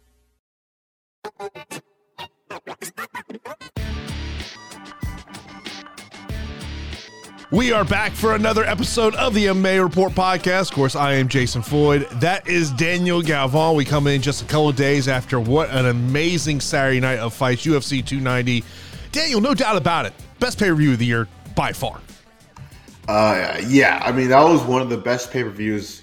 We 7.51 7.73
are 7.73 7.85
back 7.85 8.13
for 8.13 8.35
another 8.35 8.65
episode 8.65 9.15
of 9.15 9.33
the 9.33 9.47
MMA 9.47 9.83
Report 9.83 10.13
podcast. 10.13 10.71
Of 10.71 10.73
course, 10.73 10.97
I 10.97 11.15
am 11.15 11.29
Jason 11.29 11.63
Floyd. 11.63 12.09
That 12.15 12.49
is 12.49 12.73
Daniel 12.73 13.23
Galvan. 13.23 13.77
We 13.77 13.85
come 13.85 14.09
in 14.09 14.23
just 14.23 14.43
a 14.43 14.45
couple 14.45 14.71
of 14.71 14.77
days 14.77 15.07
after 15.07 15.39
what 15.39 15.71
an 15.71 15.87
amazing 15.87 16.61
Saturday 16.61 16.99
night 17.01 17.21
of 17.21 17.33
fights, 17.33 17.65
UFC 17.65 18.05
290. 18.05 18.65
Daniel, 19.13 19.41
no 19.41 19.55
doubt 19.55 19.77
about 19.77 20.05
it, 20.05 20.13
best 20.41 20.59
pay 20.59 20.69
per 20.69 20.75
view 20.75 20.93
of 20.93 20.99
the 20.99 21.07
year 21.07 21.29
by 21.55 21.73
far. 21.73 22.01
Uh, 23.07 23.61
yeah, 23.69 24.03
I 24.05 24.11
mean 24.13 24.31
that 24.31 24.43
was 24.43 24.63
one 24.63 24.83
of 24.83 24.89
the 24.89 24.97
best 24.97 25.31
pay 25.31 25.45
per 25.45 25.51
views 25.51 26.03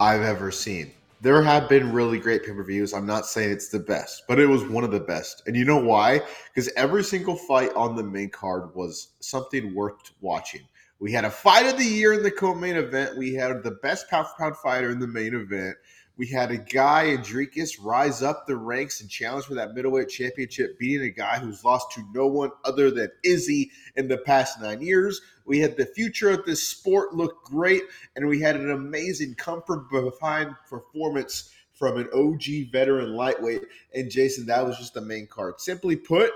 I've 0.00 0.22
ever 0.22 0.50
seen. 0.50 0.92
There 1.20 1.42
have 1.42 1.68
been 1.68 1.92
really 1.92 2.18
great 2.18 2.42
pay 2.42 2.52
per 2.52 2.64
views. 2.64 2.94
I'm 2.94 3.04
not 3.04 3.26
saying 3.26 3.50
it's 3.50 3.68
the 3.68 3.78
best, 3.78 4.22
but 4.26 4.38
it 4.40 4.46
was 4.46 4.64
one 4.64 4.82
of 4.82 4.90
the 4.90 5.00
best. 5.00 5.42
And 5.46 5.54
you 5.54 5.66
know 5.66 5.76
why? 5.76 6.22
Because 6.46 6.70
every 6.74 7.04
single 7.04 7.36
fight 7.36 7.70
on 7.74 7.94
the 7.94 8.02
main 8.02 8.30
card 8.30 8.74
was 8.74 9.08
something 9.20 9.74
worth 9.74 10.12
watching. 10.22 10.62
We 11.00 11.12
had 11.12 11.26
a 11.26 11.30
fight 11.30 11.66
of 11.66 11.76
the 11.76 11.84
year 11.84 12.14
in 12.14 12.22
the 12.22 12.30
co-main 12.30 12.76
event. 12.76 13.18
We 13.18 13.34
had 13.34 13.62
the 13.62 13.72
best 13.82 14.08
pound 14.08 14.28
for 14.28 14.34
pound 14.38 14.56
fighter 14.56 14.90
in 14.90 15.00
the 15.00 15.06
main 15.06 15.34
event. 15.34 15.76
We 16.20 16.26
had 16.26 16.50
a 16.50 16.58
guy, 16.58 17.12
Andricus, 17.12 17.78
rise 17.78 18.22
up 18.22 18.46
the 18.46 18.54
ranks 18.54 19.00
and 19.00 19.08
challenge 19.08 19.46
for 19.46 19.54
that 19.54 19.72
middleweight 19.72 20.10
championship, 20.10 20.78
beating 20.78 21.06
a 21.06 21.10
guy 21.10 21.38
who's 21.38 21.64
lost 21.64 21.92
to 21.92 22.04
no 22.12 22.26
one 22.26 22.50
other 22.62 22.90
than 22.90 23.08
Izzy 23.24 23.70
in 23.96 24.06
the 24.06 24.18
past 24.18 24.60
nine 24.60 24.82
years. 24.82 25.22
We 25.46 25.60
had 25.60 25.78
the 25.78 25.86
future 25.86 26.28
of 26.28 26.44
this 26.44 26.62
sport 26.62 27.14
look 27.14 27.42
great, 27.44 27.84
and 28.14 28.28
we 28.28 28.38
had 28.38 28.56
an 28.56 28.70
amazing 28.70 29.36
comfort 29.36 29.90
behind 29.90 30.56
performance 30.68 31.54
from 31.72 31.96
an 31.96 32.10
OG 32.12 32.70
veteran 32.70 33.14
lightweight. 33.14 33.62
And 33.94 34.10
Jason, 34.10 34.44
that 34.44 34.66
was 34.66 34.76
just 34.76 34.92
the 34.92 35.00
main 35.00 35.26
card. 35.26 35.58
Simply 35.58 35.96
put, 35.96 36.32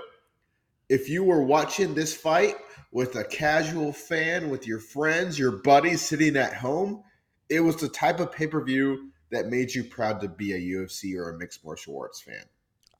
if 0.89 1.07
you 1.09 1.23
were 1.23 1.43
watching 1.43 1.93
this 1.93 2.11
fight 2.11 2.55
with 2.91 3.15
a 3.17 3.23
casual 3.23 3.93
fan, 3.93 4.49
with 4.49 4.65
your 4.65 4.79
friends, 4.79 5.37
your 5.37 5.51
buddies 5.51 6.01
sitting 6.01 6.37
at 6.37 6.55
home, 6.55 7.03
it 7.49 7.59
was 7.59 7.75
the 7.75 7.87
type 7.87 8.19
of 8.19 8.31
pay 8.31 8.47
per 8.47 8.65
view 8.65 9.11
that 9.35 9.47
made 9.47 9.73
you 9.73 9.83
proud 9.83 10.21
to 10.21 10.27
be 10.27 10.53
a 10.53 10.59
UFC 10.59 11.15
or 11.15 11.29
a 11.29 11.37
mixed 11.37 11.63
martial 11.63 11.99
arts 11.99 12.21
fan. 12.21 12.43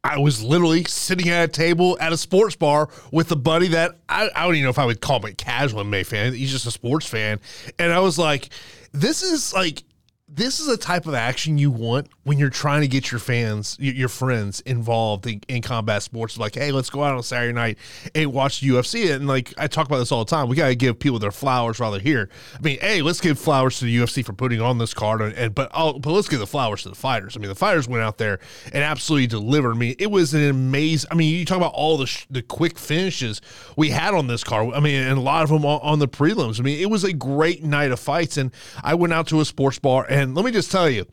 I 0.04 0.20
was 0.20 0.44
literally 0.44 0.84
sitting 0.84 1.30
at 1.30 1.46
a 1.46 1.48
table 1.48 1.98
at 2.00 2.14
a 2.14 2.18
sports 2.18 2.56
bar 2.56 2.90
with 3.12 3.32
a 3.32 3.36
buddy 3.36 3.70
that 3.70 3.98
I, 4.08 4.30
I, 4.36 4.46
don't 4.46 4.54
even 4.54 4.66
know 4.66 4.70
if 4.70 4.78
I 4.78 4.86
would 4.86 5.02
call 5.02 5.18
him 5.18 5.26
a 5.26 5.34
casual 5.34 5.84
MMA 5.84 6.06
fan. 6.06 6.34
He's 6.34 6.52
just 6.52 6.68
a 6.68 6.72
sports 6.72 7.08
fan. 7.08 7.40
And 7.80 7.92
I 7.92 8.00
was 8.00 8.20
like, 8.20 8.50
this 8.92 9.24
is 9.24 9.52
like 9.52 9.84
this 10.28 10.60
is 10.60 10.68
a 10.68 10.78
type 10.78 11.06
of 11.06 11.14
action 11.14 11.60
you 11.60 11.70
want 11.70 12.10
when 12.24 12.40
you're 12.40 12.50
trying 12.50 12.82
to 12.82 12.88
get 12.88 13.12
your 13.12 13.20
fans, 13.20 13.78
your 13.80 14.10
friends 14.10 14.60
involved 14.62 15.28
in, 15.28 15.40
in, 15.48 15.62
combat 15.62 16.02
sports. 16.02 16.36
Like, 16.36 16.56
hey, 16.56 16.72
let's 16.72 16.90
go 16.90 17.04
out 17.04 17.16
on 17.16 17.22
Saturday 17.22 17.54
night 17.54 17.78
and 18.16 18.34
watch 18.34 18.62
UFC. 18.62 19.14
And 19.14 19.28
like 19.28 19.54
I 19.56 19.68
talk 19.68 19.86
about 19.86 20.00
this 20.00 20.12
all 20.12 20.26
the 20.26 20.30
time, 20.30 20.50
we 20.50 20.56
got 20.56 20.70
to 20.70 20.76
give 20.76 20.98
people 20.98 21.20
their 21.20 21.32
flowers 21.32 21.80
while 21.80 21.92
they're 21.92 22.00
here. 22.00 22.30
I 22.56 22.62
mean, 22.62 22.80
hey, 22.82 23.04
let's 23.04 23.22
give 23.22 23.38
flowers 23.38 23.78
to 23.80 23.86
the 23.86 23.96
UFC 23.96 24.26
for 24.26 24.34
putting 24.34 24.62
on 24.62 24.80
this 24.80 24.96
card, 24.96 25.22
and, 25.22 25.34
and 25.36 25.54
but 25.54 25.70
I'll, 25.74 26.00
but 26.00 26.12
let's 26.12 26.28
give 26.28 26.40
the 26.40 26.48
flowers 26.48 26.82
to 26.84 26.90
the 26.90 26.96
fighters. 26.96 27.38
I 27.38 27.40
mean, 27.40 27.50
the 27.50 27.56
fighters 27.56 27.88
went 27.88 28.02
out 28.02 28.18
there 28.18 28.40
and 28.74 28.84
absolutely 28.84 29.28
delivered. 29.28 29.76
I 29.76 29.78
mean, 29.78 29.96
it 30.00 30.10
was 30.10 30.34
an 30.34 30.50
amazing. 30.50 31.08
I 31.12 31.16
mean, 31.16 31.36
you 31.36 31.46
talk 31.46 31.58
about 31.58 31.74
all 31.74 31.98
the 31.98 32.08
sh- 32.08 32.26
the 32.32 32.42
quick 32.42 32.80
finishes 32.80 33.42
we 33.78 33.92
had 33.92 34.16
on 34.16 34.26
this 34.26 34.44
card. 34.44 34.74
I 34.74 34.80
mean, 34.80 35.04
and 35.04 35.20
a 35.20 35.22
lot 35.22 35.44
of 35.44 35.50
them 35.50 35.66
on, 35.66 35.80
on 35.82 36.00
the 36.00 36.08
prelims. 36.08 36.60
I 36.60 36.64
mean, 36.64 36.80
it 36.80 36.90
was 36.90 37.04
a 37.04 37.14
great 37.14 37.64
night 37.64 37.92
of 37.92 38.00
fights, 38.00 38.38
and 38.38 38.52
I 38.84 38.96
went 38.96 39.14
out 39.14 39.28
to 39.28 39.40
a 39.40 39.46
sports 39.46 39.78
bar 39.78 40.08
and 40.16 40.34
let 40.34 40.46
me 40.46 40.52
just 40.52 40.72
tell 40.72 40.90
you, 40.90 41.06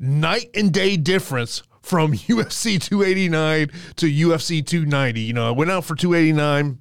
night 0.00 0.50
and 0.54 0.72
day 0.72 0.96
difference 0.96 1.62
from 1.80 2.12
UFC 2.12 2.82
289 2.82 3.68
to 3.96 4.06
UFC 4.06 4.66
290. 4.66 5.20
You 5.20 5.32
know, 5.32 5.46
I 5.46 5.52
went 5.52 5.70
out 5.70 5.84
for 5.84 5.94
289. 5.94 6.80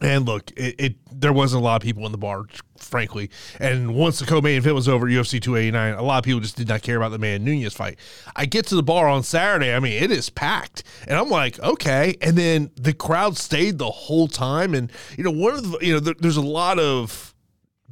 And 0.00 0.26
look, 0.26 0.52
it, 0.52 0.76
it, 0.78 0.94
there 1.12 1.32
wasn't 1.32 1.60
a 1.60 1.64
lot 1.64 1.76
of 1.76 1.82
people 1.82 2.06
in 2.06 2.12
the 2.12 2.18
bar, 2.18 2.44
frankly. 2.78 3.30
And 3.58 3.96
once 3.96 4.20
the 4.20 4.24
co-main 4.26 4.56
event 4.56 4.76
was 4.76 4.88
over, 4.88 5.06
UFC 5.06 5.42
289, 5.42 5.94
a 5.94 6.02
lot 6.02 6.18
of 6.18 6.24
people 6.24 6.40
just 6.40 6.56
did 6.56 6.68
not 6.68 6.82
care 6.82 6.96
about 6.96 7.10
the 7.10 7.18
man 7.18 7.44
Nunes 7.44 7.74
fight. 7.74 7.98
I 8.34 8.46
get 8.46 8.64
to 8.68 8.76
the 8.76 8.82
bar 8.82 9.08
on 9.08 9.24
Saturday, 9.24 9.74
I 9.74 9.80
mean, 9.80 10.00
it 10.00 10.12
is 10.12 10.30
packed, 10.30 10.84
and 11.08 11.18
I'm 11.18 11.28
like, 11.28 11.58
okay. 11.58 12.16
And 12.22 12.38
then 12.38 12.70
the 12.76 12.94
crowd 12.94 13.36
stayed 13.36 13.78
the 13.78 13.90
whole 13.90 14.28
time, 14.28 14.72
and 14.72 14.92
you 15.16 15.24
know, 15.24 15.32
one 15.32 15.54
of 15.54 15.68
the, 15.68 15.78
you 15.80 15.94
know, 15.94 16.00
there, 16.00 16.14
there's 16.16 16.36
a 16.36 16.42
lot 16.42 16.78
of 16.78 17.27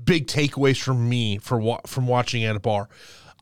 big 0.02 0.26
takeaways 0.26 0.80
from 0.80 1.08
me 1.08 1.38
for 1.38 1.78
from 1.86 2.06
watching 2.06 2.44
at 2.44 2.56
a 2.56 2.60
bar. 2.60 2.88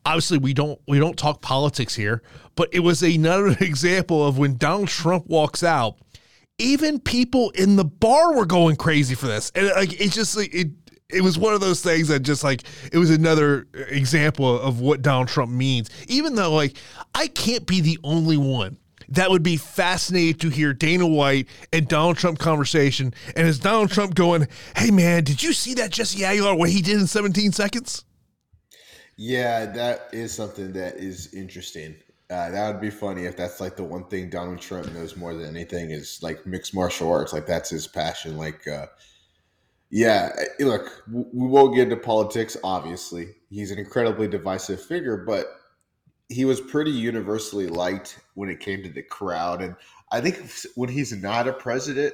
Obviously, 0.05 0.37
we 0.37 0.53
don't 0.53 0.79
we 0.87 0.99
don't 0.99 1.17
talk 1.17 1.41
politics 1.41 1.95
here, 1.95 2.21
but 2.55 2.69
it 2.71 2.79
was 2.79 3.01
another 3.03 3.47
example 3.59 4.25
of 4.25 4.37
when 4.37 4.57
Donald 4.57 4.89
Trump 4.89 5.27
walks 5.27 5.63
out. 5.63 5.97
Even 6.57 6.99
people 6.99 7.49
in 7.51 7.75
the 7.75 7.83
bar 7.83 8.33
were 8.33 8.45
going 8.45 8.77
crazy 8.77 9.15
for 9.15 9.27
this, 9.27 9.51
and 9.55 9.67
like 9.75 9.99
it 9.99 10.11
just 10.11 10.37
like 10.37 10.53
it 10.53 10.69
it 11.09 11.21
was 11.21 11.37
one 11.37 11.53
of 11.53 11.61
those 11.61 11.81
things 11.81 12.07
that 12.07 12.21
just 12.21 12.43
like 12.43 12.63
it 12.91 12.97
was 12.97 13.09
another 13.09 13.67
example 13.73 14.59
of 14.59 14.79
what 14.79 15.01
Donald 15.01 15.27
Trump 15.27 15.51
means. 15.51 15.89
Even 16.07 16.35
though 16.35 16.53
like 16.53 16.77
I 17.13 17.27
can't 17.27 17.65
be 17.65 17.81
the 17.81 17.99
only 18.03 18.37
one 18.37 18.77
that 19.09 19.29
would 19.29 19.43
be 19.43 19.57
fascinating 19.57 20.39
to 20.39 20.49
hear 20.49 20.73
Dana 20.73 21.07
White 21.07 21.47
and 21.71 21.87
Donald 21.87 22.17
Trump 22.17 22.39
conversation. 22.39 23.13
And 23.35 23.47
is 23.47 23.59
Donald 23.59 23.91
Trump 23.91 24.15
going, 24.15 24.47
hey, 24.75 24.91
man, 24.91 25.23
did 25.23 25.43
you 25.43 25.53
see 25.53 25.73
that 25.75 25.91
Jesse 25.91 26.23
Aguilar, 26.23 26.55
what 26.55 26.69
he 26.69 26.81
did 26.81 26.99
in 26.99 27.07
17 27.07 27.51
seconds? 27.51 28.05
Yeah, 29.17 29.65
that 29.65 30.09
is 30.11 30.33
something 30.33 30.73
that 30.73 30.97
is 30.97 31.33
interesting. 31.33 31.95
Uh, 32.29 32.49
that 32.49 32.71
would 32.71 32.81
be 32.81 32.89
funny 32.89 33.25
if 33.25 33.37
that's 33.37 33.61
like 33.61 33.75
the 33.75 33.83
one 33.83 34.05
thing 34.05 34.29
Donald 34.29 34.59
Trump 34.59 34.91
knows 34.93 35.15
more 35.15 35.33
than 35.33 35.55
anything 35.55 35.91
is 35.91 36.19
like 36.21 36.45
mixed 36.45 36.73
martial 36.73 37.11
arts. 37.11 37.31
Like 37.31 37.45
that's 37.45 37.69
his 37.69 37.87
passion. 37.87 38.35
Like, 38.35 38.67
uh, 38.67 38.87
yeah, 39.91 40.31
look, 40.59 41.03
we 41.11 41.47
won't 41.47 41.75
get 41.75 41.83
into 41.83 41.97
politics. 41.97 42.57
Obviously, 42.63 43.27
he's 43.49 43.71
an 43.71 43.77
incredibly 43.77 44.27
divisive 44.27 44.83
figure, 44.83 45.17
but 45.17 45.45
he 46.27 46.43
was 46.43 46.59
pretty 46.59 46.91
universally 46.91 47.67
liked 47.67 48.19
when 48.35 48.49
it 48.49 48.59
came 48.59 48.83
to 48.83 48.89
the 48.89 49.01
crowd. 49.01 49.61
And 49.61 49.75
I 50.11 50.21
think 50.21 50.39
when 50.75 50.89
he's 50.89 51.11
not 51.11 51.47
a 51.47 51.53
president, 51.53 52.13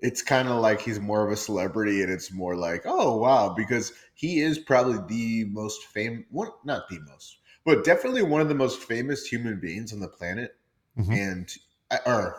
it's 0.00 0.20
kind 0.20 0.48
of 0.48 0.56
like 0.56 0.80
he's 0.80 1.00
more 1.00 1.24
of 1.24 1.32
a 1.32 1.36
celebrity 1.36 2.02
and 2.02 2.10
it's 2.10 2.32
more 2.32 2.56
like, 2.56 2.82
oh, 2.84 3.16
wow, 3.16 3.54
because 3.56 3.92
he 4.14 4.40
is 4.40 4.58
probably 4.58 4.98
the 5.08 5.44
most 5.50 5.84
famous, 5.84 6.24
not 6.64 6.88
the 6.88 6.98
most, 7.08 7.38
but 7.64 7.84
definitely 7.84 8.22
one 8.22 8.40
of 8.40 8.48
the 8.48 8.54
most 8.54 8.82
famous 8.82 9.26
human 9.26 9.60
beings 9.60 9.92
on 9.92 10.00
the 10.00 10.08
planet. 10.08 10.56
Mm-hmm. 10.98 11.12
And, 11.12 11.52
uh, 11.90 11.98
or, 12.04 12.36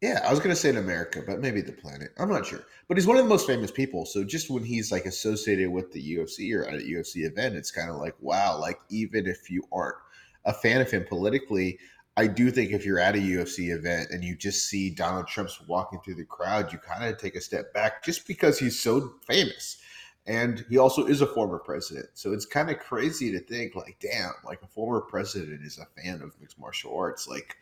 yeah, 0.00 0.20
I 0.24 0.30
was 0.30 0.38
going 0.38 0.50
to 0.50 0.56
say 0.56 0.68
in 0.68 0.76
America, 0.76 1.22
but 1.26 1.40
maybe 1.40 1.60
the 1.60 1.72
planet. 1.72 2.10
I'm 2.18 2.30
not 2.30 2.46
sure. 2.46 2.64
But 2.86 2.96
he's 2.96 3.06
one 3.06 3.16
of 3.16 3.24
the 3.24 3.28
most 3.28 3.46
famous 3.46 3.70
people. 3.70 4.06
So 4.06 4.24
just 4.24 4.48
when 4.48 4.62
he's 4.62 4.92
like 4.92 5.06
associated 5.06 5.70
with 5.70 5.92
the 5.92 6.16
UFC 6.16 6.56
or 6.56 6.64
at 6.64 6.74
a 6.74 6.84
UFC 6.84 7.26
event, 7.26 7.56
it's 7.56 7.72
kind 7.72 7.90
of 7.90 7.96
like, 7.96 8.14
wow, 8.20 8.58
like 8.58 8.78
even 8.90 9.26
if 9.26 9.50
you 9.50 9.64
aren't 9.72 9.96
a 10.44 10.52
fan 10.54 10.80
of 10.80 10.90
him 10.90 11.04
politically. 11.04 11.78
I 12.18 12.26
do 12.26 12.50
think 12.50 12.72
if 12.72 12.84
you're 12.84 12.98
at 12.98 13.14
a 13.14 13.18
UFC 13.18 13.72
event 13.72 14.10
and 14.10 14.24
you 14.24 14.34
just 14.34 14.68
see 14.68 14.90
Donald 14.90 15.28
Trump's 15.28 15.60
walking 15.68 16.00
through 16.00 16.16
the 16.16 16.24
crowd, 16.24 16.72
you 16.72 16.78
kind 16.80 17.04
of 17.04 17.16
take 17.16 17.36
a 17.36 17.40
step 17.40 17.72
back 17.72 18.02
just 18.02 18.26
because 18.26 18.58
he's 18.58 18.76
so 18.76 19.12
famous. 19.24 19.78
And 20.26 20.64
he 20.68 20.78
also 20.78 21.06
is 21.06 21.20
a 21.20 21.28
former 21.28 21.60
president. 21.60 22.08
So 22.14 22.32
it's 22.32 22.44
kind 22.44 22.70
of 22.70 22.80
crazy 22.80 23.30
to 23.30 23.38
think, 23.38 23.76
like, 23.76 23.98
damn, 24.00 24.32
like 24.44 24.60
a 24.62 24.66
former 24.66 25.00
president 25.00 25.64
is 25.64 25.78
a 25.78 25.86
fan 26.02 26.20
of 26.20 26.34
mixed 26.40 26.58
martial 26.58 26.92
arts. 26.98 27.28
Like, 27.28 27.56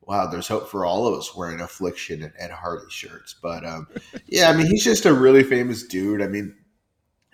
wow, 0.00 0.28
there's 0.28 0.48
hope 0.48 0.70
for 0.70 0.86
all 0.86 1.06
of 1.06 1.12
us 1.18 1.36
wearing 1.36 1.60
affliction 1.60 2.22
and 2.22 2.32
Ed 2.38 2.52
Hardy 2.52 2.88
shirts. 2.88 3.34
But 3.42 3.66
um, 3.66 3.86
yeah, 4.28 4.48
I 4.48 4.56
mean, 4.56 4.66
he's 4.66 4.82
just 4.82 5.04
a 5.04 5.12
really 5.12 5.44
famous 5.44 5.82
dude. 5.82 6.22
I 6.22 6.26
mean, 6.26 6.56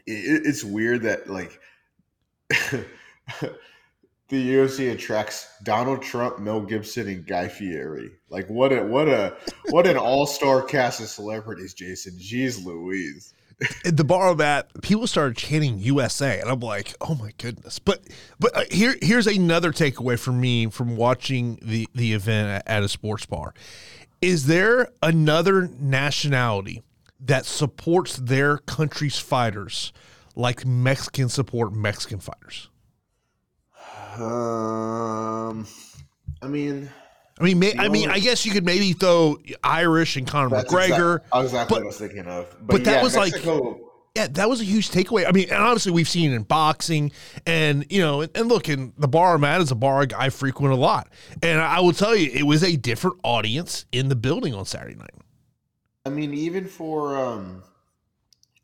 it, 0.05 0.43
it's 0.45 0.65
weird 0.65 1.03
that, 1.03 1.31
like, 1.31 1.61
the 4.29 4.55
UFC 4.55 4.93
attracts 4.93 5.49
Donald 5.63 6.03
Trump, 6.03 6.41
Mel 6.41 6.61
Gibson, 6.61 7.09
and 7.09 7.27
Guy 7.27 7.49
Fieri. 7.49 8.11
Like 8.29 8.49
what 8.49 8.73
a 8.73 8.83
what 8.83 9.09
a 9.09 9.37
what 9.71 9.87
an 9.87 9.97
all 9.97 10.27
star 10.27 10.63
cast 10.63 11.01
of 11.01 11.09
celebrities, 11.09 11.75
Jason. 11.75 12.15
Jeez 12.15 12.65
Louise. 12.65 13.35
the 13.85 14.05
bar 14.05 14.35
that, 14.35 14.69
people 14.83 15.07
started 15.07 15.37
chanting 15.37 15.79
USA, 15.79 16.41
and 16.41 16.51
I'm 16.51 16.61
like, 16.61 16.95
oh 17.01 17.15
my 17.15 17.33
goodness. 17.39 17.79
But 17.79 18.03
but 18.39 18.57
uh, 18.57 18.65
here 18.71 18.97
here's 19.01 19.27
another 19.27 19.73
takeaway 19.73 20.19
from 20.19 20.41
me 20.41 20.67
from 20.67 20.97
watching 20.97 21.59
the 21.63 21.89
the 21.95 22.13
event 22.13 22.65
at 22.67 22.83
a 22.83 22.89
sports 22.89 23.27
bar. 23.27 23.55
Is 24.21 24.47
there 24.47 24.89
another 25.03 25.69
nationality 25.79 26.83
that 27.21 27.47
supports 27.47 28.17
their 28.17 28.59
country's 28.59 29.19
fighters 29.19 29.93
like 30.35 30.67
Mexicans 30.67 31.33
support 31.33 31.73
Mexican 31.73 32.19
fighters? 32.19 32.71
Um, 34.21 35.67
I 36.43 36.49
mean, 36.49 36.91
I 37.39 37.45
mean, 37.45 37.59
may, 37.59 37.75
I 37.79 37.89
mean, 37.89 38.11
I 38.11 38.19
guess 38.19 38.47
you 38.47 38.53
could 38.53 38.65
maybe 38.65 38.93
throw 38.93 39.39
Irish 39.63 40.17
and 40.17 40.27
Conor 40.27 40.49
McGregor. 40.49 41.17
Exactly, 41.17 41.43
exactly 41.43 41.67
but, 41.69 41.71
what 41.71 41.83
I 41.83 41.87
was 41.87 41.99
thinking 41.99 42.27
of. 42.27 42.57
But, 42.61 42.67
but 42.67 42.85
that 42.85 43.03
was 43.03 43.17
Mexico, 43.17 43.61
like 43.61 43.77
yeah, 44.17 44.29
that 44.29 44.49
was 44.49 44.63
a 44.63 44.65
huge 44.65 44.91
takeaway. 44.91 45.29
I 45.29 45.33
mean, 45.33 45.51
and 45.51 45.63
obviously 45.63 45.93
we've 45.93 46.09
seen 46.09 46.33
in 46.33 46.43
boxing, 46.43 47.13
and 47.45 47.85
you 47.91 48.01
know, 48.01 48.23
and, 48.23 48.35
and 48.35 48.49
look, 48.49 48.71
in 48.71 48.95
the 48.97 49.09
bar 49.09 49.35
I'm 49.35 49.45
at 49.45 49.61
is 49.61 49.71
a 49.71 49.75
bar 49.75 50.07
I 50.17 50.31
frequent 50.31 50.73
a 50.73 50.77
lot, 50.77 51.09
and 51.43 51.61
I 51.61 51.81
will 51.81 51.93
tell 51.93 52.17
you, 52.17 52.31
it 52.33 52.45
was 52.45 52.65
a 52.65 52.77
different 52.77 53.19
audience 53.23 53.85
in 53.93 54.09
the 54.09 54.17
building 54.17 54.55
on 54.55 54.65
Saturday 54.65 54.95
night. 54.95 55.11
I 56.07 56.09
mean, 56.09 56.33
even 56.33 56.67
for 56.67 57.15
um, 57.17 57.63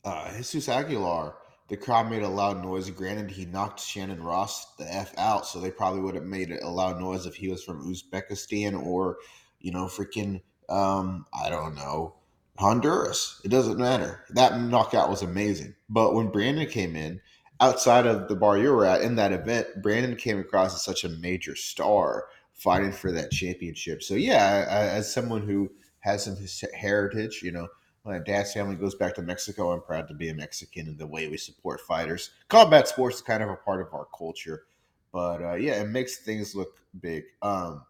uh, 0.05 0.33
Jesus 0.35 0.71
Aguilar, 0.71 1.35
the 1.73 1.79
crowd 1.79 2.11
made 2.11 2.23
a 2.23 2.29
loud 2.29 2.63
noise. 2.63 2.91
Granted, 2.91 3.31
he 3.31 3.47
knocked 3.47 3.81
Shannon 3.81 4.23
Ross 4.23 4.75
the 4.75 4.85
f 4.95 5.15
out, 5.17 5.47
so 5.47 5.59
they 5.59 5.71
probably 5.71 6.03
would 6.03 6.15
have 6.15 6.25
made 6.25 6.51
a 6.51 6.69
loud 6.69 7.01
noise 7.01 7.25
if 7.25 7.35
he 7.35 7.49
was 7.49 7.65
from 7.65 7.91
Uzbekistan 7.91 8.85
or, 8.85 9.17
you 9.59 9.73
know, 9.73 9.87
freaking 9.87 10.43
um, 10.69 11.25
I 11.33 11.49
don't 11.49 11.75
know 11.75 12.17
Honduras. 12.59 13.41
It 13.43 13.49
doesn't 13.49 13.79
matter. 13.79 14.23
That 14.29 14.61
knockout 14.61 15.09
was 15.09 15.23
amazing. 15.23 15.75
But 15.89 16.13
when 16.13 16.29
Brandon 16.29 16.69
came 16.69 16.95
in, 16.95 17.23
outside 17.59 18.05
of 18.05 18.29
the 18.29 18.37
bar 18.37 18.59
you 18.59 18.71
were 18.71 18.85
at 18.85 19.01
in 19.01 19.17
that 19.17 19.33
event, 19.33 19.69
Brandon 19.81 20.15
came 20.15 20.39
across 20.39 20.75
as 20.75 20.85
such 20.85 21.05
a 21.05 21.09
major 21.09 21.57
star 21.57 22.27
fighting 22.53 22.93
for 22.93 23.11
that 23.13 23.31
championship. 23.31 24.03
So 24.03 24.13
yeah, 24.13 24.67
as 24.69 25.11
someone 25.11 25.47
who 25.47 25.71
has 26.01 26.25
some 26.25 26.37
heritage, 26.75 27.41
you 27.43 27.51
know, 27.51 27.69
my 28.05 28.19
dad's 28.19 28.53
family 28.53 28.75
goes 28.75 28.95
back 28.95 29.15
to 29.15 29.23
Mexico. 29.23 29.73
I'm 29.73 29.81
proud 29.81 30.09
to 30.09 30.15
be 30.15 30.29
a 30.29 30.35
Mexican 30.35 30.89
in 30.89 30.97
the 30.97 31.07
way 31.07 31.29
we 31.29 31.37
support 31.37 31.81
fighters. 31.81 32.31
Combat 32.49 32.89
sports 32.89 33.17
is 33.17 33.23
kind 33.23 33.43
of 33.43 33.49
a 33.49 33.57
part 33.57 33.81
of 33.81 33.95
our 33.95 34.07
culture, 34.17 34.65
but 35.13 35.43
uh, 35.43 35.55
yeah, 35.55 35.81
it 35.81 35.89
makes 35.89 36.19
things 36.19 36.55
look 36.55 36.79
big. 37.01 37.25
Um, 37.43 37.85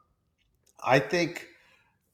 I 0.84 0.98
think 0.98 1.48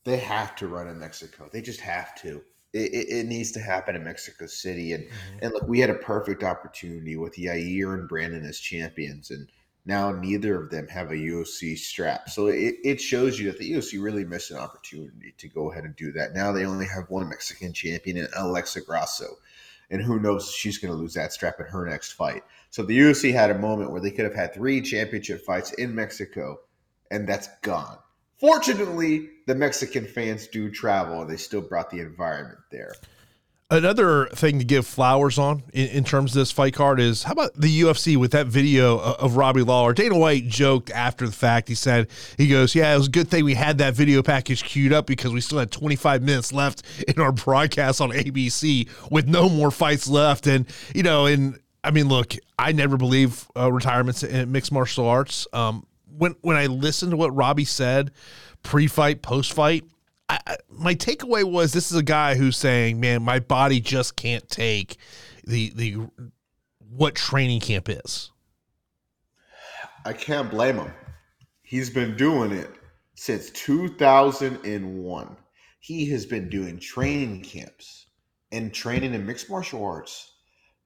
they 0.04 0.18
have 0.18 0.54
to 0.56 0.68
run 0.68 0.88
in 0.88 0.98
Mexico. 0.98 1.48
They 1.52 1.60
just 1.60 1.80
have 1.80 2.14
to. 2.22 2.42
It, 2.74 2.92
it, 2.92 3.08
it 3.08 3.26
needs 3.26 3.50
to 3.52 3.60
happen 3.60 3.96
in 3.96 4.04
Mexico 4.04 4.46
City. 4.46 4.92
And 4.92 5.04
mm-hmm. 5.04 5.38
and 5.42 5.52
look, 5.54 5.66
we 5.66 5.80
had 5.80 5.90
a 5.90 5.94
perfect 5.94 6.44
opportunity 6.44 7.16
with 7.16 7.36
Yair 7.36 7.94
and 7.94 8.08
Brandon 8.08 8.44
as 8.44 8.60
champions, 8.60 9.30
and 9.30 9.48
now 9.88 10.12
neither 10.12 10.60
of 10.60 10.68
them 10.68 10.86
have 10.88 11.10
a 11.10 11.16
UFC 11.16 11.76
strap. 11.76 12.28
So 12.28 12.48
it, 12.48 12.76
it 12.84 13.00
shows 13.00 13.40
you 13.40 13.50
that 13.50 13.58
the 13.58 13.72
UFC 13.72 14.00
really 14.00 14.22
missed 14.22 14.50
an 14.50 14.58
opportunity 14.58 15.32
to 15.38 15.48
go 15.48 15.72
ahead 15.72 15.84
and 15.84 15.96
do 15.96 16.12
that. 16.12 16.34
Now 16.34 16.52
they 16.52 16.66
only 16.66 16.86
have 16.86 17.08
one 17.08 17.30
Mexican 17.30 17.72
champion 17.72 18.18
in 18.18 18.28
Alexa 18.36 18.82
Grasso. 18.82 19.38
And 19.90 20.02
who 20.02 20.20
knows 20.20 20.52
she's 20.52 20.76
going 20.76 20.92
to 20.92 20.98
lose 20.98 21.14
that 21.14 21.32
strap 21.32 21.58
in 21.58 21.64
her 21.66 21.86
next 21.86 22.12
fight. 22.12 22.42
So 22.68 22.82
the 22.82 22.98
UFC 22.98 23.32
had 23.32 23.50
a 23.50 23.58
moment 23.58 23.90
where 23.90 24.02
they 24.02 24.10
could 24.10 24.26
have 24.26 24.34
had 24.34 24.52
three 24.52 24.82
championship 24.82 25.42
fights 25.46 25.72
in 25.72 25.94
Mexico, 25.94 26.60
and 27.10 27.26
that's 27.26 27.48
gone. 27.62 27.96
Fortunately, 28.38 29.30
the 29.46 29.54
Mexican 29.54 30.04
fans 30.04 30.46
do 30.48 30.70
travel 30.70 31.22
and 31.22 31.30
they 31.30 31.38
still 31.38 31.62
brought 31.62 31.88
the 31.88 32.00
environment 32.00 32.58
there. 32.70 32.92
Another 33.70 34.28
thing 34.28 34.58
to 34.60 34.64
give 34.64 34.86
flowers 34.86 35.36
on 35.36 35.62
in, 35.74 35.88
in, 35.88 36.04
terms 36.04 36.34
of 36.34 36.40
this 36.40 36.50
fight 36.50 36.72
card 36.72 36.98
is 36.98 37.24
how 37.24 37.32
about 37.32 37.52
the 37.52 37.82
UFC 37.82 38.16
with 38.16 38.30
that 38.30 38.46
video 38.46 38.98
of, 38.98 39.16
of 39.16 39.36
Robbie 39.36 39.60
Lawler? 39.60 39.92
Dana 39.92 40.16
White 40.16 40.48
joked 40.48 40.90
after 40.90 41.26
the 41.26 41.34
fact. 41.34 41.68
He 41.68 41.74
said, 41.74 42.08
he 42.38 42.48
goes, 42.48 42.74
Yeah, 42.74 42.94
it 42.94 42.96
was 42.96 43.08
a 43.08 43.10
good 43.10 43.28
thing 43.28 43.44
we 43.44 43.52
had 43.52 43.76
that 43.76 43.92
video 43.92 44.22
package 44.22 44.64
queued 44.64 44.94
up 44.94 45.04
because 45.04 45.34
we 45.34 45.42
still 45.42 45.58
had 45.58 45.70
25 45.70 46.22
minutes 46.22 46.50
left 46.50 46.82
in 47.08 47.20
our 47.20 47.30
broadcast 47.30 48.00
on 48.00 48.10
ABC 48.10 48.88
with 49.10 49.28
no 49.28 49.50
more 49.50 49.70
fights 49.70 50.08
left. 50.08 50.46
And, 50.46 50.64
you 50.94 51.02
know, 51.02 51.26
and 51.26 51.58
I 51.84 51.90
mean, 51.90 52.08
look, 52.08 52.32
I 52.58 52.72
never 52.72 52.96
believe 52.96 53.46
uh, 53.54 53.70
retirements 53.70 54.22
in 54.22 54.50
mixed 54.50 54.72
martial 54.72 55.06
arts. 55.06 55.46
Um, 55.52 55.86
when 56.16 56.36
when 56.40 56.56
I 56.56 56.66
listened 56.66 57.10
to 57.10 57.18
what 57.18 57.36
Robbie 57.36 57.66
said, 57.66 58.12
pre-fight, 58.62 59.20
post-fight, 59.20 59.84
I, 60.28 60.56
my 60.68 60.94
takeaway 60.94 61.44
was 61.44 61.72
this 61.72 61.90
is 61.90 61.96
a 61.96 62.02
guy 62.02 62.34
who's 62.34 62.56
saying, 62.56 63.00
"Man, 63.00 63.22
my 63.22 63.38
body 63.38 63.80
just 63.80 64.16
can't 64.16 64.48
take 64.48 64.96
the 65.44 65.72
the 65.74 65.96
what 66.90 67.14
training 67.14 67.60
camp 67.60 67.88
is." 67.88 68.30
I 70.04 70.12
can't 70.12 70.50
blame 70.50 70.76
him. 70.76 70.92
He's 71.62 71.90
been 71.90 72.16
doing 72.16 72.52
it 72.52 72.70
since 73.14 73.50
2001. 73.50 75.36
He 75.80 76.10
has 76.10 76.24
been 76.24 76.48
doing 76.48 76.78
training 76.78 77.42
camps 77.42 78.06
and 78.52 78.72
training 78.72 79.14
in 79.14 79.26
mixed 79.26 79.50
martial 79.50 79.84
arts 79.84 80.32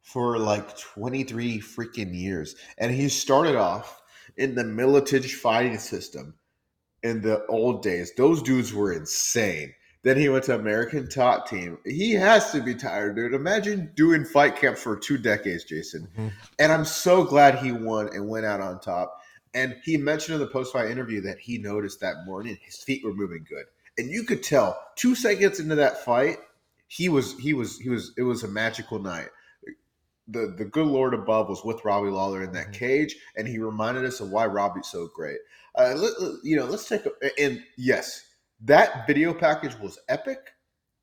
for 0.03 0.39
like 0.39 0.77
23 0.77 1.61
freaking 1.61 2.15
years. 2.15 2.57
And 2.79 2.93
he 2.93 3.09
started 3.09 3.57
off 3.57 4.03
in 4.37 4.55
the 4.55 4.65
Miletich 4.65 5.35
fighting 5.35 5.79
system 5.79 6.35
in 7.03 7.21
the 7.21 7.45
old 7.47 7.83
days. 7.83 8.13
Those 8.17 8.43
dudes 8.43 8.73
were 8.73 8.93
insane. 8.93 9.75
Then 10.03 10.17
he 10.17 10.29
went 10.29 10.45
to 10.45 10.57
American 10.57 11.09
Top 11.09 11.49
Team. 11.49 11.79
He 11.85 12.13
has 12.13 12.51
to 12.53 12.61
be 12.61 12.75
tired, 12.75 13.15
dude. 13.15 13.35
Imagine 13.35 13.93
doing 13.95 14.25
fight 14.25 14.57
camps 14.57 14.83
for 14.83 14.97
two 14.97 15.17
decades, 15.17 15.65
Jason. 15.65 16.09
Mm-hmm. 16.13 16.29
And 16.59 16.73
I'm 16.73 16.85
so 16.85 17.23
glad 17.23 17.59
he 17.59 17.71
won 17.71 18.09
and 18.09 18.29
went 18.29 18.45
out 18.45 18.61
on 18.61 18.81
top. 18.81 19.21
And 19.55 19.77
he 19.85 19.97
mentioned 19.97 20.35
in 20.35 20.41
the 20.41 20.49
post 20.49 20.73
fight 20.73 20.91
interview 20.91 21.21
that 21.23 21.39
he 21.39 21.59
noticed 21.59 22.01
that 22.01 22.25
morning 22.25 22.59
his 22.63 22.77
feet 22.77 23.05
were 23.05 23.15
moving 23.15 23.47
good. 23.49 23.67
And 23.97 24.11
you 24.11 24.25
could 24.25 24.43
tell 24.43 24.83
two 24.97 25.15
seconds 25.15 25.61
into 25.61 25.77
that 25.77 26.05
fight, 26.05 26.39
he 26.89 27.09
was 27.09 27.39
he 27.39 27.53
was 27.53 27.79
he 27.79 27.89
was 27.89 28.13
it 28.17 28.23
was 28.23 28.43
a 28.43 28.49
magical 28.49 28.99
night 28.99 29.29
the 30.29 30.55
the 30.57 30.65
good 30.65 30.87
Lord 30.87 31.15
above 31.15 31.49
was 31.49 31.65
with 31.65 31.85
Robbie 31.85 32.11
Lawler 32.11 32.43
in 32.43 32.53
that 32.53 32.69
mm-hmm. 32.69 32.85
cage, 32.85 33.17
and 33.37 33.47
he 33.47 33.59
reminded 33.59 34.05
us 34.05 34.21
of 34.21 34.31
why 34.31 34.47
Robbie's 34.47 34.89
so 34.89 35.09
great. 35.15 35.39
Uh, 35.75 35.95
let, 35.97 36.13
you 36.43 36.57
know, 36.57 36.67
let's 36.67 36.89
take 36.89 37.07
a 37.07 37.41
and 37.41 37.63
yes, 37.77 38.25
that 38.61 39.07
video 39.07 39.33
package 39.33 39.79
was 39.79 39.99
epic, 40.09 40.51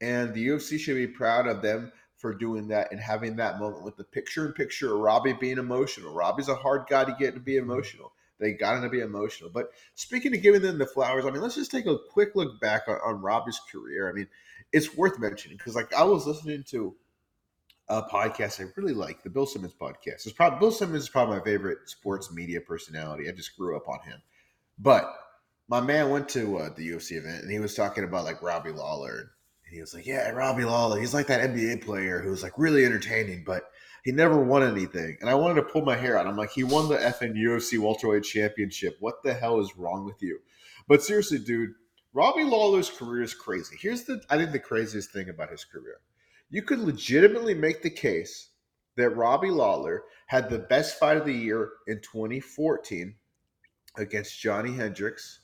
and 0.01 0.33
the 0.33 0.47
UFC 0.47 0.79
should 0.79 0.95
be 0.95 1.07
proud 1.07 1.47
of 1.47 1.61
them 1.61 1.91
for 2.17 2.33
doing 2.33 2.67
that 2.67 2.91
and 2.91 2.99
having 2.99 3.37
that 3.37 3.59
moment 3.59 3.83
with 3.83 3.95
the 3.95 4.03
picture 4.03 4.45
in 4.45 4.53
picture 4.53 4.93
of 4.93 4.99
Robbie 4.99 5.33
being 5.33 5.57
emotional. 5.57 6.13
Robbie's 6.13 6.49
a 6.49 6.55
hard 6.55 6.83
guy 6.89 7.05
to 7.05 7.15
get 7.17 7.33
to 7.33 7.39
be 7.39 7.53
mm-hmm. 7.53 7.71
emotional. 7.71 8.11
They 8.39 8.53
got 8.53 8.77
him 8.77 8.83
to 8.83 8.89
be 8.89 9.01
emotional. 9.01 9.49
But 9.49 9.71
speaking 9.95 10.35
of 10.35 10.41
giving 10.41 10.61
them 10.61 10.77
the 10.77 10.85
flowers, 10.85 11.25
I 11.25 11.31
mean, 11.31 11.41
let's 11.41 11.55
just 11.55 11.71
take 11.71 11.85
a 11.87 11.97
quick 12.11 12.35
look 12.35 12.59
back 12.61 12.83
on, 12.87 12.97
on 13.05 13.21
Robbie's 13.21 13.59
career. 13.71 14.09
I 14.09 14.13
mean, 14.13 14.27
it's 14.71 14.95
worth 14.95 15.19
mentioning 15.19 15.57
because, 15.57 15.75
like, 15.75 15.93
I 15.93 16.03
was 16.03 16.25
listening 16.25 16.63
to 16.69 16.95
a 17.89 18.03
podcast 18.03 18.61
I 18.61 18.71
really 18.77 18.93
like, 18.93 19.23
the 19.23 19.29
Bill 19.29 19.45
Simmons 19.45 19.73
podcast. 19.73 20.25
It's 20.25 20.31
probably 20.31 20.59
Bill 20.59 20.71
Simmons 20.71 21.03
is 21.03 21.09
probably 21.09 21.37
my 21.37 21.43
favorite 21.43 21.89
sports 21.89 22.31
media 22.31 22.61
personality. 22.61 23.27
I 23.27 23.31
just 23.31 23.57
grew 23.57 23.75
up 23.75 23.89
on 23.89 23.99
him. 24.01 24.21
But 24.79 25.13
my 25.67 25.81
man 25.81 26.09
went 26.09 26.29
to 26.29 26.57
uh, 26.57 26.69
the 26.75 26.89
UFC 26.89 27.17
event 27.17 27.43
and 27.43 27.51
he 27.51 27.59
was 27.59 27.75
talking 27.75 28.03
about 28.03 28.23
like 28.23 28.41
Robbie 28.41 28.71
Lawler. 28.71 29.31
And 29.65 29.73
he 29.73 29.81
was 29.81 29.93
like, 29.93 30.05
Yeah, 30.05 30.29
Robbie 30.29 30.65
Lawler, 30.65 30.99
he's 30.99 31.13
like 31.13 31.27
that 31.27 31.49
NBA 31.49 31.83
player 31.83 32.21
who's 32.21 32.41
like 32.41 32.53
really 32.57 32.85
entertaining, 32.85 33.43
but 33.45 33.63
he 34.03 34.11
never 34.11 34.41
won 34.41 34.63
anything. 34.63 35.17
And 35.19 35.29
I 35.29 35.35
wanted 35.35 35.55
to 35.55 35.67
pull 35.67 35.83
my 35.83 35.95
hair 35.95 36.17
out. 36.17 36.25
I'm 36.25 36.37
like, 36.37 36.51
he 36.51 36.63
won 36.63 36.87
the 36.87 36.97
FN 36.97 37.35
UFC 37.35 37.77
welterweight 37.77 38.23
championship. 38.23 38.97
What 38.99 39.21
the 39.23 39.33
hell 39.33 39.59
is 39.59 39.77
wrong 39.77 40.05
with 40.05 40.21
you? 40.21 40.39
But 40.87 41.03
seriously, 41.03 41.39
dude, 41.39 41.73
Robbie 42.13 42.45
Lawler's 42.45 42.89
career 42.89 43.21
is 43.21 43.33
crazy. 43.33 43.77
Here's 43.79 44.05
the 44.05 44.21
I 44.29 44.37
think 44.37 44.51
the 44.51 44.59
craziest 44.59 45.11
thing 45.11 45.29
about 45.29 45.51
his 45.51 45.65
career 45.65 45.99
you 46.49 46.63
could 46.63 46.79
legitimately 46.79 47.53
make 47.53 47.81
the 47.81 47.89
case 47.89 48.49
that 48.97 49.11
Robbie 49.11 49.51
Lawler 49.51 50.03
had 50.27 50.49
the 50.49 50.59
best 50.59 50.99
fight 50.99 51.17
of 51.17 51.25
the 51.25 51.33
year 51.33 51.71
in 51.87 52.01
2014 52.01 53.15
against 53.97 54.39
Johnny 54.39 54.73
Hendricks. 54.73 55.41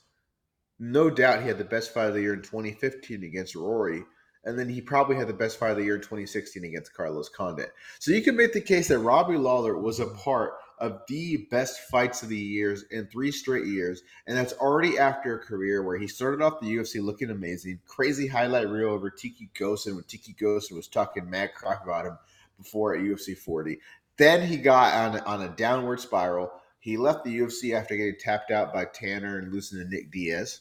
No 0.78 1.10
doubt 1.10 1.42
he 1.42 1.48
had 1.48 1.58
the 1.58 1.64
best 1.64 1.92
fight 1.92 2.08
of 2.08 2.14
the 2.14 2.20
year 2.20 2.34
in 2.34 2.42
2015 2.42 3.24
against 3.24 3.54
Rory. 3.54 4.02
And 4.44 4.56
then 4.58 4.68
he 4.68 4.80
probably 4.80 5.16
had 5.16 5.26
the 5.26 5.34
best 5.34 5.58
fight 5.58 5.72
of 5.72 5.76
the 5.76 5.84
year 5.84 5.96
in 5.96 6.02
2016 6.02 6.64
against 6.64 6.94
Carlos 6.94 7.28
Condit. 7.28 7.72
So 7.98 8.12
you 8.12 8.22
can 8.22 8.36
make 8.36 8.52
the 8.52 8.60
case 8.60 8.88
that 8.88 9.00
Robbie 9.00 9.36
Lawler 9.36 9.76
was 9.76 9.98
a 9.98 10.06
part 10.06 10.52
of 10.78 11.00
the 11.08 11.46
best 11.50 11.80
fights 11.90 12.22
of 12.22 12.28
the 12.28 12.38
years 12.38 12.84
in 12.90 13.06
three 13.06 13.32
straight 13.32 13.66
years, 13.66 14.02
and 14.26 14.36
that's 14.36 14.52
already 14.54 14.98
after 14.98 15.34
a 15.34 15.44
career 15.44 15.82
where 15.82 15.98
he 15.98 16.06
started 16.06 16.42
off 16.42 16.60
the 16.60 16.66
UFC 16.66 17.02
looking 17.02 17.30
amazing, 17.30 17.80
crazy 17.86 18.26
highlight 18.26 18.68
reel 18.68 18.90
over 18.90 19.10
Tiki 19.10 19.50
Ghosn 19.58 19.94
when 19.94 20.04
Tiki 20.04 20.34
Ghosn 20.34 20.72
was 20.72 20.86
talking 20.86 21.30
mad 21.30 21.54
crap 21.54 21.84
about 21.84 22.06
him 22.06 22.18
before 22.58 22.94
at 22.94 23.02
UFC 23.02 23.36
40. 23.36 23.78
Then 24.18 24.46
he 24.46 24.56
got 24.56 24.94
on 24.94 25.20
on 25.20 25.42
a 25.42 25.48
downward 25.48 26.00
spiral. 26.00 26.52
He 26.86 26.96
left 26.96 27.24
the 27.24 27.36
UFC 27.36 27.74
after 27.74 27.96
getting 27.96 28.14
tapped 28.14 28.52
out 28.52 28.72
by 28.72 28.84
Tanner 28.84 29.40
and 29.40 29.52
losing 29.52 29.80
to 29.80 29.88
Nick 29.88 30.12
Diaz. 30.12 30.60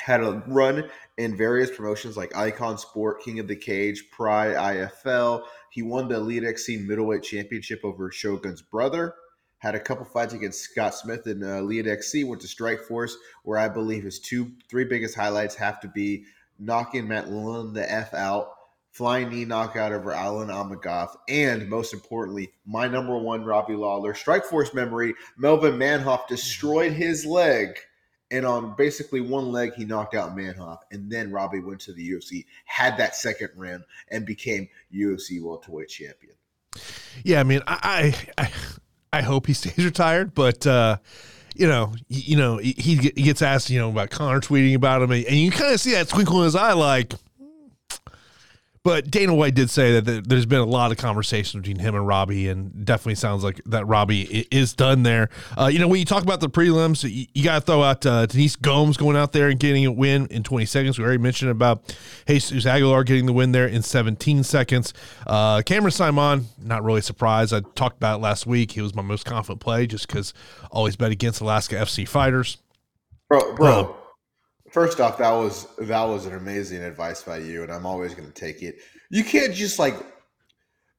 Had 0.00 0.22
a 0.22 0.42
run 0.46 0.88
in 1.18 1.36
various 1.36 1.70
promotions 1.70 2.16
like 2.16 2.34
Icon 2.34 2.78
Sport, 2.78 3.22
King 3.22 3.38
of 3.38 3.48
the 3.48 3.54
Cage, 3.54 4.10
Pride, 4.10 4.56
IFL. 4.56 5.44
He 5.70 5.82
won 5.82 6.08
the 6.08 6.16
Elite 6.16 6.44
XC 6.44 6.78
Middleweight 6.78 7.22
Championship 7.22 7.80
over 7.84 8.10
Shogun's 8.10 8.62
brother 8.62 9.14
had 9.58 9.74
a 9.76 9.80
couple 9.80 10.04
fights 10.04 10.32
against 10.32 10.62
Scott 10.62 10.92
Smith 10.92 11.26
and 11.26 11.44
uh, 11.44 11.58
Elite 11.58 11.86
XC, 11.86 12.24
went 12.24 12.42
to 12.42 12.48
Strikeforce, 12.48 13.12
where 13.44 13.60
I 13.60 13.68
believe 13.68 14.02
his 14.02 14.18
two, 14.18 14.50
three 14.68 14.84
biggest 14.84 15.14
highlights 15.14 15.54
have 15.54 15.78
to 15.82 15.88
be 15.88 16.24
knocking 16.58 17.06
Matt 17.06 17.30
Lund 17.30 17.76
the 17.76 17.88
F 17.88 18.12
out, 18.12 18.54
flying 18.92 19.30
knee 19.30 19.46
knockout 19.46 19.90
over 19.90 20.12
Adlan 20.12 20.50
Amagov, 20.50 21.16
and 21.28 21.68
most 21.68 21.92
importantly, 21.94 22.52
my 22.66 22.86
number 22.86 23.18
one 23.18 23.44
Robbie 23.44 23.74
Lawler 23.74 24.12
Strikeforce 24.12 24.74
memory, 24.74 25.14
Melvin 25.36 25.78
Manhoef 25.78 26.28
destroyed 26.28 26.92
his 26.92 27.26
leg. 27.26 27.78
And 28.30 28.46
on 28.46 28.74
basically 28.76 29.20
one 29.20 29.52
leg, 29.52 29.74
he 29.74 29.84
knocked 29.84 30.14
out 30.14 30.34
Manhoef. 30.34 30.78
And 30.90 31.10
then 31.10 31.30
Robbie 31.30 31.60
went 31.60 31.80
to 31.82 31.92
the 31.92 32.10
UFC, 32.12 32.46
had 32.64 32.96
that 32.96 33.14
second 33.14 33.50
round, 33.56 33.84
and 34.08 34.24
became 34.24 34.68
UFC 34.94 35.42
welterweight 35.42 35.88
champion. 35.88 36.34
Yeah, 37.24 37.40
I 37.40 37.44
mean, 37.44 37.60
I 37.66 38.14
I, 38.38 38.50
I 39.12 39.22
hope 39.22 39.46
he 39.46 39.52
stays 39.54 39.84
retired, 39.84 40.34
but 40.34 40.66
uh, 40.66 40.96
you 41.54 41.66
know, 41.66 41.94
you, 42.08 42.22
you 42.24 42.36
know, 42.36 42.56
he, 42.56 42.72
he 42.74 43.22
gets 43.22 43.42
asked, 43.42 43.68
you 43.68 43.78
know, 43.78 43.90
about 43.90 44.10
Conor 44.10 44.40
tweeting 44.40 44.74
about 44.74 45.02
him, 45.02 45.10
and 45.12 45.26
you 45.26 45.50
kind 45.50 45.74
of 45.74 45.80
see 45.80 45.92
that 45.92 46.08
twinkle 46.08 46.38
in 46.38 46.44
his 46.44 46.56
eye, 46.56 46.72
like, 46.72 47.14
but 48.84 49.10
Dana 49.10 49.32
White 49.32 49.54
did 49.54 49.70
say 49.70 50.00
that 50.00 50.28
there's 50.28 50.46
been 50.46 50.60
a 50.60 50.64
lot 50.64 50.90
of 50.90 50.98
conversation 50.98 51.60
between 51.60 51.78
him 51.78 51.94
and 51.94 52.04
Robbie, 52.04 52.48
and 52.48 52.84
definitely 52.84 53.14
sounds 53.14 53.44
like 53.44 53.60
that 53.66 53.86
Robbie 53.86 54.48
is 54.50 54.74
done 54.74 55.04
there. 55.04 55.28
Uh, 55.56 55.66
you 55.66 55.78
know, 55.78 55.86
when 55.86 56.00
you 56.00 56.04
talk 56.04 56.24
about 56.24 56.40
the 56.40 56.50
prelims, 56.50 57.08
you, 57.08 57.26
you 57.32 57.44
got 57.44 57.60
to 57.60 57.60
throw 57.60 57.82
out 57.82 58.04
uh, 58.04 58.26
Denise 58.26 58.56
Gomes 58.56 58.96
going 58.96 59.16
out 59.16 59.32
there 59.32 59.48
and 59.48 59.60
getting 59.60 59.86
a 59.86 59.92
win 59.92 60.26
in 60.26 60.42
20 60.42 60.66
seconds. 60.66 60.98
We 60.98 61.04
already 61.04 61.22
mentioned 61.22 61.52
about 61.52 61.96
Jesus 62.26 62.66
Aguilar 62.66 63.04
getting 63.04 63.26
the 63.26 63.32
win 63.32 63.52
there 63.52 63.68
in 63.68 63.82
17 63.82 64.42
seconds. 64.42 64.92
Uh, 65.28 65.62
Cameron 65.62 65.92
Saaiman, 65.92 66.44
not 66.60 66.82
really 66.82 67.02
surprised. 67.02 67.54
I 67.54 67.60
talked 67.76 67.98
about 67.98 68.18
it 68.18 68.22
last 68.22 68.46
week. 68.46 68.72
He 68.72 68.80
was 68.80 68.96
my 68.96 69.02
most 69.02 69.24
confident 69.24 69.60
play 69.60 69.86
just 69.86 70.08
because 70.08 70.34
always 70.72 70.96
bet 70.96 71.12
against 71.12 71.40
Alaska 71.40 71.76
FC 71.76 72.08
fighters. 72.08 72.58
Bro, 73.28 73.54
bro, 73.54 73.96
First 74.72 75.00
off, 75.00 75.18
that 75.18 75.32
was 75.32 75.66
that 75.76 76.02
was 76.04 76.24
an 76.24 76.34
amazing 76.34 76.82
advice 76.82 77.22
by 77.22 77.36
you, 77.38 77.62
and 77.62 77.70
I'm 77.70 77.84
always 77.84 78.14
going 78.14 78.26
to 78.26 78.34
take 78.34 78.62
it. 78.62 78.76
You 79.10 79.22
can't 79.22 79.52
just 79.52 79.78
like, 79.78 79.94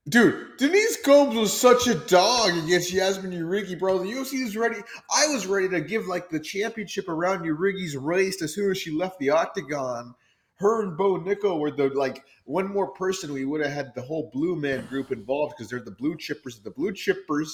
dude. 0.07 0.57
Denise 0.59 0.97
Gomes 1.01 1.35
was 1.35 1.59
such 1.59 1.87
a 1.87 1.95
dog 1.95 2.51
against 2.63 2.93
Yasmin 2.93 3.31
Jauregui, 3.31 3.79
bro. 3.79 3.97
The 3.97 4.11
UFC 4.11 4.43
is 4.43 4.55
ready. 4.55 4.75
I 5.11 5.25
was 5.27 5.47
ready 5.47 5.67
to 5.69 5.81
give 5.81 6.05
like 6.05 6.29
the 6.29 6.39
championship 6.39 7.09
around 7.09 7.39
Jauregui's 7.39 7.97
waist 7.97 8.43
as 8.43 8.53
soon 8.53 8.69
as 8.69 8.77
she 8.77 8.91
left 8.91 9.17
the 9.17 9.31
octagon. 9.31 10.13
Her 10.57 10.83
and 10.83 10.95
Bo 10.95 11.19
Nickal 11.19 11.59
were 11.59 11.71
the 11.71 11.89
like 11.95 12.23
one 12.45 12.71
more 12.71 12.91
person. 12.91 13.33
We 13.33 13.45
would 13.45 13.65
have 13.65 13.73
had 13.73 13.95
the 13.95 14.03
whole 14.03 14.29
Blue 14.31 14.55
Man 14.55 14.85
group 14.85 15.11
involved 15.11 15.55
because 15.57 15.71
they're 15.71 15.79
the 15.79 15.89
blue 15.89 16.15
chippers. 16.15 16.61
The 16.61 16.69
blue 16.69 16.91
chippers, 16.91 17.49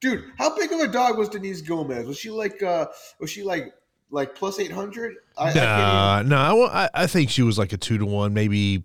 dude. 0.00 0.24
How 0.38 0.56
big 0.56 0.72
of 0.72 0.80
a 0.80 0.88
dog 0.88 1.18
was 1.18 1.28
Denise 1.28 1.60
Gomes? 1.60 2.06
Was 2.06 2.18
she 2.18 2.30
like? 2.30 2.62
uh 2.62 2.86
Was 3.20 3.28
she 3.28 3.42
like? 3.42 3.66
Like 4.10 4.34
plus 4.34 4.58
800 4.58 5.16
I, 5.36 5.54
nah, 5.54 6.16
I 6.16 6.22
no 6.22 6.64
I, 6.64 6.88
I 6.94 7.06
think 7.06 7.30
she 7.30 7.42
was 7.42 7.58
like 7.58 7.72
a 7.72 7.76
two 7.76 7.98
to 7.98 8.06
one 8.06 8.34
maybe 8.34 8.84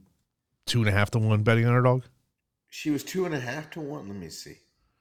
two 0.65 0.79
and 0.79 0.89
a 0.89 0.91
half 0.91 1.11
to 1.11 1.19
one 1.19 1.43
betting 1.43 1.65
underdog. 1.65 2.03
She 2.69 2.89
was 2.89 3.03
two 3.03 3.25
and 3.25 3.35
a 3.35 3.39
half 3.39 3.69
to 3.71 3.81
one? 3.81 4.07
Let 4.07 4.17
me 4.17 4.29
see. 4.29 4.57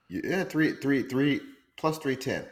Yeah 0.08 0.44
three 0.44 0.72
three 0.72 1.02
three 1.02 1.40
plus 1.76 1.98
310 1.98 2.48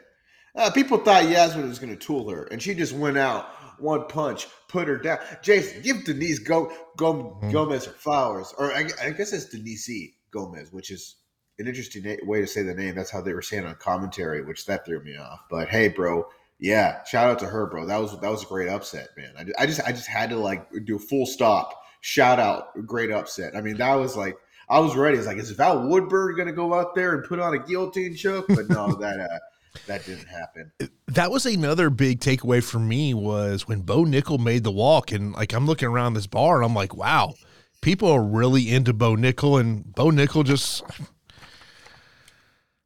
uh, 0.57 0.71
people 0.71 0.99
thought 0.99 1.29
yasmin 1.29 1.69
was 1.69 1.79
going 1.79 1.97
to 1.97 2.07
tool 2.07 2.29
her 2.29 2.45
and 2.45 2.61
she 2.61 2.75
just 2.75 2.93
went 2.93 3.17
out 3.17 3.51
one 3.79 4.07
punch 4.09 4.47
put 4.69 4.89
her 4.89 4.97
down. 4.97 5.19
Jason 5.43 5.83
give 5.83 6.05
denise 6.05 6.39
go, 6.39 6.73
go 6.97 7.15
mm-hmm. 7.15 7.51
gomez 7.51 7.85
her 7.87 7.93
flowers 7.93 8.53
or 8.59 8.73
I, 8.73 8.89
I 9.03 9.11
guess 9.11 9.33
it's 9.33 9.47
denise 9.47 9.91
gomez 10.31 10.73
which 10.73 10.91
is 10.91 11.17
an 11.59 11.67
interesting 11.67 12.17
way 12.23 12.41
to 12.41 12.47
say 12.47 12.63
the 12.63 12.75
name. 12.75 12.95
That's 12.95 13.11
how 13.11 13.21
they 13.21 13.35
were 13.35 13.43
saying 13.43 13.67
on 13.67 13.75
commentary 13.77 14.43
which 14.43 14.67
that 14.67 14.87
threw 14.87 15.03
me 15.05 15.17
off. 15.17 15.41
But 15.51 15.69
hey 15.69 15.89
bro 15.89 16.27
yeah, 16.61 17.03
shout 17.05 17.27
out 17.27 17.39
to 17.39 17.47
her, 17.47 17.67
bro. 17.67 17.87
That 17.87 18.01
was 18.01 18.19
that 18.21 18.31
was 18.31 18.43
a 18.43 18.47
great 18.47 18.69
upset, 18.69 19.09
man. 19.17 19.33
I, 19.37 19.63
I 19.63 19.67
just 19.67 19.81
I 19.81 19.93
just 19.93 20.07
had 20.07 20.29
to 20.31 20.37
like 20.37 20.69
do 20.85 20.97
a 20.97 20.99
full 20.99 21.25
stop. 21.25 21.83
Shout 22.03 22.39
out, 22.39 22.87
great 22.87 23.11
upset. 23.11 23.57
I 23.57 23.63
mean, 23.63 23.79
that 23.79 23.95
was 23.95 24.15
like 24.15 24.37
I 24.69 24.79
was 24.79 24.95
ready. 24.95 25.17
It's 25.17 25.27
like 25.27 25.39
is 25.39 25.51
Val 25.53 25.89
Woodburn 25.89 26.37
gonna 26.37 26.53
go 26.53 26.75
out 26.75 26.95
there 26.95 27.15
and 27.15 27.25
put 27.25 27.41
on 27.41 27.55
a 27.55 27.59
guillotine 27.59 28.15
choke? 28.15 28.47
But 28.49 28.69
no, 28.69 28.93
that 29.01 29.21
uh, 29.21 29.39
that 29.87 30.05
didn't 30.05 30.29
happen. 30.29 30.71
That 31.09 31.31
was 31.31 31.47
another 31.47 31.89
big 31.89 32.21
takeaway 32.21 32.63
for 32.63 32.79
me 32.79 33.15
was 33.15 33.67
when 33.67 33.81
Bo 33.81 34.05
Nickal 34.05 34.39
made 34.39 34.63
the 34.63 34.71
walk, 34.71 35.13
and 35.13 35.33
like 35.33 35.55
I'm 35.55 35.67
looking 35.67 35.89
around 35.89 36.13
this 36.13 36.27
bar, 36.27 36.57
and 36.57 36.67
I'm 36.67 36.75
like, 36.75 36.95
wow, 36.95 37.35
people 37.81 38.11
are 38.11 38.23
really 38.23 38.71
into 38.71 38.93
Bo 38.93 39.17
Nickal, 39.17 39.59
and 39.59 39.91
Bo 39.95 40.11
Nickal 40.11 40.45
just. 40.45 40.85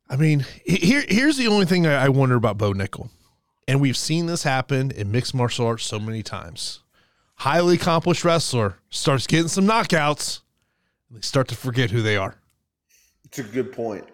I 0.08 0.16
mean, 0.16 0.46
here 0.64 1.02
here's 1.08 1.38
the 1.38 1.48
only 1.48 1.66
thing 1.66 1.88
I, 1.88 2.04
I 2.04 2.08
wonder 2.08 2.36
about 2.36 2.56
Bo 2.56 2.72
Nickal 2.72 3.10
and 3.66 3.80
we've 3.80 3.96
seen 3.96 4.26
this 4.26 4.42
happen 4.42 4.90
in 4.90 5.10
mixed 5.10 5.34
martial 5.34 5.66
arts 5.66 5.84
so 5.84 5.98
many 5.98 6.22
times. 6.22 6.80
Highly 7.36 7.76
accomplished 7.76 8.24
wrestler 8.24 8.76
starts 8.90 9.26
getting 9.26 9.48
some 9.48 9.66
knockouts, 9.66 10.40
they 11.10 11.20
start 11.20 11.48
to 11.48 11.56
forget 11.56 11.90
who 11.90 12.02
they 12.02 12.16
are. 12.16 12.36
It's 13.24 13.38
a 13.38 13.42
good 13.42 13.72
point. 13.72 14.04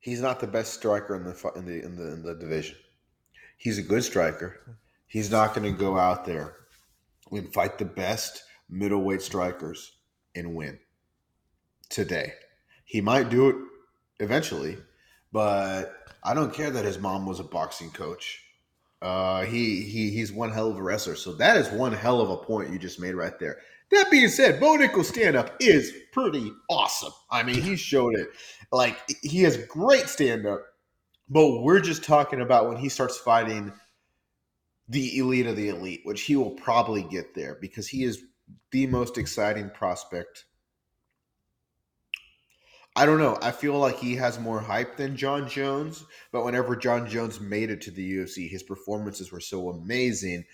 He's 0.00 0.20
not 0.20 0.40
the 0.40 0.46
best 0.46 0.74
striker 0.74 1.16
in 1.16 1.24
the 1.24 1.52
in 1.56 1.64
the 1.64 1.84
in 1.84 1.96
the, 1.96 2.12
in 2.12 2.22
the 2.22 2.34
division. 2.34 2.76
He's 3.56 3.78
a 3.78 3.82
good 3.82 4.04
striker. 4.04 4.78
He's 5.06 5.30
not 5.30 5.54
going 5.54 5.70
to 5.70 5.78
go 5.78 5.98
out 5.98 6.24
there 6.24 6.54
and 7.30 7.52
fight 7.52 7.78
the 7.78 7.84
best 7.84 8.42
middleweight 8.70 9.22
strikers 9.22 9.92
and 10.34 10.54
win 10.54 10.78
today. 11.88 12.32
He 12.84 13.00
might 13.00 13.30
do 13.30 13.48
it 13.48 13.56
eventually, 14.20 14.76
but 15.32 15.94
I 16.22 16.34
don't 16.34 16.54
care 16.54 16.70
that 16.70 16.84
his 16.84 16.98
mom 16.98 17.26
was 17.26 17.40
a 17.40 17.44
boxing 17.44 17.90
coach. 17.90 18.42
Uh, 19.00 19.44
he 19.44 19.82
he 19.82 20.10
he's 20.10 20.32
one 20.32 20.50
hell 20.50 20.70
of 20.70 20.76
a 20.76 20.82
wrestler. 20.82 21.14
So 21.14 21.32
that 21.34 21.56
is 21.56 21.70
one 21.70 21.92
hell 21.92 22.20
of 22.20 22.30
a 22.30 22.36
point 22.36 22.72
you 22.72 22.78
just 22.78 23.00
made 23.00 23.14
right 23.14 23.38
there. 23.38 23.58
That 23.90 24.10
being 24.10 24.28
said, 24.28 24.60
Bo 24.60 24.76
Nickal 24.76 25.04
stand 25.04 25.36
up 25.36 25.56
is 25.60 25.92
pretty 26.12 26.52
awesome. 26.68 27.12
I 27.30 27.42
mean, 27.42 27.62
he 27.62 27.76
showed 27.76 28.14
it. 28.16 28.28
Like 28.72 28.98
he 29.22 29.42
has 29.42 29.56
great 29.66 30.08
stand 30.08 30.46
up, 30.46 30.62
but 31.28 31.62
we're 31.62 31.80
just 31.80 32.04
talking 32.04 32.40
about 32.40 32.68
when 32.68 32.76
he 32.76 32.88
starts 32.88 33.16
fighting 33.16 33.72
the 34.88 35.18
elite 35.18 35.46
of 35.46 35.56
the 35.56 35.68
elite, 35.68 36.00
which 36.04 36.22
he 36.22 36.36
will 36.36 36.50
probably 36.50 37.02
get 37.02 37.34
there 37.34 37.56
because 37.60 37.86
he 37.86 38.04
is 38.04 38.22
the 38.72 38.86
most 38.86 39.16
exciting 39.16 39.70
prospect 39.70 40.44
I 42.98 43.06
don't 43.06 43.20
know. 43.20 43.38
I 43.40 43.52
feel 43.52 43.78
like 43.78 43.96
he 44.00 44.16
has 44.16 44.40
more 44.40 44.58
hype 44.58 44.96
than 44.96 45.16
Jon 45.16 45.48
Jones, 45.48 46.04
but 46.32 46.44
whenever 46.44 46.74
Jon 46.74 47.08
Jones 47.08 47.40
made 47.40 47.70
it 47.70 47.80
to 47.82 47.92
the 47.92 48.16
UFC, 48.16 48.50
his 48.50 48.64
performances 48.64 49.30
were 49.30 49.38
so 49.38 49.68
amazing. 49.68 50.44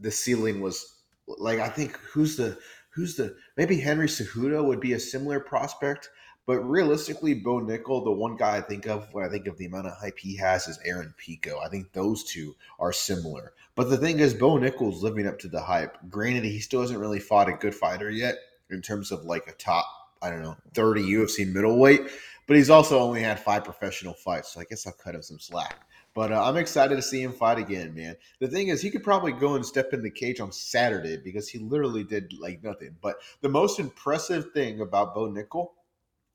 The 0.00 0.10
ceiling 0.10 0.60
was 0.60 0.96
like 1.28 1.60
I 1.60 1.68
think 1.68 1.96
who's 1.98 2.36
the 2.36 2.58
who's 2.90 3.14
the 3.14 3.36
maybe 3.56 3.78
Henry 3.78 4.08
Cejudo 4.08 4.64
would 4.64 4.80
be 4.80 4.94
a 4.94 4.98
similar 4.98 5.38
prospect, 5.38 6.10
but 6.46 6.58
realistically, 6.68 7.34
Bo 7.34 7.60
Nickal, 7.60 8.02
the 8.02 8.10
one 8.10 8.34
guy 8.34 8.56
I 8.56 8.60
think 8.60 8.86
of 8.88 9.06
when 9.14 9.24
I 9.24 9.28
think 9.28 9.46
of 9.46 9.56
the 9.56 9.66
amount 9.66 9.86
of 9.86 9.96
hype 9.98 10.18
he 10.18 10.36
has 10.38 10.66
is 10.66 10.80
Aaron 10.84 11.14
Pico. 11.16 11.60
I 11.60 11.68
think 11.68 11.92
those 11.92 12.24
two 12.24 12.56
are 12.80 12.92
similar. 12.92 13.52
But 13.76 13.88
the 13.88 13.98
thing 13.98 14.18
is, 14.18 14.34
Bo 14.34 14.58
Nickal's 14.58 15.04
living 15.04 15.28
up 15.28 15.38
to 15.38 15.48
the 15.48 15.62
hype. 15.62 15.96
Granted, 16.08 16.42
he 16.42 16.58
still 16.58 16.80
hasn't 16.80 16.98
really 16.98 17.20
fought 17.20 17.48
a 17.48 17.52
good 17.52 17.76
fighter 17.76 18.10
yet 18.10 18.34
in 18.68 18.82
terms 18.82 19.12
of 19.12 19.22
like 19.22 19.46
a 19.46 19.52
top 19.52 19.86
I 20.22 20.30
don't 20.30 20.42
know, 20.42 20.56
30 20.74 21.02
UFC 21.02 21.52
middleweight, 21.52 22.02
but 22.46 22.56
he's 22.56 22.70
also 22.70 22.98
only 22.98 23.22
had 23.22 23.38
five 23.38 23.64
professional 23.64 24.14
fights. 24.14 24.52
So 24.52 24.60
I 24.60 24.64
guess 24.64 24.86
I'll 24.86 24.92
cut 24.92 25.14
him 25.14 25.22
some 25.22 25.38
slack. 25.38 25.86
But 26.14 26.32
uh, 26.32 26.42
I'm 26.42 26.56
excited 26.56 26.96
to 26.96 27.02
see 27.02 27.22
him 27.22 27.32
fight 27.32 27.58
again, 27.58 27.94
man. 27.94 28.16
The 28.40 28.48
thing 28.48 28.68
is, 28.68 28.82
he 28.82 28.90
could 28.90 29.04
probably 29.04 29.32
go 29.32 29.54
and 29.54 29.64
step 29.64 29.92
in 29.92 30.02
the 30.02 30.10
cage 30.10 30.40
on 30.40 30.50
Saturday 30.50 31.16
because 31.16 31.48
he 31.48 31.58
literally 31.58 32.02
did 32.02 32.32
like 32.40 32.62
nothing. 32.64 32.96
But 33.00 33.18
the 33.40 33.48
most 33.48 33.78
impressive 33.78 34.52
thing 34.52 34.80
about 34.80 35.14
Bo 35.14 35.28
Nickal 35.28 35.68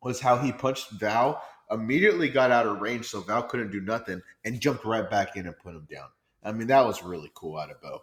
was 0.01 0.19
how 0.19 0.37
he 0.37 0.51
punched 0.51 0.91
Val, 0.91 1.41
immediately 1.71 2.29
got 2.29 2.51
out 2.51 2.67
of 2.67 2.79
range 2.79 3.07
so 3.07 3.21
Val 3.21 3.43
couldn't 3.43 3.71
do 3.71 3.81
nothing, 3.81 4.21
and 4.45 4.59
jumped 4.61 4.85
right 4.85 5.09
back 5.09 5.35
in 5.35 5.47
and 5.47 5.57
put 5.59 5.75
him 5.75 5.87
down. 5.91 6.07
I 6.43 6.51
mean, 6.51 6.67
that 6.67 6.85
was 6.85 7.03
really 7.03 7.31
cool 7.33 7.57
out 7.57 7.71
of 7.71 7.81
Bo. 7.81 8.01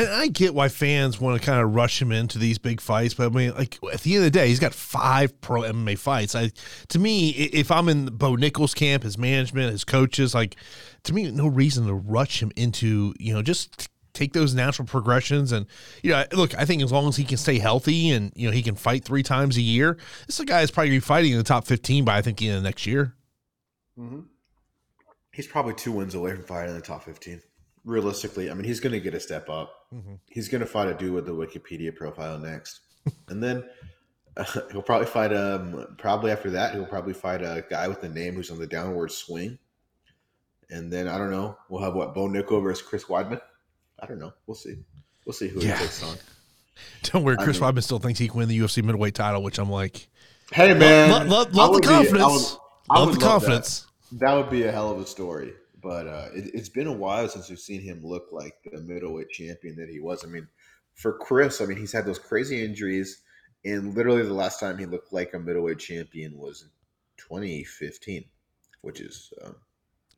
And 0.00 0.08
I 0.08 0.28
get 0.28 0.54
why 0.54 0.68
fans 0.68 1.20
want 1.20 1.40
to 1.40 1.44
kind 1.44 1.60
of 1.60 1.74
rush 1.74 2.00
him 2.00 2.10
into 2.10 2.38
these 2.38 2.56
big 2.56 2.80
fights, 2.80 3.14
but 3.14 3.26
I 3.26 3.34
mean, 3.34 3.54
like 3.54 3.78
at 3.92 4.00
the 4.00 4.14
end 4.14 4.24
of 4.24 4.32
the 4.32 4.38
day, 4.38 4.48
he's 4.48 4.58
got 4.58 4.72
five 4.72 5.38
pro 5.42 5.62
MMA 5.62 5.98
fights. 5.98 6.34
I, 6.34 6.52
to 6.88 6.98
me, 6.98 7.30
if 7.30 7.70
I'm 7.70 7.88
in 7.88 8.06
Bo 8.06 8.36
Nickal's 8.36 8.72
camp, 8.72 9.02
his 9.02 9.18
management, 9.18 9.72
his 9.72 9.84
coaches, 9.84 10.34
like 10.34 10.56
to 11.04 11.12
me, 11.12 11.30
no 11.30 11.46
reason 11.46 11.86
to 11.86 11.94
rush 11.94 12.42
him 12.42 12.50
into 12.56 13.14
you 13.18 13.34
know 13.34 13.42
just 13.42 13.88
take 14.12 14.32
those 14.32 14.54
natural 14.54 14.88
progressions 14.88 15.52
and 15.52 15.66
you 16.02 16.10
know 16.10 16.24
look 16.32 16.52
i 16.58 16.64
think 16.64 16.82
as 16.82 16.90
long 16.90 17.06
as 17.06 17.14
he 17.14 17.22
can 17.22 17.36
stay 17.36 17.60
healthy 17.60 18.10
and 18.10 18.32
you 18.34 18.44
know 18.44 18.52
he 18.52 18.60
can 18.60 18.74
fight 18.74 19.04
three 19.04 19.22
times 19.22 19.56
a 19.56 19.60
year 19.62 19.96
this 20.26 20.34
is 20.34 20.40
a 20.40 20.44
guy 20.44 20.62
is 20.62 20.70
probably 20.70 20.90
be 20.90 20.98
fighting 20.98 21.30
in 21.30 21.38
the 21.38 21.44
top 21.44 21.64
15 21.64 22.04
by 22.04 22.16
i 22.16 22.20
think 22.20 22.38
the 22.38 22.48
end 22.48 22.56
of 22.56 22.64
next 22.64 22.86
year 22.86 23.14
mm-hmm. 23.96 24.22
he's 25.32 25.46
probably 25.46 25.74
two 25.74 25.92
wins 25.92 26.16
away 26.16 26.34
from 26.34 26.42
fighting 26.42 26.70
in 26.70 26.74
the 26.74 26.82
top 26.82 27.04
15 27.04 27.40
realistically, 27.84 28.50
I 28.50 28.54
mean, 28.54 28.64
he's 28.64 28.80
going 28.80 28.92
to 28.92 29.00
get 29.00 29.14
a 29.14 29.20
step 29.20 29.48
up. 29.48 29.79
Mm-hmm. 29.94 30.14
He's 30.28 30.48
going 30.48 30.60
to 30.60 30.66
fight 30.66 30.88
a 30.88 30.94
dude 30.94 31.12
with 31.12 31.26
the 31.26 31.32
Wikipedia 31.32 31.94
profile 31.94 32.38
next, 32.38 32.80
and 33.28 33.42
then 33.42 33.64
uh, 34.36 34.44
he'll 34.72 34.82
probably 34.82 35.06
fight 35.06 35.34
um 35.34 35.96
probably 35.98 36.30
after 36.30 36.50
that 36.50 36.74
he'll 36.74 36.86
probably 36.86 37.12
fight 37.12 37.42
a 37.42 37.64
guy 37.68 37.88
with 37.88 38.02
a 38.04 38.08
name 38.08 38.34
who's 38.34 38.50
on 38.50 38.58
the 38.58 38.66
downward 38.66 39.10
swing, 39.10 39.58
and 40.70 40.92
then 40.92 41.08
I 41.08 41.18
don't 41.18 41.30
know. 41.30 41.56
We'll 41.68 41.82
have 41.82 41.94
what 41.94 42.14
Bo 42.14 42.28
Nickal 42.28 42.62
versus 42.62 42.86
Chris 42.86 43.04
Weidman. 43.04 43.40
I 43.98 44.06
don't 44.06 44.18
know. 44.18 44.32
We'll 44.46 44.54
see. 44.54 44.76
We'll 45.26 45.32
see 45.32 45.48
who 45.48 45.60
yeah. 45.60 45.76
he 45.76 45.82
takes 45.82 46.02
on. 46.02 46.16
Don't 47.02 47.24
worry, 47.24 47.36
Chris 47.36 47.60
I 47.60 47.66
mean, 47.66 47.74
Weidman 47.74 47.82
still 47.82 47.98
thinks 47.98 48.18
he 48.18 48.28
can 48.28 48.38
win 48.38 48.48
the 48.48 48.58
UFC 48.58 48.82
middleweight 48.82 49.14
title, 49.14 49.42
which 49.42 49.58
I'm 49.58 49.68
like, 49.68 50.08
hey 50.50 50.72
man, 50.72 51.10
love, 51.10 51.28
love, 51.28 51.54
love 51.54 51.74
the 51.74 51.80
confidence. 51.82 52.52
Be, 52.52 52.58
would, 52.88 52.98
love 52.98 53.14
the 53.14 53.20
confidence. 53.20 53.86
That. 54.12 54.20
that 54.20 54.32
would 54.34 54.48
be 54.48 54.62
a 54.62 54.72
hell 54.72 54.90
of 54.90 54.98
a 54.98 55.06
story 55.06 55.52
but 55.82 56.06
uh, 56.06 56.28
it, 56.34 56.54
has 56.54 56.68
been 56.68 56.86
a 56.86 56.92
while 56.92 57.28
since 57.28 57.48
we've 57.48 57.58
seen 57.58 57.80
him 57.80 58.00
look 58.04 58.26
like 58.32 58.54
the 58.72 58.80
middleweight 58.80 59.30
champion 59.30 59.76
that 59.76 59.88
he 59.88 60.00
was. 60.00 60.24
I 60.24 60.28
mean, 60.28 60.46
for 60.94 61.14
Chris, 61.14 61.60
I 61.60 61.66
mean, 61.66 61.78
he's 61.78 61.92
had 61.92 62.04
those 62.06 62.18
crazy 62.18 62.64
injuries, 62.64 63.22
and 63.64 63.94
literally 63.94 64.22
the 64.22 64.34
last 64.34 64.60
time 64.60 64.78
he 64.78 64.86
looked 64.86 65.12
like 65.12 65.34
a 65.34 65.38
middleweight 65.38 65.78
champion 65.78 66.36
was 66.36 66.66
2015, 67.18 68.24
which 68.82 69.00
is 69.00 69.32
um, 69.44 69.54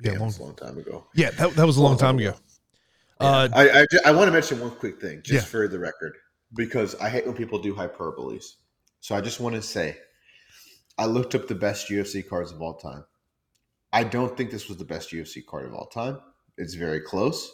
Yeah, 0.00 0.12
damn, 0.12 0.20
long- 0.20 0.34
a 0.38 0.42
long 0.42 0.54
time 0.56 0.78
ago. 0.78 1.06
Yeah, 1.14 1.30
that, 1.32 1.54
that 1.54 1.66
was 1.66 1.76
a 1.76 1.82
long 1.82 1.96
time 1.98 2.18
ago. 2.18 2.34
Uh, 3.20 3.48
I 3.54 3.82
I, 3.82 3.86
I 4.06 4.12
want 4.12 4.26
to 4.26 4.32
mention 4.32 4.58
one 4.58 4.72
quick 4.72 5.00
thing, 5.00 5.22
just 5.22 5.46
Yeah. 5.46 5.50
for 5.50 5.68
the 5.68 5.78
record, 5.78 6.14
because 6.54 6.94
I 6.96 7.08
hate 7.08 7.24
when 7.26 7.36
people 7.36 7.58
do 7.60 7.74
hyperboles. 7.74 8.54
So 9.00 9.14
I 9.14 9.20
just 9.20 9.38
want 9.40 9.54
to 9.54 9.62
say, 9.62 9.96
I 10.98 11.06
looked 11.06 11.34
up 11.34 11.46
the 11.46 11.54
best 11.54 11.88
UFC 11.88 12.26
cards 12.28 12.50
of 12.52 12.60
all 12.60 12.74
time. 12.74 13.04
I 13.92 14.04
don't 14.04 14.36
think 14.36 14.50
this 14.50 14.68
was 14.68 14.78
the 14.78 14.84
best 14.84 15.10
UFC 15.10 15.44
card 15.44 15.66
of 15.66 15.74
all 15.74 15.86
time. 15.86 16.18
It's 16.56 16.74
very 16.74 17.00
close, 17.00 17.52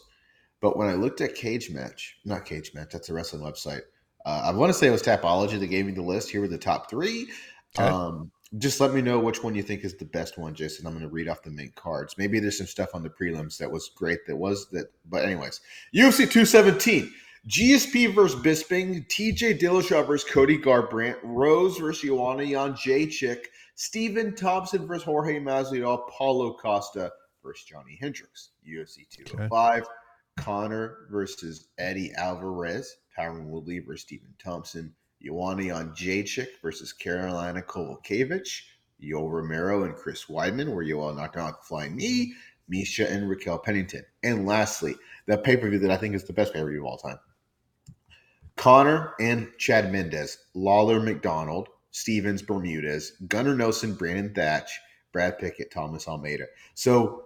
but 0.61 0.77
when 0.77 0.89
I 0.89 0.95
looked 0.95 1.21
at 1.21 1.35
Cage 1.35 1.71
Match, 1.71 2.17
not 2.25 2.45
Cage 2.45 2.73
Match, 2.75 2.91
that's 2.93 3.09
a 3.09 3.15
wrestling 3.15 3.43
website. 3.43 3.83
Uh, 4.25 4.43
I 4.45 4.53
want 4.53 4.71
to 4.71 4.75
say 4.79 4.89
it 4.89 4.93
was 4.93 5.03
Tapology 5.03 5.59
that 5.59 5.67
gave 5.69 5.87
me 5.87 5.93
the 5.93 6.03
list. 6.03 6.31
Here 6.31 6.41
were 6.41 6.49
the 6.49 6.59
top 6.59 6.91
three. 6.91 7.29
Okay. 7.79 7.89
Um, 7.89 8.31
just 8.57 8.81
let 8.81 8.95
me 8.95 9.03
know 9.03 9.19
which 9.19 9.43
one 9.43 9.55
you 9.55 9.63
think 9.63 9.85
is 9.85 9.97
the 9.97 10.07
best 10.07 10.39
one, 10.39 10.55
Jason. 10.55 10.87
I'm 10.87 10.95
going 10.95 11.05
to 11.05 11.11
read 11.11 11.29
off 11.29 11.43
the 11.43 11.51
main 11.51 11.73
cards. 11.77 12.15
Maybe 12.17 12.41
there's 12.41 12.57
some 12.57 12.67
stuff 12.67 12.95
on 12.95 13.03
the 13.03 13.11
prelims 13.11 13.59
that 13.59 13.71
was 13.71 13.91
great. 13.95 14.21
That 14.27 14.37
was 14.37 14.69
that, 14.71 14.87
but 15.09 15.25
anyways, 15.25 15.61
UFC 15.95 16.19
217, 16.19 17.13
GSP 17.47 18.15
versus 18.15 18.41
Bisping, 18.41 19.07
TJ 19.09 19.61
Dillashaw 19.61 20.07
versus 20.07 20.29
Cody 20.29 20.59
Garbrandt, 20.59 21.19
Rose 21.23 21.79
versus 21.79 22.03
Joanna 22.03 22.43
Jędrzejczyk, 22.43 23.45
Stephen 23.75 24.35
Thompson 24.35 24.87
versus 24.87 25.05
Jorge 25.05 25.39
Masvidal, 25.39 26.09
Paulo 26.11 26.55
Costa 26.55 27.13
versus 27.43 27.65
Johnny 27.65 27.97
Hendricks. 28.01 28.51
UFC 28.69 29.09
205, 29.25 29.85
Conor 30.37 31.07
versus 31.11 31.69
Eddie 31.79 32.13
Alvarez, 32.17 32.97
Tyron 33.17 33.45
Woodley 33.45 33.79
versus 33.79 34.03
Stephen 34.03 34.35
Thompson, 34.39 34.93
Joanna 35.23 35.63
Jędrzejczyk 35.63 36.61
versus 36.61 36.93
Karolina 36.93 37.65
Kowalkiewicz, 37.65 38.63
Yo 38.99 39.29
Romero 39.29 39.85
and 39.85 39.95
Chris 39.95 40.25
Weidman, 40.25 40.75
where 40.75 40.85
Yoel 40.85 41.17
knocked 41.17 41.37
out 41.37 41.61
the 41.61 41.67
flying 41.67 41.97
knee, 41.97 42.35
Miesha 42.71 43.11
and 43.11 43.31
Raquel 43.31 43.59
Pennington. 43.59 44.05
And 44.23 44.45
lastly, 44.45 44.97
the 45.27 45.39
pay 45.39 45.57
per 45.57 45.71
view 45.71 45.79
that 45.79 45.91
I 45.91 45.97
think 45.97 46.15
is 46.15 46.25
the 46.25 46.33
best 46.33 46.53
pay 46.53 46.61
per 46.61 46.71
view 46.71 46.81
of 46.81 46.87
all 46.87 46.99
time. 46.99 47.19
Conor 48.59 49.15
and 49.21 49.49
Chad 49.59 49.91
Mendes, 49.93 50.39
Lawler 50.55 51.01
McDonald, 51.01 51.69
Stephens 51.91 52.43
Bermudez, 52.43 53.13
Gunnar 53.29 53.55
Nelson, 53.55 53.95
Brandon 53.95 54.35
Thatch, 54.35 54.71
Brad 55.13 55.39
Pickett, 55.39 55.71
Thomas 55.71 56.07
Almeida. 56.07 56.45
So 56.75 57.25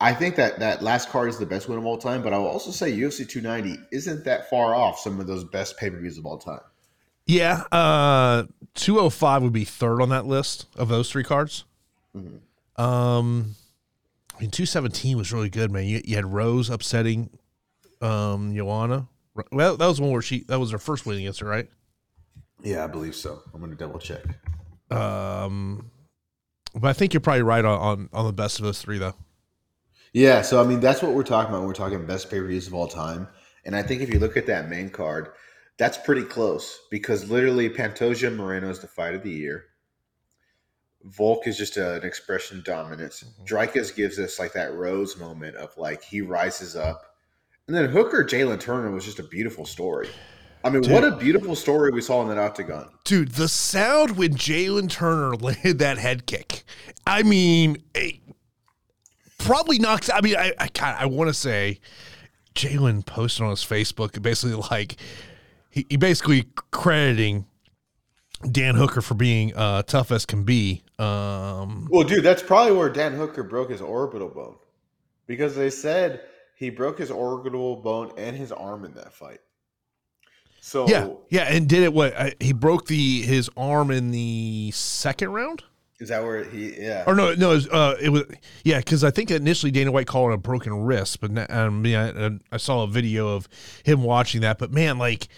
I 0.00 0.14
think 0.14 0.36
that 0.36 0.58
that 0.60 0.82
last 0.82 1.10
card 1.10 1.28
is 1.28 1.38
the 1.38 1.46
best 1.46 1.68
one 1.68 1.78
of 1.78 1.84
all 1.86 1.98
time, 1.98 2.22
but 2.22 2.32
I 2.32 2.38
will 2.38 2.48
also 2.48 2.70
say 2.70 2.90
UFC 2.92 3.28
290 3.28 3.78
isn't 3.92 4.24
that 4.24 4.48
far 4.50 4.74
off 4.74 4.98
some 4.98 5.20
of 5.20 5.26
those 5.26 5.44
best 5.44 5.76
pay 5.76 5.90
per 5.90 5.98
views 5.98 6.18
of 6.18 6.26
all 6.26 6.38
time. 6.38 6.60
yeah, 7.26 7.62
uh, 7.70 8.44
205 8.74 9.42
would 9.42 9.52
be 9.52 9.64
third 9.64 10.00
on 10.02 10.08
that 10.08 10.26
list 10.26 10.66
of 10.76 10.88
those 10.88 11.10
three 11.10 11.22
cards. 11.22 11.64
Mhm. 12.16 12.40
Um, 12.82 13.54
I 14.36 14.40
mean, 14.40 14.50
217 14.50 15.16
was 15.18 15.32
really 15.32 15.50
good, 15.50 15.70
man. 15.70 15.84
You, 15.84 16.00
you 16.04 16.16
had 16.16 16.24
Rose 16.32 16.70
upsetting 16.70 17.30
um, 18.00 18.54
Joanna. 18.56 19.06
Well, 19.52 19.76
that 19.76 19.86
was 19.86 20.00
one 20.00 20.10
where 20.10 20.22
she 20.22 20.44
that 20.44 20.58
was 20.58 20.70
her 20.70 20.78
first 20.78 21.06
win 21.06 21.18
against 21.18 21.40
her, 21.40 21.46
right? 21.46 21.68
Yeah, 22.62 22.84
I 22.84 22.86
believe 22.86 23.14
so. 23.14 23.42
I'm 23.54 23.60
going 23.60 23.72
to 23.72 23.76
double 23.76 23.98
check. 23.98 24.24
Um, 24.90 25.90
but 26.74 26.88
I 26.88 26.92
think 26.92 27.14
you're 27.14 27.20
probably 27.20 27.42
right 27.42 27.64
on, 27.64 27.78
on 27.78 28.08
on 28.12 28.26
the 28.26 28.32
best 28.32 28.58
of 28.58 28.64
those 28.64 28.80
three, 28.82 28.98
though. 28.98 29.14
Yeah, 30.12 30.42
so 30.42 30.60
I 30.60 30.66
mean 30.66 30.80
that's 30.80 31.02
what 31.02 31.12
we're 31.12 31.22
talking 31.22 31.54
about. 31.54 31.66
We're 31.66 31.72
talking 31.72 32.04
best 32.06 32.30
pay 32.30 32.40
per 32.40 32.46
views 32.46 32.66
of 32.66 32.74
all 32.74 32.88
time, 32.88 33.28
and 33.64 33.76
I 33.76 33.82
think 33.82 34.02
if 34.02 34.12
you 34.12 34.18
look 34.18 34.36
at 34.36 34.46
that 34.46 34.68
main 34.68 34.90
card, 34.90 35.28
that's 35.78 35.96
pretty 35.98 36.24
close 36.24 36.80
because 36.90 37.30
literally 37.30 37.70
Pantoja 37.70 38.34
Moreno 38.34 38.68
is 38.70 38.80
the 38.80 38.88
fight 38.88 39.14
of 39.14 39.22
the 39.22 39.30
year. 39.30 39.64
Volk 41.04 41.46
is 41.46 41.56
just 41.56 41.76
a- 41.78 41.94
an 41.94 42.04
expression 42.04 42.58
of 42.58 42.64
dominance. 42.64 43.22
Mhm. 43.22 43.46
Dricus 43.48 43.94
gives 43.94 44.18
us 44.18 44.38
like 44.38 44.52
that 44.52 44.74
Rose 44.74 45.16
moment 45.16 45.56
of 45.56 45.74
like 45.78 46.02
he 46.02 46.20
rises 46.20 46.76
up, 46.76 47.09
and 47.66 47.76
then 47.76 47.88
Hooker 47.88 48.24
Jalen 48.24 48.60
Turner 48.60 48.90
was 48.90 49.04
just 49.04 49.18
a 49.18 49.24
beautiful 49.24 49.64
story. 49.64 50.08
I 50.62 50.70
mean, 50.70 50.82
Dude. 50.82 50.92
what 50.92 51.04
a 51.04 51.16
beautiful 51.16 51.56
story 51.56 51.90
we 51.90 52.02
saw 52.02 52.20
in 52.22 52.28
that 52.28 52.38
octagon. 52.38 52.90
Dude, 53.04 53.30
the 53.32 53.48
sound 53.48 54.16
when 54.16 54.34
Jalen 54.34 54.90
Turner 54.90 55.34
landed 55.40 55.78
that 55.78 55.98
head 55.98 56.26
kick. 56.26 56.64
I 57.06 57.22
mean, 57.22 57.82
probably 59.38 59.78
knocks. 59.78 60.10
I 60.12 60.20
mean, 60.20 60.36
I 60.36 60.52
I, 60.58 60.70
I 60.82 61.06
want 61.06 61.28
to 61.28 61.34
say 61.34 61.80
Jalen 62.54 63.06
posted 63.06 63.44
on 63.44 63.50
his 63.50 63.64
Facebook 63.64 64.20
basically 64.20 64.56
like 64.70 64.96
he, 65.70 65.86
he 65.88 65.96
basically 65.96 66.46
crediting 66.70 67.46
Dan 68.50 68.74
Hooker 68.74 69.00
for 69.00 69.14
being 69.14 69.54
uh, 69.54 69.82
tough 69.82 70.10
as 70.10 70.26
can 70.26 70.44
be. 70.44 70.82
Um, 70.98 71.88
Well, 71.90 72.06
dude, 72.06 72.24
that's 72.24 72.42
probably 72.42 72.76
where 72.76 72.88
Dan 72.88 73.14
Hooker 73.14 73.42
broke 73.42 73.70
his 73.70 73.80
orbital 73.80 74.28
bone 74.28 74.56
because 75.26 75.54
they 75.56 75.70
said 75.70 76.22
he 76.60 76.68
broke 76.68 76.98
his 76.98 77.10
orbital 77.10 77.74
bone 77.74 78.12
and 78.18 78.36
his 78.36 78.52
arm 78.52 78.84
in 78.84 78.92
that 78.92 79.14
fight. 79.14 79.40
So 80.60 80.86
yeah, 80.86 81.08
yeah, 81.30 81.44
and 81.44 81.66
did 81.66 81.82
it 81.82 81.94
what 81.94 82.12
uh, 82.14 82.30
he 82.38 82.52
broke 82.52 82.86
the 82.86 83.22
his 83.22 83.48
arm 83.56 83.90
in 83.90 84.10
the 84.10 84.70
second 84.74 85.30
round. 85.30 85.64
is 86.00 86.10
that 86.10 86.22
where 86.22 86.44
he? 86.44 86.78
Yeah, 86.78 87.04
Or 87.06 87.14
no, 87.14 87.34
no, 87.34 87.52
it 87.52 87.54
was, 87.54 87.68
uh, 87.68 87.96
it 87.98 88.10
was 88.10 88.24
yeah, 88.62 88.76
because 88.76 89.02
I 89.02 89.10
think 89.10 89.30
initially 89.30 89.72
Dana 89.72 89.90
White 89.90 90.06
called 90.06 90.32
it 90.32 90.34
a 90.34 90.36
broken 90.36 90.74
wrist, 90.84 91.22
but 91.22 91.50
um, 91.50 91.86
yeah, 91.86 92.08
and 92.08 92.42
I 92.52 92.58
saw 92.58 92.82
a 92.82 92.86
video 92.86 93.28
of 93.28 93.48
him 93.82 94.02
watching 94.02 94.42
that. 94.42 94.58
But 94.58 94.70
man, 94.70 94.98
like, 94.98 95.28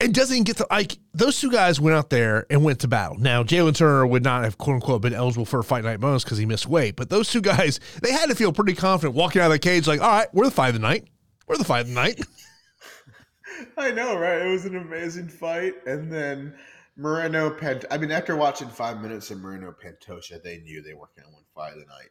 it 0.00 0.12
doesn't 0.12 0.34
even 0.34 0.44
get 0.44 0.56
to 0.58 0.66
like 0.70 0.98
those 1.12 1.40
two 1.40 1.50
guys 1.50 1.80
went 1.80 1.96
out 1.96 2.10
there 2.10 2.46
and 2.50 2.64
went 2.64 2.80
to 2.80 2.88
battle. 2.88 3.18
Now 3.18 3.42
Jalen 3.42 3.76
Turner 3.76 4.06
would 4.06 4.24
not 4.24 4.44
have 4.44 4.58
quote 4.58 4.74
unquote 4.74 5.02
been 5.02 5.14
eligible 5.14 5.44
for 5.44 5.60
a 5.60 5.64
fight 5.64 5.84
night 5.84 6.00
bonus 6.00 6.24
because 6.24 6.38
he 6.38 6.46
missed 6.46 6.66
weight, 6.66 6.96
but 6.96 7.10
those 7.10 7.30
two 7.30 7.40
guys 7.42 7.80
they 8.02 8.12
had 8.12 8.28
to 8.28 8.34
feel 8.34 8.52
pretty 8.52 8.74
confident 8.74 9.14
walking 9.14 9.40
out 9.40 9.46
of 9.46 9.52
the 9.52 9.58
cage, 9.58 9.86
like, 9.86 10.00
all 10.00 10.10
right, 10.10 10.28
we're 10.32 10.44
the 10.44 10.50
fight 10.50 10.68
of 10.68 10.74
the 10.74 10.80
night, 10.80 11.08
we're 11.46 11.56
the 11.56 11.64
fight 11.64 11.80
of 11.80 11.88
the 11.88 11.94
night. 11.94 12.20
I 13.76 13.92
know, 13.92 14.18
right? 14.18 14.42
It 14.42 14.50
was 14.50 14.64
an 14.64 14.76
amazing 14.76 15.28
fight, 15.28 15.74
and 15.86 16.10
then 16.12 16.54
Moreno 16.96 17.50
Pant. 17.50 17.84
I 17.90 17.98
mean, 17.98 18.10
after 18.10 18.36
watching 18.36 18.68
five 18.68 19.00
minutes 19.00 19.30
of 19.30 19.38
Moreno 19.38 19.72
Pantoja, 19.72 20.42
they 20.42 20.58
knew 20.58 20.82
they 20.82 20.94
weren't 20.94 21.14
going 21.14 21.28
to 21.28 21.34
win 21.34 21.44
fight 21.54 21.72
of 21.72 21.78
the 21.78 21.86
night 21.86 22.10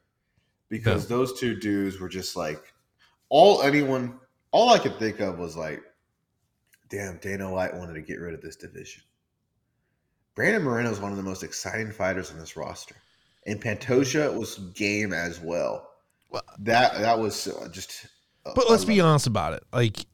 because 0.70 1.08
those 1.08 1.40
two 1.40 1.56
dudes 1.56 2.00
were 2.00 2.10
just 2.10 2.36
like 2.36 2.74
all 3.30 3.62
anyone. 3.62 4.20
All 4.52 4.70
I 4.70 4.78
could 4.78 4.98
think 5.00 5.20
of 5.20 5.40
was 5.40 5.58
like, 5.58 5.82
damn, 6.94 7.18
Dana 7.18 7.52
White 7.52 7.74
wanted 7.74 7.96
to 7.96 8.02
get 8.02 8.20
rid 8.20 8.34
of 8.34 8.42
this 8.42 8.56
division. 8.56 9.02
Brandon 10.36 10.62
Moreno 10.64 10.92
is 10.92 11.00
one 11.00 11.12
of 11.12 11.18
the 11.18 11.24
most 11.24 11.44
exciting 11.44 11.92
fighters 11.92 12.32
on 12.32 12.38
this 12.38 12.56
roster, 12.56 12.96
and 13.48 13.62
Pantoja 13.62 14.34
was 14.38 14.58
game 14.76 15.12
as 15.12 15.40
well. 15.40 15.90
Well- 16.30 16.44
that 16.60 16.94
that 17.00 17.18
was 17.18 17.48
uh, 17.48 17.68
just. 17.72 18.08
But 18.56 18.70
let's 18.70 18.86
be 18.86 19.00
honest 19.00 19.28
about 19.28 19.54
it. 19.54 19.64
Like 19.72 20.06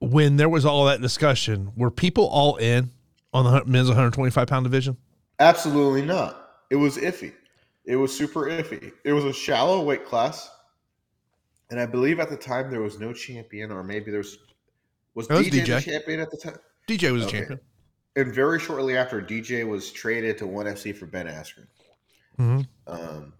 when 0.00 0.36
there 0.36 0.48
was 0.48 0.64
all 0.64 0.84
that 0.86 1.00
discussion, 1.00 1.72
were 1.76 1.90
people 1.90 2.26
all 2.26 2.56
in 2.56 2.90
on 3.32 3.44
the 3.44 3.64
men's 3.64 3.88
125 3.88 4.46
pound 4.46 4.64
division? 4.64 4.96
Absolutely 5.40 6.02
not. 6.02 6.50
It 6.70 6.76
was 6.76 6.96
iffy. 6.96 7.32
It 7.84 7.96
was 7.96 8.16
super 8.16 8.42
iffy. 8.42 8.92
It 9.04 9.12
was 9.12 9.24
a 9.24 9.32
shallow 9.32 9.82
weight 9.82 10.06
class, 10.06 10.50
and 11.70 11.80
I 11.80 11.86
believe 11.86 12.20
at 12.20 12.30
the 12.30 12.36
time 12.36 12.70
there 12.70 12.80
was 12.80 12.98
no 12.98 13.12
champion, 13.12 13.72
or 13.72 13.82
maybe 13.82 14.10
there 14.10 14.18
was 14.18 14.38
was 15.14 15.28
was 15.28 15.46
DJ, 15.48 15.66
the 15.66 15.80
champion 15.80 16.20
at 16.20 16.30
the 16.30 16.36
time. 16.36 16.56
DJ 16.88 17.12
was 17.12 17.22
a 17.22 17.26
Okay. 17.26 17.38
champion. 17.38 17.60
And 18.16 18.32
very 18.32 18.60
shortly 18.60 18.96
after, 18.96 19.20
DJ 19.20 19.66
was 19.66 19.90
traded 19.90 20.38
to 20.38 20.46
ONE 20.46 20.66
FC 20.66 20.92
for 20.94 21.06
Ben 21.06 21.26
Askren. 21.26 21.66
Mhm. 22.38 22.68
Um, 22.86 23.32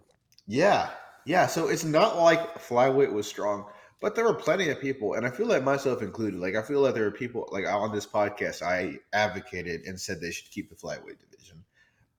yeah, 0.47 0.91
yeah. 1.25 1.47
So 1.47 1.67
it's 1.69 1.83
not 1.83 2.17
like 2.17 2.55
flyweight 2.59 3.11
was 3.11 3.27
strong, 3.27 3.65
but 4.01 4.15
there 4.15 4.25
were 4.25 4.33
plenty 4.33 4.69
of 4.69 4.79
people, 4.79 5.13
and 5.13 5.25
I 5.25 5.29
feel 5.29 5.47
like 5.47 5.63
myself 5.63 6.01
included. 6.01 6.39
Like 6.39 6.55
I 6.55 6.61
feel 6.61 6.81
like 6.81 6.93
there 6.93 7.03
were 7.05 7.11
people 7.11 7.47
like 7.51 7.65
on 7.65 7.93
this 7.93 8.05
podcast 8.05 8.61
I 8.61 8.99
advocated 9.13 9.81
and 9.85 9.99
said 9.99 10.19
they 10.19 10.31
should 10.31 10.51
keep 10.51 10.69
the 10.69 10.75
flyweight 10.75 11.19
division, 11.19 11.63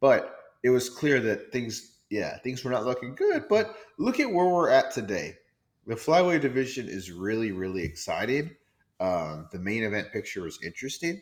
but 0.01 0.39
it 0.63 0.71
was 0.71 0.89
clear 0.89 1.21
that 1.21 1.53
things, 1.53 1.99
yeah, 2.11 2.39
things 2.39 2.65
were 2.65 2.71
not 2.71 2.85
looking 2.85 3.15
good. 3.15 3.49
But 3.49 3.77
look 3.99 4.19
at 4.21 4.31
where 4.31 4.47
we're 4.47 4.71
at 4.71 4.91
today. 4.93 5.37
The 5.87 5.95
flyweight 5.95 6.41
division 6.41 6.89
is 6.89 7.11
really, 7.13 7.53
really 7.53 7.85
exciting. 7.85 8.57
Um, 9.01 9.49
the 9.53 9.59
main 9.59 9.83
event 9.83 10.13
picture 10.13 10.47
is 10.47 10.59
interesting. 10.63 11.21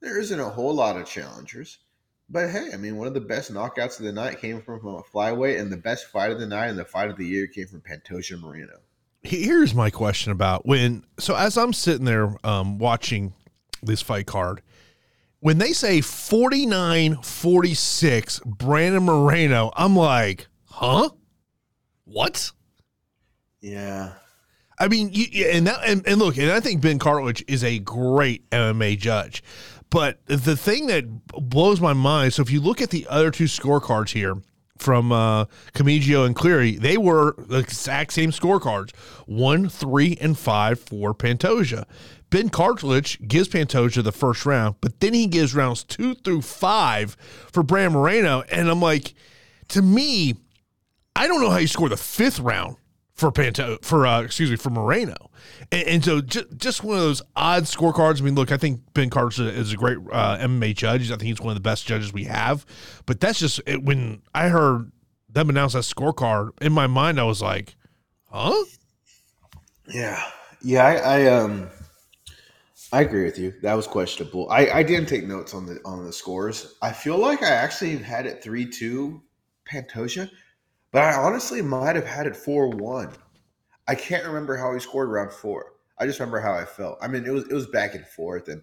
There 0.00 0.18
isn't 0.18 0.38
a 0.38 0.48
whole 0.48 0.74
lot 0.74 0.96
of 0.96 1.06
challengers. 1.06 1.78
But 2.32 2.50
hey, 2.50 2.70
I 2.72 2.76
mean, 2.76 2.96
one 2.96 3.08
of 3.08 3.14
the 3.14 3.20
best 3.20 3.52
knockouts 3.52 3.98
of 3.98 4.04
the 4.04 4.12
night 4.12 4.40
came 4.40 4.62
from 4.62 4.86
a 4.86 5.02
flyweight, 5.02 5.60
and 5.60 5.72
the 5.72 5.76
best 5.76 6.06
fight 6.06 6.30
of 6.30 6.38
the 6.38 6.46
night 6.46 6.68
and 6.68 6.78
the 6.78 6.84
fight 6.84 7.10
of 7.10 7.16
the 7.16 7.26
year 7.26 7.48
came 7.48 7.66
from 7.66 7.80
Pantoja 7.80 8.40
Moreno. 8.40 8.78
Here's 9.22 9.74
my 9.74 9.90
question 9.90 10.30
about 10.30 10.64
when. 10.64 11.04
So 11.18 11.34
as 11.34 11.58
I'm 11.58 11.72
sitting 11.72 12.04
there 12.04 12.34
um, 12.44 12.78
watching 12.78 13.34
this 13.82 14.00
fight 14.00 14.26
card, 14.26 14.62
when 15.40 15.58
they 15.58 15.72
say 15.72 16.00
49 16.00 17.16
46 17.16 18.40
Brandon 18.46 19.02
Moreno, 19.02 19.72
I'm 19.74 19.96
like, 19.96 20.46
huh? 20.66 21.10
What? 22.04 22.52
Yeah. 23.60 24.12
I 24.80 24.88
mean, 24.88 25.10
you, 25.12 25.46
and 25.46 25.66
that, 25.66 25.80
and, 25.86 26.06
and 26.08 26.18
look, 26.18 26.38
and 26.38 26.50
I 26.50 26.58
think 26.58 26.80
Ben 26.80 26.98
Cartlidge 26.98 27.44
is 27.46 27.62
a 27.62 27.78
great 27.78 28.48
MMA 28.48 28.98
judge, 28.98 29.44
but 29.90 30.24
the 30.24 30.56
thing 30.56 30.86
that 30.86 31.26
blows 31.26 31.82
my 31.82 31.92
mind. 31.92 32.32
So 32.32 32.40
if 32.42 32.50
you 32.50 32.60
look 32.60 32.80
at 32.80 32.88
the 32.88 33.06
other 33.10 33.30
two 33.30 33.44
scorecards 33.44 34.10
here 34.10 34.36
from 34.78 35.12
uh, 35.12 35.44
and 35.74 36.34
Cleary, 36.34 36.76
they 36.76 36.96
were 36.96 37.34
the 37.36 37.58
exact 37.58 38.14
same 38.14 38.30
scorecards 38.30 38.94
one, 39.26 39.68
three, 39.68 40.16
and 40.18 40.38
five 40.38 40.80
for 40.80 41.12
Pantoja. 41.12 41.84
Ben 42.30 42.48
Cartlidge 42.48 43.28
gives 43.28 43.48
Pantoja 43.48 44.02
the 44.02 44.12
first 44.12 44.46
round, 44.46 44.76
but 44.80 45.00
then 45.00 45.12
he 45.12 45.26
gives 45.26 45.54
rounds 45.54 45.84
two 45.84 46.14
through 46.14 46.40
five 46.40 47.16
for 47.52 47.62
Bram 47.62 47.92
Moreno. 47.92 48.44
And 48.50 48.70
I'm 48.70 48.80
like, 48.80 49.14
to 49.68 49.82
me, 49.82 50.36
I 51.14 51.26
don't 51.26 51.42
know 51.42 51.50
how 51.50 51.58
you 51.58 51.66
score 51.66 51.88
the 51.88 51.96
fifth 51.96 52.38
round 52.38 52.76
for 53.20 53.30
Panto 53.30 53.76
for 53.82 54.06
uh, 54.06 54.22
excuse 54.22 54.50
me 54.50 54.56
for 54.56 54.70
Moreno, 54.70 55.30
and, 55.70 55.86
and 55.86 56.04
so 56.04 56.22
just 56.22 56.56
just 56.56 56.82
one 56.82 56.96
of 56.96 57.02
those 57.02 57.20
odd 57.36 57.64
scorecards. 57.64 58.20
I 58.20 58.24
mean, 58.24 58.34
look, 58.34 58.50
I 58.50 58.56
think 58.56 58.80
Ben 58.94 59.10
Carter 59.10 59.42
is 59.42 59.74
a 59.74 59.76
great 59.76 59.98
uh, 60.10 60.38
MMA 60.38 60.74
judge. 60.74 61.10
I 61.10 61.16
think 61.16 61.24
he's 61.24 61.40
one 61.40 61.50
of 61.50 61.54
the 61.54 61.60
best 61.60 61.86
judges 61.86 62.12
we 62.12 62.24
have. 62.24 62.64
But 63.04 63.20
that's 63.20 63.38
just 63.38 63.60
it, 63.66 63.82
when 63.82 64.22
I 64.34 64.48
heard 64.48 64.90
them 65.28 65.50
announce 65.50 65.74
that 65.74 65.80
scorecard 65.80 66.50
in 66.62 66.72
my 66.72 66.86
mind, 66.86 67.20
I 67.20 67.24
was 67.24 67.42
like, 67.42 67.76
huh? 68.30 68.64
Yeah, 69.92 70.22
yeah. 70.62 70.86
I, 70.86 70.94
I 70.94 71.26
um, 71.26 71.68
I 72.90 73.02
agree 73.02 73.24
with 73.24 73.38
you. 73.38 73.52
That 73.60 73.74
was 73.74 73.86
questionable. 73.86 74.48
I 74.50 74.66
I 74.70 74.82
didn't 74.82 75.10
take 75.10 75.26
notes 75.26 75.52
on 75.52 75.66
the 75.66 75.78
on 75.84 76.06
the 76.06 76.12
scores. 76.12 76.74
I 76.80 76.92
feel 76.92 77.18
like 77.18 77.42
I 77.42 77.50
actually 77.50 77.98
had 77.98 78.24
it 78.24 78.42
three 78.42 78.64
two 78.64 79.22
Pantoja 79.70 80.30
but 80.92 81.02
I 81.02 81.14
honestly 81.14 81.62
might 81.62 81.96
have 81.96 82.06
had 82.06 82.26
it 82.26 82.36
4 82.36 82.70
1. 82.70 83.10
I 83.90 83.96
can't 83.96 84.24
remember 84.24 84.56
how 84.56 84.72
he 84.72 84.78
scored 84.78 85.08
round 85.08 85.32
four. 85.32 85.72
I 85.98 86.06
just 86.06 86.20
remember 86.20 86.38
how 86.38 86.54
I 86.54 86.64
felt. 86.64 86.98
I 87.02 87.08
mean, 87.08 87.26
it 87.26 87.32
was 87.32 87.42
it 87.48 87.52
was 87.52 87.66
back 87.66 87.96
and 87.96 88.06
forth, 88.06 88.46
and 88.46 88.62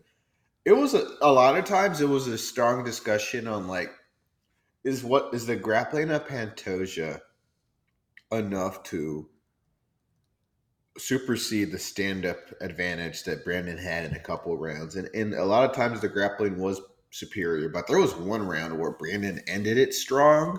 it 0.63 0.71
was 0.71 0.93
a, 0.93 1.05
a 1.21 1.29
lot 1.29 1.57
of 1.57 1.65
times 1.65 1.99
it 1.99 2.07
was 2.07 2.27
a 2.27 2.37
strong 2.37 2.85
discussion 2.85 3.45
on 3.45 3.67
like, 3.67 3.91
is 4.85 5.03
what 5.03 5.33
is 5.33 5.45
the 5.45 5.57
grappling 5.57 6.11
of 6.11 6.25
Pantoja 6.25 7.19
enough 8.31 8.83
to 8.83 9.29
supersede 10.97 11.73
the 11.73 11.77
stand 11.77 12.25
up 12.25 12.37
advantage 12.61 13.23
that 13.25 13.43
Brandon 13.43 13.77
had 13.77 14.05
in 14.05 14.13
a 14.13 14.19
couple 14.19 14.57
rounds, 14.57 14.95
and 14.95 15.09
and 15.13 15.33
a 15.33 15.43
lot 15.43 15.69
of 15.69 15.75
times 15.75 15.99
the 15.99 16.07
grappling 16.07 16.57
was 16.57 16.79
superior, 17.11 17.67
but 17.67 17.85
there 17.85 17.99
was 17.99 18.15
one 18.15 18.47
round 18.47 18.79
where 18.79 18.91
Brandon 18.91 19.41
ended 19.45 19.77
it 19.77 19.93
strong 19.93 20.57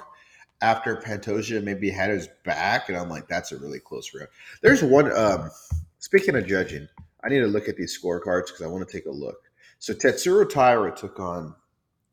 after 0.61 0.97
Pantoja 0.97 1.63
maybe 1.63 1.91
had 1.91 2.11
his 2.11 2.29
back, 2.45 2.89
and 2.89 2.99
I'm 2.99 3.09
like, 3.09 3.29
that's 3.29 3.53
a 3.53 3.59
really 3.59 3.79
close 3.79 4.13
round. 4.15 4.29
There's 4.63 4.83
one. 4.83 5.17
Um, 5.17 5.51
speaking 5.99 6.35
of 6.37 6.47
judging, 6.47 6.89
I 7.23 7.29
need 7.29 7.41
to 7.41 7.47
look 7.47 7.69
at 7.69 7.77
these 7.77 7.99
scorecards 7.99 8.47
because 8.47 8.63
I 8.63 8.67
want 8.67 8.87
to 8.87 8.93
take 8.93 9.07
a 9.07 9.11
look. 9.11 9.51
So 9.79 9.95
Tatsuro 9.95 10.49
Taira 10.49 10.95
took 10.95 11.21
on 11.21 11.55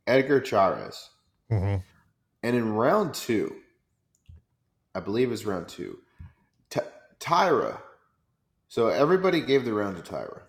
Edgar 0.06 0.40
Chairez, 0.40 1.10
mm-hmm. 1.52 1.78
and 2.44 2.56
in 2.56 2.74
round 2.74 3.14
two, 3.14 3.56
I 4.94 5.00
believe 5.00 5.32
it's 5.32 5.46
round 5.46 5.68
two, 5.68 6.00
T- 6.70 6.82
Taira. 7.20 7.82
So 8.68 8.90
everybody 8.90 9.42
gave 9.42 9.66
the 9.66 9.74
round 9.74 9.96
to 9.98 10.04
Taira, 10.04 10.44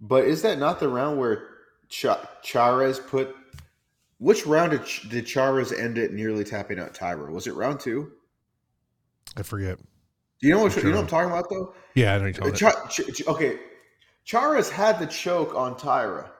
but 0.00 0.24
is 0.24 0.42
that 0.42 0.58
not 0.58 0.80
the 0.80 0.88
round 0.88 1.18
where 1.18 1.46
Ch- 1.88 2.06
Chairez 2.42 2.98
put 2.98 3.36
which 4.20 4.46
round 4.46 4.70
did, 4.70 4.82
did 5.08 5.26
Chairez 5.26 5.72
end 5.72 5.98
it 5.98 6.12
nearly 6.12 6.44
tapping 6.44 6.78
out 6.78 6.94
Taira? 6.94 7.32
Was 7.32 7.46
it 7.46 7.54
round 7.54 7.80
two? 7.80 8.12
I 9.36 9.42
forget. 9.42 9.78
Do 9.78 10.48
you 10.48 10.54
know 10.54 10.62
what, 10.62 10.76
you 10.76 10.84
know 10.84 10.96
what 10.96 11.00
I'm 11.00 11.06
talking 11.06 11.30
about 11.30 11.46
though? 11.50 11.74
Yeah, 11.94 12.14
I 12.14 12.18
know 12.18 12.26
you're 12.26 12.52
Ch- 12.52 13.00
Ch- 13.14 13.26
okay, 13.26 13.58
Chairez 14.24 14.70
had 14.70 14.98
the 14.98 15.06
choke 15.06 15.54
on 15.54 15.76
Taira. 15.76 16.30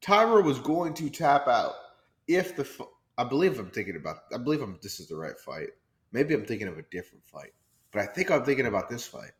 Taira 0.00 0.42
was 0.42 0.58
going 0.58 0.94
to 0.94 1.10
tap 1.10 1.48
out 1.48 1.72
if 2.28 2.54
the. 2.54 2.68
I 3.18 3.24
believe 3.24 3.58
I'm 3.58 3.70
thinking 3.70 3.96
about. 3.96 4.16
I 4.32 4.38
believe 4.38 4.60
I'm. 4.60 4.78
This 4.82 5.00
is 5.00 5.08
the 5.08 5.16
right 5.16 5.38
fight. 5.38 5.68
Maybe 6.12 6.34
I'm 6.34 6.44
thinking 6.44 6.68
of 6.68 6.78
a 6.78 6.82
different 6.90 7.24
fight, 7.26 7.52
but 7.92 8.02
I 8.02 8.06
think 8.06 8.30
I'm 8.30 8.44
thinking 8.44 8.66
about 8.66 8.88
this 8.88 9.06
fight 9.06 9.32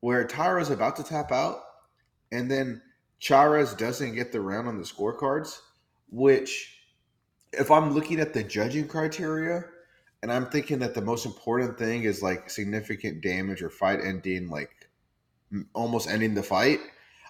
where 0.00 0.26
Taira's 0.26 0.70
about 0.70 0.96
to 0.96 1.02
tap 1.02 1.30
out, 1.30 1.60
and 2.32 2.50
then 2.50 2.80
Chairez 3.18 3.74
doesn't 3.74 4.14
get 4.14 4.32
the 4.32 4.40
round 4.40 4.68
on 4.68 4.78
the 4.78 4.84
scorecards, 4.84 5.58
which 6.10 6.75
if 7.58 7.70
I'm 7.70 7.92
looking 7.92 8.20
at 8.20 8.32
the 8.32 8.42
judging 8.42 8.88
criteria 8.88 9.64
and 10.22 10.32
I'm 10.32 10.46
thinking 10.46 10.78
that 10.80 10.94
the 10.94 11.02
most 11.02 11.26
important 11.26 11.78
thing 11.78 12.04
is 12.04 12.22
like 12.22 12.50
significant 12.50 13.22
damage 13.22 13.62
or 13.62 13.70
fight 13.70 14.00
ending, 14.02 14.48
like 14.48 14.88
almost 15.74 16.08
ending 16.08 16.34
the 16.34 16.42
fight, 16.42 16.80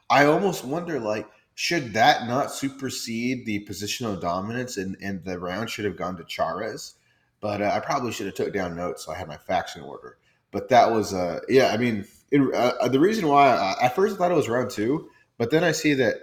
I 0.09 0.27
almost 0.27 0.65
wonder 0.65 1.01
like 1.01 1.27
should 1.55 1.95
that 1.95 2.27
not 2.29 2.53
supersede 2.53 3.47
the 3.47 3.65
positional 3.65 4.21
dominance 4.21 4.77
and, 4.77 4.97
and 5.01 5.25
the 5.25 5.39
round 5.39 5.71
should 5.71 5.87
have 5.87 5.97
gone 5.97 6.17
to 6.19 6.25
Chairez? 6.25 6.95
But 7.41 7.63
uh, 7.63 7.71
I 7.75 7.81
probably 7.81 8.13
should 8.13 8.27
have 8.27 8.35
took 8.35 8.53
down 8.53 8.77
notes 8.77 9.05
so 9.05 9.13
I 9.13 9.17
had 9.17 9.29
my 9.29 9.37
facts 9.37 9.77
in 9.77 9.83
order. 9.83 10.19
But 10.51 10.69
that 10.69 10.91
was, 10.93 11.13
uh, 11.13 11.41
yeah, 11.49 11.71
I 11.73 11.77
mean, 11.77 12.07
it, 12.31 12.55
uh, 12.55 12.89
the 12.89 13.01
reason 13.01 13.27
why 13.27 13.49
I, 13.49 13.87
at 13.87 13.95
first 13.95 14.17
thought 14.17 14.31
it 14.31 14.35
was 14.35 14.49
round 14.49 14.71
two, 14.71 15.11
but 15.39 15.51
then 15.51 15.65
I 15.65 15.73
see 15.73 15.95
that 15.95 16.17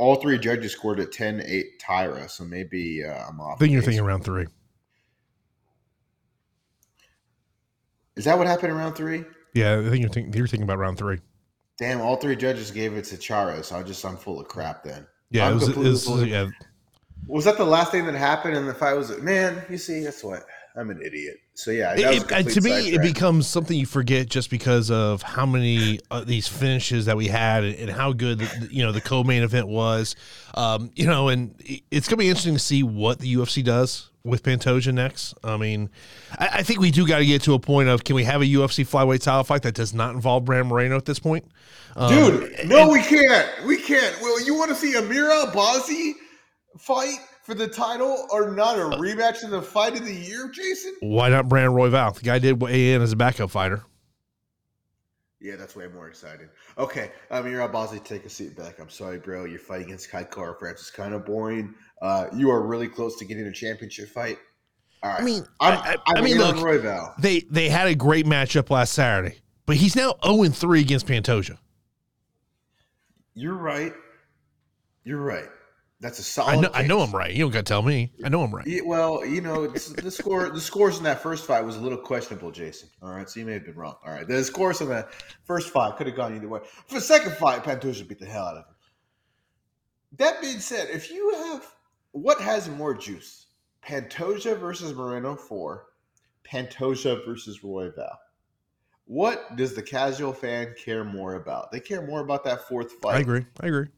all 0.00 0.16
three 0.16 0.38
judges 0.38 0.72
scored 0.72 0.98
a 0.98 1.04
10-8 1.04 1.62
Taira, 1.78 2.26
so 2.26 2.42
maybe 2.42 3.04
uh, 3.04 3.28
I'm 3.28 3.38
off. 3.38 3.56
I 3.56 3.58
think 3.58 3.72
you're 3.72 3.82
thinking 3.82 4.02
round 4.02 4.24
three. 4.24 4.46
Is 8.16 8.24
that 8.24 8.38
what 8.38 8.46
happened 8.46 8.72
in 8.72 8.78
round 8.78 8.96
three? 8.96 9.24
Yeah, 9.52 9.78
I 9.78 9.90
think 9.90 10.00
you're, 10.00 10.08
think, 10.08 10.34
you're 10.34 10.46
thinking 10.46 10.64
about 10.64 10.78
round 10.78 10.96
three. 10.96 11.18
Damn, 11.78 12.00
all 12.00 12.16
three 12.16 12.34
judges 12.34 12.70
gave 12.70 12.94
it 12.94 13.04
to 13.06 13.18
Chara, 13.18 13.62
so 13.62 13.76
I 13.76 13.82
just 13.82 14.02
I'm 14.02 14.16
full 14.16 14.40
of 14.40 14.48
crap 14.48 14.82
then. 14.84 15.06
Yeah, 15.30 15.50
it 15.50 15.54
was, 15.54 15.68
it 15.68 15.76
was, 15.76 16.24
yeah. 16.24 16.48
Was 17.26 17.44
that 17.44 17.58
the 17.58 17.64
last 17.64 17.92
thing 17.92 18.06
that 18.06 18.14
happened 18.14 18.56
in 18.56 18.64
the 18.64 18.74
fight? 18.74 18.94
Was 18.94 19.10
it 19.10 19.22
man? 19.22 19.62
You 19.68 19.76
see, 19.76 20.00
that's 20.00 20.24
what 20.24 20.44
I'm 20.76 20.90
an 20.90 21.02
idiot. 21.02 21.40
So 21.54 21.70
yeah, 21.70 21.94
it, 21.96 22.48
to 22.50 22.60
me, 22.60 22.94
it 22.94 23.02
becomes 23.02 23.46
something 23.46 23.76
you 23.76 23.86
forget 23.86 24.28
just 24.28 24.50
because 24.50 24.90
of 24.90 25.20
how 25.22 25.44
many 25.44 26.00
uh, 26.10 26.22
these 26.24 26.48
finishes 26.48 27.06
that 27.06 27.16
we 27.16 27.26
had 27.26 27.64
and, 27.64 27.74
and 27.76 27.90
how 27.90 28.12
good 28.12 28.38
the, 28.38 28.68
you 28.70 28.84
know 28.84 28.92
the 28.92 29.00
co-main 29.00 29.42
event 29.42 29.68
was. 29.68 30.16
Um, 30.54 30.90
you 30.94 31.06
know, 31.06 31.28
and 31.28 31.54
it's 31.90 32.08
gonna 32.08 32.18
be 32.18 32.28
interesting 32.28 32.54
to 32.54 32.60
see 32.60 32.82
what 32.82 33.18
the 33.18 33.34
UFC 33.34 33.64
does 33.64 34.10
with 34.24 34.42
Pantoja 34.42 34.92
next. 34.92 35.34
I 35.42 35.56
mean, 35.56 35.90
I, 36.38 36.48
I 36.54 36.62
think 36.62 36.80
we 36.80 36.90
do 36.90 37.06
got 37.06 37.18
to 37.18 37.26
get 37.26 37.42
to 37.42 37.54
a 37.54 37.58
point 37.58 37.88
of 37.88 38.04
can 38.04 38.14
we 38.16 38.24
have 38.24 38.42
a 38.42 38.46
UFC 38.46 38.86
flyweight 38.86 39.22
title 39.22 39.44
fight 39.44 39.62
that 39.62 39.74
does 39.74 39.94
not 39.94 40.14
involve 40.14 40.44
Brand 40.44 40.68
Moreno 40.68 40.96
at 40.96 41.04
this 41.04 41.18
point? 41.18 41.44
Um, 41.96 42.10
Dude, 42.10 42.68
no, 42.68 42.82
and, 42.82 42.92
we 42.92 43.02
can't. 43.02 43.66
We 43.66 43.76
can't. 43.78 44.20
Well, 44.20 44.40
you 44.44 44.54
want 44.54 44.70
to 44.70 44.76
see 44.76 44.96
Amir 44.96 45.28
Albazi 45.28 46.12
fight? 46.78 47.18
For 47.50 47.56
the 47.56 47.66
title 47.66 48.28
or 48.30 48.52
not 48.52 48.78
a 48.78 48.96
rematch 48.96 49.42
in 49.42 49.50
the 49.50 49.60
fight 49.60 49.94
of 49.94 50.04
the 50.04 50.14
year, 50.14 50.48
Jason? 50.48 50.94
Why 51.00 51.30
not 51.30 51.48
Brandon 51.48 51.72
Royval? 51.72 52.14
The 52.14 52.22
guy 52.22 52.38
did 52.38 52.62
in 52.62 53.02
as 53.02 53.10
a 53.10 53.16
backup 53.16 53.50
fighter. 53.50 53.82
Yeah, 55.40 55.56
that's 55.56 55.74
way 55.74 55.88
more 55.88 56.06
exciting. 56.06 56.48
Okay, 56.78 57.10
um, 57.32 57.50
you're 57.50 57.66
Albazi. 57.66 58.04
Take 58.04 58.24
a 58.24 58.28
seat 58.28 58.56
back. 58.56 58.78
I'm 58.78 58.88
sorry, 58.88 59.18
bro. 59.18 59.46
Your 59.46 59.58
fight 59.58 59.80
against 59.80 60.10
Kai 60.10 60.24
Kara 60.24 60.54
France 60.60 60.82
is 60.82 60.90
kind 60.90 61.12
of 61.12 61.26
boring. 61.26 61.74
Uh, 62.00 62.26
you 62.36 62.50
are 62.50 62.64
really 62.64 62.86
close 62.86 63.16
to 63.18 63.24
getting 63.24 63.46
a 63.46 63.52
championship 63.52 64.10
fight. 64.10 64.38
All 65.02 65.10
right. 65.10 65.20
I 65.20 65.24
mean, 65.24 65.44
I'm, 65.58 65.78
I, 65.78 65.96
I, 66.06 66.18
I 66.18 66.20
mean, 66.20 66.38
look, 66.38 66.56
Royval. 66.56 67.16
they 67.16 67.40
they 67.50 67.68
had 67.68 67.88
a 67.88 67.96
great 67.96 68.26
matchup 68.26 68.70
last 68.70 68.92
Saturday, 68.92 69.38
but 69.66 69.76
he's 69.76 69.96
now 69.96 70.14
0 70.24 70.50
3 70.50 70.80
against 70.80 71.06
Pantoja. 71.08 71.58
You're 73.34 73.54
right. 73.54 73.94
You're 75.02 75.22
right. 75.22 75.48
That's 76.00 76.18
a 76.18 76.22
solid. 76.22 76.52
I 76.52 76.60
know, 76.60 76.70
I 76.72 76.86
know 76.86 77.00
I'm 77.00 77.12
right. 77.14 77.30
You 77.30 77.44
don't 77.44 77.50
got 77.50 77.58
to 77.58 77.64
tell 77.64 77.82
me. 77.82 78.10
I 78.24 78.30
know 78.30 78.42
I'm 78.42 78.54
right. 78.54 78.66
Yeah, 78.66 78.80
well, 78.86 79.22
you 79.24 79.42
know, 79.42 79.66
the 79.66 80.10
score, 80.10 80.48
the 80.48 80.60
scores 80.60 80.96
in 80.96 81.04
that 81.04 81.22
first 81.22 81.44
fight 81.46 81.62
was 81.62 81.76
a 81.76 81.80
little 81.80 81.98
questionable, 81.98 82.50
Jason. 82.50 82.88
All 83.02 83.10
right, 83.10 83.28
so 83.28 83.38
you 83.38 83.44
may 83.44 83.52
have 83.52 83.66
been 83.66 83.74
wrong. 83.74 83.96
All 84.04 84.10
right, 84.10 84.26
the 84.26 84.42
scores 84.42 84.80
in 84.80 84.88
that 84.88 85.12
first 85.44 85.68
fight 85.68 85.96
could 85.96 86.06
have 86.06 86.16
gone 86.16 86.34
either 86.34 86.48
way. 86.48 86.60
For 86.86 86.94
the 86.94 87.00
second 87.02 87.36
fight, 87.36 87.64
Pantoja 87.64 88.08
beat 88.08 88.18
the 88.18 88.24
hell 88.24 88.46
out 88.46 88.56
of 88.56 88.64
him. 88.64 88.74
That 90.16 90.40
being 90.40 90.58
said, 90.58 90.88
if 90.90 91.10
you 91.10 91.34
have 91.34 91.66
what 92.12 92.40
has 92.40 92.66
more 92.70 92.94
juice, 92.94 93.48
Pantoja 93.86 94.58
versus 94.58 94.94
Moreno 94.94 95.36
four, 95.36 95.88
Pantoja 96.50 97.24
versus 97.26 97.60
Royval. 97.60 98.16
What 99.04 99.56
does 99.56 99.74
the 99.74 99.82
casual 99.82 100.32
fan 100.32 100.74
care 100.82 101.04
more 101.04 101.34
about? 101.34 101.72
They 101.72 101.80
care 101.80 102.06
more 102.06 102.20
about 102.20 102.44
that 102.44 102.68
fourth 102.68 102.92
fight. 103.02 103.16
I 103.16 103.20
agree. 103.20 103.44
I 103.60 103.66
agree. 103.66 103.88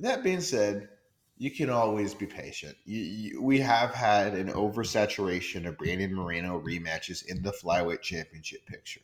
That 0.00 0.24
being 0.24 0.40
said, 0.40 0.88
you 1.36 1.50
can 1.50 1.70
always 1.70 2.14
be 2.14 2.26
patient. 2.26 2.76
You, 2.84 3.00
you, 3.00 3.42
we 3.42 3.58
have 3.60 3.92
had 3.92 4.34
an 4.34 4.52
oversaturation 4.52 5.66
of 5.66 5.78
Brandon 5.78 6.14
Moreno 6.14 6.60
rematches 6.60 7.26
in 7.26 7.42
the 7.42 7.52
flyweight 7.52 8.02
championship 8.02 8.64
picture. 8.66 9.00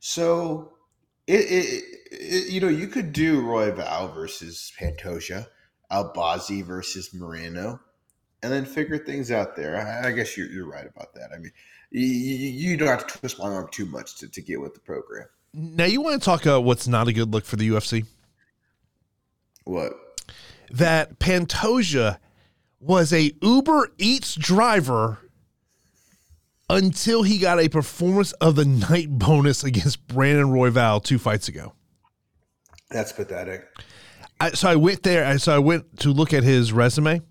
So, 0.00 0.72
it, 1.26 1.40
it, 1.40 1.84
it, 2.10 2.52
you 2.52 2.60
know, 2.60 2.68
you 2.68 2.88
could 2.88 3.12
do 3.12 3.42
Royval 3.42 4.14
versus 4.14 4.72
Pantoja, 4.78 5.46
Albazi 5.90 6.64
versus 6.64 7.14
Moreno, 7.14 7.80
and 8.42 8.52
then 8.52 8.64
figure 8.64 8.98
things 8.98 9.30
out 9.30 9.56
there. 9.56 9.76
I, 9.76 10.08
I 10.08 10.10
guess 10.12 10.36
you're, 10.36 10.48
you're 10.48 10.68
right 10.68 10.86
about 10.86 11.14
that. 11.14 11.30
I 11.34 11.38
mean, 11.38 11.52
you, 11.90 12.06
you, 12.06 12.76
don't 12.76 12.88
have 12.88 13.06
to 13.06 13.18
twist 13.18 13.38
my 13.38 13.46
arm 13.46 13.68
too 13.70 13.86
much 13.86 14.18
to, 14.18 14.28
to 14.28 14.42
get 14.42 14.60
with 14.60 14.74
the 14.74 14.80
program. 14.80 15.26
Now, 15.54 15.84
you 15.84 16.00
want 16.00 16.20
to 16.20 16.24
talk 16.24 16.42
about 16.42 16.64
what's 16.64 16.86
not 16.86 17.08
a 17.08 17.12
good 17.12 17.32
look 17.32 17.44
for 17.44 17.56
the 17.56 17.68
UFC? 17.70 18.04
What? 19.64 19.92
That 20.70 21.18
Pantoja 21.18 22.18
was 22.80 23.12
a 23.12 23.32
Uber 23.42 23.92
Eats 23.98 24.34
driver 24.34 25.18
until 26.68 27.22
he 27.22 27.38
got 27.38 27.60
a 27.60 27.68
performance 27.68 28.32
of 28.32 28.56
the 28.56 28.64
night 28.64 29.08
bonus 29.10 29.64
against 29.64 30.06
Brandon 30.06 30.48
Royval 30.48 31.02
two 31.02 31.18
fights 31.18 31.48
ago. 31.48 31.72
That's 32.90 33.12
pathetic. 33.12 33.66
I, 34.40 34.50
so 34.50 34.68
I 34.68 34.76
went 34.76 35.02
there. 35.02 35.38
So 35.38 35.54
I 35.54 35.58
went 35.58 36.00
to 36.00 36.10
look 36.10 36.32
at 36.32 36.42
his 36.42 36.72
resume. 36.72 37.22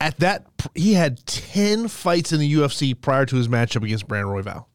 At 0.00 0.18
that, 0.18 0.46
he 0.74 0.94
had 0.94 1.24
ten 1.26 1.88
fights 1.88 2.32
in 2.32 2.40
the 2.40 2.54
UFC 2.54 3.00
prior 3.00 3.24
to 3.26 3.36
his 3.36 3.48
matchup 3.48 3.84
against 3.84 4.08
Brandon 4.08 4.32
Royval. 4.32 4.66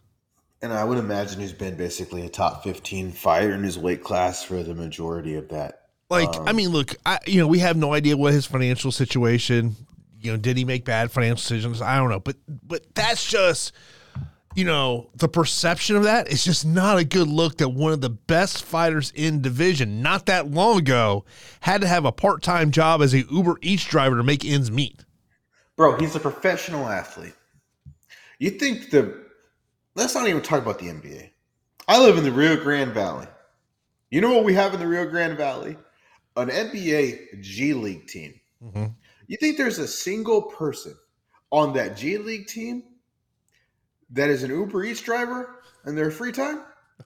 And 0.61 0.73
I 0.73 0.83
would 0.83 0.97
imagine 0.97 1.39
he's 1.39 1.53
been 1.53 1.75
basically 1.75 2.25
a 2.25 2.29
top 2.29 2.63
fifteen 2.63 3.11
fighter 3.11 3.53
in 3.53 3.63
his 3.63 3.77
weight 3.77 4.03
class 4.03 4.43
for 4.43 4.63
the 4.63 4.73
majority 4.73 5.35
of 5.35 5.49
that. 5.49 5.86
Like, 6.09 6.29
um, 6.35 6.47
I 6.47 6.53
mean, 6.53 6.69
look, 6.69 6.95
I 7.05 7.19
you 7.27 7.39
know 7.39 7.47
we 7.47 7.59
have 7.59 7.77
no 7.77 7.93
idea 7.93 8.15
what 8.15 8.33
his 8.33 8.45
financial 8.45 8.91
situation. 8.91 9.75
You 10.19 10.31
know, 10.31 10.37
did 10.37 10.57
he 10.57 10.65
make 10.65 10.85
bad 10.85 11.11
financial 11.11 11.35
decisions? 11.35 11.81
I 11.81 11.97
don't 11.97 12.09
know, 12.09 12.19
but 12.19 12.37
but 12.47 12.95
that's 12.95 13.25
just 13.25 13.73
you 14.57 14.65
know, 14.65 15.11
the 15.13 15.27
perception 15.27 15.97
of 15.97 16.03
that 16.05 16.29
is 16.29 16.43
just 16.43 16.65
not 16.65 16.97
a 16.97 17.03
good 17.03 17.27
look 17.27 17.57
that 17.57 17.69
one 17.69 17.93
of 17.93 18.01
the 18.01 18.09
best 18.09 18.63
fighters 18.63 19.13
in 19.13 19.39
division 19.39 20.01
not 20.01 20.25
that 20.25 20.49
long 20.49 20.79
ago 20.79 21.25
had 21.59 21.81
to 21.81 21.87
have 21.87 22.05
a 22.05 22.11
part-time 22.11 22.71
job 22.71 23.03
as 23.03 23.13
a 23.13 23.19
Uber 23.29 23.57
Eats 23.61 23.85
driver 23.85 24.17
to 24.17 24.23
make 24.23 24.43
ends 24.43 24.71
meet. 24.71 25.05
Bro, 25.75 25.99
he's 25.99 26.15
a 26.15 26.19
professional 26.19 26.87
athlete. 26.87 27.35
You 28.39 28.49
think 28.49 28.89
the 28.89 29.25
let's 29.93 30.15
not 30.15 30.27
even 30.27 30.41
talk 30.41 30.63
about 30.63 30.79
the 30.79 30.87
NBA. 30.87 31.29
I 31.87 31.99
live 31.99 32.17
in 32.17 32.23
the 32.23 32.31
Rio 32.31 32.55
Grande 32.55 32.93
Valley. 32.93 33.27
You 34.09 34.21
know 34.21 34.33
what 34.33 34.43
we 34.43 34.55
have 34.55 34.73
in 34.73 34.79
the 34.79 34.87
Rio 34.87 35.07
Grande 35.07 35.37
Valley? 35.37 35.77
An 36.37 36.49
NBA 36.49 37.41
G 37.41 37.73
League 37.73 38.07
team. 38.07 38.39
Mm-hmm. 38.63 38.85
You 39.27 39.37
think 39.37 39.57
there's 39.57 39.79
a 39.79 39.87
single 39.87 40.43
person 40.43 40.95
on 41.51 41.73
that 41.73 41.97
G 41.97 42.17
League 42.17 42.47
team 42.47 42.83
that 44.11 44.29
is 44.29 44.43
an 44.43 44.51
Uber 44.51 44.83
Eats 44.85 45.01
driver 45.01 45.61
in 45.85 45.95
their 45.95 46.11
free 46.11 46.31
time? 46.31 46.59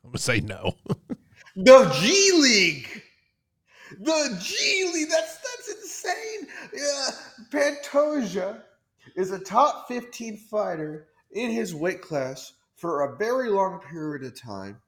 I'm 0.04 0.12
gonna 0.12 0.18
say 0.18 0.42
no. 0.42 0.76
the 1.56 1.90
G 2.00 2.32
League. 2.42 3.04
The 4.00 4.38
G 4.42 4.92
League. 4.94 5.10
That's 5.10 5.38
that's 5.38 5.82
insane. 5.82 6.48
Yeah. 6.74 7.10
Pantoja 7.50 8.62
is 9.16 9.32
a 9.32 9.40
top 9.40 9.88
15 9.88 10.38
fighter 10.38 11.08
in 11.32 11.52
his 11.52 11.74
weight 11.74 12.02
class 12.02 12.54
for 12.76 13.02
a 13.02 13.18
very 13.18 13.50
long 13.50 13.80
period 13.80 14.24
of 14.24 14.40
time. 14.40 14.82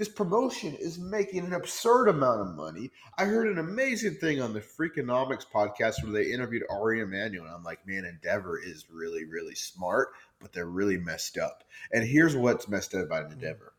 This 0.00 0.08
promotion 0.08 0.74
is 0.76 0.98
making 0.98 1.44
an 1.44 1.52
absurd 1.52 2.08
amount 2.08 2.40
of 2.40 2.56
money. 2.56 2.90
I 3.18 3.26
heard 3.26 3.48
an 3.48 3.58
amazing 3.58 4.14
thing 4.14 4.40
on 4.40 4.54
the 4.54 4.60
Freakonomics 4.60 5.44
podcast 5.46 6.02
where 6.02 6.12
they 6.12 6.32
interviewed 6.32 6.62
Ari 6.70 7.02
Emanuel, 7.02 7.44
and 7.44 7.54
I'm 7.54 7.62
like, 7.62 7.86
man, 7.86 8.06
Endeavor 8.06 8.58
is 8.58 8.86
really, 8.90 9.26
really 9.26 9.54
smart 9.54 10.08
but 10.40 10.52
they're 10.52 10.66
really 10.66 10.96
messed 10.96 11.38
up. 11.38 11.64
And 11.92 12.02
here's 12.02 12.34
what's 12.34 12.68
messed 12.68 12.94
up 12.94 13.04
about 13.04 13.30
Endeavor. 13.30 13.74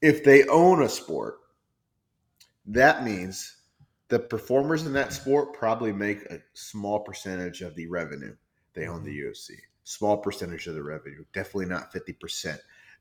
If 0.00 0.24
they 0.24 0.46
own 0.46 0.82
a 0.82 0.88
sport, 0.88 1.38
that 2.66 3.04
means 3.04 3.56
the 4.08 4.18
performers 4.18 4.86
in 4.86 4.92
that 4.92 5.12
sport 5.12 5.52
probably 5.52 5.92
make 5.92 6.22
a 6.26 6.40
small 6.54 7.00
percentage 7.00 7.62
of 7.62 7.74
the 7.74 7.88
revenue. 7.88 8.36
They 8.74 8.86
own 8.86 9.02
the 9.02 9.10
mm-hmm. 9.10 9.30
UFC. 9.30 9.56
Small 9.84 10.18
percentage 10.18 10.66
of 10.66 10.74
the 10.74 10.82
revenue, 10.82 11.24
definitely 11.32 11.66
not 11.66 11.92
50%. 11.92 12.58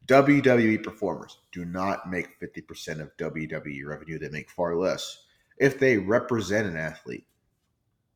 WWE 0.08 0.84
performers 0.84 1.40
do 1.52 1.66
not 1.66 2.10
make 2.10 2.40
50% 2.40 3.02
of 3.02 3.16
WWE 3.18 3.86
revenue. 3.86 4.18
They 4.18 4.30
make 4.30 4.50
far 4.50 4.76
less. 4.76 5.26
If 5.58 5.80
they 5.80 5.98
represent 5.98 6.68
an 6.68 6.78
athlete, 6.78 7.26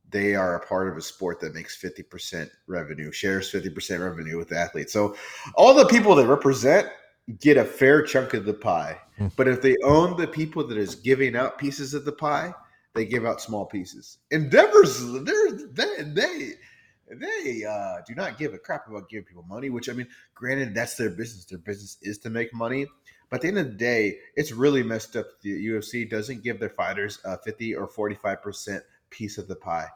they 0.10 0.36
are 0.36 0.56
a 0.56 0.66
part 0.66 0.90
of 0.90 0.98
a 0.98 1.02
sport 1.02 1.40
that 1.40 1.54
makes 1.54 1.82
50% 1.82 2.50
revenue, 2.68 3.12
shares 3.12 3.52
50% 3.52 4.00
revenue 4.00 4.38
with 4.38 4.50
the 4.50 4.58
athletes. 4.58 4.94
So 4.94 5.16
all 5.56 5.74
the 5.74 5.86
people 5.86 6.16
that 6.16 6.28
represent 6.28 6.88
get 7.40 7.58
a 7.58 7.64
fair 7.64 8.02
chunk 8.04 8.34
of 8.34 8.46
the 8.46 8.54
pie. 8.54 8.98
Hmm. 9.18 9.28
But 9.36 9.48
if 9.48 9.62
they 9.62 9.78
own 9.84 10.18
the 10.18 10.28
people 10.28 10.66
that 10.68 10.78
is 10.78 10.96
giving 10.96 11.36
out 11.36 11.58
pieces 11.58 11.94
of 11.94 12.06
the 12.06 12.12
pie, 12.12 12.54
they 12.94 13.06
give 13.06 13.26
out 13.26 13.42
small 13.42 13.66
pieces. 13.66 14.18
Endeavors, 14.32 15.02
they're, 15.24 15.52
they 15.52 16.04
they 16.04 16.54
they 17.20 17.64
uh, 17.66 18.02
do 18.08 18.16
not 18.16 18.38
give 18.38 18.54
a 18.54 18.58
crap 18.58 18.88
about 18.88 19.10
giving 19.10 19.26
people 19.26 19.44
money. 19.44 19.70
Which 19.70 19.90
I 19.90 19.94
mean, 19.94 20.08
granted, 20.34 20.74
that's 20.74 20.96
their 20.96 21.10
business. 21.10 21.46
Their 21.46 21.60
business 21.60 21.98
is 22.02 22.18
to 22.20 22.30
make 22.30 22.54
money. 22.54 22.88
But 23.30 23.38
at 23.38 23.42
the 23.44 23.48
end 23.48 23.58
of 23.60 23.66
the 23.66 23.78
day, 23.78 24.18
it's 24.36 24.52
really 24.52 24.84
messed 24.84 25.16
up. 25.16 25.26
The 25.42 25.68
UFC 25.68 26.10
doesn't 26.10 26.44
give 26.44 26.60
their 26.60 26.70
fighters 26.70 27.20
a 27.24 27.38
50 27.38 27.76
or 27.76 27.88
45 27.88 28.42
percent 28.42 28.84
piece 29.10 29.38
of 29.38 29.48
the 29.48 29.56
pie 29.56 29.88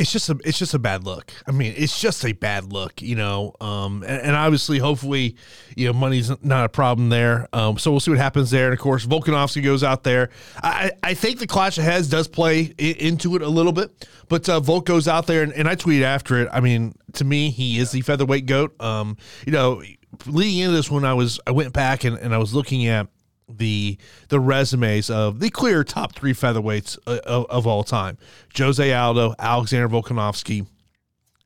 it's 0.00 0.10
just 0.10 0.30
a 0.30 0.38
it's 0.44 0.58
just 0.58 0.72
a 0.72 0.78
bad 0.78 1.04
look. 1.04 1.30
I 1.46 1.52
mean, 1.52 1.74
it's 1.76 2.00
just 2.00 2.24
a 2.24 2.32
bad 2.32 2.72
look, 2.72 3.02
you 3.02 3.16
know. 3.16 3.54
Um, 3.60 4.02
and, 4.02 4.22
and 4.22 4.36
obviously, 4.36 4.78
hopefully, 4.78 5.36
you 5.76 5.86
know, 5.86 5.92
money's 5.92 6.30
not 6.42 6.64
a 6.64 6.70
problem 6.70 7.10
there. 7.10 7.46
Um, 7.52 7.76
so 7.76 7.90
we'll 7.90 8.00
see 8.00 8.10
what 8.10 8.18
happens 8.18 8.50
there. 8.50 8.64
And 8.64 8.72
of 8.72 8.80
course, 8.80 9.04
Volkanovski 9.04 9.62
goes 9.62 9.84
out 9.84 10.02
there. 10.02 10.30
I 10.62 10.92
I 11.02 11.12
think 11.12 11.38
the 11.38 11.46
clash 11.46 11.76
of 11.76 11.84
heads 11.84 12.08
does 12.08 12.28
play 12.28 12.72
into 12.78 13.36
it 13.36 13.42
a 13.42 13.48
little 13.48 13.72
bit, 13.72 14.08
but 14.28 14.48
uh, 14.48 14.58
Volk 14.60 14.86
goes 14.86 15.06
out 15.06 15.26
there, 15.26 15.42
and, 15.42 15.52
and 15.52 15.68
I 15.68 15.76
tweeted 15.76 16.02
after 16.02 16.38
it. 16.38 16.48
I 16.50 16.60
mean, 16.60 16.94
to 17.14 17.24
me, 17.24 17.50
he 17.50 17.78
is 17.78 17.90
the 17.90 18.00
featherweight 18.00 18.46
goat. 18.46 18.80
Um, 18.80 19.18
you 19.44 19.52
know, 19.52 19.82
leading 20.26 20.58
into 20.60 20.72
this 20.72 20.90
one, 20.90 21.04
I 21.04 21.12
was 21.12 21.38
I 21.46 21.50
went 21.50 21.74
back 21.74 22.04
and, 22.04 22.16
and 22.18 22.34
I 22.34 22.38
was 22.38 22.54
looking 22.54 22.86
at 22.86 23.06
the 23.58 23.98
the 24.28 24.40
resumes 24.40 25.10
of 25.10 25.40
the 25.40 25.50
clear 25.50 25.84
top 25.84 26.14
three 26.14 26.32
featherweights 26.32 26.98
of, 27.06 27.18
uh, 27.18 27.20
of, 27.24 27.46
of 27.50 27.66
all 27.66 27.84
time: 27.84 28.18
Jose 28.56 28.92
Aldo, 28.92 29.34
Alexander 29.38 29.88
Volkanovski, 29.88 30.66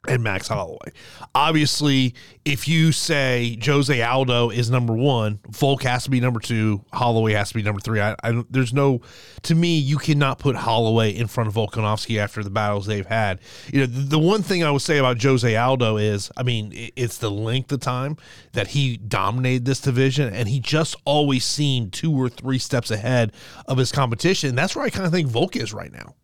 and 0.08 0.22
Max 0.22 0.48
Holloway. 0.48 0.92
Obviously, 1.34 2.14
if 2.44 2.68
you 2.68 2.92
say 2.92 3.58
Jose 3.64 4.02
Aldo 4.02 4.50
is 4.50 4.70
number 4.70 4.92
one, 4.92 5.40
Volk 5.48 5.82
has 5.84 6.04
to 6.04 6.10
be 6.10 6.20
number 6.20 6.40
two, 6.40 6.84
Holloway 6.92 7.32
has 7.32 7.48
to 7.48 7.54
be 7.54 7.62
number 7.62 7.80
three. 7.80 8.00
I, 8.00 8.14
I, 8.22 8.44
there's 8.50 8.72
no, 8.72 9.00
to 9.42 9.54
me, 9.54 9.78
you 9.78 9.98
cannot 9.98 10.38
put 10.38 10.56
Holloway 10.56 11.10
in 11.10 11.26
front 11.26 11.48
of 11.48 11.54
Volkanovski 11.54 12.18
after 12.18 12.42
the 12.42 12.50
battles 12.50 12.86
they've 12.86 13.06
had. 13.06 13.40
You 13.72 13.80
know, 13.80 13.86
the, 13.86 14.00
the 14.00 14.18
one 14.18 14.42
thing 14.42 14.62
I 14.62 14.70
would 14.70 14.82
say 14.82 14.98
about 14.98 15.22
Jose 15.22 15.56
Aldo 15.56 15.96
is, 15.96 16.30
I 16.36 16.42
mean, 16.42 16.72
it, 16.72 16.92
it's 16.96 17.18
the 17.18 17.30
length 17.30 17.72
of 17.72 17.80
time 17.80 18.16
that 18.52 18.68
he 18.68 18.96
dominated 18.96 19.64
this 19.64 19.80
division, 19.80 20.32
and 20.32 20.48
he 20.48 20.60
just 20.60 20.96
always 21.04 21.44
seemed 21.44 21.92
two 21.92 22.12
or 22.12 22.28
three 22.28 22.58
steps 22.58 22.90
ahead 22.90 23.32
of 23.66 23.78
his 23.78 23.92
competition. 23.92 24.54
That's 24.54 24.76
where 24.76 24.84
I 24.84 24.90
kind 24.90 25.06
of 25.06 25.12
think 25.12 25.28
Volk 25.28 25.56
is 25.56 25.72
right 25.72 25.92
now. 25.92 26.14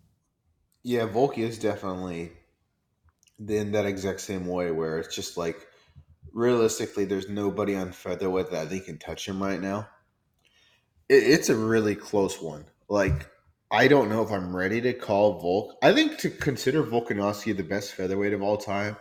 Yeah, 0.82 1.06
Volk 1.06 1.36
is 1.36 1.58
definitely 1.58 2.32
in 3.48 3.72
that 3.72 3.86
exact 3.86 4.20
same 4.20 4.46
way 4.46 4.70
where 4.70 4.98
it's 4.98 5.14
just 5.14 5.36
like 5.36 5.66
realistically 6.32 7.04
there's 7.04 7.28
nobody 7.28 7.74
on 7.74 7.92
featherweight 7.92 8.50
that 8.50 8.70
they 8.70 8.80
can 8.80 8.98
touch 8.98 9.26
him 9.26 9.42
right 9.42 9.60
now. 9.60 9.88
It, 11.08 11.24
it's 11.24 11.48
a 11.48 11.56
really 11.56 11.94
close 11.94 12.40
one. 12.40 12.66
Like 12.88 13.28
i 13.72 13.86
don't 13.86 14.08
know 14.08 14.22
if 14.22 14.32
i'm 14.32 14.54
ready 14.54 14.80
to 14.80 14.92
call 14.92 15.40
volk. 15.40 15.76
I 15.82 15.92
think 15.92 16.18
to 16.18 16.30
consider 16.30 16.82
volkanovski 16.82 17.56
the 17.56 17.62
best 17.62 17.94
featherweight 17.94 18.32
of 18.32 18.42
all 18.42 18.56
time 18.56 18.96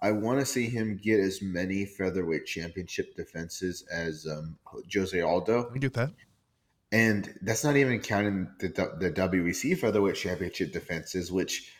i 0.00 0.10
want 0.10 0.40
to 0.40 0.46
see 0.46 0.66
him 0.66 0.98
get 1.02 1.20
as 1.20 1.42
many 1.42 1.84
featherweight 1.84 2.46
championship 2.46 3.14
defenses 3.16 3.84
as 3.92 4.26
um, 4.26 4.56
jose 4.92 5.20
aldo. 5.20 5.70
We 5.72 5.78
do 5.78 5.90
that. 5.90 6.10
And 6.92 7.34
that's 7.42 7.64
not 7.64 7.76
even 7.76 8.00
counting 8.00 8.48
the, 8.60 8.68
the 8.68 9.10
wec 9.10 9.76
featherweight 9.76 10.16
championship 10.16 10.72
defenses 10.72 11.30
which 11.30 11.70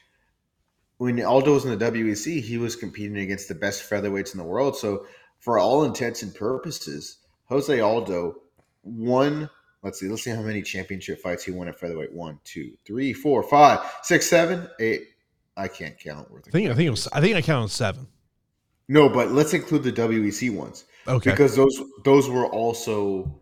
when 0.98 1.22
Aldo 1.22 1.54
was 1.54 1.64
in 1.64 1.76
the 1.76 1.90
WEC, 1.90 2.40
he 2.40 2.58
was 2.58 2.76
competing 2.76 3.18
against 3.18 3.48
the 3.48 3.54
best 3.54 3.88
featherweights 3.88 4.32
in 4.32 4.38
the 4.38 4.44
world. 4.44 4.76
So, 4.76 5.06
for 5.38 5.58
all 5.58 5.84
intents 5.84 6.22
and 6.22 6.34
purposes, 6.34 7.18
Jose 7.46 7.80
Aldo 7.80 8.36
won. 8.82 9.50
Let's 9.82 10.00
see. 10.00 10.08
Let's 10.08 10.22
see 10.22 10.30
how 10.30 10.42
many 10.42 10.62
championship 10.62 11.20
fights 11.20 11.44
he 11.44 11.50
won 11.50 11.68
at 11.68 11.78
featherweight. 11.78 12.12
One, 12.12 12.38
two, 12.44 12.72
three, 12.86 13.12
four, 13.12 13.42
five, 13.42 13.80
six, 14.02 14.26
seven, 14.26 14.68
eight. 14.80 15.02
I 15.56 15.68
can't 15.68 15.98
count. 15.98 16.28
I 16.34 16.50
think 16.50 16.70
I 16.70 16.74
think 16.74 16.86
it 16.86 16.90
was. 16.90 17.08
I 17.12 17.20
think 17.20 17.36
I 17.36 17.42
counted 17.42 17.70
seven. 17.70 18.06
No, 18.88 19.08
but 19.08 19.30
let's 19.32 19.54
include 19.54 19.82
the 19.82 19.92
WEC 19.92 20.54
ones. 20.54 20.84
Okay. 21.06 21.30
Because 21.30 21.54
those 21.56 21.80
those 22.04 22.28
were 22.28 22.46
also 22.46 23.40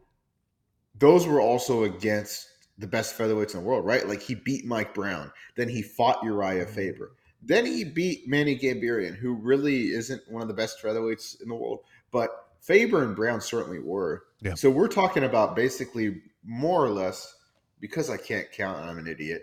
those 0.98 1.26
were 1.26 1.40
also 1.40 1.84
against 1.84 2.48
the 2.78 2.86
best 2.86 3.16
featherweights 3.16 3.54
in 3.54 3.60
the 3.60 3.66
world, 3.66 3.84
right? 3.84 4.08
Like 4.08 4.22
he 4.22 4.34
beat 4.34 4.64
Mike 4.64 4.94
Brown, 4.94 5.30
then 5.56 5.68
he 5.68 5.82
fought 5.82 6.22
Uriah 6.22 6.64
mm-hmm. 6.64 6.74
Faber. 6.74 7.12
Then 7.42 7.66
he 7.66 7.85
beat 7.85 8.28
Manny 8.28 8.57
Gamburyan, 8.57 9.16
who 9.16 9.35
really 9.35 9.88
isn't 9.88 10.22
one 10.31 10.42
of 10.42 10.48
the 10.48 10.55
best 10.55 10.81
featherweights 10.81 11.40
in 11.42 11.48
the 11.48 11.55
world, 11.55 11.81
but 12.12 12.31
Faber 12.61 13.02
and 13.02 13.16
Brown 13.16 13.40
certainly 13.40 13.81
were. 13.81 14.24
Yeah. 14.40 14.55
So 14.55 14.70
we're 14.70 14.88
talking 14.88 15.24
about 15.24 15.57
basically 15.57 16.22
more 16.44 16.85
or 16.85 16.90
less, 16.90 17.35
because 17.81 18.11
I 18.11 18.16
can't 18.16 18.50
count, 18.52 18.78
I'm 18.78 18.98
an 18.98 19.09
idiot. 19.09 19.42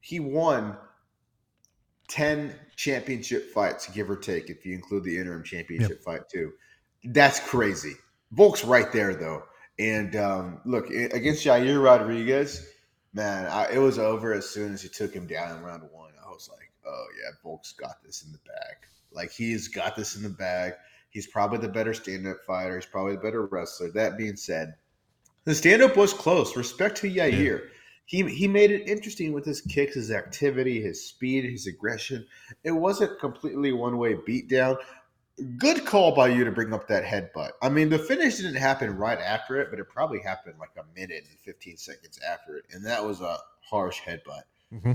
He 0.00 0.20
won 0.20 0.76
10 2.08 2.54
championship 2.76 3.50
fights, 3.52 3.88
give 3.88 4.10
or 4.10 4.16
take, 4.16 4.50
if 4.50 4.66
you 4.66 4.74
include 4.74 5.04
the 5.04 5.16
interim 5.16 5.42
championship 5.42 6.04
fight 6.04 6.28
too. 6.30 6.52
That's 7.04 7.40
crazy. 7.40 7.94
Volk's 8.32 8.64
right 8.64 8.92
there, 8.92 9.14
though. 9.14 9.44
And 9.78 10.14
um, 10.16 10.60
look, 10.64 10.90
against 10.90 11.44
Yair 11.44 11.82
Rodriguez, 11.82 12.66
man, 13.14 13.46
I, 13.46 13.72
it 13.72 13.78
was 13.78 13.98
over 13.98 14.32
as 14.34 14.48
soon 14.48 14.74
as 14.74 14.82
he 14.82 14.88
took 14.88 15.14
him 15.14 15.26
down 15.26 15.56
in 15.56 15.62
round 15.62 15.82
one. 15.90 16.11
I 16.84 16.88
was 16.88 16.94
like, 16.94 16.94
oh 16.94 17.06
yeah, 17.22 17.30
Volk's 17.42 17.72
got 17.72 18.02
this 18.04 18.22
in 18.22 18.32
the 18.32 18.38
bag. 18.38 18.76
Like 19.12 19.30
he's 19.30 19.68
got 19.68 19.96
this 19.96 20.16
in 20.16 20.22
the 20.22 20.28
bag. 20.28 20.74
He's 21.10 21.26
probably 21.26 21.58
the 21.58 21.68
better 21.68 21.92
stand-up 21.92 22.38
fighter. 22.46 22.76
He's 22.76 22.86
probably 22.86 23.16
the 23.16 23.22
better 23.22 23.44
wrestler. 23.46 23.90
That 23.90 24.16
being 24.16 24.36
said, 24.36 24.74
the 25.44 25.54
stand-up 25.54 25.96
was 25.96 26.14
close. 26.14 26.56
Respect 26.56 26.96
to 26.98 27.10
Yair. 27.10 27.60
Yeah. 27.60 27.68
He 28.06 28.22
he 28.28 28.48
made 28.48 28.70
it 28.70 28.88
interesting 28.88 29.32
with 29.32 29.44
his 29.44 29.60
kicks, 29.60 29.94
his 29.94 30.10
activity, 30.10 30.82
his 30.82 31.04
speed, 31.04 31.44
his 31.44 31.66
aggression. 31.66 32.26
It 32.64 32.72
wasn't 32.72 33.20
completely 33.20 33.72
one-way 33.72 34.14
beatdown. 34.14 34.76
Good 35.56 35.86
call 35.86 36.14
by 36.14 36.28
you 36.28 36.44
to 36.44 36.50
bring 36.52 36.74
up 36.74 36.86
that 36.88 37.04
headbutt. 37.04 37.52
I 37.62 37.68
mean, 37.68 37.88
the 37.88 37.98
finish 37.98 38.36
didn't 38.36 38.56
happen 38.56 38.96
right 38.96 39.18
after 39.18 39.60
it, 39.60 39.68
but 39.70 39.78
it 39.78 39.88
probably 39.88 40.20
happened 40.20 40.56
like 40.58 40.72
a 40.76 40.84
minute 40.98 41.24
and 41.28 41.38
15 41.40 41.76
seconds 41.78 42.18
after 42.26 42.56
it. 42.56 42.64
And 42.72 42.84
that 42.84 43.02
was 43.02 43.22
a 43.22 43.38
harsh 43.62 44.00
headbutt. 44.00 44.42
Mm-hmm. 44.72 44.92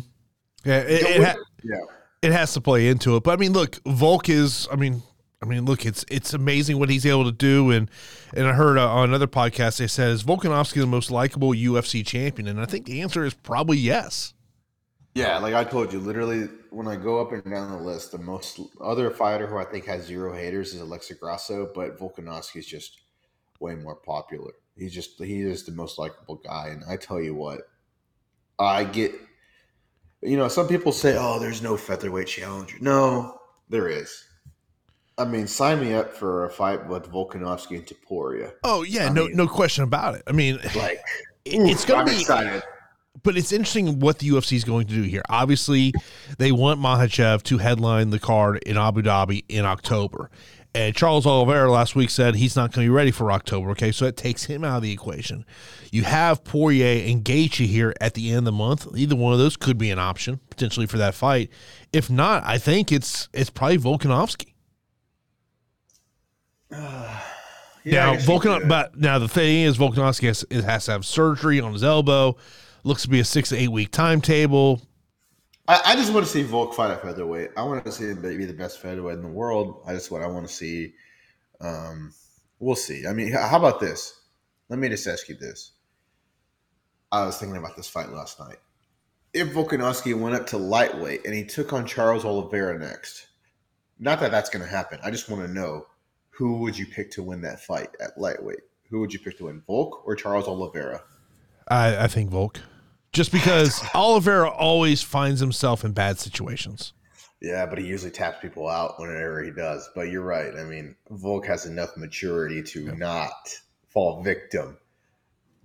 Yeah, 0.64 0.80
it, 0.80 1.04
it 1.04 1.24
ha- 1.24 1.36
yeah, 1.64 1.76
it 2.22 2.32
has 2.32 2.54
to 2.54 2.62
play 2.62 2.88
into 2.88 3.16
it. 3.16 3.24
But 3.24 3.32
I 3.32 3.36
mean, 3.38 3.54
look, 3.54 3.80
Volk 3.86 4.30
is. 4.30 4.68
I 4.72 4.76
mean, 4.76 5.04
I 5.42 5.46
mean, 5.46 5.66
look, 5.66 5.86
it's 5.86 6.04
it's 6.10 6.34
amazing 6.34 6.80
what 6.80 6.90
he's 6.90 7.06
able 7.06 7.26
to 7.26 7.32
do, 7.32 7.72
and 7.72 7.90
and 8.36 8.48
I 8.48 8.54
heard 8.54 8.78
uh, 8.78 8.90
on 8.90 9.10
another 9.10 9.28
podcast 9.28 9.78
they 9.78 9.88
said 9.88 10.10
is 10.10 10.24
Volkanovski 10.24 10.80
the 10.80 10.88
most 10.88 11.12
likable 11.12 11.52
UFC 11.52 12.06
champion, 12.06 12.48
and 12.48 12.60
I 12.60 12.66
think 12.66 12.86
the 12.86 13.02
answer 13.02 13.24
is 13.24 13.34
probably 13.34 13.78
yes. 13.78 14.34
Yeah, 15.14 15.40
like 15.40 15.54
I 15.54 15.64
told 15.64 15.94
you, 15.94 16.00
literally 16.00 16.48
when 16.70 16.88
I 16.88 16.96
go 16.96 17.20
up 17.20 17.32
and 17.32 17.44
down 17.44 17.72
the 17.72 17.78
list, 17.78 18.12
the 18.12 18.20
most 18.20 18.60
other 18.80 19.10
fighter 19.10 19.48
who 19.48 19.58
I 19.58 19.64
think 19.64 19.86
has 19.86 20.06
zero 20.06 20.34
haters 20.34 20.74
is 20.74 20.82
Alexa 20.82 21.16
Grasso, 21.16 21.72
but 21.74 22.00
Volkanovski 22.00 22.58
is 22.58 22.68
just 22.68 23.02
way 23.60 23.76
more 23.76 23.96
popular. 23.96 24.54
He's 24.76 24.94
just 24.94 25.22
he 25.22 25.42
is 25.42 25.64
the 25.64 25.72
most 25.72 26.00
likable 26.00 26.36
guy, 26.36 26.70
and 26.70 26.84
I 26.88 26.98
tell 26.98 27.22
you 27.22 27.36
what, 27.36 27.62
I 28.60 28.84
get 28.84 29.14
you 30.22 30.38
know, 30.38 30.48
some 30.48 30.68
people 30.68 30.92
say, 30.92 31.16
"Oh, 31.18 31.40
there's 31.40 31.62
no 31.62 31.78
featherweight 31.78 32.28
challenger." 32.28 32.78
No, 32.80 33.40
there 33.70 33.88
is. 33.88 34.24
I 35.20 35.26
mean, 35.26 35.48
sign 35.48 35.80
me 35.80 35.94
up 35.96 36.14
for 36.14 36.46
a 36.46 36.50
fight 36.50 36.88
with 36.88 37.12
Volkanovski 37.12 37.78
and 37.78 37.86
Topuria. 37.86 38.54
Oh 38.64 38.84
yeah, 38.84 39.08
I 39.08 39.10
no, 39.10 39.26
mean, 39.26 39.36
no 39.36 39.48
question 39.48 39.84
about 39.84 40.16
it. 40.16 40.24
I 40.28 40.32
mean, 40.32 40.60
like 40.76 41.02
it's 41.46 41.86
going 41.86 42.06
to 42.06 42.12
be 42.12 42.20
excited. 42.20 42.64
But 43.24 43.36
it's 43.36 43.52
interesting 43.52 44.00
what 44.00 44.20
the 44.20 44.30
UFC 44.30 44.54
is 44.54 44.64
going 44.64 44.86
to 44.88 44.94
do 44.94 45.02
here. 45.02 45.24
Obviously, 45.28 45.92
they 46.38 46.52
want 46.52 46.80
Makhachev 46.80 47.42
to 47.44 47.58
headline 47.58 48.12
the 48.12 48.20
card 48.20 48.60
in 48.64 48.78
Abu 48.78 49.02
Dhabi 49.02 49.44
in 49.50 49.66
October. 49.66 50.30
And 50.74 50.96
Charles 50.96 51.26
Oliveira 51.26 51.72
last 51.72 51.96
week 51.96 52.10
said 52.10 52.36
he's 52.36 52.56
not 52.56 52.72
going 52.72 52.86
to 52.86 52.90
be 52.92 52.96
ready 52.96 53.10
for 53.10 53.32
October. 53.32 53.72
Okay, 53.72 53.92
so 53.92 54.06
that 54.06 54.16
takes 54.16 54.46
him 54.46 54.64
out 54.64 54.78
of 54.78 54.84
the 54.84 54.92
equation. 54.92 55.46
You 55.92 56.04
have 56.04 56.44
Poirier 56.44 57.10
and 57.10 57.24
Gaethje 57.24 57.66
here 57.66 57.96
at 58.00 58.14
the 58.14 58.30
end 58.30 58.40
of 58.40 58.46
the 58.46 58.52
month. 58.52 58.88
Either 58.96 59.16
one 59.16 59.34
of 59.34 59.40
those 59.40 59.58
could 59.58 59.78
be 59.78 59.90
an 59.90 59.98
option 59.98 60.40
potentially 60.50 60.86
for 60.86 60.98
that 60.98 61.16
fight. 61.16 61.50
If 61.92 62.10
not, 62.10 62.44
I 62.46 62.58
think 62.58 62.92
it's 62.92 63.28
it's 63.34 63.50
probably 63.50 63.80
Volkanovski. 63.80 64.54
Uh, 66.72 67.22
yeah, 67.84 68.12
now 68.12 68.16
Volkan, 68.18 68.68
but 68.68 68.98
now 68.98 69.18
the 69.20 69.30
thing 69.30 69.64
is 69.64 69.78
Volkanovski 69.78 70.28
has, 70.28 70.46
has 70.52 70.86
to 70.86 70.92
have 70.92 71.06
surgery 71.06 71.60
on 71.60 71.74
his 71.74 71.84
elbow. 71.84 72.36
Looks 72.84 73.02
to 73.04 73.10
be 73.10 73.20
a 73.20 73.26
six 73.26 73.50
to 73.50 73.58
eight 73.58 73.72
week 73.72 73.92
timetable. 73.92 74.82
I, 75.68 75.82
I, 75.86 75.96
just 75.96 76.14
want 76.14 76.26
to 76.26 76.32
see 76.32 76.44
Volk 76.44 76.74
fight 76.74 76.92
at 76.92 77.02
featherweight. 77.02 77.52
I 77.58 77.64
want 77.64 77.84
to 77.84 77.92
see 77.92 78.06
him 78.06 78.22
be 78.22 78.46
the 78.46 78.54
best 78.54 78.80
featherweight 78.80 79.16
in 79.16 79.22
the 79.22 79.28
world. 79.28 79.82
I 79.86 79.94
just 79.94 80.12
what 80.12 80.22
I 80.22 80.28
want 80.28 80.48
to 80.48 80.54
see. 80.54 80.94
Um, 81.60 82.14
we'll 82.60 82.76
see. 82.76 83.06
I 83.06 83.14
mean, 83.14 83.32
how 83.34 83.58
about 83.58 83.80
this? 83.80 84.22
Let 84.70 84.80
me 84.80 84.90
just 84.90 85.08
ask 85.08 85.28
you 85.28 85.36
this. 85.36 85.72
I 87.12 87.26
was 87.26 87.38
thinking 87.38 87.58
about 87.58 87.76
this 87.76 87.88
fight 87.88 88.10
last 88.10 88.40
night. 88.40 88.58
If 89.34 89.50
Volkanovski 89.50 90.18
went 90.18 90.36
up 90.36 90.48
to 90.48 90.58
lightweight 90.58 91.26
and 91.26 91.34
he 91.34 91.44
took 91.44 91.74
on 91.74 91.86
Charles 91.86 92.26
Oliveira 92.26 92.80
next, 92.80 93.28
not 94.00 94.20
that 94.20 94.32
that's 94.32 94.50
going 94.50 94.64
to 94.64 94.70
happen. 94.70 95.00
I 95.04 95.12
just 95.12 95.30
want 95.30 95.46
to 95.46 95.54
know 95.54 95.88
who 96.30 96.60
would 96.60 96.78
you 96.78 96.86
pick 96.86 97.12
to 97.12 97.24
win 97.24 97.42
that 97.42 97.60
fight 97.60 97.90
at 98.00 98.18
lightweight? 98.18 98.60
Who 98.90 99.00
would 99.02 99.12
you 99.12 99.20
pick 99.20 99.38
to 99.40 99.46
win, 99.46 99.62
Volk 99.68 100.06
or 100.06 100.16
Charles 100.16 100.48
Oliveira? 100.48 101.02
I, 101.68 102.06
I 102.06 102.08
think 102.08 102.30
Volk 102.30 102.60
just 103.18 103.32
because 103.32 103.84
Oliveira 103.96 104.50
always 104.50 105.02
finds 105.02 105.42
himself 105.42 105.84
in 105.84 105.92
bad 105.92 106.20
situations. 106.20 106.94
Yeah, 107.42 107.66
but 107.66 107.78
he 107.78 107.86
usually 107.86 108.12
taps 108.12 108.38
people 108.42 108.68
out 108.68 109.00
whenever 109.00 109.44
he 109.44 109.52
does. 109.52 109.90
But 109.94 110.10
you're 110.10 110.24
right. 110.24 110.54
I 110.56 110.64
mean, 110.64 110.96
Volk 111.10 111.46
has 111.48 111.66
enough 111.66 111.98
maturity 111.98 112.64
to 112.64 112.86
yeah. 112.86 112.94
not 112.94 113.50
fall 113.90 114.24
victim. 114.24 114.78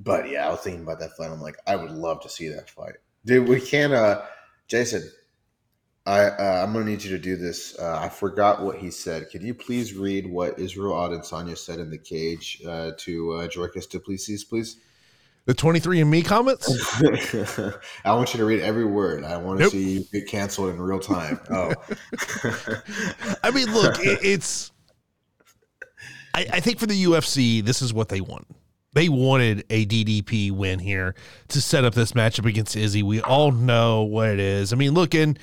But 0.00 0.28
yeah, 0.28 0.48
I 0.48 0.50
was 0.50 0.60
thinking 0.60 0.82
about 0.82 0.98
that 1.00 1.16
fight. 1.16 1.30
I'm 1.30 1.40
like, 1.40 1.56
I 1.66 1.76
would 1.76 1.92
love 1.92 2.20
to 2.22 2.28
see 2.28 2.48
that 2.48 2.68
fight. 2.68 2.94
Dude, 3.24 3.48
we 3.48 3.60
can't 3.60 3.92
uh 3.92 4.22
Jason, 4.66 5.08
I 6.06 6.24
uh, 6.24 6.64
I'm 6.64 6.72
gonna 6.72 6.86
need 6.86 7.04
you 7.04 7.10
to 7.10 7.22
do 7.22 7.36
this. 7.36 7.78
Uh, 7.78 8.00
I 8.00 8.08
forgot 8.08 8.62
what 8.62 8.78
he 8.78 8.90
said. 8.90 9.30
Could 9.30 9.42
you 9.42 9.54
please 9.54 9.94
read 9.94 10.26
what 10.26 10.58
Israel 10.58 10.94
Adesanya 10.94 11.56
said 11.56 11.78
in 11.78 11.90
the 11.90 11.98
cage 11.98 12.60
uh, 12.66 12.92
to 12.98 13.32
uh, 13.32 13.48
Dricus 13.48 13.88
du 13.88 14.00
Plessis, 14.00 14.44
please? 14.44 14.78
The 15.44 15.54
23andMe 15.54 16.24
comments? 16.24 16.68
I 18.04 18.14
want 18.14 18.32
you 18.32 18.38
to 18.38 18.44
read 18.44 18.60
every 18.60 18.84
word. 18.84 19.24
I 19.24 19.36
want 19.38 19.58
to 19.58 19.64
nope. 19.64 19.72
see 19.72 19.90
you 19.98 20.04
get 20.12 20.28
canceled 20.28 20.70
in 20.70 20.80
real 20.80 21.00
time. 21.00 21.40
Oh. 21.50 21.72
I 23.42 23.50
mean, 23.50 23.72
look, 23.72 23.98
it, 23.98 24.20
it's. 24.22 24.70
I, 26.34 26.46
I 26.52 26.60
think 26.60 26.78
for 26.78 26.86
the 26.86 27.04
UFC, 27.04 27.62
this 27.64 27.82
is 27.82 27.92
what 27.92 28.08
they 28.08 28.20
want. 28.20 28.46
They 28.94 29.08
wanted 29.08 29.64
a 29.68 29.84
DDP 29.84 30.52
win 30.52 30.78
here 30.78 31.16
to 31.48 31.60
set 31.60 31.84
up 31.84 31.94
this 31.94 32.12
matchup 32.12 32.46
against 32.46 32.76
Izzy. 32.76 33.02
We 33.02 33.20
all 33.20 33.50
know 33.50 34.02
what 34.02 34.28
it 34.28 34.38
is. 34.38 34.72
I 34.72 34.76
mean, 34.76 34.94
look, 34.94 35.12
and 35.12 35.38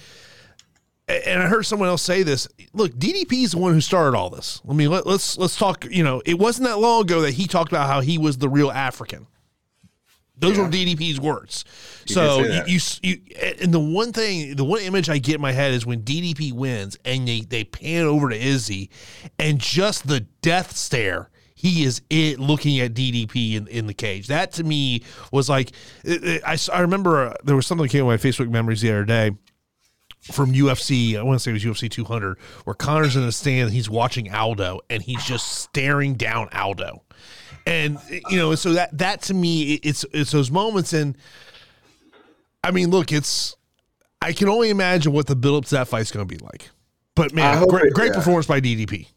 and 1.10 1.44
I 1.44 1.48
heard 1.48 1.66
someone 1.66 1.90
else 1.90 2.04
say 2.04 2.24
this. 2.24 2.48
Look, 2.74 2.94
DDP 2.94 3.44
is 3.44 3.52
the 3.52 3.58
one 3.58 3.74
who 3.74 3.82
started 3.82 4.16
all 4.16 4.30
this. 4.30 4.62
I 4.70 4.72
mean, 4.72 4.92
let, 4.92 5.06
let's 5.06 5.38
let's 5.38 5.58
talk. 5.58 5.86
You 5.90 6.04
know, 6.04 6.22
it 6.26 6.40
wasn't 6.40 6.70
that 6.70 6.80
long 6.80 7.02
ago 7.02 7.22
that 7.22 7.34
he 7.34 7.48
talked 7.48 7.72
about 7.72 7.88
how 7.88 8.00
he 8.00 8.18
was 8.18 8.38
the 8.38 8.48
real 8.48 8.72
African. 8.72 9.28
Those 10.40 10.58
yeah. 10.58 10.64
were 10.64 10.70
DDP's 10.70 11.20
words. 11.20 11.66
So 12.06 12.40
you, 12.44 12.64
you, 12.66 12.80
you, 13.04 13.22
and 13.62 13.74
the 13.74 13.80
one 13.80 14.14
thing, 14.14 14.56
the 14.56 14.64
one 14.64 14.82
image 14.82 15.10
I 15.10 15.18
get 15.18 15.36
in 15.36 15.42
my 15.42 15.52
head 15.52 15.74
is 15.74 15.86
when 15.86 16.02
DDP 16.02 16.54
wins 16.54 16.98
and 17.06 17.28
they 17.28 17.42
they 17.42 17.64
pan 17.66 18.06
over 18.06 18.30
to 18.30 18.36
Izzy, 18.36 18.90
and 19.38 19.60
just 19.60 20.08
the 20.08 20.22
death 20.42 20.76
stare. 20.76 21.30
He 21.56 21.84
is 21.84 22.02
it 22.10 22.40
looking 22.40 22.80
at 22.80 22.94
DDP 22.94 23.56
in, 23.56 23.68
in 23.68 23.86
the 23.86 23.94
cage. 23.94 24.28
That 24.28 24.54
to 24.54 24.64
me 24.64 25.04
was 25.30 25.50
like, 25.50 25.72
it, 26.06 26.24
it, 26.24 26.42
I, 26.46 26.58
I 26.74 26.80
remember 26.80 27.28
uh, 27.28 27.34
there 27.44 27.58
was 27.58 27.68
something 27.68 27.84
that 27.84 27.90
came 27.90 28.02
in 28.02 28.08
my 28.08 28.16
Facebook 28.16 28.50
memories 28.50 28.80
the 28.80 28.92
other 28.92 29.04
day 29.04 29.32
from 30.22 30.54
UFC, 30.54 31.18
I 31.18 31.24
want 31.24 31.40
to 31.40 31.44
say 31.44 31.52
it 31.52 31.54
was 31.54 31.64
UFC 31.64 31.90
200, 31.90 32.38
where 32.64 32.74
Conor's 32.74 33.16
in 33.16 33.26
the 33.26 33.32
stand, 33.32 33.72
he's 33.72 33.90
watching 33.90 34.34
Aldo, 34.34 34.82
and 34.90 35.02
he's 35.02 35.24
just 35.24 35.48
staring 35.48 36.16
down 36.16 36.50
Aldo 36.54 37.04
and 37.70 38.00
you 38.30 38.38
know, 38.38 38.56
so 38.56 38.74
that 38.74 38.98
that 38.98 39.22
to 39.24 39.34
me, 39.34 39.76
it's 39.76 40.04
it's 40.12 40.32
those 40.32 40.50
moments, 40.50 40.92
and 40.92 41.16
I 42.64 42.72
mean, 42.72 42.90
look, 42.90 43.12
it's 43.12 43.56
I 44.22 44.34
can 44.34 44.50
only 44.50 44.70
imagine 44.70 45.14
what 45.14 45.28
the 45.28 45.36
build 45.36 45.64
up 45.64 45.70
to 45.70 45.76
that 45.76 45.88
fight's 45.88 46.12
going 46.12 46.28
to 46.28 46.38
be 46.38 46.44
like. 46.44 46.70
But 47.16 47.34
man, 47.34 47.64
great, 47.68 47.86
it, 47.86 47.94
great 47.94 48.12
yeah. 48.12 48.16
performance 48.16 48.48
by 48.48 48.60
DDP. 48.60 49.08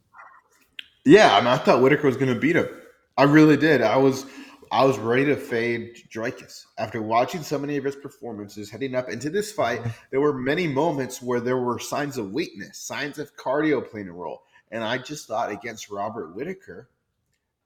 Yeah, 1.05 1.35
I 1.35 1.41
mean, 1.41 1.49
I 1.49 1.57
thought 1.57 1.81
Whittaker 1.81 2.07
was 2.07 2.17
going 2.17 2.33
to 2.33 2.39
beat 2.39 2.57
him. 2.57 2.69
I 3.17 3.25
really 3.25 3.57
did. 3.57 3.81
I 3.81 3.97
was 3.97 4.27
I 4.71 4.85
was 4.85 4.99
ready 4.99 5.25
to 5.27 5.37
fade 5.37 6.03
Dricus 6.13 6.65
after 6.79 7.01
watching 7.03 7.43
so 7.43 7.59
many 7.59 7.77
of 7.77 7.85
his 7.85 7.97
performances 7.97 8.71
heading 8.71 8.95
up 8.95 9.09
into 9.09 9.31
this 9.31 9.51
fight. 9.51 9.81
There 10.11 10.21
were 10.21 10.33
many 10.33 10.67
moments 10.67 11.23
where 11.23 11.41
there 11.41 11.59
were 11.59 11.79
signs 11.79 12.19
of 12.19 12.33
weakness, 12.33 12.79
signs 12.79 13.19
of 13.19 13.35
cardio 13.37 13.89
playing 13.89 14.09
a 14.09 14.13
role, 14.13 14.43
and 14.71 14.85
I 14.85 14.99
just 14.99 15.27
thought 15.27 15.51
against 15.51 15.91
Robert 15.91 16.35
Whittaker, 16.35 16.89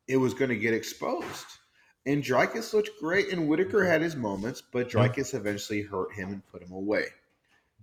it 0.08 0.16
was 0.16 0.34
going 0.34 0.50
to 0.50 0.56
get 0.56 0.74
exposed. 0.74 1.46
And 2.06 2.22
Dricus 2.22 2.72
looked 2.72 2.90
great, 3.00 3.32
and 3.32 3.48
Whittaker 3.48 3.84
had 3.84 4.00
his 4.00 4.14
moments, 4.14 4.62
but 4.72 4.88
Dricus 4.88 5.34
eventually 5.34 5.82
hurt 5.82 6.12
him 6.14 6.28
and 6.28 6.46
put 6.46 6.62
him 6.62 6.72
away. 6.72 7.06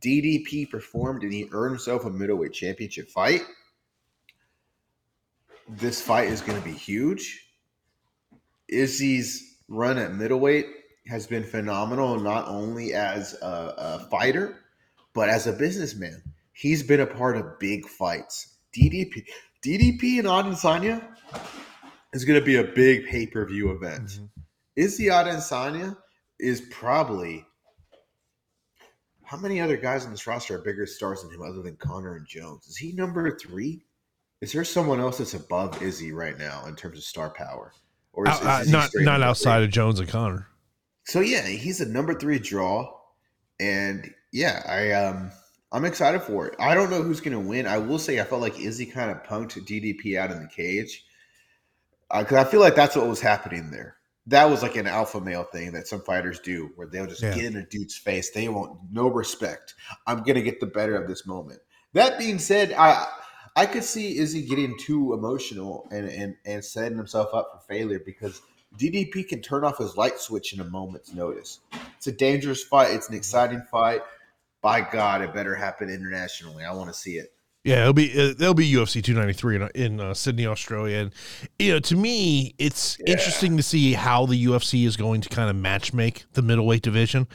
DDP 0.02 0.70
performed, 0.70 1.24
and 1.24 1.34
he 1.34 1.50
earned 1.52 1.72
himself 1.72 2.06
a 2.06 2.10
middleweight 2.10 2.54
championship 2.54 3.10
fight. 3.10 3.42
This 5.68 6.02
fight 6.02 6.30
is 6.30 6.42
going 6.42 6.60
to 6.60 6.66
be 6.66 6.74
huge. 6.74 7.48
Izzy's 8.70 9.58
run 9.68 9.98
at 9.98 10.14
middleweight 10.14 10.68
has 11.08 11.28
been 11.28 11.44
phenomenal, 11.44 12.20
not 12.20 12.48
only 12.48 12.94
as 12.94 13.34
a, 13.42 13.74
a 13.78 14.00
fighter, 14.10 14.58
but 15.14 15.30
as 15.30 15.48
a 15.48 15.54
businessman. 15.54 16.22
He's 16.54 16.84
been 16.84 17.02
a 17.02 17.06
part 17.06 17.36
of 17.36 17.60
big 17.60 17.88
fights. 17.88 18.56
DDP, 18.76 19.26
DDP 19.64 20.20
and 20.20 20.28
Adesanya 20.28 21.04
is 22.14 22.26
going 22.26 22.40
to 22.40 22.46
be 22.46 22.58
a 22.58 22.64
big 22.64 23.08
pay 23.08 23.28
per 23.28 23.46
view 23.46 23.72
event. 23.72 24.08
Mm-hmm. 24.08 24.26
Izzy 24.76 25.06
Adesanya 25.06 25.98
is 26.40 26.62
probably 26.72 27.46
how 29.24 29.38
many 29.38 29.60
other 29.60 29.78
guys 29.78 30.06
on 30.06 30.12
this 30.12 30.28
roster 30.28 30.56
are 30.56 30.60
bigger 30.60 30.86
stars 30.86 31.22
than 31.22 31.32
him 31.32 31.42
other 31.42 31.62
than 31.62 31.76
Conor 31.78 32.16
and 32.16 32.28
Jones? 32.28 32.68
Is 32.68 32.78
he 32.78 32.92
number 32.92 33.38
three? 33.38 33.84
Is 34.42 34.52
there 34.52 34.64
someone 34.64 35.00
else 35.00 35.20
that's 35.20 35.34
above 35.34 35.82
Izzy 35.82 36.12
right 36.12 36.38
now 36.38 36.66
in 36.66 36.76
terms 36.76 36.98
of 36.98 37.04
star 37.04 37.30
power? 37.30 37.74
Or 38.12 38.28
is, 38.28 38.40
uh, 38.42 38.60
is 38.62 38.72
not 38.72 38.92
not 38.96 39.22
outside 39.22 39.60
three? 39.60 39.66
of 39.66 39.72
Jones 39.72 40.00
and 40.00 40.10
Conor. 40.10 40.48
So 41.06 41.20
yeah, 41.22 41.48
he's 41.48 41.82
a 41.82 41.88
number 41.88 42.14
three 42.14 42.40
draw, 42.40 42.94
and 43.60 44.14
yeah, 44.32 44.62
I 44.68 44.92
um 44.92 45.32
I'm 45.72 45.86
excited 45.86 46.22
for 46.22 46.48
it. 46.48 46.56
I 46.60 46.76
don't 46.76 46.92
know 46.92 47.02
who's 47.02 47.22
going 47.22 47.34
to 47.34 47.40
win. 47.40 47.66
I 47.66 47.80
will 47.80 47.98
say 47.98 48.20
I 48.20 48.24
felt 48.24 48.42
like 48.42 48.60
Izzy 48.60 48.86
kind 48.86 49.10
of 49.10 49.24
punked 49.24 49.60
DDP 49.66 50.18
out 50.18 50.30
in 50.30 50.42
the 50.42 50.48
cage 50.48 51.06
because 52.18 52.38
uh, 52.38 52.42
I 52.42 52.44
feel 52.44 52.60
like 52.60 52.76
that's 52.76 52.96
what 52.96 53.08
was 53.08 53.22
happening 53.22 53.72
there. 53.72 53.98
That 54.28 54.50
was 54.50 54.62
like 54.62 54.78
an 54.78 54.88
alpha 54.88 55.20
male 55.20 55.44
thing 55.44 55.74
that 55.74 55.88
some 55.88 56.02
fighters 56.02 56.40
do, 56.40 56.72
where 56.76 56.88
they'll 56.88 57.08
just 57.08 57.22
yeah. 57.22 57.36
get 57.36 57.46
in 57.46 57.58
a 57.58 57.66
dude's 57.66 57.98
face. 57.98 58.32
They 58.32 58.48
want 58.48 58.80
no 58.92 59.08
respect. 59.08 59.74
I'm 60.08 60.20
going 60.20 60.36
to 60.36 60.42
get 60.42 60.60
the 60.60 60.66
better 60.66 60.96
of 60.96 61.10
this 61.10 61.26
moment. 61.28 61.60
That 61.94 62.18
being 62.18 62.40
said, 62.40 62.74
I 62.74 63.08
I 63.56 63.66
could 63.66 63.84
see 63.84 64.18
Izzy 64.18 64.46
getting 64.46 64.78
too 64.80 65.14
emotional 65.14 65.88
and 65.92 66.08
and 66.08 66.36
and 66.46 66.64
setting 66.64 66.98
himself 66.98 67.34
up 67.34 67.52
for 67.52 67.74
failure 67.74 68.02
because 68.06 68.42
DDP 68.80 69.28
can 69.28 69.42
turn 69.42 69.64
off 69.66 69.78
his 69.78 69.98
light 69.98 70.20
switch 70.20 70.54
in 70.54 70.62
a 70.62 70.64
moment's 70.64 71.14
notice. 71.14 71.60
It's 71.98 72.08
a 72.08 72.12
dangerous 72.12 72.64
fight. 72.64 72.92
It's 72.92 73.10
an 73.10 73.16
exciting 73.16 73.62
fight 73.70 74.02
by 74.64 74.80
God, 74.80 75.22
it 75.22 75.34
better 75.34 75.54
happen 75.54 75.90
internationally. 75.90 76.64
I 76.64 76.74
want 76.74 76.88
to 76.88 76.98
see 76.98 77.18
it. 77.18 77.34
Yeah, 77.64 77.84
it'll 77.84 77.94
be 77.94 78.12
uh, 78.12 78.34
there'll 78.38 78.54
be 78.54 78.70
UFC 78.70 79.02
293 79.02 79.56
in, 79.56 79.70
in 79.74 80.00
uh, 80.02 80.14
Sydney, 80.14 80.46
Australia, 80.46 80.98
and 80.98 81.14
you 81.58 81.72
know, 81.72 81.80
to 81.80 81.96
me, 81.96 82.56
it's 82.58 82.98
yeah. 83.00 83.14
interesting 83.14 83.56
to 83.56 83.64
see 83.64 83.94
how 83.94 84.26
the 84.26 84.46
UFC 84.48 84.86
is 84.86 84.98
going 84.98 85.22
to 85.22 85.30
kind 85.30 85.50
of 85.50 85.56
match 85.56 85.94
make 85.94 86.26
the 86.34 86.42
middleweight 86.42 86.82
division, 86.82 87.26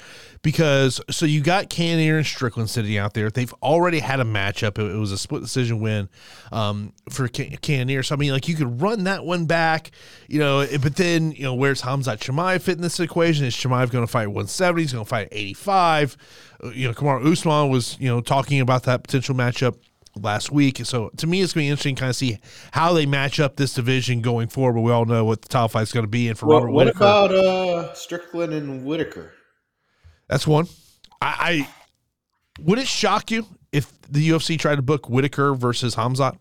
because 0.42 1.00
so 1.08 1.24
you 1.24 1.40
got 1.40 1.70
Cannonier 1.70 2.18
and 2.18 2.26
Strickland 2.26 2.68
sitting 2.68 2.98
out 2.98 3.14
there. 3.14 3.30
They've 3.30 3.54
already 3.62 4.00
had 4.00 4.20
a 4.20 4.24
matchup. 4.24 4.78
It, 4.78 4.94
it 4.94 4.98
was 4.98 5.12
a 5.12 5.18
split 5.18 5.40
decision 5.40 5.80
win 5.80 6.10
um, 6.52 6.92
for 7.08 7.26
Cannonier. 7.28 8.02
So 8.02 8.14
I 8.14 8.18
mean, 8.18 8.32
like 8.32 8.48
you 8.48 8.54
could 8.54 8.82
run 8.82 9.04
that 9.04 9.24
one 9.24 9.46
back, 9.46 9.92
you 10.26 10.40
know, 10.40 10.66
but 10.82 10.96
then 10.96 11.32
you 11.32 11.44
know, 11.44 11.54
where's 11.54 11.80
Khamzat 11.80 12.18
Chimaev 12.18 12.60
fit 12.60 12.76
in 12.76 12.82
this 12.82 13.00
equation? 13.00 13.46
Is 13.46 13.54
Chimaev 13.54 13.90
going 13.90 14.04
to 14.04 14.12
fight 14.12 14.26
170? 14.26 14.82
He's 14.82 14.92
going 14.92 15.06
to 15.06 15.08
fight 15.08 15.28
85. 15.32 16.18
Uh, 16.62 16.68
you 16.68 16.86
know, 16.86 16.92
Kamaru 16.92 17.32
Usman 17.32 17.70
was 17.70 17.98
you 17.98 18.08
know 18.08 18.20
talking 18.20 18.60
about 18.60 18.82
that 18.82 19.02
potential 19.02 19.34
matchup 19.34 19.76
last 20.22 20.50
week. 20.50 20.80
So 20.84 21.10
to 21.16 21.26
me, 21.26 21.40
it's 21.40 21.52
going 21.52 21.62
to 21.62 21.66
be 21.66 21.70
interesting 21.70 21.94
to 21.96 22.00
kind 22.00 22.10
of 22.10 22.16
see 22.16 22.38
how 22.72 22.92
they 22.92 23.06
match 23.06 23.40
up 23.40 23.56
this 23.56 23.74
division 23.74 24.20
going 24.20 24.48
forward. 24.48 24.74
But 24.74 24.80
we 24.82 24.92
all 24.92 25.04
know 25.04 25.24
what 25.24 25.42
the 25.42 25.48
top 25.48 25.72
fight 25.72 25.82
is 25.82 25.92
going 25.92 26.04
to 26.04 26.10
be. 26.10 26.28
And 26.28 26.38
for 26.38 26.46
well, 26.46 26.58
Robert 26.58 26.72
what 26.72 26.86
Whittaker, 26.86 27.04
about 27.04 27.34
uh, 27.34 27.94
Strickland 27.94 28.52
and 28.52 28.84
Whittaker? 28.84 29.32
That's 30.28 30.46
one. 30.46 30.66
I, 31.20 31.36
I 31.40 31.68
would 32.60 32.78
it 32.78 32.86
shock 32.86 33.30
you 33.30 33.46
if 33.72 33.92
the 34.02 34.28
UFC 34.28 34.58
tried 34.58 34.76
to 34.76 34.82
book 34.82 35.08
Whittaker 35.08 35.54
versus 35.54 35.96
Khamzat? 35.96 36.38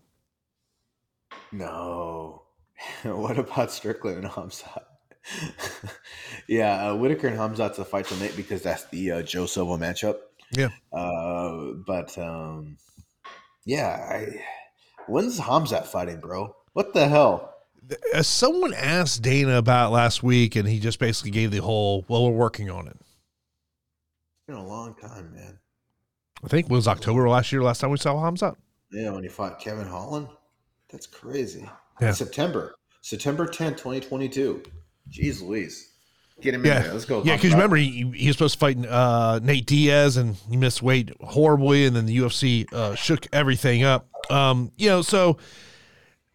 No. 1.52 2.42
what 3.02 3.38
about 3.38 3.70
Strickland 3.70 4.18
and 4.18 4.28
Khamzat? 4.28 4.82
yeah, 6.48 6.88
uh, 6.88 6.96
Whittaker 6.96 7.28
and 7.28 7.38
Khamzat's 7.38 7.78
a 7.78 7.84
fight 7.84 8.06
tonight 8.06 8.34
because 8.36 8.62
that's 8.62 8.84
the 8.86 9.10
uh, 9.12 9.22
Joe 9.22 9.46
Silva 9.46 9.76
matchup. 9.76 10.16
Yeah. 10.56 10.70
Uh, 10.92 11.74
but 11.86 12.16
um, 12.18 12.78
yeah, 13.68 14.08
I, 14.10 14.40
when's 15.08 15.38
Khamzat 15.38 15.84
fighting, 15.84 16.20
bro? 16.20 16.56
What 16.72 16.94
the 16.94 17.06
hell? 17.06 17.54
As 18.14 18.20
uh, 18.20 18.22
someone 18.22 18.72
asked 18.72 19.20
Dana 19.20 19.58
about 19.58 19.92
last 19.92 20.22
week, 20.22 20.56
and 20.56 20.66
he 20.66 20.80
just 20.80 20.98
basically 20.98 21.32
gave 21.32 21.50
the 21.50 21.58
whole, 21.58 22.06
"Well, 22.08 22.24
we're 22.24 22.36
working 22.36 22.70
on 22.70 22.86
it." 22.86 22.96
It's 22.98 24.46
been 24.46 24.56
a 24.56 24.66
long 24.66 24.94
time, 24.94 25.34
man. 25.34 25.58
I 26.42 26.48
think 26.48 26.66
it 26.66 26.72
was 26.72 26.88
October 26.88 27.28
last 27.28 27.52
year. 27.52 27.62
Last 27.62 27.80
time 27.80 27.90
we 27.90 27.98
saw 27.98 28.14
Khamzat. 28.14 28.56
Yeah, 28.90 29.10
when 29.10 29.22
he 29.22 29.28
fought 29.28 29.60
Kevin 29.60 29.86
Holland. 29.86 30.28
That's 30.90 31.06
crazy. 31.06 31.68
Yeah. 32.00 32.12
September, 32.12 32.74
September 33.02 33.46
tenth, 33.46 33.76
twenty 33.76 34.00
twenty 34.00 34.30
two. 34.30 34.62
Jeez 35.10 35.42
Louise. 35.42 35.92
Get 36.40 36.54
him 36.54 36.64
yeah. 36.64 36.76
in 36.76 36.82
there. 36.84 36.92
Let's 36.92 37.04
go. 37.04 37.22
Yeah, 37.24 37.36
because 37.36 37.52
remember 37.52 37.76
he, 37.76 38.10
he 38.14 38.28
was 38.28 38.36
supposed 38.36 38.54
to 38.54 38.60
fight 38.60 38.86
uh, 38.86 39.40
Nate 39.42 39.66
Diaz 39.66 40.16
and 40.16 40.36
he 40.48 40.56
missed 40.56 40.82
weight 40.82 41.10
horribly, 41.20 41.84
and 41.84 41.96
then 41.96 42.06
the 42.06 42.16
UFC 42.16 42.72
uh, 42.72 42.94
shook 42.94 43.26
everything 43.32 43.82
up. 43.82 44.08
Um, 44.30 44.70
you 44.76 44.88
know, 44.88 45.02
so 45.02 45.38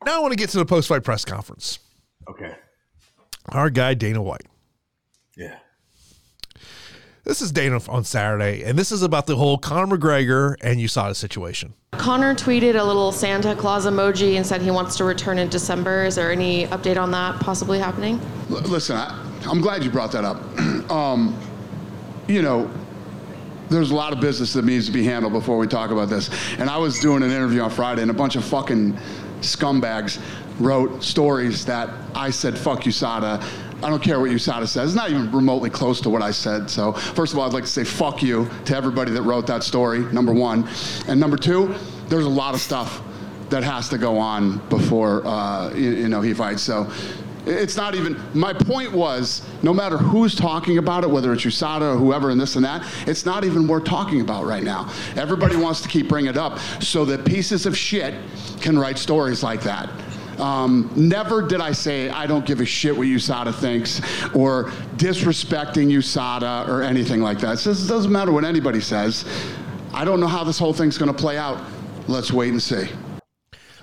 now 0.06 0.18
I 0.18 0.20
want 0.20 0.34
to 0.34 0.38
get 0.38 0.50
to 0.50 0.58
the 0.58 0.66
post 0.66 0.90
fight 0.90 1.04
press 1.04 1.24
conference. 1.24 1.80
Okay. 2.28 2.54
Our 3.50 3.70
guy 3.70 3.94
Dana 3.94 4.22
White. 4.22 4.46
Yeah. 5.38 5.58
This 7.24 7.42
is 7.42 7.54
Dana 7.54 7.80
on 7.88 8.04
Saturday, 8.04 8.64
and 8.64 8.78
this 8.78 8.92
is 8.92 9.02
about 9.02 9.28
the 9.28 9.38
whole 9.38 9.58
Conor 9.58 9.98
McGregor 9.98 10.56
and 10.60 10.82
USADA 10.82 11.16
situation. 11.16 11.74
Conor 11.94 12.36
tweeted 12.36 12.78
a 12.78 12.84
little 12.84 13.14
Santa 13.14 13.56
Claus 13.56 13.86
emoji 13.86 14.36
and 14.36 14.46
said 14.46 14.62
he 14.62 14.72
wants 14.72 14.98
to 14.98 15.06
return 15.06 15.38
in 15.38 15.48
December. 15.48 16.04
Is 16.04 16.16
there 16.16 16.34
any 16.34 16.68
update 16.68 17.02
on 17.02 17.12
that 17.12 17.40
possibly 17.40 17.80
happening? 17.80 18.20
L- 18.50 18.62
listen, 18.64 18.98
I, 18.98 19.33
am 19.52 19.62
glad 19.62 19.84
you 19.84 19.90
brought 19.90 20.12
that 20.12 20.24
up. 20.24 20.38
um, 20.92 21.38
you 22.28 22.42
know, 22.42 22.70
there's 23.70 23.92
a 23.92 23.96
lot 23.96 24.14
of 24.14 24.20
business 24.20 24.54
that 24.54 24.66
needs 24.66 24.86
to 24.86 24.92
be 24.92 25.04
handled 25.04 25.34
before 25.34 25.58
we 25.58 25.68
talk 25.68 25.92
about 25.92 26.10
this. 26.10 26.30
And 26.58 26.70
I 26.70 26.78
was 26.78 27.00
doing 27.00 27.24
an 27.24 27.32
interview 27.32 27.62
on 27.62 27.70
Friday, 27.70 28.02
and 28.02 28.12
a 28.12 28.14
bunch 28.14 28.36
of 28.36 28.46
fucking 28.46 28.98
scumbags 29.42 30.22
wrote 30.60 31.04
stories 31.04 31.66
that 31.66 31.90
I 32.16 32.30
said, 32.30 32.58
fuck 32.58 32.82
USADA. 32.82 33.44
I 33.84 33.90
don't 33.90 34.02
care 34.02 34.20
what 34.20 34.30
USADA 34.30 34.68
says. 34.68 34.90
It's 34.92 34.96
not 34.96 35.10
even 35.10 35.30
remotely 35.32 35.70
close 35.70 36.00
to 36.02 36.10
what 36.10 36.22
I 36.22 36.32
said. 36.32 36.70
So, 36.70 36.94
first 36.94 37.34
of 37.34 37.40
all, 37.40 37.46
I'd 37.46 37.54
like 37.54 37.66
to 37.66 37.70
say 37.70 37.84
fuck 37.84 38.24
you 38.24 38.50
to 38.66 38.76
everybody 38.76 39.12
that 39.12 39.24
wrote 39.24 39.46
that 39.48 39.64
story, 39.64 40.00
number 40.14 40.34
one. 40.34 40.68
And 41.08 41.20
number 41.20 41.36
two, 41.36 41.76
there's 42.08 42.26
a 42.26 42.30
lot 42.30 42.54
of 42.54 42.62
stuff 42.62 43.02
that 43.50 43.64
has 43.64 43.90
to 43.90 43.98
go 43.98 44.18
on 44.18 44.60
before, 44.70 45.26
uh, 45.28 45.74
you, 45.74 45.92
you 45.92 46.08
know, 46.08 46.22
he 46.22 46.34
fights. 46.34 46.62
So, 46.62 46.90
it's 47.46 47.76
not 47.76 47.96
even, 47.96 48.20
my 48.34 48.54
point 48.54 48.92
was, 48.92 49.42
no 49.62 49.74
matter 49.74 49.98
who's 49.98 50.36
talking 50.36 50.78
about 50.78 51.04
it, 51.04 51.10
whether 51.10 51.34
it's 51.34 51.44
USADA 51.44 51.96
or 51.96 51.98
whoever 51.98 52.30
and 52.30 52.40
this 52.40 52.56
and 52.56 52.66
that, 52.66 52.86
it's 53.08 53.26
not 53.26 53.44
even 53.44 53.68
worth 53.68 53.84
talking 53.84 54.22
about 54.22 54.46
right 54.46 54.64
now. 54.64 54.92
Everybody 55.16 55.56
wants 55.56 55.82
to 55.82 55.90
keep 55.90 56.08
bringing 56.08 56.30
it 56.30 56.38
up 56.38 56.60
so 56.82 57.06
that 57.06 57.26
pieces 57.26 57.66
of 57.66 57.78
shit 57.78 58.16
can 58.62 58.78
write 58.78 58.98
stories 58.98 59.44
like 59.44 59.62
that. 59.64 59.90
Um, 60.40 60.92
never 60.96 61.46
did 61.46 61.62
I 61.62 61.74
say 61.74 62.10
I 62.10 62.26
don't 62.26 62.46
give 62.46 62.60
a 62.60 62.66
shit 62.66 62.96
what 62.96 63.06
USADA 63.06 63.54
thinks 63.54 64.00
or 64.34 64.66
disrespecting 64.96 65.88
USADA 65.92 66.68
or 66.68 66.82
anything 66.82 67.22
like 67.22 67.40
that. 67.40 67.60
It 67.60 67.88
doesn't 67.88 68.12
matter 68.12 68.32
what 68.32 68.44
anybody 68.44 68.82
says. 68.82 69.26
I 69.94 70.06
don't 70.06 70.20
know 70.20 70.28
how 70.28 70.44
this 70.44 70.58
whole 70.58 70.74
thing's 70.74 70.98
going 70.98 71.14
to 71.14 71.18
play 71.18 71.38
out. 71.38 71.62
Let's 72.08 72.32
wait 72.32 72.50
and 72.50 72.62
see. 72.62 72.88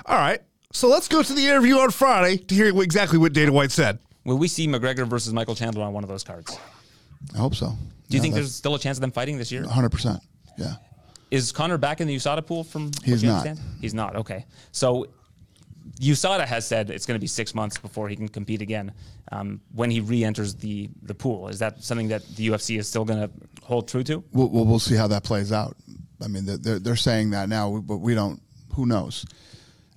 All 0.07 0.17
right. 0.17 0.41
So 0.73 0.89
let's 0.89 1.09
go 1.09 1.23
to 1.23 1.33
the 1.33 1.47
interview 1.47 1.79
on 1.79 1.91
Friday 1.91 2.37
to 2.37 2.55
hear 2.55 2.69
exactly 2.81 3.19
what 3.19 3.33
Dana 3.33 3.53
White 3.53 3.73
said. 3.73 3.99
Will 4.25 4.39
we 4.39 4.47
see 4.47 4.69
McGregor 4.69 5.07
versus 5.07 5.33
Michael 5.33 5.57
Chandler 5.57 5.83
on 5.83 5.93
one 5.93 6.05
of 6.05 6.09
those 6.09 6.23
cards? 6.23 6.57
I 7.35 7.39
hope 7.39 7.57
so. 7.57 7.67
Do 7.67 7.73
you 7.73 8.19
yeah, 8.19 8.21
think 8.21 8.35
there's 8.35 8.55
still 8.55 8.75
a 8.75 8.79
chance 8.79 8.97
of 8.97 9.01
them 9.01 9.11
fighting 9.11 9.37
this 9.37 9.51
year? 9.51 9.65
100%. 9.65 10.21
Yeah. 10.57 10.75
Is 11.31 11.51
Conor 11.51 11.79
back 11.79 12.01
in 12.01 12.07
the 12.07 12.15
USADA 12.15 12.47
pool 12.47 12.63
from 12.65 12.91
He's 13.05 13.23
not. 13.25 13.47
Understand? 13.47 13.61
He's 13.81 13.95
not. 13.95 14.17
Okay. 14.17 14.47
So 14.73 15.07
USADA 16.01 16.47
has 16.47 16.67
said 16.67 16.91
it's 16.91 17.07
going 17.07 17.17
to 17.17 17.21
be 17.21 17.27
six 17.27 17.55
months 17.55 17.77
before 17.77 18.09
he 18.09 18.17
can 18.17 18.29
compete 18.29 18.63
again 18.63 18.93
um, 19.33 19.61
when 19.75 19.91
he 19.91 20.01
re-enters 20.01 20.55
the 20.55 20.89
the 21.03 21.15
pool. 21.15 21.49
Is 21.49 21.59
that 21.59 21.83
something 21.83 22.09
that 22.09 22.27
the 22.37 22.49
UFC 22.49 22.79
is 22.79 22.89
still 22.89 23.05
going 23.05 23.21
to 23.21 23.31
hold 23.63 23.89
true 23.89 24.03
to? 24.05 24.25
We'll, 24.33 24.49
we'll, 24.49 24.67
we'll 24.67 24.79
see 24.79 24.97
how 24.97 25.09
that 25.09 25.25
plays 25.25 25.53
out. 25.53 25.77
I 26.23 26.29
mean, 26.29 26.45
they're, 26.47 26.79
they're 26.79 26.97
saying 26.97 27.31
that 27.31 27.49
now, 27.49 27.79
but 27.79 27.99
we 27.99 28.15
don't. 28.15 28.41
Who 28.75 28.87
knows? 28.87 29.25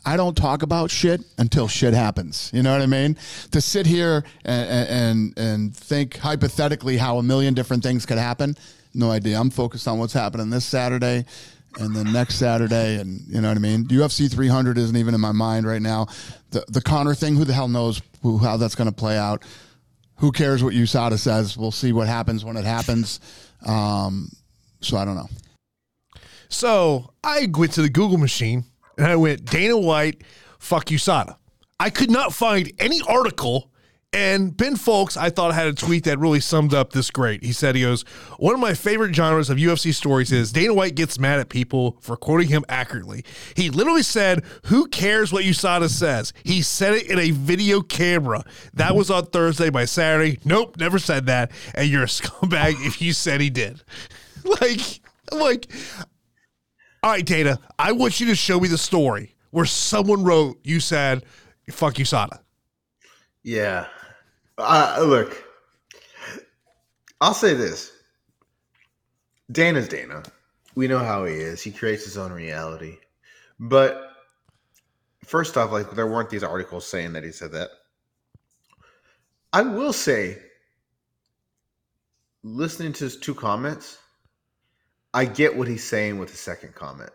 I 0.06 0.18
don't 0.18 0.36
talk 0.36 0.64
about 0.64 0.92
shit 0.92 1.22
until 1.38 1.68
shit 1.68 1.94
happens. 1.94 2.52
You 2.54 2.62
know 2.62 2.74
what 2.74 2.82
I 2.82 2.88
mean? 2.88 3.18
To 3.52 3.62
sit 3.62 3.86
here 3.86 4.24
and, 4.44 4.90
and 4.90 5.38
and 5.38 5.76
think 5.76 6.18
hypothetically 6.18 6.98
how 6.98 7.18
a 7.18 7.24
million 7.24 7.54
different 7.54 7.84
things 7.84 8.06
could 8.06 8.18
happen, 8.18 8.58
no 8.94 9.12
idea. 9.12 9.40
I'm 9.40 9.50
focused 9.50 9.88
on 9.88 10.00
what's 10.00 10.14
happening 10.14 10.50
this 10.50 10.66
Saturday 10.66 11.26
and 11.80 11.96
then 11.96 12.12
next 12.12 12.36
Saturday, 12.36 13.00
and 13.00 13.22
you 13.28 13.42
know 13.42 13.48
what 13.48 13.58
I 13.58 13.62
mean. 13.62 13.86
UFC 13.86 14.32
300 14.32 14.78
isn't 14.78 14.96
even 14.96 15.16
in 15.16 15.22
my 15.22 15.32
mind 15.32 15.66
right 15.66 15.82
now. 15.82 16.08
The 16.52 16.66
the 16.68 16.82
Conor 16.82 17.16
thing, 17.16 17.36
who 17.36 17.46
the 17.46 17.54
hell 17.54 17.68
knows 17.68 18.02
who, 18.22 18.38
how 18.38 18.58
that's 18.58 18.76
going 18.76 18.90
to 18.90 18.96
play 18.96 19.18
out? 19.18 19.44
Who 20.18 20.32
cares 20.32 20.64
what 20.64 20.74
USADA 20.74 21.18
says? 21.18 21.58
We'll 21.58 21.72
see 21.72 21.92
what 21.92 22.08
happens 22.08 22.46
when 22.46 22.56
it 22.58 22.66
happens. 22.66 23.20
Um, 23.66 24.30
so 24.82 24.98
I 24.98 25.06
don't 25.06 25.16
know. 25.16 25.30
So 26.50 27.14
I 27.24 27.48
went 27.52 27.74
to 27.74 27.82
the 27.82 27.90
Google 27.90 28.18
machine 28.18 28.66
and 28.98 29.08
I 29.08 29.16
went 29.16 29.46
Dana 29.46 29.78
White, 29.78 30.24
fuck 30.60 30.86
USADA. 30.86 31.38
I 31.80 31.90
could 31.90 32.12
not 32.12 32.34
find 32.34 32.72
any 32.80 33.02
article 33.08 33.72
and 34.14 34.56
Ben 34.56 34.76
Folks, 34.76 35.18
I 35.18 35.32
thought, 35.32 35.56
had 35.56 35.66
a 35.66 35.74
tweet 35.74 36.04
that 36.04 36.20
really 36.20 36.40
summed 36.40 36.74
up 36.74 36.94
this 36.94 37.10
great. 37.10 37.44
He 37.44 37.52
said, 37.52 37.76
he 37.76 37.82
goes, 37.82 38.04
One 38.38 38.54
of 38.54 38.60
my 38.60 38.76
favorite 38.76 39.16
genres 39.16 39.50
of 39.50 39.58
UFC 39.58 39.92
stories 39.94 40.32
is 40.32 40.52
Dana 40.52 40.74
White 40.74 40.94
gets 40.94 41.18
mad 41.18 41.40
at 41.40 41.50
people 41.50 41.98
for 42.00 42.16
quoting 42.16 42.48
him 42.48 42.64
accurately. 42.70 43.26
He 43.56 43.72
literally 43.72 44.04
said, 44.04 44.44
Who 44.66 44.88
cares 44.88 45.34
what 45.34 45.44
USADA 45.44 45.90
says? 45.90 46.32
He 46.44 46.62
said 46.62 46.94
it 46.94 47.10
in 47.10 47.18
a 47.18 47.32
video 47.32 47.82
camera. 47.82 48.46
That 48.76 48.96
was 48.96 49.10
on 49.10 49.26
Thursday 49.26 49.72
by 49.72 49.86
Saturday. 49.86 50.38
Nope, 50.46 50.78
never 50.78 51.00
said 51.00 51.26
that. 51.26 51.52
And 51.74 51.90
you're 51.90 52.04
a 52.04 52.08
scumbag 52.08 52.74
if 52.86 53.02
you 53.02 53.14
said 53.14 53.42
he 53.42 53.50
did. 53.50 53.82
like, 54.44 55.02
like, 55.32 55.72
all 57.04 57.10
right, 57.12 57.26
Dana, 57.26 57.60
I 57.78 57.92
want 57.92 58.22
you 58.22 58.28
to 58.28 58.36
show 58.36 58.62
me 58.62 58.70
the 58.70 58.78
story 58.78 59.36
where 59.52 59.66
someone 59.66 60.24
wrote, 60.24 60.58
You 60.64 60.80
said, 60.80 61.24
fuck 61.70 61.96
USADA. 61.96 62.40
Yeah. 63.44 63.88
Uh, 64.58 65.04
look, 65.06 65.44
I'll 67.20 67.34
say 67.34 67.54
this. 67.54 67.92
Dana's 69.52 69.90
Dana. 69.90 70.24
we 70.76 70.88
know 70.88 71.00
how 71.00 71.26
he 71.26 71.34
is. 71.34 71.62
He 71.62 71.72
creates 71.72 72.06
his 72.06 72.18
own 72.18 72.32
reality. 72.32 72.98
But 73.60 74.02
first 75.26 75.58
off, 75.58 75.72
like 75.72 75.92
there 75.92 76.08
weren't 76.08 76.30
these 76.30 76.44
articles 76.44 76.88
saying 76.88 77.14
that 77.14 77.24
he 77.24 77.32
said 77.32 77.52
that. 77.52 77.70
I 79.52 79.62
will 79.62 79.94
say, 79.94 80.38
listening 82.44 82.94
to 82.94 83.04
his 83.04 83.18
two 83.18 83.36
comments, 83.36 84.00
I 85.14 85.26
get 85.26 85.56
what 85.56 85.68
he's 85.68 85.84
saying 85.84 86.18
with 86.18 86.32
the 86.32 86.38
second 86.38 86.74
comment. 86.74 87.12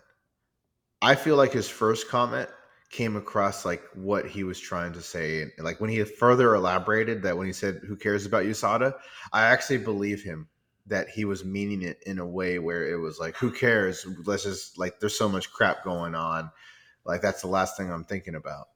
I 1.02 1.14
feel 1.14 1.36
like 1.36 1.52
his 1.52 1.68
first 1.68 2.08
comment 2.08 2.48
came 2.90 3.16
across 3.16 3.64
like 3.64 3.82
what 3.94 4.26
he 4.26 4.44
was 4.44 4.58
trying 4.58 4.92
to 4.94 5.02
say. 5.02 5.46
Like 5.58 5.80
when 5.80 5.90
he 5.90 6.02
further 6.04 6.54
elaborated 6.54 7.22
that 7.22 7.36
when 7.36 7.46
he 7.46 7.52
said, 7.52 7.80
Who 7.86 7.96
cares 7.96 8.24
about 8.26 8.44
USADA? 8.44 8.94
I 9.32 9.42
actually 9.42 9.78
believe 9.78 10.22
him 10.22 10.48
that 10.86 11.08
he 11.08 11.24
was 11.24 11.44
meaning 11.44 11.82
it 11.82 11.98
in 12.06 12.18
a 12.18 12.26
way 12.26 12.58
where 12.58 12.88
it 12.88 12.96
was 12.96 13.18
like, 13.18 13.36
Who 13.36 13.50
cares? 13.50 14.06
Let's 14.24 14.44
just 14.44 14.78
like, 14.78 15.00
there's 15.00 15.18
so 15.18 15.28
much 15.28 15.52
crap 15.52 15.84
going 15.84 16.14
on. 16.14 16.50
Like, 17.04 17.20
that's 17.20 17.42
the 17.42 17.48
last 17.48 17.76
thing 17.76 17.90
I'm 17.90 18.04
thinking 18.04 18.34
about. 18.34 18.68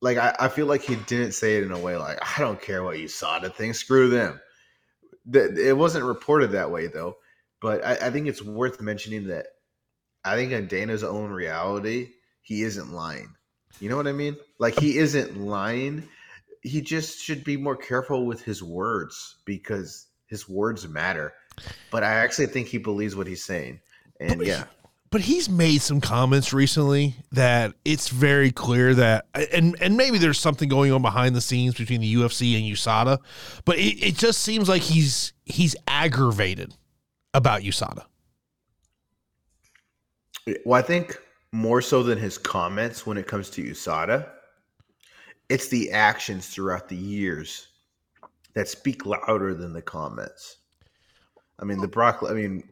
Like, 0.00 0.18
I, 0.18 0.34
I 0.40 0.48
feel 0.48 0.66
like 0.66 0.82
he 0.82 0.96
didn't 0.96 1.32
say 1.32 1.56
it 1.56 1.64
in 1.64 1.72
a 1.72 1.78
way 1.78 1.96
like, 1.96 2.18
I 2.20 2.40
don't 2.40 2.60
care 2.60 2.82
what 2.82 2.96
USADA 2.96 3.54
thinks, 3.54 3.78
screw 3.78 4.08
them. 4.08 4.40
It 5.32 5.76
wasn't 5.76 6.04
reported 6.04 6.52
that 6.52 6.70
way 6.70 6.88
though. 6.88 7.16
But 7.62 7.84
I, 7.84 7.92
I 8.08 8.10
think 8.10 8.26
it's 8.26 8.42
worth 8.42 8.80
mentioning 8.80 9.28
that 9.28 9.46
I 10.24 10.34
think 10.34 10.52
in 10.52 10.66
Dana's 10.66 11.04
own 11.04 11.30
reality, 11.30 12.08
he 12.42 12.62
isn't 12.62 12.92
lying. 12.92 13.34
You 13.80 13.88
know 13.88 13.96
what 13.96 14.06
I 14.08 14.12
mean? 14.12 14.36
Like 14.58 14.78
he 14.78 14.98
isn't 14.98 15.38
lying. 15.38 16.08
He 16.62 16.80
just 16.80 17.18
should 17.20 17.42
be 17.44 17.56
more 17.56 17.76
careful 17.76 18.26
with 18.26 18.42
his 18.42 18.62
words 18.62 19.36
because 19.44 20.06
his 20.26 20.48
words 20.48 20.86
matter. 20.88 21.32
But 21.90 22.02
I 22.04 22.12
actually 22.14 22.46
think 22.46 22.68
he 22.68 22.78
believes 22.78 23.16
what 23.16 23.26
he's 23.26 23.44
saying. 23.44 23.80
And 24.20 24.38
But 24.38 24.46
he- 24.46 24.52
yeah. 24.52 24.64
but 25.10 25.20
he's 25.22 25.48
made 25.48 25.82
some 25.82 26.00
comments 26.00 26.52
recently 26.52 27.16
that 27.32 27.74
it's 27.84 28.08
very 28.08 28.50
clear 28.52 28.94
that 28.94 29.26
and 29.52 29.76
and 29.80 29.96
maybe 29.96 30.18
there's 30.18 30.38
something 30.38 30.68
going 30.68 30.92
on 30.92 31.02
behind 31.02 31.34
the 31.34 31.40
scenes 31.40 31.74
between 31.74 32.00
the 32.00 32.14
UFC 32.14 32.56
and 32.56 32.64
USADA, 32.64 33.18
but 33.64 33.78
it, 33.78 33.98
it 34.02 34.14
just 34.16 34.40
seems 34.40 34.68
like 34.68 34.82
he's 34.82 35.32
he's 35.44 35.74
aggravated 35.88 36.74
about 37.34 37.62
USADA. 37.62 38.04
Well, 40.64 40.78
I 40.78 40.82
think 40.82 41.18
more 41.52 41.80
so 41.80 42.02
than 42.02 42.18
his 42.18 42.38
comments 42.38 43.06
when 43.06 43.16
it 43.16 43.26
comes 43.26 43.50
to 43.50 43.62
USADA, 43.62 44.28
it's 45.48 45.68
the 45.68 45.90
actions 45.92 46.48
throughout 46.48 46.88
the 46.88 46.96
years 46.96 47.68
that 48.54 48.68
speak 48.68 49.06
louder 49.06 49.54
than 49.54 49.72
the 49.72 49.82
comments. 49.82 50.58
I 51.60 51.64
mean, 51.64 51.80
the 51.80 51.88
Brock. 51.88 52.24
I 52.28 52.32
mean, 52.32 52.64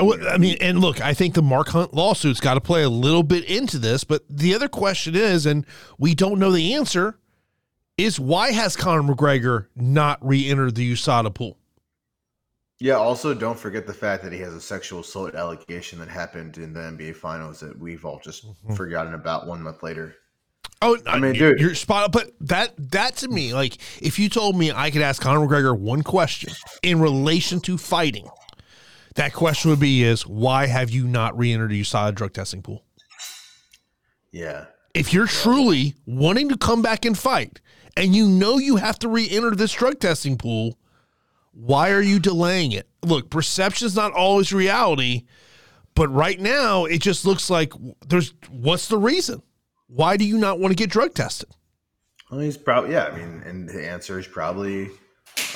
Oh, 0.00 0.18
I 0.28 0.36
mean, 0.36 0.56
and 0.60 0.80
look, 0.80 1.00
I 1.00 1.14
think 1.14 1.34
the 1.34 1.42
Mark 1.42 1.68
Hunt 1.68 1.94
lawsuit's 1.94 2.40
got 2.40 2.54
to 2.54 2.60
play 2.60 2.82
a 2.82 2.88
little 2.88 3.22
bit 3.22 3.44
into 3.44 3.78
this, 3.78 4.02
but 4.02 4.24
the 4.28 4.52
other 4.52 4.68
question 4.68 5.14
is, 5.14 5.46
and 5.46 5.64
we 5.96 6.12
don't 6.12 6.40
know 6.40 6.50
the 6.50 6.74
answer, 6.74 7.20
is 7.96 8.18
why 8.18 8.50
has 8.50 8.74
Conor 8.74 9.14
McGregor 9.14 9.68
not 9.76 10.18
re-entered 10.26 10.74
the 10.74 10.92
USADA 10.92 11.32
pool? 11.32 11.56
Yeah. 12.82 12.94
Also, 12.94 13.32
don't 13.32 13.58
forget 13.58 13.86
the 13.86 13.94
fact 13.94 14.24
that 14.24 14.32
he 14.32 14.40
has 14.40 14.52
a 14.54 14.60
sexual 14.60 15.00
assault 15.00 15.36
allegation 15.36 16.00
that 16.00 16.08
happened 16.08 16.58
in 16.58 16.72
the 16.72 16.80
NBA 16.80 17.14
Finals 17.14 17.60
that 17.60 17.78
we've 17.78 18.04
all 18.04 18.20
just 18.22 18.44
mm-hmm. 18.44 18.74
forgotten 18.74 19.14
about 19.14 19.46
one 19.46 19.62
month 19.62 19.84
later. 19.84 20.16
Oh, 20.80 20.98
I 21.06 21.20
mean, 21.20 21.36
you're, 21.36 21.52
dude. 21.52 21.60
you're 21.60 21.74
spot. 21.76 22.10
But 22.10 22.32
that 22.40 22.74
that 22.90 23.16
to 23.18 23.28
me, 23.28 23.54
like, 23.54 23.78
if 24.00 24.18
you 24.18 24.28
told 24.28 24.56
me 24.56 24.72
I 24.72 24.90
could 24.90 25.00
ask 25.00 25.22
Conor 25.22 25.46
McGregor 25.46 25.78
one 25.78 26.02
question 26.02 26.52
in 26.82 27.00
relation 27.00 27.60
to 27.60 27.78
fighting, 27.78 28.28
that 29.14 29.32
question 29.32 29.70
would 29.70 29.80
be: 29.80 30.02
Is 30.02 30.26
why 30.26 30.66
have 30.66 30.90
you 30.90 31.06
not 31.06 31.38
re-entered 31.38 31.70
the 31.70 31.80
USADA 31.80 32.16
drug 32.16 32.32
testing 32.32 32.62
pool? 32.62 32.82
Yeah. 34.32 34.64
If 34.92 35.12
you're 35.12 35.28
truly 35.28 35.94
wanting 36.04 36.48
to 36.48 36.56
come 36.56 36.82
back 36.82 37.04
and 37.04 37.16
fight, 37.16 37.60
and 37.96 38.14
you 38.14 38.26
know 38.26 38.58
you 38.58 38.76
have 38.76 38.98
to 39.00 39.08
re-enter 39.08 39.52
this 39.52 39.72
drug 39.72 40.00
testing 40.00 40.36
pool, 40.36 40.78
why 41.52 41.90
are 41.90 42.02
you 42.02 42.18
delaying 42.18 42.72
it? 42.72 42.88
Look, 43.02 43.30
perception 43.30 43.86
is 43.86 43.96
not 43.96 44.12
always 44.12 44.52
reality, 44.52 45.24
but 45.94 46.08
right 46.08 46.40
now 46.40 46.84
it 46.84 47.00
just 47.00 47.24
looks 47.24 47.50
like 47.50 47.72
there's. 48.08 48.34
What's 48.50 48.88
the 48.88 48.98
reason? 48.98 49.42
Why 49.86 50.16
do 50.16 50.24
you 50.24 50.38
not 50.38 50.58
want 50.58 50.72
to 50.72 50.76
get 50.76 50.90
drug 50.90 51.14
tested? 51.14 51.50
Well, 52.30 52.40
he's 52.40 52.56
probably 52.56 52.92
yeah. 52.92 53.06
I 53.06 53.16
mean, 53.16 53.42
and 53.44 53.68
the 53.68 53.86
answer 53.86 54.18
is 54.18 54.26
probably 54.26 54.90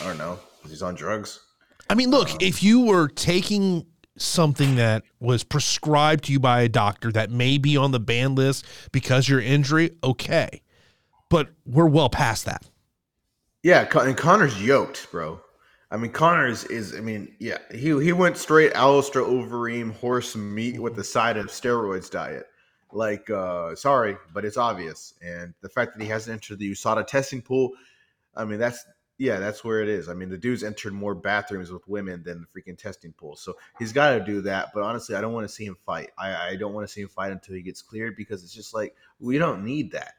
I 0.00 0.04
don't 0.04 0.18
know. 0.18 0.38
He's 0.68 0.82
on 0.82 0.94
drugs. 0.94 1.40
I 1.88 1.94
mean, 1.94 2.10
look, 2.10 2.30
um, 2.30 2.38
if 2.40 2.62
you 2.62 2.80
were 2.80 3.08
taking 3.08 3.86
something 4.18 4.76
that 4.76 5.04
was 5.20 5.44
prescribed 5.44 6.24
to 6.24 6.32
you 6.32 6.40
by 6.40 6.62
a 6.62 6.68
doctor 6.68 7.12
that 7.12 7.30
may 7.30 7.58
be 7.58 7.76
on 7.76 7.92
the 7.92 8.00
ban 8.00 8.34
list 8.34 8.64
because 8.92 9.28
your 9.28 9.40
injury, 9.40 9.90
okay. 10.02 10.62
But 11.28 11.50
we're 11.64 11.86
well 11.86 12.08
past 12.08 12.44
that. 12.46 12.62
Yeah, 13.62 13.88
and 14.00 14.16
Conor's 14.16 14.62
yoked, 14.62 15.10
bro. 15.10 15.40
I 15.90 15.96
mean, 15.96 16.10
Conor's 16.10 16.64
is. 16.64 16.94
I 16.94 17.00
mean, 17.00 17.34
yeah, 17.38 17.58
he 17.70 17.98
he 18.02 18.12
went 18.12 18.36
straight 18.36 18.72
Alistair 18.72 19.22
Overeem 19.22 19.92
horse 19.94 20.34
meat 20.34 20.80
with 20.80 20.96
the 20.96 21.04
side 21.04 21.36
of 21.36 21.46
steroids 21.46 22.10
diet. 22.10 22.46
Like, 22.92 23.30
uh, 23.30 23.74
sorry, 23.76 24.16
but 24.32 24.44
it's 24.44 24.56
obvious. 24.56 25.14
And 25.22 25.54
the 25.60 25.68
fact 25.68 25.96
that 25.96 26.02
he 26.02 26.08
hasn't 26.08 26.34
entered 26.34 26.58
the 26.58 26.70
USADA 26.72 27.06
testing 27.06 27.42
pool, 27.42 27.72
I 28.34 28.44
mean, 28.44 28.58
that's 28.58 28.84
yeah, 29.18 29.38
that's 29.38 29.62
where 29.62 29.80
it 29.80 29.88
is. 29.88 30.08
I 30.08 30.14
mean, 30.14 30.28
the 30.28 30.36
dude's 30.36 30.64
entered 30.64 30.92
more 30.92 31.14
bathrooms 31.14 31.70
with 31.70 31.86
women 31.86 32.22
than 32.24 32.40
the 32.40 32.46
freaking 32.60 32.76
testing 32.76 33.12
pool, 33.12 33.36
so 33.36 33.54
he's 33.78 33.92
got 33.92 34.14
to 34.14 34.24
do 34.24 34.40
that. 34.42 34.70
But 34.74 34.82
honestly, 34.82 35.14
I 35.14 35.20
don't 35.20 35.32
want 35.32 35.48
to 35.48 35.54
see 35.54 35.64
him 35.64 35.76
fight. 35.86 36.10
I, 36.18 36.48
I 36.48 36.56
don't 36.56 36.74
want 36.74 36.86
to 36.86 36.92
see 36.92 37.02
him 37.02 37.08
fight 37.08 37.30
until 37.30 37.54
he 37.54 37.62
gets 37.62 37.80
cleared 37.80 38.16
because 38.16 38.42
it's 38.42 38.52
just 38.52 38.74
like 38.74 38.96
we 39.20 39.38
don't 39.38 39.64
need 39.64 39.92
that 39.92 40.14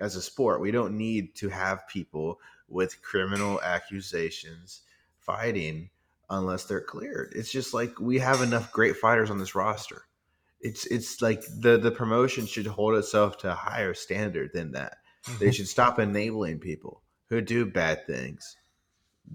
as 0.00 0.16
a 0.16 0.22
sport. 0.22 0.60
We 0.60 0.72
don't 0.72 0.96
need 0.96 1.36
to 1.36 1.48
have 1.48 1.86
people 1.86 2.40
with 2.68 3.00
criminal 3.02 3.60
accusations 3.62 4.82
fighting 5.24 5.90
unless 6.30 6.64
they're 6.64 6.80
cleared. 6.80 7.32
It's 7.36 7.52
just 7.52 7.74
like 7.74 8.00
we 8.00 8.18
have 8.18 8.40
enough 8.40 8.72
great 8.72 8.96
fighters 8.96 9.30
on 9.30 9.38
this 9.38 9.54
roster. 9.54 10.02
It's 10.60 10.86
it's 10.86 11.20
like 11.20 11.42
the 11.58 11.78
the 11.78 11.90
promotion 11.90 12.46
should 12.46 12.66
hold 12.66 12.94
itself 12.94 13.38
to 13.38 13.52
a 13.52 13.54
higher 13.54 13.94
standard 13.94 14.50
than 14.52 14.72
that. 14.72 14.98
They 15.26 15.46
mm-hmm. 15.46 15.50
should 15.50 15.68
stop 15.68 15.98
enabling 15.98 16.60
people 16.60 17.02
who 17.28 17.40
do 17.40 17.66
bad 17.66 18.06
things. 18.06 18.56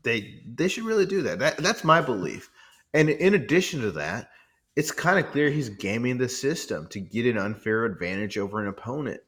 They 0.04 0.42
they 0.46 0.68
should 0.68 0.86
really 0.86 1.06
do 1.06 1.22
that. 1.24 1.40
That 1.40 1.58
that's 1.58 1.84
my 1.84 2.02
belief. 2.02 2.50
And 2.94 3.10
in 3.10 3.34
addition 3.34 3.82
to 3.82 3.92
that, 3.92 4.30
it's 4.76 4.92
kind 4.92 5.20
of 5.24 5.32
clear 5.32 5.50
he's 5.50 5.70
gaming 5.70 6.18
the 6.18 6.30
system 6.30 6.88
to 6.88 7.00
get 7.00 7.26
an 7.26 7.38
unfair 7.38 7.86
advantage 7.86 8.38
over 8.38 8.62
an 8.62 8.68
opponent. 8.68 9.22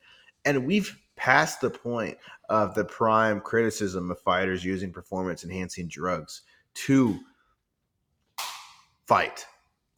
And 0.45 0.65
we've 0.65 0.97
passed 1.15 1.59
the 1.61 1.69
point 1.69 2.17
of 2.49 2.73
the 2.75 2.85
prime 2.85 3.41
criticism 3.41 4.09
of 4.09 4.19
fighters 4.21 4.63
using 4.63 4.93
performance 4.93 5.43
enhancing 5.43 5.87
drugs 5.87 6.43
to 6.85 7.19
fight. 9.05 9.45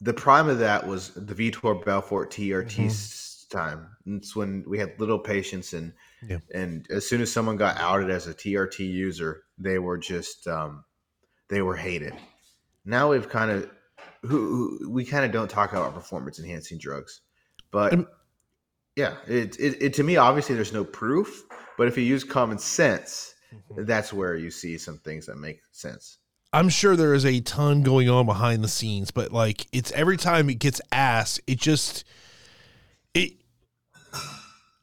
The 0.00 0.14
prime 0.14 0.48
of 0.48 0.58
that 0.58 0.86
was 0.86 1.10
the 1.14 1.34
Vitor 1.34 1.84
Belfort 1.84 2.30
TRT 2.30 2.86
s- 2.86 3.46
time. 3.50 3.88
It's 4.06 4.34
when 4.34 4.64
we 4.66 4.78
had 4.78 4.98
little 4.98 5.18
patience 5.18 5.72
and 5.74 5.92
Yeah. 6.28 6.38
and 6.54 6.86
as 6.90 7.06
soon 7.08 7.20
as 7.20 7.30
someone 7.32 7.56
got 7.56 7.76
outed 7.78 8.10
as 8.10 8.26
a 8.26 8.34
TRT 8.34 8.80
user, 8.90 9.44
they 9.58 9.78
were 9.78 9.98
just 9.98 10.46
um, 10.48 10.84
they 11.48 11.62
were 11.62 11.76
hated. 11.76 12.14
Now 12.84 13.10
we've 13.10 13.28
kind 13.28 13.50
of 13.50 13.70
who, 14.22 14.78
who 14.78 14.90
we 14.90 15.04
kind 15.04 15.24
of 15.24 15.30
don't 15.32 15.50
talk 15.50 15.72
about 15.72 15.94
performance 15.94 16.38
enhancing 16.38 16.78
drugs, 16.78 17.20
but 17.70 17.92
Um, 17.92 18.08
yeah, 18.96 19.16
it, 19.26 19.58
it 19.60 19.82
it 19.82 19.94
to 19.94 20.02
me 20.02 20.16
obviously 20.16 20.54
there's 20.54 20.72
no 20.72 20.84
proof, 20.84 21.44
but 21.78 21.86
if 21.88 21.96
you 21.96 22.02
use 22.04 22.24
common 22.24 22.58
sense, 22.58 23.34
that's 23.76 24.12
where 24.12 24.34
you 24.36 24.50
see 24.50 24.78
some 24.78 24.98
things 24.98 25.26
that 25.26 25.36
make 25.36 25.60
sense. 25.70 26.18
I'm 26.52 26.68
sure 26.68 26.96
there 26.96 27.14
is 27.14 27.24
a 27.24 27.40
ton 27.40 27.82
going 27.82 28.10
on 28.10 28.26
behind 28.26 28.62
the 28.62 28.68
scenes, 28.68 29.10
but 29.10 29.32
like 29.32 29.66
it's 29.72 29.90
every 29.92 30.16
time 30.16 30.50
it 30.50 30.58
gets 30.58 30.80
asked, 30.90 31.40
it 31.46 31.58
just 31.58 32.04
it 33.14 33.32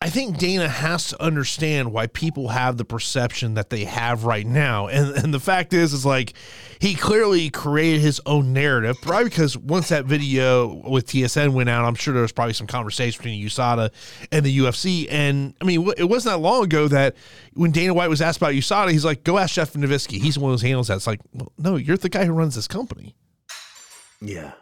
I 0.01 0.09
think 0.09 0.37
Dana 0.37 0.69
has 0.69 1.09
to 1.09 1.21
understand 1.21 1.91
why 1.91 2.07
people 2.07 2.47
have 2.47 2.77
the 2.77 2.85
perception 2.85 3.55
that 3.55 3.69
they 3.69 3.83
have 3.83 4.23
right 4.23 4.47
now. 4.47 4.87
And 4.87 5.13
and 5.17 5.33
the 5.33 5.41
fact 5.41 5.73
is 5.73 5.91
is 5.91 6.05
like 6.05 6.33
he 6.79 6.95
clearly 6.95 7.49
created 7.49 7.99
his 7.99 8.21
own 8.25 8.53
narrative, 8.53 8.95
probably 9.01 9.25
because 9.25 9.57
once 9.57 9.89
that 9.89 10.05
video 10.05 10.67
with 10.89 11.07
TSN 11.07 11.51
went 11.51 11.67
out, 11.67 11.83
I'm 11.83 11.95
sure 11.95 12.13
there 12.13 12.21
was 12.21 12.31
probably 12.31 12.53
some 12.53 12.65
conversation 12.65 13.17
between 13.17 13.45
USADA 13.45 13.91
and 14.31 14.45
the 14.45 14.59
UFC. 14.59 15.07
And 15.11 15.53
I 15.61 15.65
mean, 15.65 15.91
it 15.97 16.05
wasn't 16.05 16.35
that 16.35 16.39
long 16.39 16.63
ago 16.63 16.87
that 16.87 17.17
when 17.55 17.71
Dana 17.71 17.93
White 17.93 18.09
was 18.09 18.21
asked 18.21 18.37
about 18.37 18.53
USADA, 18.53 18.91
he's 18.91 19.03
like, 19.03 19.25
go 19.25 19.37
ask 19.37 19.55
Jeff 19.55 19.73
Novitzky. 19.73 20.21
He's 20.21 20.35
the 20.35 20.39
one 20.39 20.57
who 20.57 20.65
handles 20.65 20.87
that. 20.87 20.95
It's 20.95 21.07
like, 21.07 21.19
well, 21.33 21.51
no, 21.57 21.75
you're 21.75 21.97
the 21.97 22.07
guy 22.07 22.23
who 22.23 22.31
runs 22.31 22.55
this 22.55 22.69
company. 22.69 23.17
Yeah, 24.21 24.53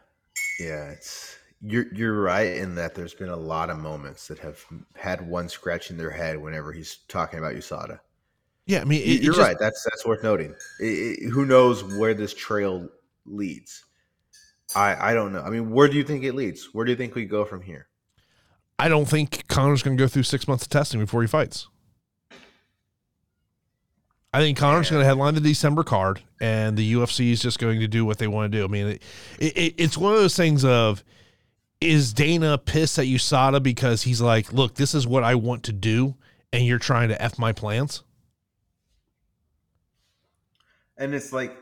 yeah, 0.60 0.90
it's 0.94 1.37
you're 1.62 1.92
you're 1.94 2.22
right 2.22 2.54
in 2.54 2.76
that 2.76 2.94
there's 2.96 3.14
been 3.14 3.30
a 3.30 3.36
lot 3.36 3.70
of 3.70 3.78
moments 3.80 4.28
that 4.28 4.40
have 4.40 4.64
had 4.96 5.28
one 5.28 5.50
scratching 5.50 5.98
their 5.98 6.12
head 6.12 6.38
whenever 6.42 6.72
he's 6.72 6.98
talking 7.08 7.40
about 7.40 7.56
USADA. 7.56 8.00
Yeah, 8.68 8.82
I 8.82 8.84
mean, 8.84 9.02
it, 9.02 9.06
it 9.08 9.22
You're 9.24 9.34
just- 9.34 9.48
right. 9.48 9.58
That's 9.60 9.84
that's 9.84 10.06
worth 10.06 10.24
noting. 10.24 10.54
It- 10.80 10.86
it- 11.24 11.30
who 11.30 11.46
knows 11.46 11.84
where 11.84 12.14
this 12.14 12.34
trail 12.34 12.90
leads? 13.26 13.86
I 14.76 15.12
I 15.12 15.14
don't 15.14 15.32
know. 15.32 15.42
I 15.42 15.50
mean, 15.50 15.72
where 15.72 15.88
do 15.88 15.96
you 15.98 16.04
think 16.04 16.24
it 16.26 16.36
leads? 16.36 16.74
Where 16.74 16.86
do 16.86 16.92
you 16.92 16.98
think 16.98 17.16
we 17.16 17.26
go 17.26 17.46
from 17.46 17.62
here? 17.62 17.88
I 18.78 18.90
don't 18.90 19.06
think 19.08 19.48
Conor's 19.48 19.82
going 19.82 19.98
to 19.98 20.04
go 20.04 20.08
through 20.08 20.24
six 20.24 20.48
months 20.48 20.64
of 20.66 20.70
testing 20.70 21.00
before 21.00 21.22
he 21.22 21.28
fights. 21.28 21.68
I 24.34 24.40
think 24.40 24.58
Conor's 24.58 24.90
going 24.90 25.02
to 25.02 25.06
headline 25.06 25.34
the 25.34 25.42
December 25.42 25.84
card, 25.84 26.22
and 26.40 26.78
the 26.78 26.94
UFC 26.94 27.32
is 27.32 27.42
just 27.42 27.58
going 27.60 27.80
to 27.80 27.88
do 27.88 28.06
what 28.06 28.18
they 28.20 28.28
want 28.28 28.52
to 28.52 28.58
do. 28.58 28.64
I 28.66 28.68
mean, 28.68 28.88
it, 28.88 29.02
it, 29.40 29.74
it's 29.78 29.98
one 29.98 30.14
of 30.14 30.20
those 30.20 30.36
things 30.36 30.64
of 30.64 31.04
is 31.80 32.14
Dana 32.14 32.58
pissed 32.58 32.98
at 33.00 33.06
USADA 33.06 33.62
because 33.62 34.04
he's 34.04 34.22
like, 34.22 34.52
look, 34.52 34.76
this 34.76 34.94
is 34.96 35.06
what 35.06 35.24
I 35.24 35.36
want 35.36 35.64
to 35.64 35.72
do, 35.74 36.16
and 36.52 36.66
you're 36.66 36.80
trying 36.80 37.10
to 37.10 37.22
f 37.22 37.38
my 37.38 37.52
plans. 37.54 38.04
And 40.98 41.14
it's 41.14 41.32
like 41.32 41.56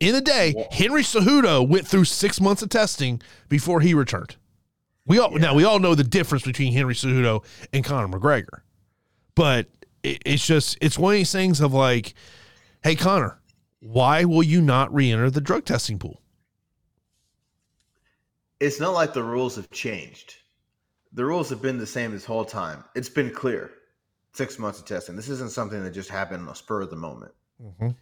In 0.00 0.14
the 0.14 0.20
day, 0.20 0.54
Henry 0.70 1.02
Cejudo 1.02 1.66
went 1.66 1.86
through 1.86 2.04
six 2.04 2.40
months 2.40 2.62
of 2.62 2.68
testing 2.68 3.22
before 3.48 3.80
he 3.80 3.94
returned. 3.94 4.36
We 5.06 5.18
all 5.18 5.30
now 5.30 5.54
we 5.54 5.64
all 5.64 5.78
know 5.78 5.94
the 5.94 6.04
difference 6.04 6.44
between 6.44 6.72
Henry 6.72 6.94
Cejudo 6.94 7.42
and 7.72 7.84
Conor 7.84 8.08
McGregor, 8.08 8.60
but 9.34 9.66
it, 10.02 10.22
it's 10.26 10.46
just 10.46 10.76
it's 10.80 10.98
one 10.98 11.14
of 11.14 11.18
these 11.18 11.32
things 11.32 11.60
of 11.60 11.72
like, 11.72 12.14
hey 12.84 12.94
Conor, 12.94 13.40
why 13.80 14.24
will 14.24 14.42
you 14.42 14.60
not 14.60 14.92
re-enter 14.94 15.30
the 15.30 15.40
drug 15.40 15.64
testing 15.64 15.98
pool? 15.98 16.20
It's 18.60 18.78
not 18.78 18.92
like 18.92 19.14
the 19.14 19.22
rules 19.22 19.56
have 19.56 19.70
changed. 19.70 20.36
The 21.12 21.24
rules 21.24 21.48
have 21.50 21.62
been 21.62 21.78
the 21.78 21.86
same 21.86 22.12
this 22.12 22.24
whole 22.24 22.44
time. 22.44 22.84
It's 22.94 23.08
been 23.08 23.30
clear. 23.30 23.72
Six 24.32 24.58
months 24.58 24.78
of 24.78 24.84
testing. 24.84 25.16
This 25.16 25.28
isn't 25.28 25.50
something 25.50 25.82
that 25.82 25.90
just 25.90 26.10
happened 26.10 26.40
on 26.42 26.46
the 26.46 26.54
spur 26.54 26.82
of 26.82 26.90
the 26.90 26.96
moment. 26.96 27.32
Mhm. 27.60 27.96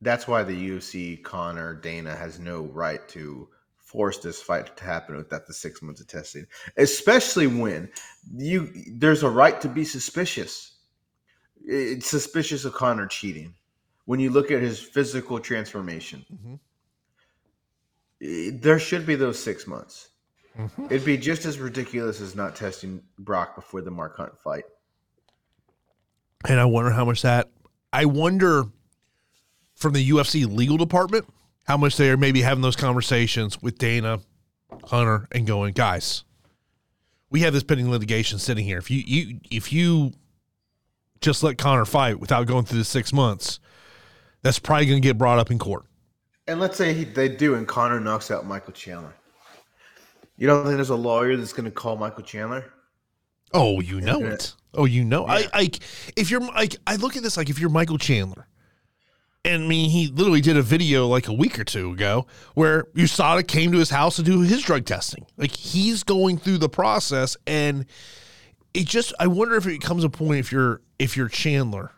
That's 0.00 0.26
why 0.26 0.44
the 0.44 0.54
UFC, 0.54 1.16
Conor, 1.16 1.74
Dana 1.74 2.14
has 2.14 2.38
no 2.38 2.62
right 2.62 3.06
to 3.08 3.48
force 3.76 4.18
this 4.18 4.40
fight 4.40 4.76
to 4.76 4.84
happen 4.84 5.16
without 5.16 5.46
the 5.46 5.52
six 5.52 5.82
months 5.82 6.00
of 6.00 6.06
testing. 6.06 6.46
Especially 6.76 7.46
when 7.46 7.90
you 8.34 8.72
there's 8.92 9.22
a 9.22 9.30
right 9.30 9.60
to 9.60 9.68
be 9.68 9.84
suspicious. 9.84 10.76
It's 11.64 12.06
suspicious 12.06 12.64
of 12.64 12.74
Conor 12.74 13.06
cheating. 13.06 13.54
When 14.04 14.20
you 14.20 14.30
look 14.30 14.50
at 14.50 14.62
his 14.62 14.80
physical 14.80 15.38
transformation, 15.40 16.24
Mhm. 16.32 16.60
There 18.20 18.78
should 18.78 19.06
be 19.06 19.14
those 19.14 19.42
six 19.42 19.66
months. 19.66 20.08
Mhm. 20.58 20.86
It'd 20.86 21.04
be 21.04 21.16
just 21.16 21.44
as 21.44 21.58
ridiculous 21.58 22.20
as 22.20 22.34
not 22.34 22.56
testing 22.56 23.02
Brock 23.18 23.54
before 23.54 23.80
the 23.80 23.90
Mark 23.90 24.16
Hunt 24.16 24.32
fight. 24.42 24.64
And 26.48 26.58
I 26.58 26.64
wonder 26.64 26.90
how 26.90 27.04
much 27.04 27.22
that. 27.22 27.50
I 27.92 28.04
wonder 28.04 28.64
from 29.74 29.92
the 29.92 30.10
UFC 30.10 30.44
legal 30.44 30.76
department 30.76 31.26
how 31.64 31.76
much 31.76 31.96
they 31.96 32.10
are 32.10 32.16
maybe 32.16 32.42
having 32.42 32.62
those 32.62 32.76
conversations 32.76 33.62
with 33.62 33.78
Dana, 33.78 34.20
Hunter, 34.84 35.28
and 35.30 35.46
going, 35.46 35.72
guys, 35.74 36.24
we 37.30 37.40
have 37.40 37.52
this 37.52 37.62
pending 37.62 37.90
litigation 37.90 38.38
sitting 38.38 38.64
here. 38.64 38.78
If 38.78 38.90
you 38.90 39.02
you 39.06 39.40
if 39.50 39.72
you 39.72 40.12
just 41.20 41.42
let 41.42 41.58
Conor 41.58 41.84
fight 41.84 42.18
without 42.20 42.46
going 42.46 42.64
through 42.64 42.78
the 42.78 42.84
six 42.84 43.12
months, 43.12 43.60
that's 44.42 44.58
probably 44.58 44.86
going 44.86 45.02
to 45.02 45.06
get 45.06 45.18
brought 45.18 45.38
up 45.38 45.50
in 45.50 45.58
court. 45.58 45.84
And 46.48 46.58
let's 46.58 46.76
say 46.76 46.94
he, 46.94 47.04
they 47.04 47.28
do, 47.28 47.54
and 47.54 47.68
Conor 47.68 48.00
knocks 48.00 48.30
out 48.30 48.46
Michael 48.46 48.72
Chandler. 48.72 49.14
You 50.38 50.46
don't 50.46 50.64
think 50.64 50.76
there's 50.76 50.90
a 50.90 50.96
lawyer 50.96 51.36
that's 51.36 51.52
going 51.52 51.66
to 51.66 51.70
call 51.70 51.96
Michael 51.96 52.22
Chandler? 52.22 52.64
Oh, 53.52 53.80
you 53.80 54.00
know 54.00 54.20
it. 54.22 54.54
Oh, 54.74 54.84
you 54.84 55.04
know. 55.04 55.26
I 55.26 55.40
Yeah. 55.40 55.48
like 55.54 55.78
if 56.16 56.30
you're 56.30 56.40
like 56.40 56.76
I 56.86 56.96
look 56.96 57.16
at 57.16 57.22
this 57.22 57.36
like 57.36 57.48
if 57.50 57.58
you're 57.58 57.70
Michael 57.70 57.98
Chandler. 57.98 58.46
And 59.44 59.64
I 59.64 59.66
mean, 59.66 59.88
he 59.90 60.08
literally 60.08 60.40
did 60.40 60.56
a 60.56 60.62
video 60.62 61.06
like 61.06 61.28
a 61.28 61.32
week 61.32 61.58
or 61.58 61.64
two 61.64 61.92
ago 61.92 62.26
where 62.54 62.84
USADA 62.94 63.46
came 63.46 63.72
to 63.72 63.78
his 63.78 63.88
house 63.90 64.16
to 64.16 64.22
do 64.22 64.40
his 64.40 64.62
drug 64.62 64.84
testing. 64.84 65.26
Like 65.36 65.52
he's 65.52 66.02
going 66.02 66.38
through 66.38 66.58
the 66.58 66.68
process, 66.68 67.36
and 67.46 67.86
it 68.74 68.86
just 68.86 69.14
I 69.18 69.26
wonder 69.26 69.54
if 69.56 69.66
it 69.66 69.80
comes 69.80 70.04
a 70.04 70.10
point 70.10 70.40
if 70.40 70.52
you're 70.52 70.82
if 70.98 71.16
you're 71.16 71.28
Chandler, 71.28 71.92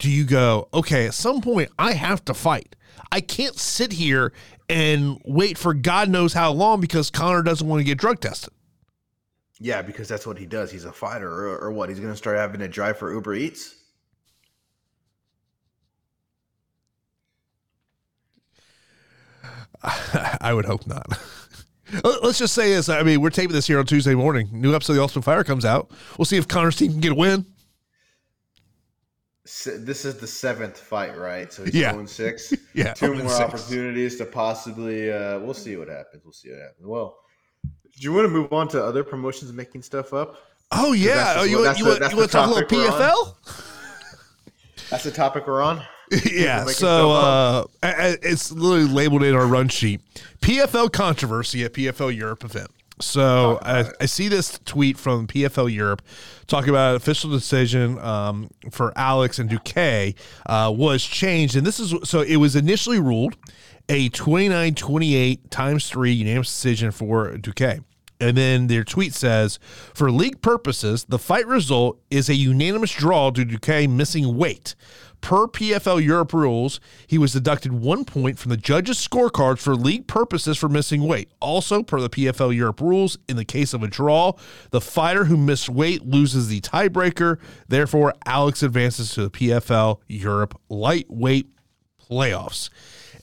do 0.00 0.10
you 0.10 0.24
go 0.24 0.68
okay? 0.74 1.06
At 1.06 1.14
some 1.14 1.40
point, 1.40 1.70
I 1.78 1.92
have 1.92 2.24
to 2.24 2.34
fight. 2.34 2.74
I 3.12 3.20
can't 3.20 3.56
sit 3.56 3.92
here 3.92 4.32
and 4.68 5.20
wait 5.24 5.56
for 5.58 5.74
God 5.74 6.08
knows 6.08 6.32
how 6.32 6.50
long 6.52 6.80
because 6.80 7.10
Conor 7.10 7.42
doesn't 7.42 7.66
want 7.66 7.80
to 7.80 7.84
get 7.84 7.98
drug 7.98 8.20
tested. 8.20 8.52
Yeah, 9.60 9.82
because 9.82 10.08
that's 10.08 10.26
what 10.26 10.38
he 10.38 10.46
does. 10.46 10.70
He's 10.70 10.86
a 10.86 10.92
fighter, 10.92 11.28
or, 11.30 11.58
or 11.58 11.70
what? 11.72 11.88
He's 11.90 12.00
going 12.00 12.12
to 12.12 12.16
start 12.16 12.38
having 12.38 12.60
to 12.60 12.68
drive 12.68 12.96
for 12.98 13.12
Uber 13.12 13.34
Eats. 13.34 13.74
I 19.82 20.52
would 20.52 20.64
hope 20.64 20.86
not. 20.86 21.06
Let- 22.04 22.22
Let's 22.24 22.38
just 22.38 22.54
say 22.54 22.70
this. 22.70 22.88
I 22.88 23.02
mean, 23.02 23.20
we're 23.20 23.30
taping 23.30 23.54
this 23.54 23.66
here 23.66 23.78
on 23.78 23.86
Tuesday 23.86 24.14
morning. 24.14 24.48
New 24.52 24.74
episode 24.74 24.92
of 24.92 24.96
The 24.96 25.02
Ultimate 25.02 25.24
Fighter 25.24 25.44
comes 25.44 25.64
out. 25.64 25.90
We'll 26.18 26.24
see 26.26 26.36
if 26.36 26.46
Conor's 26.48 26.76
team 26.76 26.92
can 26.92 27.00
get 27.00 27.12
a 27.12 27.16
win. 27.16 27.46
Se- 29.46 29.78
This 29.78 30.04
is 30.04 30.16
the 30.16 30.26
seventh 30.26 30.78
fight, 30.78 31.16
right? 31.16 31.52
So 31.52 31.64
he's 31.64 31.74
Yeah. 31.74 31.92
going 31.92 32.06
six. 32.06 32.52
Yeah, 32.74 32.92
two 32.94 33.14
more 33.14 33.28
six. 33.28 33.40
opportunities 33.40 34.16
to 34.18 34.26
possibly. 34.26 35.10
Uh, 35.12 35.38
we'll 35.40 35.54
see 35.54 35.76
what 35.76 35.88
happens. 35.88 36.22
We'll 36.24 36.32
see 36.32 36.50
what 36.50 36.60
happens. 36.60 36.86
Well, 36.86 37.16
do 37.64 37.70
you 37.98 38.12
want 38.12 38.26
to 38.26 38.28
move 38.30 38.52
on 38.52 38.68
to 38.68 38.84
other 38.84 39.02
promotions 39.02 39.52
making 39.52 39.82
stuff 39.82 40.12
up? 40.14 40.36
Oh 40.70 40.92
yeah. 40.92 41.14
that's 41.16 41.38
Oh, 41.40 41.42
you, 41.44 41.56
want- 41.56 41.64
that's 41.66 41.78
you, 41.80 41.84
the- 41.84 41.90
want- 41.90 42.00
that's 42.00 42.12
you 42.12 42.18
want 42.18 42.30
to 42.30 42.36
talk 42.36 42.46
a 42.46 42.50
little 42.50 42.68
topic 42.68 42.78
we're 42.78 42.86
on. 42.92 43.00
PFL? 43.00 43.34
That's 44.90 45.04
the 45.04 45.10
topic 45.12 45.46
we're 45.46 45.62
on. 45.62 45.82
yeah. 46.32 46.64
So 46.64 47.12
uh, 47.12 47.64
stuff 47.64 47.70
a- 47.82 47.86
a- 48.12 48.18
it's 48.22 48.50
literally 48.50 48.88
labeled 48.92 49.22
in 49.22 49.34
our 49.36 49.46
run 49.46 49.68
sheet. 49.68 50.00
PFL 50.40 50.92
controversy 50.92 51.64
at 51.64 51.72
PFL 51.74 52.16
Europe 52.16 52.44
event. 52.44 52.70
So 53.00 53.58
I, 53.62 53.90
I 54.00 54.06
see 54.06 54.28
this 54.28 54.58
tweet 54.64 54.98
from 54.98 55.26
PFL 55.26 55.72
Europe 55.72 56.02
talking 56.46 56.70
about 56.70 56.96
official 56.96 57.30
decision 57.30 57.98
um, 57.98 58.50
for 58.70 58.92
Alex 58.96 59.38
and 59.38 59.48
Duque 59.48 60.14
uh, 60.46 60.72
was 60.74 61.04
changed, 61.04 61.56
and 61.56 61.66
this 61.66 61.80
is 61.80 61.94
so 62.04 62.20
it 62.20 62.36
was 62.36 62.56
initially 62.56 63.00
ruled 63.00 63.36
a 63.88 64.08
29-28 64.10 65.50
times 65.50 65.88
three 65.88 66.12
unanimous 66.12 66.48
decision 66.48 66.90
for 66.92 67.36
Duque. 67.36 67.80
And 68.20 68.36
then 68.36 68.66
their 68.66 68.84
tweet 68.84 69.14
says, 69.14 69.58
for 69.94 70.10
league 70.10 70.42
purposes, 70.42 71.04
the 71.04 71.18
fight 71.18 71.46
result 71.46 71.98
is 72.10 72.28
a 72.28 72.34
unanimous 72.34 72.92
draw 72.92 73.30
due 73.30 73.46
to 73.46 73.56
Duque 73.56 73.88
missing 73.88 74.36
weight. 74.36 74.74
Per 75.20 75.46
PFL 75.46 76.02
Europe 76.02 76.32
rules, 76.32 76.80
he 77.06 77.18
was 77.18 77.32
deducted 77.32 77.72
one 77.72 78.04
point 78.04 78.38
from 78.38 78.50
the 78.50 78.56
judges' 78.56 78.96
scorecards 78.96 79.58
for 79.58 79.76
league 79.76 80.06
purposes 80.06 80.56
for 80.56 80.68
missing 80.68 81.06
weight. 81.06 81.30
Also, 81.40 81.82
per 81.82 82.00
the 82.00 82.10
PFL 82.10 82.54
Europe 82.54 82.80
rules, 82.80 83.18
in 83.28 83.36
the 83.36 83.44
case 83.44 83.74
of 83.74 83.82
a 83.82 83.88
draw, 83.88 84.32
the 84.70 84.80
fighter 84.80 85.24
who 85.24 85.36
missed 85.36 85.68
weight 85.68 86.06
loses 86.06 86.48
the 86.48 86.60
tiebreaker. 86.60 87.38
Therefore, 87.68 88.14
Alex 88.24 88.62
advances 88.62 89.12
to 89.14 89.22
the 89.22 89.30
PFL 89.30 89.98
Europe 90.08 90.58
lightweight 90.68 91.48
playoffs. 92.10 92.70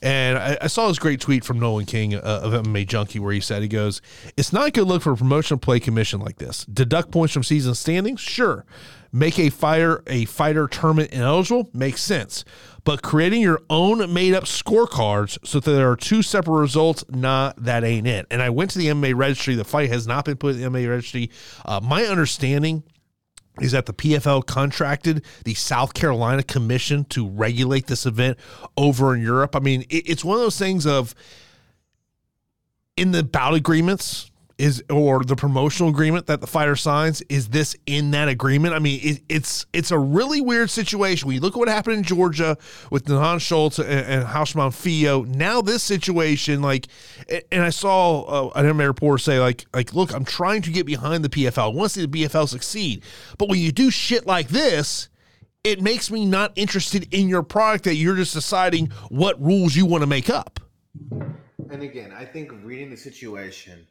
And 0.02 0.38
I, 0.38 0.58
I 0.62 0.66
saw 0.68 0.88
this 0.88 0.98
great 0.98 1.20
tweet 1.20 1.44
from 1.44 1.58
Nolan 1.58 1.86
King 1.86 2.14
uh, 2.14 2.20
of 2.20 2.52
MMA 2.52 2.86
Junkie 2.86 3.18
where 3.18 3.32
he 3.32 3.40
said, 3.40 3.62
he 3.62 3.68
goes, 3.68 4.00
It's 4.36 4.52
not 4.52 4.68
a 4.68 4.70
good 4.70 4.86
look 4.86 5.02
for 5.02 5.12
a 5.12 5.16
promotional 5.16 5.58
play 5.58 5.80
commission 5.80 6.20
like 6.20 6.38
this. 6.38 6.64
Deduct 6.66 7.10
points 7.10 7.34
from 7.34 7.42
season 7.42 7.74
standings? 7.74 8.20
Sure. 8.20 8.64
Make 9.10 9.38
a 9.38 9.48
fire 9.50 10.02
a 10.06 10.26
fighter 10.26 10.68
tournament 10.68 11.12
ineligible? 11.12 11.70
Makes 11.72 12.02
sense. 12.02 12.44
But 12.84 13.02
creating 13.02 13.42
your 13.42 13.60
own 13.70 14.12
made 14.12 14.34
up 14.34 14.44
scorecards 14.44 15.38
so 15.44 15.60
that 15.60 15.70
there 15.70 15.90
are 15.90 15.96
two 15.96 16.22
separate 16.22 16.58
results, 16.58 17.04
nah, 17.08 17.52
that 17.58 17.84
ain't 17.84 18.06
it. 18.06 18.26
And 18.30 18.42
I 18.42 18.50
went 18.50 18.70
to 18.72 18.78
the 18.78 18.86
MMA 18.88 19.14
registry. 19.14 19.54
The 19.54 19.64
fight 19.64 19.90
has 19.90 20.06
not 20.06 20.24
been 20.24 20.36
put 20.36 20.54
in 20.54 20.60
the 20.60 20.68
MMA 20.68 20.88
registry. 20.88 21.30
Uh, 21.64 21.80
my 21.82 22.04
understanding 22.04 22.82
is 23.60 23.72
that 23.72 23.86
the 23.86 23.92
PFL 23.92 24.46
contracted 24.46 25.24
the 25.44 25.54
South 25.54 25.94
Carolina 25.94 26.42
Commission 26.42 27.04
to 27.06 27.28
regulate 27.28 27.86
this 27.86 28.06
event 28.06 28.38
over 28.76 29.14
in 29.14 29.22
Europe. 29.22 29.56
I 29.56 29.60
mean, 29.60 29.82
it, 29.82 30.08
it's 30.08 30.24
one 30.24 30.36
of 30.36 30.42
those 30.42 30.58
things 30.58 30.86
of 30.86 31.14
in 32.96 33.12
the 33.12 33.22
bout 33.22 33.54
agreements 33.54 34.30
is 34.58 34.82
or 34.90 35.22
the 35.22 35.36
promotional 35.36 35.88
agreement 35.88 36.26
that 36.26 36.40
the 36.40 36.46
fighter 36.46 36.76
signs 36.76 37.22
is 37.28 37.48
this 37.48 37.76
in 37.86 38.10
that 38.10 38.28
agreement? 38.28 38.74
I 38.74 38.80
mean 38.80 39.00
it, 39.02 39.22
it's 39.28 39.66
it's 39.72 39.90
a 39.90 39.98
really 39.98 40.40
weird 40.40 40.68
situation. 40.68 41.28
When 41.28 41.34
you 41.34 41.40
look 41.40 41.54
at 41.54 41.58
what 41.58 41.68
happened 41.68 41.96
in 41.98 42.02
georgia 42.02 42.58
with 42.90 43.04
Nahan 43.06 43.40
Schultz 43.40 43.78
and, 43.78 43.88
and 43.88 44.26
Hausman 44.26 44.74
Fio 44.74 45.22
now 45.22 45.62
this 45.62 45.82
situation 45.82 46.60
like 46.60 46.88
and 47.52 47.62
i 47.62 47.70
saw 47.70 48.22
uh, 48.22 48.52
an 48.56 48.66
MMA 48.66 48.86
reporter 48.86 49.18
say 49.18 49.38
like 49.38 49.66
like 49.72 49.94
look 49.94 50.12
i'm 50.12 50.24
trying 50.24 50.62
to 50.62 50.70
get 50.70 50.86
behind 50.86 51.24
the 51.24 51.28
pfl 51.28 51.58
i 51.58 51.66
want 51.68 51.92
to 51.92 52.00
see 52.00 52.06
the 52.06 52.24
pfl 52.24 52.48
succeed. 52.48 53.02
But 53.38 53.48
when 53.48 53.60
you 53.60 53.72
do 53.72 53.90
shit 53.90 54.26
like 54.26 54.48
this 54.48 55.08
it 55.64 55.82
makes 55.82 56.10
me 56.10 56.24
not 56.24 56.52
interested 56.56 57.12
in 57.12 57.28
your 57.28 57.42
product 57.42 57.84
that 57.84 57.94
you're 57.94 58.16
just 58.16 58.34
deciding 58.34 58.86
what 59.08 59.40
rules 59.42 59.76
you 59.76 59.84
want 59.86 60.02
to 60.02 60.06
make 60.06 60.30
up. 60.30 60.60
And 61.70 61.82
again, 61.82 62.12
I 62.16 62.24
think 62.24 62.52
reading 62.62 62.90
the 62.90 62.96
situation, 62.96 63.86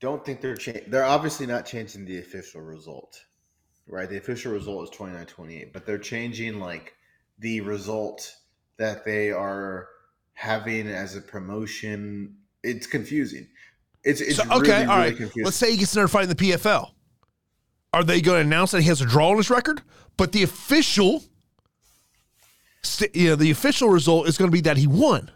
don't 0.00 0.24
think 0.24 0.40
they're 0.40 0.58
they're 0.88 1.04
obviously 1.04 1.46
not 1.46 1.66
changing 1.66 2.04
the 2.04 2.18
official 2.18 2.60
result, 2.60 3.18
right? 3.88 4.08
The 4.08 4.18
official 4.18 4.52
result 4.52 4.90
is 4.90 4.98
29-28, 4.98 5.72
but 5.72 5.86
they're 5.86 5.98
changing 5.98 6.60
like 6.60 6.94
the 7.38 7.60
result 7.62 8.34
that 8.78 9.04
they 9.04 9.30
are 9.30 9.88
having 10.34 10.88
as 10.88 11.16
a 11.16 11.20
promotion. 11.20 12.36
It's 12.62 12.86
confusing. 12.86 13.46
It's, 14.04 14.20
it's 14.20 14.36
So, 14.36 14.44
really, 14.44 14.60
okay, 14.60 14.72
really 14.72 14.86
all 14.86 14.98
right. 14.98 15.16
confusing. 15.16 15.44
Let's 15.44 15.56
say 15.56 15.70
he 15.70 15.76
gets 15.78 15.94
another 15.94 16.08
fight 16.08 16.24
in 16.24 16.28
the 16.28 16.34
PFL. 16.34 16.90
Are 17.92 18.04
they 18.04 18.20
going 18.20 18.42
to 18.42 18.46
announce 18.46 18.72
that 18.72 18.82
he 18.82 18.88
has 18.88 19.00
a 19.00 19.06
draw 19.06 19.30
on 19.30 19.38
his 19.38 19.48
record? 19.48 19.82
But 20.16 20.32
the 20.32 20.42
official, 20.42 21.24
you 23.14 23.28
know, 23.28 23.36
the 23.36 23.50
official 23.50 23.88
result 23.88 24.28
is 24.28 24.36
going 24.36 24.50
to 24.50 24.52
be 24.52 24.60
that 24.62 24.76
he 24.76 24.86
won. 24.86 25.30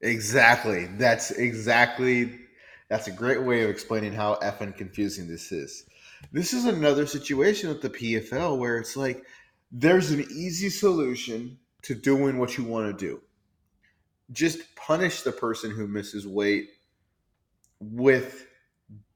Exactly. 0.00 0.86
That's 0.98 1.30
exactly. 1.30 2.38
That's 2.88 3.08
a 3.08 3.12
great 3.12 3.42
way 3.42 3.62
of 3.62 3.70
explaining 3.70 4.12
how 4.12 4.36
effing 4.42 4.76
confusing 4.76 5.26
this 5.26 5.50
is. 5.52 5.84
This 6.32 6.52
is 6.52 6.64
another 6.64 7.06
situation 7.06 7.68
with 7.68 7.82
the 7.82 7.90
PFL 7.90 8.58
where 8.58 8.78
it's 8.78 8.96
like 8.96 9.24
there's 9.72 10.10
an 10.12 10.20
easy 10.30 10.70
solution 10.70 11.58
to 11.82 11.94
doing 11.94 12.38
what 12.38 12.56
you 12.56 12.64
want 12.64 12.86
to 12.86 13.06
do. 13.06 13.20
Just 14.32 14.74
punish 14.76 15.22
the 15.22 15.32
person 15.32 15.70
who 15.70 15.86
misses 15.86 16.26
weight 16.26 16.70
with 17.80 18.46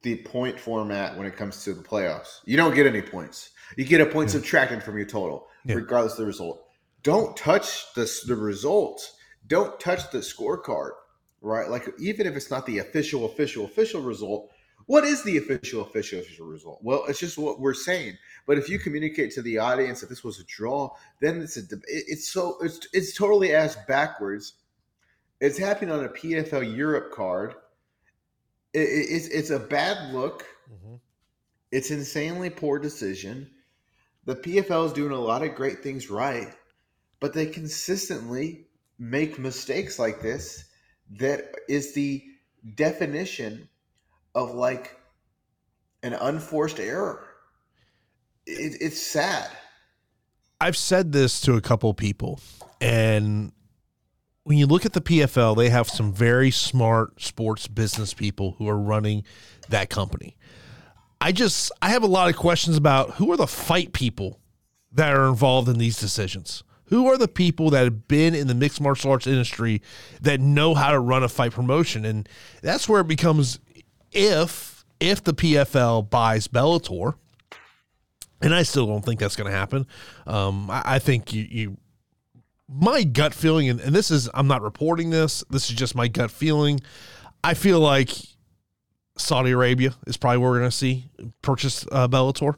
the 0.02 0.16
point 0.24 0.58
format 0.58 1.16
when 1.16 1.26
it 1.26 1.36
comes 1.36 1.64
to 1.64 1.74
the 1.74 1.82
playoffs. 1.82 2.40
You 2.44 2.56
don't 2.56 2.74
get 2.74 2.86
any 2.86 3.02
points. 3.02 3.50
You 3.76 3.84
get 3.84 4.00
a 4.00 4.06
point 4.06 4.30
subtracted 4.30 4.82
from 4.82 4.96
your 4.96 5.06
total, 5.06 5.46
Yeah. 5.64 5.74
regardless 5.76 6.12
of 6.14 6.18
the 6.20 6.26
result. 6.26 6.64
Don't 7.02 7.36
touch 7.36 7.92
the, 7.94 8.10
the 8.26 8.36
results. 8.36 9.16
Don't 9.46 9.78
touch 9.80 10.10
the 10.10 10.18
scorecard, 10.18 10.90
right? 11.40 11.68
Like, 11.68 11.88
even 11.98 12.26
if 12.26 12.36
it's 12.36 12.50
not 12.50 12.66
the 12.66 12.78
official, 12.78 13.24
official, 13.26 13.64
official 13.64 14.00
result, 14.02 14.50
what 14.86 15.04
is 15.04 15.22
the 15.22 15.38
official, 15.38 15.82
official, 15.82 16.18
official 16.20 16.46
result? 16.46 16.80
Well, 16.82 17.04
it's 17.08 17.20
just 17.20 17.38
what 17.38 17.60
we're 17.60 17.74
saying. 17.74 18.18
But 18.46 18.58
if 18.58 18.68
you 18.68 18.78
communicate 18.78 19.32
to 19.32 19.42
the 19.42 19.58
audience 19.58 20.00
that 20.00 20.08
this 20.08 20.24
was 20.24 20.40
a 20.40 20.44
draw, 20.44 20.90
then 21.20 21.40
it's 21.42 21.56
a 21.56 21.62
it's 21.86 22.28
so 22.28 22.56
it's 22.60 22.88
it's 22.92 23.14
totally 23.16 23.54
ass 23.54 23.76
backwards. 23.86 24.54
It's 25.40 25.58
happening 25.58 25.92
on 25.94 26.04
a 26.04 26.08
PFL 26.08 26.62
Europe 26.62 27.12
card. 27.12 27.54
It, 28.72 28.80
it- 28.80 29.10
it's 29.10 29.28
it's 29.28 29.50
a 29.50 29.58
bad 29.60 30.12
look. 30.12 30.44
Mm-hmm. 30.72 30.96
It's 31.72 31.90
insanely 31.90 32.50
poor 32.50 32.78
decision. 32.78 33.50
The 34.26 34.36
PFL 34.36 34.86
is 34.86 34.92
doing 34.92 35.12
a 35.12 35.20
lot 35.20 35.42
of 35.42 35.54
great 35.56 35.82
things 35.82 36.10
right, 36.10 36.54
but 37.20 37.34
they 37.34 37.46
consistently 37.46 38.66
make 38.98 39.38
mistakes 39.38 39.98
like 39.98 40.22
this. 40.22 40.64
That 41.18 41.54
is 41.68 41.92
the 41.92 42.24
definition 42.74 43.68
of 44.34 44.54
like 44.54 44.98
an 46.02 46.14
unforced 46.14 46.78
error. 46.78 47.26
It, 48.46 48.80
it's 48.80 49.00
sad. 49.00 49.50
I've 50.60 50.76
said 50.76 51.12
this 51.12 51.40
to 51.42 51.54
a 51.54 51.60
couple 51.60 51.92
people, 51.94 52.40
and 52.80 53.52
when 54.44 54.58
you 54.58 54.66
look 54.66 54.84
at 54.84 54.92
the 54.92 55.00
PFL, 55.00 55.56
they 55.56 55.70
have 55.70 55.88
some 55.88 56.12
very 56.12 56.50
smart 56.50 57.20
sports 57.22 57.66
business 57.66 58.14
people 58.14 58.56
who 58.58 58.68
are 58.68 58.78
running 58.78 59.24
that 59.68 59.90
company. 59.90 60.36
I 61.20 61.32
just 61.32 61.70
I 61.82 61.90
have 61.90 62.02
a 62.02 62.08
lot 62.08 62.30
of 62.30 62.36
questions 62.36 62.76
about 62.76 63.12
who 63.12 63.30
are 63.32 63.36
the 63.36 63.46
fight 63.46 63.92
people 63.92 64.40
that 64.92 65.14
are 65.14 65.28
involved 65.28 65.68
in 65.68 65.78
these 65.78 65.98
decisions. 65.98 66.64
Who 66.90 67.06
are 67.08 67.16
the 67.16 67.28
people 67.28 67.70
that 67.70 67.84
have 67.84 68.06
been 68.06 68.34
in 68.34 68.46
the 68.46 68.54
mixed 68.54 68.80
martial 68.80 69.10
arts 69.10 69.26
industry 69.26 69.80
that 70.20 70.40
know 70.40 70.74
how 70.74 70.90
to 70.90 71.00
run 71.00 71.22
a 71.22 71.28
fight 71.28 71.52
promotion? 71.52 72.04
And 72.04 72.28
that's 72.62 72.88
where 72.88 73.00
it 73.00 73.08
becomes 73.08 73.58
if 74.12 74.84
if 75.00 75.24
the 75.24 75.32
PFL 75.32 76.10
buys 76.10 76.46
Bellator, 76.46 77.14
and 78.42 78.54
I 78.54 78.62
still 78.62 78.86
don't 78.86 79.04
think 79.04 79.18
that's 79.18 79.36
going 79.36 79.50
to 79.50 79.56
happen. 79.56 79.86
Um, 80.26 80.70
I, 80.70 80.82
I 80.84 80.98
think 80.98 81.32
you, 81.32 81.46
you, 81.50 81.76
my 82.68 83.02
gut 83.02 83.34
feeling, 83.34 83.68
and, 83.68 83.80
and 83.80 83.94
this 83.94 84.10
is, 84.10 84.28
I'm 84.34 84.46
not 84.46 84.62
reporting 84.62 85.10
this. 85.10 85.42
This 85.50 85.70
is 85.70 85.76
just 85.76 85.94
my 85.94 86.08
gut 86.08 86.30
feeling. 86.30 86.80
I 87.42 87.54
feel 87.54 87.80
like 87.80 88.10
Saudi 89.16 89.50
Arabia 89.50 89.94
is 90.06 90.16
probably 90.16 90.38
where 90.38 90.50
we're 90.50 90.58
going 90.58 90.70
to 90.70 90.76
see 90.76 91.08
purchase 91.42 91.86
uh, 91.90 92.08
Bellator. 92.08 92.54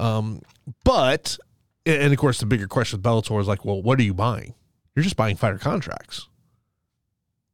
Um, 0.00 0.40
but, 0.84 1.38
and 1.86 2.12
of 2.12 2.18
course, 2.18 2.40
the 2.40 2.46
bigger 2.46 2.66
question 2.66 2.98
with 2.98 3.04
Bellator 3.04 3.40
is 3.40 3.48
like, 3.48 3.64
well, 3.64 3.80
what 3.82 3.98
are 3.98 4.02
you 4.02 4.14
buying? 4.14 4.54
You're 4.94 5.02
just 5.02 5.16
buying 5.16 5.36
fighter 5.36 5.58
contracts. 5.58 6.28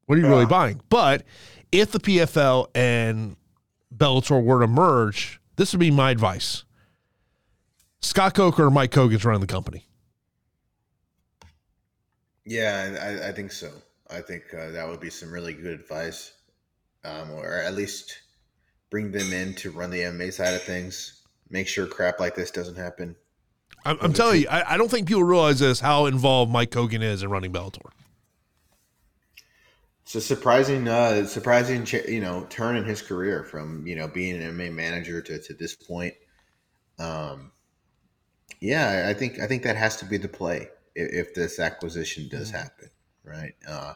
What 0.07 0.19
are 0.19 0.21
you 0.21 0.29
really 0.29 0.47
buying? 0.47 0.81
But 0.89 1.25
if 1.73 1.93
the 1.93 2.01
PFL 2.01 2.67
and 2.75 3.37
Bellator 3.95 4.43
were 4.43 4.61
to 4.61 4.67
merge, 4.67 5.41
this 5.57 5.73
would 5.73 5.81
be 5.81 5.91
my 5.91 6.11
advice. 6.11 6.65
Scott 8.01 8.35
Coker 8.35 8.65
or 8.65 8.71
Mike 8.71 8.91
Kogan's 8.91 9.25
running 9.25 9.41
the 9.41 9.47
company. 9.47 9.87
Yeah, 12.45 12.97
I, 13.01 13.29
I 13.29 13.33
think 13.33 13.53
so. 13.53 13.71
I 14.11 14.21
think 14.21 14.43
uh, 14.53 14.71
that 14.71 14.89
would 14.89 15.01
be 15.01 15.11
some 15.11 15.31
really 15.31 15.55
good 15.55 15.79
advice, 15.79 16.33
um, 17.05 17.31
or 17.31 17.55
at 17.55 17.75
least 17.75 18.23
bring 18.91 19.13
them 19.13 19.33
in 19.33 19.55
to 19.55 19.71
run 19.71 19.91
the 19.91 20.01
MMA 20.01 20.33
side 20.33 20.55
of 20.55 20.63
things. 20.63 21.23
Make 21.49 21.69
sure 21.69 21.87
crap 21.87 22.19
like 22.19 22.35
this 22.35 22.51
doesn't 22.51 22.77
happen. 22.77 23.15
I'm, 23.85 23.99
I'm 24.01 24.13
telling 24.13 24.43
you, 24.43 24.49
I, 24.49 24.75
I 24.75 24.77
don't 24.77 24.91
think 24.91 25.09
people 25.09 25.25
realize 25.25 25.59
this 25.61 25.81
how 25.81 26.07
involved 26.07 26.53
Mike 26.53 26.71
Kogan 26.71 27.03
is 27.03 27.23
in 27.23 27.31
running 27.31 27.53
Bellator. 27.53 27.91
It's 30.03 30.15
a 30.17 30.21
surprising, 30.21 30.89
uh, 30.89 31.25
surprising, 31.27 31.87
you 32.09 32.21
know, 32.21 32.45
turn 32.51 32.77
in 32.77 32.85
his 32.85 33.01
career 33.01 33.45
from 33.45 33.87
you 33.87 33.95
know 33.95 34.09
being 34.09 34.43
an 34.43 34.57
MMA 34.57 34.73
manager 34.73 35.23
to, 35.23 35.39
to 35.41 35.55
this 35.55 35.75
point. 35.75 36.15
Um, 36.99 37.53
yeah, 38.61 39.07
I 39.09 39.15
think 39.15 39.39
I 39.39 39.47
think 39.47 39.63
that 39.63 39.77
has 39.77 39.97
to 39.99 40.05
be 40.05 40.17
the 40.17 40.29
play 40.29 40.69
if, 40.95 41.29
if 41.29 41.35
this 41.35 41.61
acquisition 41.61 42.29
does 42.29 42.51
happen, 42.51 42.91
right? 43.25 43.55
Uh, 43.67 43.95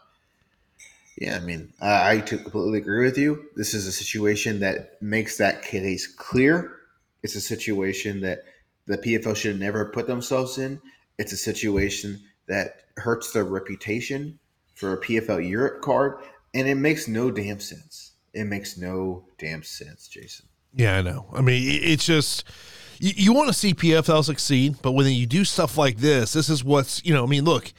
yeah, 1.18 1.36
I 1.36 1.40
mean, 1.40 1.72
I, 1.80 2.16
I 2.16 2.20
completely 2.20 2.78
agree 2.78 3.04
with 3.04 3.18
you. 3.18 3.46
This 3.56 3.74
is 3.74 3.86
a 3.86 3.92
situation 3.92 4.60
that 4.60 5.02
makes 5.02 5.38
that 5.38 5.62
case 5.62 6.06
clear. 6.06 6.76
It's 7.22 7.34
a 7.34 7.40
situation 7.40 8.20
that 8.22 8.44
the 8.86 8.98
PFL 8.98 9.36
should 9.36 9.58
never 9.58 9.86
put 9.86 10.06
themselves 10.06 10.58
in. 10.58 10.80
It's 11.18 11.32
a 11.32 11.36
situation 11.36 12.20
that 12.46 12.82
hurts 12.96 13.32
their 13.32 13.44
reputation 13.44 14.38
for 14.74 14.92
a 14.92 15.00
PFL 15.00 15.48
Europe 15.48 15.82
card, 15.82 16.18
and 16.52 16.68
it 16.68 16.74
makes 16.74 17.08
no 17.08 17.30
damn 17.30 17.60
sense. 17.60 18.12
It 18.32 18.44
makes 18.44 18.76
no 18.76 19.24
damn 19.38 19.62
sense, 19.62 20.08
Jason. 20.08 20.46
Yeah, 20.74 20.98
I 20.98 21.02
know. 21.02 21.26
I 21.32 21.40
mean, 21.40 21.62
it's 21.82 22.04
just 22.04 22.44
you, 22.98 23.12
you 23.16 23.32
want 23.32 23.48
to 23.48 23.54
see 23.54 23.74
PFL 23.74 24.24
succeed, 24.24 24.76
but 24.82 24.92
when 24.92 25.06
you 25.06 25.26
do 25.26 25.44
stuff 25.44 25.78
like 25.78 25.98
this, 25.98 26.32
this 26.32 26.48
is 26.48 26.64
what's 26.64 27.04
you 27.04 27.14
know. 27.14 27.22
I 27.22 27.26
mean, 27.26 27.44
look, 27.44 27.72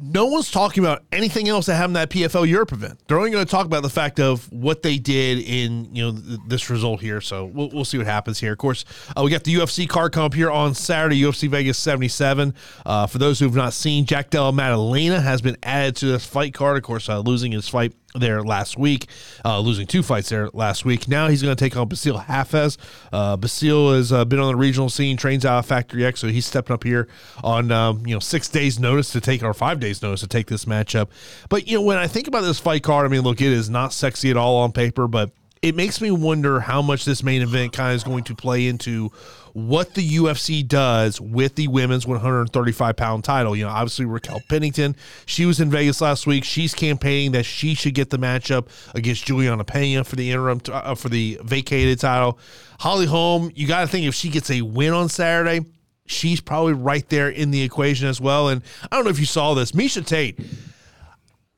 no 0.00 0.26
one's 0.26 0.50
talking 0.50 0.84
about 0.84 1.02
anything 1.10 1.48
else 1.48 1.66
that 1.66 1.74
happened 1.74 1.96
at 1.96 2.10
PFL 2.10 2.48
Europe 2.48 2.72
event. 2.72 3.00
They're 3.06 3.18
only 3.18 3.30
going 3.30 3.44
to 3.44 3.50
talk 3.50 3.66
about 3.66 3.82
the 3.82 3.90
fact 3.90 4.20
of 4.20 4.50
what 4.52 4.82
they 4.82 4.98
did 4.98 5.38
in 5.38 5.94
you 5.94 6.04
know 6.04 6.12
th- 6.12 6.40
this 6.46 6.70
result 6.70 7.00
here. 7.00 7.20
So 7.20 7.46
we'll, 7.46 7.70
we'll 7.70 7.84
see 7.84 7.98
what 7.98 8.06
happens 8.06 8.38
here. 8.38 8.52
Of 8.52 8.58
course, 8.58 8.84
uh, 9.16 9.22
we 9.22 9.30
got 9.30 9.44
the 9.44 9.54
UFC 9.54 9.88
card 9.88 10.12
come 10.12 10.24
up 10.24 10.34
here 10.34 10.50
on 10.50 10.74
Saturday, 10.74 11.20
UFC 11.20 11.48
Vegas 11.48 11.78
77. 11.78 12.54
Uh, 12.86 13.06
for 13.06 13.18
those 13.18 13.38
who 13.38 13.46
have 13.46 13.56
not 13.56 13.72
seen, 13.72 14.04
Jack 14.04 14.30
Della 14.30 14.52
Maddalena 14.52 15.20
has 15.20 15.40
been 15.42 15.56
added 15.62 15.96
to 15.96 16.06
this 16.06 16.24
fight 16.24 16.54
card. 16.54 16.76
Of 16.76 16.84
course, 16.84 17.08
uh, 17.08 17.18
losing 17.20 17.52
his 17.52 17.68
fight 17.68 17.92
there 18.14 18.42
last 18.42 18.78
week, 18.78 19.06
uh, 19.44 19.60
losing 19.60 19.86
two 19.86 20.02
fights 20.02 20.28
there 20.30 20.48
last 20.52 20.84
week. 20.84 21.08
Now 21.08 21.28
he's 21.28 21.42
going 21.42 21.54
to 21.54 21.62
take 21.62 21.76
on 21.76 21.88
Bassil 21.88 22.24
Hafez. 22.24 22.76
Uh, 23.12 23.36
Bassil 23.36 23.94
has 23.94 24.12
uh, 24.12 24.24
been 24.24 24.38
on 24.38 24.48
the 24.48 24.56
regional 24.56 24.88
scene, 24.88 25.16
trains 25.16 25.44
out 25.44 25.58
of 25.58 25.66
Factory 25.66 26.04
X, 26.04 26.20
so 26.20 26.28
he's 26.28 26.46
stepping 26.46 26.74
up 26.74 26.84
here 26.84 27.08
on 27.42 27.70
um, 27.70 28.06
you 28.06 28.14
know 28.14 28.20
six 28.20 28.48
days 28.48 28.78
notice 28.78 29.10
to 29.12 29.20
take 29.20 29.42
or 29.42 29.54
five 29.54 29.80
days 29.80 30.02
notice 30.02 30.20
to 30.20 30.26
take 30.26 30.46
this 30.46 30.64
matchup. 30.64 31.08
But 31.48 31.68
you 31.68 31.78
know 31.78 31.82
when 31.82 31.98
I 31.98 32.06
think 32.06 32.28
about 32.28 32.42
this 32.42 32.58
fight 32.58 32.82
card, 32.82 33.06
I 33.06 33.08
mean, 33.08 33.22
look, 33.22 33.40
it 33.40 33.52
is 33.52 33.68
not 33.68 33.92
sexy 33.92 34.30
at 34.30 34.36
all 34.36 34.56
on 34.56 34.72
paper, 34.72 35.06
but 35.06 35.30
it 35.62 35.74
makes 35.74 36.00
me 36.00 36.10
wonder 36.10 36.60
how 36.60 36.82
much 36.82 37.04
this 37.04 37.22
main 37.22 37.42
event 37.42 37.72
kind 37.72 37.90
of 37.90 37.96
is 37.96 38.04
going 38.04 38.24
to 38.24 38.34
play 38.34 38.66
into 38.66 39.10
what 39.52 39.94
the 39.94 40.08
UFC 40.16 40.66
does 40.66 41.20
with 41.20 41.56
the 41.56 41.68
women's 41.68 42.06
135 42.06 42.96
pound 42.96 43.24
title. 43.24 43.56
You 43.56 43.64
know, 43.64 43.70
obviously 43.70 44.04
Raquel 44.04 44.40
Pennington, 44.48 44.94
she 45.26 45.46
was 45.46 45.60
in 45.60 45.70
Vegas 45.70 46.00
last 46.00 46.26
week. 46.26 46.44
She's 46.44 46.74
campaigning 46.74 47.32
that 47.32 47.44
she 47.44 47.74
should 47.74 47.94
get 47.94 48.10
the 48.10 48.18
matchup 48.18 48.68
against 48.94 49.26
Julianna 49.26 49.64
Peña 49.64 50.06
for 50.06 50.16
the 50.16 50.30
interim 50.30 50.60
t- 50.60 50.72
uh, 50.72 50.94
for 50.94 51.08
the 51.08 51.40
vacated 51.42 51.98
title. 51.98 52.38
Holly 52.80 53.06
Holm, 53.06 53.50
you 53.54 53.66
got 53.66 53.80
to 53.80 53.88
think 53.88 54.06
if 54.06 54.14
she 54.14 54.28
gets 54.28 54.50
a 54.50 54.62
win 54.62 54.92
on 54.92 55.08
Saturday, 55.08 55.64
she's 56.06 56.40
probably 56.40 56.74
right 56.74 57.08
there 57.08 57.28
in 57.28 57.50
the 57.50 57.62
equation 57.62 58.06
as 58.06 58.20
well. 58.20 58.48
And 58.48 58.62
I 58.90 58.96
don't 58.96 59.04
know 59.04 59.10
if 59.10 59.18
you 59.18 59.26
saw 59.26 59.54
this, 59.54 59.72
Miesha 59.72 60.06
Tate. 60.06 60.38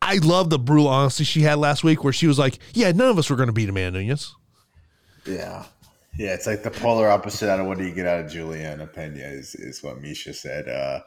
I 0.02 0.16
love 0.16 0.50
the 0.50 0.58
brutal 0.58 0.88
honesty 0.88 1.24
she 1.24 1.42
had 1.42 1.58
last 1.58 1.84
week, 1.84 2.02
where 2.04 2.12
she 2.12 2.26
was 2.26 2.38
like, 2.38 2.58
"Yeah, 2.72 2.90
none 2.92 3.08
of 3.10 3.18
us 3.18 3.28
were 3.30 3.36
going 3.36 3.48
to 3.48 3.52
beat 3.52 3.68
Amanda 3.68 4.00
Nunes." 4.02 4.34
Yeah. 5.26 5.64
Yeah, 6.16 6.34
it's 6.34 6.46
like 6.46 6.62
the 6.62 6.70
polar 6.70 7.08
opposite 7.08 7.48
out 7.50 7.60
of 7.60 7.66
what 7.66 7.78
do 7.78 7.84
you 7.84 7.94
get 7.94 8.06
out 8.06 8.20
of 8.24 8.30
Julianna 8.30 8.86
Peña 8.86 9.32
is, 9.32 9.54
is 9.54 9.82
what 9.82 10.02
Miesha 10.02 10.34
said. 10.34 10.68
Uh, 10.68 11.00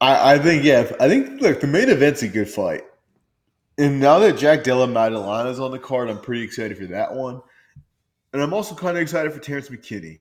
I, 0.00 0.34
I 0.34 0.38
think, 0.38 0.62
yeah, 0.62 0.92
I 1.00 1.08
think, 1.08 1.40
look, 1.40 1.60
the 1.60 1.66
main 1.66 1.88
event's 1.88 2.22
a 2.22 2.28
good 2.28 2.48
fight. 2.48 2.82
And 3.78 3.98
now 4.00 4.18
that 4.20 4.36
Jack 4.36 4.62
Della 4.62 4.86
Maddalena 4.86 5.48
is 5.48 5.58
on 5.58 5.70
the 5.70 5.78
card, 5.78 6.10
I'm 6.10 6.20
pretty 6.20 6.42
excited 6.42 6.76
for 6.76 6.86
that 6.86 7.14
one. 7.14 7.40
And 8.32 8.42
I'm 8.42 8.52
also 8.52 8.74
kind 8.74 8.96
of 8.96 9.02
excited 9.02 9.32
for 9.32 9.38
Terrence 9.40 9.68
McKinney 9.68 10.20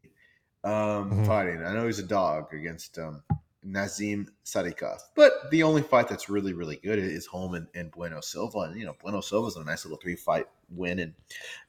um, 0.63 1.11
Mhm. 1.11 1.27
fighting. 1.27 1.63
I 1.63 1.73
know 1.73 1.85
he's 1.85 1.99
a 1.99 2.03
dog 2.03 2.53
against 2.53 2.97
um, 2.97 3.21
Nazim 3.63 4.29
Sadikov. 4.45 4.99
But 5.15 5.49
the 5.51 5.63
only 5.63 5.81
fight 5.81 6.07
that's 6.07 6.29
really, 6.29 6.53
really 6.53 6.77
good 6.77 6.99
is 6.99 7.25
Holm 7.25 7.53
and, 7.53 7.67
and 7.73 7.91
Bueno 7.91 8.21
Silva. 8.21 8.59
And, 8.59 8.79
you 8.79 8.85
know, 8.85 8.95
Bueno 9.01 9.21
Silva's 9.21 9.55
a 9.55 9.63
nice 9.63 9.85
little 9.85 9.97
three 9.97 10.15
fight 10.15 10.45
win. 10.69 10.99
And 10.99 11.13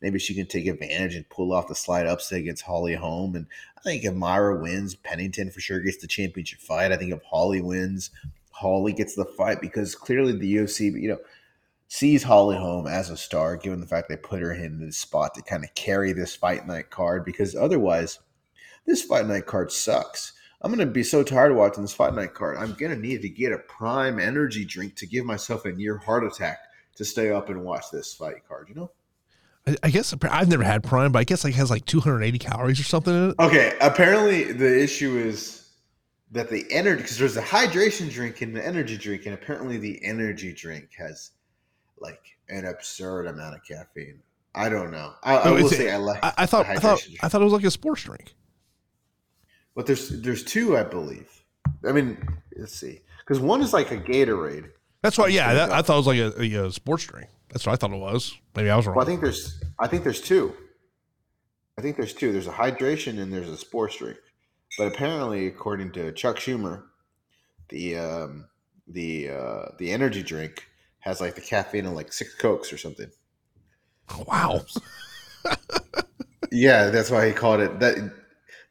maybe 0.01 0.19
she 0.19 0.35
can 0.35 0.47
take 0.47 0.67
advantage 0.67 1.15
and 1.15 1.29
pull 1.29 1.53
off 1.53 1.69
the 1.69 1.75
slide 1.75 2.07
upset 2.07 2.41
against 2.41 2.65
Holly 2.65 2.95
Holm. 2.95 3.37
And 3.37 3.47
I 3.79 3.81
think 3.83 4.05
if 4.05 4.15
Mayra 4.15 4.61
wins, 4.61 4.95
Pennington 4.95 5.51
for 5.51 5.61
sure 5.61 5.81
gets 5.81 5.99
the 5.99 6.07
championship 6.07 6.61
fight. 6.61 6.93
I 6.93 6.97
think 6.97 7.13
if 7.13 7.23
Holly 7.23 7.61
wins, 7.61 8.11
Holly 8.51 8.93
gets 8.93 9.15
the 9.15 9.25
fight 9.25 9.61
because 9.61 9.95
clearly 9.95 10.33
the 10.33 10.57
UFC, 10.57 11.01
you 11.01 11.09
know, 11.09 11.19
sees 11.89 12.23
Holly 12.23 12.57
Holm 12.57 12.87
as 12.87 13.11
a 13.11 13.17
star, 13.17 13.57
given 13.57 13.81
the 13.81 13.87
fact 13.87 14.09
they 14.09 14.17
put 14.17 14.41
her 14.41 14.53
in 14.53 14.81
this 14.81 14.99
spot 14.99 15.35
to 15.35 15.43
kind 15.43 15.65
of 15.65 15.75
carry 15.75 16.13
this 16.13 16.35
fight 16.35 16.67
night 16.67 16.91
card. 16.91 17.25
Because 17.25 17.55
otherwise, 17.55 18.19
this 18.87 19.03
fight 19.03 19.27
night 19.27 19.47
card 19.47 19.73
sucks. 19.73 20.34
I'm 20.65 20.71
gonna 20.71 20.87
be 20.87 21.03
so 21.05 21.23
tired 21.23 21.53
of 21.53 21.59
watching 21.59 21.83
this 21.83 21.93
fight 21.93 22.15
night 22.15 22.33
card. 22.35 22.57
I'm 22.57 22.73
gonna 22.73 22.97
need 22.97 23.21
to 23.23 23.29
get 23.29 23.53
a 23.53 23.59
prime 23.59 24.19
energy 24.19 24.65
drink 24.65 24.97
to 24.97 25.07
give 25.07 25.25
myself 25.27 25.67
a 25.67 25.73
near 25.73 25.99
heart 25.99 26.25
attack 26.25 26.59
to 26.97 27.05
stay 27.05 27.31
up 27.31 27.51
and 27.51 27.63
watch 27.63 27.85
this 27.93 28.15
fight 28.15 28.47
card. 28.49 28.69
You 28.71 28.75
know? 28.77 28.91
I, 29.67 29.77
I 29.85 29.91
guess 29.91 30.15
I've 30.31 30.49
never 30.49 30.63
had 30.65 30.83
Prime, 30.83 31.13
but 31.13 31.19
I 31.19 31.25
guess 31.25 31.45
like 31.45 31.53
it 31.55 31.57
has 31.57 31.71
like 31.71 31.85
280 31.87 32.39
calories 32.39 32.81
or 32.81 32.85
something 32.85 33.15
in 33.15 33.31
it. 33.31 33.37
Okay. 33.39 33.77
Apparently, 33.81 34.53
the 34.53 34.83
issue 34.83 35.17
is 35.19 35.69
that 36.33 36.49
the 36.51 36.65
energy 36.71 37.03
because 37.03 37.19
there's 37.19 37.37
a 37.37 37.43
hydration 37.43 38.11
drink 38.11 38.41
and 38.41 38.57
the 38.57 38.65
energy 38.67 38.97
drink, 38.97 39.27
and 39.27 39.35
apparently 39.35 39.77
the 39.79 40.03
energy 40.05 40.53
drink 40.53 40.89
has 40.99 41.31
like 41.99 42.21
an 42.49 42.65
absurd 42.67 43.27
amount 43.27 43.55
of 43.55 43.61
caffeine. 43.67 44.19
I 44.55 44.69
don't 44.69 44.91
know. 44.91 45.13
I, 45.23 45.37
I 45.37 45.43
Oh, 45.49 45.55
will 45.55 45.67
is 45.67 45.73
it- 45.73 45.77
say 45.77 45.91
I 45.93 45.97
like. 45.97 46.25
I, 46.25 46.33
I 46.39 46.47
thought 46.47 46.67
I 46.67 46.77
thought 46.77 47.01
drink. 47.01 47.19
I 47.23 47.29
thought 47.29 47.41
it 47.43 47.45
was 47.45 47.53
like 47.53 47.65
a 47.65 47.71
sports 47.71 48.03
drink. 48.05 48.35
But 49.75 49.87
there's 49.87 50.09
there's 50.23 50.45
two, 50.45 50.77
I 50.77 50.85
believe. 50.85 51.29
I 51.87 51.93
mean, 51.93 52.17
let's 52.57 52.75
see, 52.75 53.01
because 53.21 53.41
one 53.41 53.61
is 53.61 53.73
like 53.73 53.91
a 53.91 53.99
Gatorade. 53.99 54.71
That's 55.03 55.19
why. 55.19 55.29
Yeah, 55.29 55.55
that, 55.55 55.73
I 55.73 55.83
thought 55.83 55.95
it 55.95 56.07
was 56.07 56.07
like 56.07 56.19
a, 56.19 56.41
a, 56.41 56.67
a 56.67 56.73
sports 56.73 57.05
drink. 57.05 57.29
That's 57.51 57.67
what 57.67 57.73
I 57.73 57.77
thought 57.77 57.93
it 57.93 57.99
was. 57.99 58.35
Maybe 58.57 58.71
I 58.71 58.77
was 58.77 58.87
wrong. 58.87 58.97
Well, 58.97 59.05
I 59.05 59.09
think 59.09 59.21
there's 59.21 59.63
I 59.79 59.87
think 59.87 60.03
there's 60.03 60.21
two. 60.21 60.55
I 61.79 61.83
think 61.83 61.97
there's 61.97 62.15
two. 62.15 62.33
There's 62.33 62.47
a 62.47 62.53
hydration 62.53 63.21
and 63.21 63.33
there's 63.33 63.49
a 63.49 63.57
sports 63.57 63.97
drink. 63.97 64.19
But 64.79 64.89
apparently, 64.89 65.47
according 65.47 65.93
to 65.93 66.13
Chuck 66.13 66.37
Schumer, 66.37 66.85
the 67.69 67.99
um, 67.99 68.49
the 68.87 69.31
uh, 69.31 69.65
the 69.79 69.93
energy 69.93 70.23
drink 70.23 70.67
has 71.01 71.21
like 71.21 71.35
the 71.35 71.41
caffeine 71.41 71.87
in 71.87 71.95
like 71.95 72.13
six 72.13 72.35
cokes 72.35 72.73
or 72.73 72.79
something. 72.79 73.11
wow. 74.27 74.65
Yeah, 76.51 76.91
that's 76.91 77.11
why 77.11 77.27
he 77.27 77.33
called 77.33 77.61
it 77.61 77.81
that. 77.81 78.13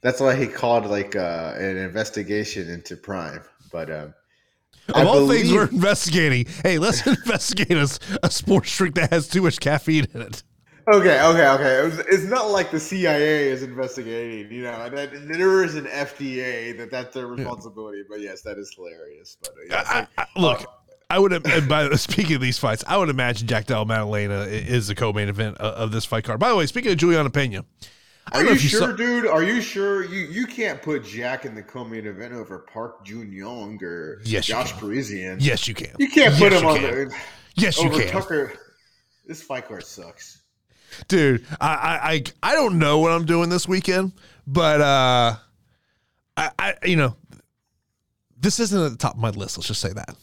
That's 0.04 0.20
why 0.20 0.36
he 0.36 0.48
called 0.48 0.86
like 0.86 1.16
uh, 1.16 1.54
an 1.58 1.78
investigation 1.78 2.70
into 2.70 2.96
Prime. 2.96 3.42
But 3.72 3.90
um, 3.90 4.14
Of 4.94 5.08
all 5.08 5.28
things 5.28 5.52
we're 5.52 5.70
investigating, 5.70 6.46
hey, 6.62 6.78
let's 6.78 7.08
investigate 7.08 7.72
a 7.72 8.30
sports 8.30 8.76
drink 8.78 8.96
that 8.96 9.12
has 9.12 9.28
too 9.28 9.42
much 9.42 9.60
caffeine 9.60 10.06
in 10.14 10.22
it. 10.22 10.44
Okay, 10.94 11.22
okay, 11.22 11.48
okay. 11.48 11.80
It 11.80 11.86
was, 11.86 12.00
it's 12.00 12.26
not 12.26 12.52
like 12.52 12.70
the 12.70 12.80
CIA 12.80 13.48
is 13.48 13.64
investigating, 13.64 14.52
you 14.52 14.64
know. 14.64 14.90
That 14.90 15.12
there 15.30 15.64
is 15.64 15.76
an 15.76 15.86
FDA 15.86 16.78
that 16.78 16.92
that's 16.92 17.14
their 17.14 17.28
responsibility. 17.28 18.04
But 18.10 18.20
yes, 18.20 18.42
that 18.42 18.58
is 18.58 18.74
hilarious. 18.76 19.38
But 19.42 19.52
uh, 19.52 19.62
yes, 19.70 19.88
I, 19.88 20.08
I, 20.18 20.26
look, 20.36 20.66
I 21.10 21.20
would. 21.20 21.32
And 21.32 21.70
by 21.70 21.90
speaking 21.92 22.36
of 22.36 22.42
these 22.42 22.60
fights, 22.60 22.84
I 22.86 22.98
would 22.98 23.08
imagine 23.08 23.48
Jack 23.48 23.68
Della 23.68 23.86
Maddalena 23.86 24.42
is 24.42 24.88
the 24.90 24.96
co-main 24.96 25.30
event 25.30 25.58
of, 25.60 25.74
of 25.76 25.92
this 25.92 26.04
fight 26.04 26.26
card. 26.26 26.42
By 26.42 26.50
the 26.50 26.58
way, 26.58 26.66
speaking 26.66 26.92
of 26.92 26.98
Julianna 26.98 27.30
Peña, 27.30 27.60
I 27.60 27.64
are 28.32 28.44
you 28.44 28.56
sure, 28.58 28.80
saw- 28.80 28.92
dude? 28.96 29.26
Are 29.28 29.44
you 29.44 29.62
sure 29.62 30.04
you 30.06 30.22
you 30.28 30.48
can't 30.48 30.82
put 30.82 31.04
Jack 31.06 31.46
in 31.46 31.56
the 31.56 31.62
co-main 31.64 32.06
event 32.08 32.34
over 32.34 32.60
Park 32.60 33.06
Jun 33.06 33.32
Young 33.32 33.78
or 33.84 34.22
Yes, 34.24 34.46
Josh. 34.46 34.72
Parisian? 34.74 35.38
Yes, 35.42 35.68
you 35.68 35.74
can. 35.74 35.90
you 36.00 36.10
can't 36.10 36.34
put 36.38 36.52
Yes, 36.52 36.62
him 36.62 36.68
on 36.68 36.76
can. 36.78 36.84
the 37.10 37.16
Yes, 37.56 37.78
you 37.82 37.90
over 37.90 38.00
can. 38.02 38.12
Tucker. 38.12 38.54
This 39.28 39.42
fight 39.42 39.68
card 39.68 39.84
sucks. 39.86 40.42
dude 41.08 41.46
I, 41.62 41.68
I 41.68 42.12
i 42.12 42.24
i 42.52 42.54
don't 42.56 42.78
know 42.78 43.00
what 43.00 43.12
i'm 43.14 43.26
doing 43.26 43.50
this 43.50 43.68
weekend 43.68 44.12
but 44.46 44.80
uh 44.80 45.36
i 46.38 46.52
i 46.60 46.74
you 46.86 46.96
know 46.98 47.16
this 48.40 48.60
isn't 48.60 48.80
at 48.80 48.92
the 48.92 48.98
top 48.98 49.16
of 49.16 49.20
my 49.20 49.32
list 49.32 49.58
let's 49.58 49.68
just 49.68 49.82
say 49.82 49.92
that 49.94 50.16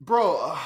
Bro, 0.00 0.38
uh, 0.42 0.58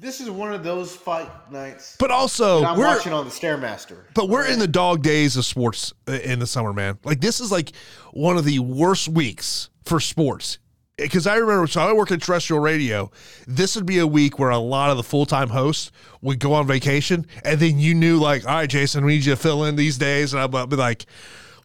this 0.00 0.20
is 0.20 0.30
one 0.30 0.52
of 0.52 0.64
those 0.64 0.94
fight 0.94 1.30
nights 1.50 1.96
but 1.98 2.10
also 2.10 2.60
that 2.60 2.70
I'm 2.70 2.78
we're 2.78 2.86
watching 2.86 3.12
on 3.12 3.24
the 3.24 3.30
Stairmaster. 3.30 3.98
but 4.14 4.28
we're 4.28 4.46
in 4.46 4.58
the 4.58 4.68
dog 4.68 5.02
days 5.02 5.36
of 5.36 5.44
sports 5.44 5.92
uh, 6.08 6.12
in 6.12 6.38
the 6.38 6.46
summer 6.46 6.72
man 6.72 6.98
like 7.04 7.20
this 7.20 7.40
is 7.40 7.52
like 7.52 7.72
one 8.12 8.36
of 8.36 8.44
the 8.44 8.58
worst 8.58 9.08
weeks 9.08 9.70
for 9.84 10.00
sports 10.00 10.58
because 10.96 11.26
I 11.26 11.34
remember, 11.36 11.66
so 11.66 11.80
I 11.80 11.92
worked 11.92 12.12
at 12.12 12.22
terrestrial 12.22 12.62
radio. 12.62 13.10
This 13.48 13.74
would 13.74 13.84
be 13.84 13.98
a 13.98 14.06
week 14.06 14.38
where 14.38 14.50
a 14.50 14.58
lot 14.58 14.90
of 14.90 14.96
the 14.96 15.02
full 15.02 15.26
time 15.26 15.48
hosts 15.48 15.90
would 16.22 16.38
go 16.38 16.52
on 16.52 16.68
vacation, 16.68 17.26
and 17.44 17.58
then 17.58 17.80
you 17.80 17.96
knew, 17.96 18.20
like, 18.20 18.46
all 18.46 18.54
right, 18.54 18.70
Jason, 18.70 19.04
we 19.04 19.14
need 19.14 19.24
you 19.24 19.32
to 19.32 19.36
fill 19.36 19.64
in 19.64 19.74
these 19.74 19.98
days, 19.98 20.32
and 20.32 20.40
I'd 20.40 20.70
be 20.70 20.76
like, 20.76 21.06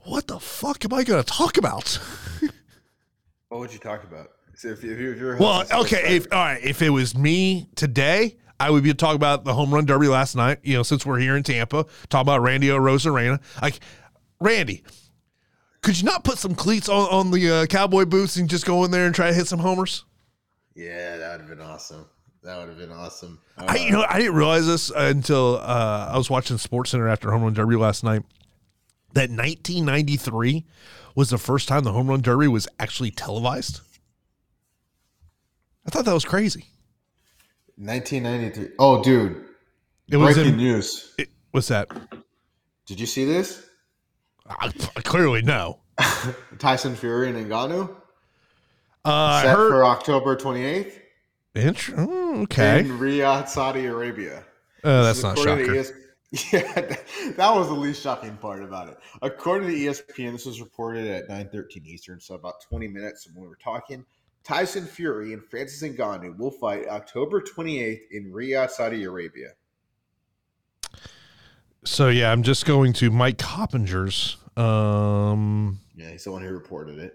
what 0.02 0.26
the 0.26 0.40
fuck 0.40 0.84
am 0.84 0.96
I 0.96 1.04
going 1.04 1.24
to 1.24 1.32
talk 1.32 1.58
about? 1.58 2.00
What 3.50 3.62
would 3.62 3.74
you 3.74 3.80
talk 3.80 4.04
about? 4.04 4.30
So 4.60 4.68
if, 4.68 4.84
if 4.84 4.99
you're, 4.99 5.14
if 5.14 5.20
you're 5.20 5.38
Well, 5.38 5.64
okay, 5.72 6.18
if 6.18 6.28
all 6.34 6.39
right, 6.39 6.62
if 6.62 6.82
it 6.82 6.89
was 6.89 7.16
me 7.16 7.70
today, 7.76 8.36
I 8.60 8.70
would 8.70 8.84
be 8.84 8.93
talking 8.93 9.16
about 9.16 9.45
the 9.45 9.53
home 9.53 9.74
run 9.74 9.86
derby 9.86 10.10
last 10.10 10.36
night. 10.36 10.60
You 10.64 10.76
know, 10.76 10.84
since 10.84 11.05
we're 11.05 11.18
here 11.18 11.38
in 11.38 11.43
Tampa, 11.43 11.86
talk 12.10 12.24
about 12.24 12.41
Randy 12.41 12.68
Arozarena. 12.68 13.39
Like, 13.62 13.80
Randy, 14.41 14.84
could 15.82 15.97
you 15.97 16.03
not 16.03 16.26
put 16.26 16.39
some 16.39 16.55
cleats 16.55 16.89
on 16.89 17.07
on 17.07 17.32
the 17.32 17.49
uh, 17.49 17.66
cowboy 17.68 18.03
boots 18.03 18.36
and 18.36 18.49
just 18.49 18.66
go 18.66 18.84
in 18.84 18.91
there 18.91 19.05
and 19.05 19.16
try 19.16 19.28
to 19.28 19.34
hit 19.34 19.47
some 19.47 19.60
homers? 19.60 20.03
Yeah, 20.76 21.16
that 21.16 21.32
would 21.32 21.47
have 21.47 21.57
been 21.57 21.66
awesome. 21.66 22.05
That 22.43 22.60
would 22.60 22.68
have 22.68 22.78
been 22.78 22.91
awesome. 22.91 23.39
I 23.57 23.78
you 23.78 23.93
know 23.93 24.05
I 24.10 24.20
didn't 24.20 24.36
realize 24.36 24.68
this 24.68 24.91
until 24.93 25.55
uh, 25.60 26.10
I 26.12 26.18
was 26.18 26.30
watching 26.30 26.57
Sports 26.57 26.89
Center 26.89 27.07
after 27.07 27.32
home 27.32 27.43
run 27.43 27.53
derby 27.53 27.78
last 27.78 28.03
night. 28.03 28.24
That 29.14 29.30
1993 29.30 30.66
was 31.16 31.30
the 31.30 31.38
first 31.38 31.70
time 31.70 31.86
the 31.86 31.93
home 31.93 32.10
run 32.10 32.20
derby 32.20 32.49
was 32.49 32.68
actually 32.78 33.12
televised. 33.12 33.84
I 35.90 35.92
thought 35.92 36.06
that 36.06 36.14
was 36.14 36.24
crazy. 36.24 36.66
1993. 37.78 38.76
Oh, 38.78 39.02
dude. 39.02 39.44
It 40.08 40.18
was 40.18 40.36
Breaking 40.36 40.54
in, 40.54 40.58
news. 40.60 41.16
it, 41.18 41.30
what's 41.50 41.70
that? 41.70 41.88
Did 42.86 43.00
you 43.00 43.08
see 43.08 43.26
this? 43.26 43.66
I, 44.48 44.72
I 44.96 45.02
clearly 45.02 45.42
no. 45.42 45.80
Tyson 46.60 46.96
Fury 46.96 47.30
and 47.30 47.44
Ngannou 47.44 47.90
Uh, 49.04 49.42
set 49.42 49.56
heard. 49.56 49.70
for 49.72 49.84
October 49.86 50.36
28th 50.36 50.94
Int- 51.56 51.76
mm, 51.78 52.44
okay, 52.44 52.82
in 52.82 53.00
Riyadh, 53.00 53.48
Saudi 53.50 53.88
Arabia. 53.88 54.44
uh, 54.84 55.02
that's 55.02 55.24
not 55.24 55.40
shocking. 55.40 55.76
ES- 55.76 55.92
Yeah, 56.54 56.72
that, 56.74 57.02
that 57.38 57.56
was 57.56 57.68
the 57.68 57.74
least 57.74 58.04
shocking 58.04 58.38
part 58.38 58.62
about 58.62 58.90
it. 58.90 58.98
According 59.24 59.70
to 59.70 59.74
ESPN, 59.76 60.34
this 60.34 60.46
was 60.46 60.62
reported 60.62 61.08
at 61.08 61.28
9:13 61.28 61.84
Eastern, 61.88 62.20
so 62.20 62.36
about 62.36 62.62
20 62.70 62.88
minutes 62.88 63.28
when 63.34 63.42
we 63.42 63.48
were 63.50 63.58
talking. 63.58 64.06
Tyson 64.50 64.88
Fury 64.88 65.34
and 65.34 65.45
Francis 65.45 65.88
Ngannou 65.88 66.36
will 66.39 66.50
fight 66.50 66.88
October 66.88 67.39
28th 67.39 68.00
in 68.10 68.32
Riyadh, 68.34 68.72
Saudi 68.72 69.04
Arabia. 69.04 69.50
So 71.86 72.10
yeah, 72.10 72.32
I'm 72.32 72.41
just 72.41 72.66
going 72.66 72.93
to 72.93 73.12
Mike 73.12 73.38
Coppinger's. 73.38 74.38
Um, 74.58 75.80
Yeah, 75.95 76.10
he's 76.10 76.24
the 76.24 76.32
one 76.32 76.41
who 76.41 76.50
reported 76.50 76.97
it. 76.97 77.14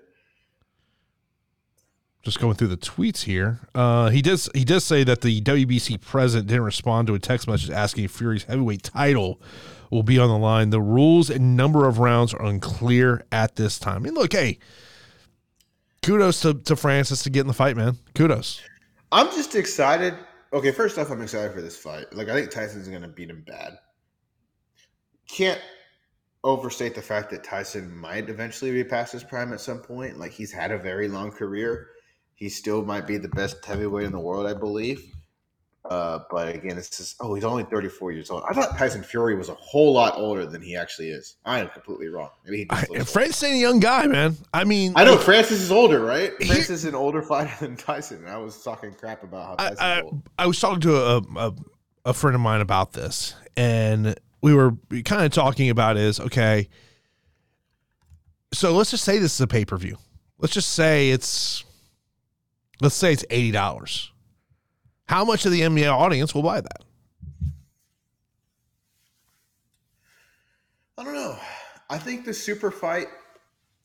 just 2.22 2.39
going 2.39 2.55
through 2.55 2.68
the 2.68 2.76
tweets 2.76 3.22
here. 3.22 3.59
Uh, 3.74 4.11
he 4.11 4.22
does 4.22 4.49
he 4.55 4.64
does 4.64 4.85
say 4.85 5.03
that 5.03 5.22
the 5.22 5.41
WBC 5.41 6.01
president 6.01 6.47
didn't 6.47 6.62
respond 6.62 7.09
to 7.09 7.16
a 7.16 7.18
text 7.18 7.49
message 7.49 7.70
asking 7.70 8.05
if 8.05 8.12
Fury's 8.12 8.45
heavyweight 8.45 8.85
title 8.85 9.41
will 9.91 10.05
be 10.05 10.20
on 10.20 10.28
the 10.28 10.39
line. 10.39 10.70
The 10.70 10.80
rules 10.80 11.30
and 11.30 11.57
number 11.57 11.89
of 11.89 11.99
rounds 11.99 12.32
are 12.32 12.45
unclear 12.45 13.24
at 13.32 13.57
this 13.57 13.80
time. 13.80 13.97
I 13.97 13.99
mean, 13.99 14.14
look, 14.14 14.32
hey, 14.32 14.61
kudos 16.05 16.41
to, 16.43 16.55
to 16.55 16.77
Francis 16.77 17.23
to 17.23 17.31
get 17.31 17.41
in 17.41 17.47
the 17.47 17.55
fight, 17.55 17.77
man. 17.77 17.97
Kudos. 18.15 18.61
I'm 19.11 19.29
just 19.29 19.55
excited. 19.55 20.15
Okay, 20.53 20.71
first 20.71 20.99
off, 20.99 21.11
I'm 21.11 21.23
excited 21.23 21.53
for 21.53 21.63
this 21.63 21.77
fight. 21.77 22.13
Like, 22.13 22.29
I 22.29 22.35
think 22.35 22.51
Tyson's 22.51 22.89
going 22.89 23.03
to 23.03 23.09
beat 23.09 23.31
him 23.31 23.43
bad. 23.47 23.79
Can't 25.29 25.61
overstate 26.45 26.95
the 26.95 27.03
fact 27.03 27.31
that 27.31 27.43
Tyson 27.43 27.97
might 27.97 28.29
eventually 28.29 28.71
be 28.71 28.85
past 28.85 29.13
his 29.13 29.25
prime 29.25 29.53
at 29.53 29.61
some 29.61 29.79
point. 29.79 30.19
Like, 30.19 30.33
he's 30.33 30.53
had 30.53 30.71
a 30.71 30.79
very 30.79 31.09
long 31.09 31.31
career. 31.31 31.89
He 32.35 32.49
still 32.49 32.85
might 32.85 33.07
be 33.07 33.17
the 33.17 33.29
best 33.29 33.65
heavyweight 33.65 34.07
in 34.07 34.13
the 34.13 34.21
world, 34.21 34.47
I 34.47 34.55
believe. 34.55 35.14
Uh, 35.85 36.20
but 36.30 36.55
again, 36.55 36.78
it's 36.78 36.89
just, 36.97 37.16
oh, 37.20 37.35
he's 37.35 37.45
only 37.45 37.62
34 37.64 38.12
years 38.12 38.30
old. 38.30 38.43
I 38.49 38.55
thought 38.55 38.76
Tyson 38.78 39.03
Fury 39.03 39.35
was 39.35 39.51
a 39.51 39.55
whole 39.55 39.93
lot 39.93 40.16
older 40.16 40.47
than 40.47 40.62
he 40.62 40.76
actually 40.76 41.11
is. 41.11 41.37
I 41.45 41.59
am 41.59 41.68
completely 41.68 42.09
wrong. 42.09 42.30
Maybe 42.45 42.59
he 42.59 42.66
I, 42.70 42.87
looks. 42.89 43.12
Francis 43.12 43.43
ain't 43.43 43.57
a 43.57 43.59
young 43.59 43.80
guy, 43.80 44.07
man. 44.07 44.37
I 44.55 44.64
mean, 44.64 44.95
I 44.97 45.05
know 45.05 45.12
like, 45.12 45.20
Francis 45.20 45.61
is 45.61 45.70
older, 45.70 46.03
right? 46.03 46.32
He- 46.39 46.47
Francis 46.47 46.70
is 46.70 46.85
an 46.87 46.95
older 46.95 47.20
fighter 47.20 47.53
than 47.61 47.76
Tyson. 47.76 48.18
And 48.18 48.28
I 48.28 48.39
was 48.39 48.62
talking 48.62 48.95
crap 48.95 49.22
about 49.22 49.61
how 49.61 49.66
I, 49.78 49.99
I. 49.99 50.03
I 50.39 50.47
was 50.47 50.59
talking 50.59 50.80
to 50.82 50.97
a, 50.97 51.22
a 51.37 51.55
a 52.07 52.14
friend 52.14 52.35
of 52.35 52.41
mine 52.41 52.61
about 52.61 52.93
this, 52.93 53.35
and 53.57 54.14
we 54.43 54.55
were 54.55 54.72
kind 55.05 55.24
of 55.24 55.32
talking 55.32 55.70
about 55.70 55.97
is 55.97 56.20
okay. 56.20 56.68
So 58.53 58.72
let's 58.72 58.91
just 58.91 59.05
say 59.05 59.18
this 59.18 59.35
is 59.35 59.41
a 59.41 59.47
pay 59.47 59.64
per 59.64 59.76
view. 59.76 59.99
let's 60.39 60.55
just 60.55 60.70
say 60.74 61.11
it's 61.11 61.64
let's 62.80 62.95
say 62.95 63.12
it's 63.12 63.24
eighty 63.30 63.51
dollars. 63.51 64.12
How 65.07 65.25
much 65.25 65.45
of 65.45 65.53
the 65.53 65.61
NBA 65.61 65.91
audience 65.91 66.35
will 66.35 66.43
buy 66.43 66.61
that? 66.61 66.85
I 70.97 71.05
don't 71.05 71.15
know. 71.15 71.37
I 71.91 71.99
think 71.99 72.25
the 72.25 72.33
super 72.33 72.71
fight 72.71 73.09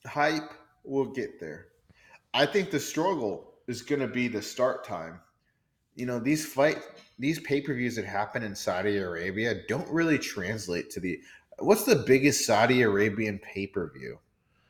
hype 0.05 0.53
will 0.83 1.05
get 1.05 1.39
there. 1.39 1.67
I 2.33 2.45
think 2.45 2.71
the 2.71 2.79
struggle 2.79 3.53
is 3.67 3.81
going 3.81 4.01
to 4.01 4.07
be 4.07 4.27
the 4.27 4.41
start 4.41 4.85
time. 4.85 5.19
You 5.95 6.05
know, 6.05 6.19
these 6.19 6.45
fight 6.45 6.77
these 7.17 7.39
pay-per-views 7.41 7.95
that 7.97 8.05
happen 8.05 8.43
in 8.43 8.55
Saudi 8.55 8.97
Arabia 8.97 9.55
don't 9.67 9.87
really 9.89 10.17
translate 10.17 10.89
to 10.91 10.99
the 11.01 11.19
what's 11.57 11.83
the 11.83 11.95
biggest 11.95 12.45
Saudi 12.45 12.83
Arabian 12.83 13.39
pay-per-view? 13.39 14.17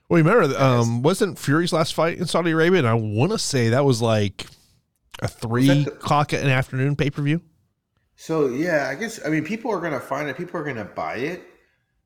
Well, 0.07 0.19
you 0.19 0.27
remember, 0.27 0.57
um, 0.57 1.03
wasn't 1.03 1.37
Fury's 1.37 1.71
last 1.71 1.93
fight 1.93 2.17
in 2.17 2.25
Saudi 2.25 2.49
Arabia? 2.49 2.79
And 2.79 2.87
I 2.87 2.95
want 2.95 3.31
to 3.31 3.37
say 3.37 3.69
that 3.69 3.85
was 3.85 4.01
like 4.01 4.47
a 5.21 5.27
three 5.27 5.83
the- 5.83 5.93
o'clock 5.93 6.33
in 6.33 6.45
the 6.45 6.51
afternoon 6.51 6.95
pay 6.95 7.09
per 7.09 7.21
view. 7.21 7.41
So 8.15 8.47
yeah, 8.47 8.87
I 8.89 8.95
guess 8.95 9.25
I 9.25 9.29
mean 9.29 9.45
people 9.45 9.71
are 9.71 9.79
gonna 9.79 9.99
find 9.99 10.27
it, 10.27 10.37
people 10.37 10.59
are 10.59 10.63
gonna 10.63 10.85
buy 10.85 11.17
it, 11.17 11.41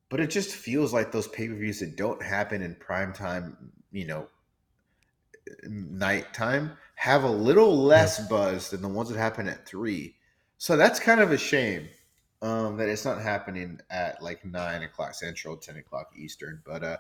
but 0.10 0.20
it 0.20 0.30
just 0.30 0.56
feels 0.56 0.94
like 0.94 1.12
those 1.12 1.28
pay 1.28 1.48
per 1.48 1.56
views 1.56 1.80
that 1.80 1.96
don't 1.96 2.22
happen 2.22 2.62
in 2.62 2.76
prime 2.76 3.14
time, 3.14 3.72
you 3.92 4.06
know, 4.06 4.28
nighttime 5.68 6.78
have 6.96 7.24
a 7.24 7.30
little 7.30 7.78
less 7.84 8.26
buzz 8.28 8.70
than 8.70 8.82
the 8.82 8.88
ones 8.88 9.10
that 9.10 9.18
happen 9.18 9.48
at 9.48 9.66
three. 9.66 10.16
So 10.58 10.78
that's 10.78 11.00
kind 11.00 11.20
of 11.20 11.32
a 11.32 11.38
shame 11.38 11.90
um, 12.42 12.78
that 12.78 12.90
it's 12.90 13.06
not 13.06 13.22
happening 13.22 13.80
at 13.90 14.22
like 14.22 14.46
nine 14.46 14.84
o'clock 14.84 15.14
central, 15.16 15.58
ten 15.58 15.78
o'clock 15.78 16.12
eastern. 16.16 16.62
But 16.66 16.84
uh, 16.84 16.98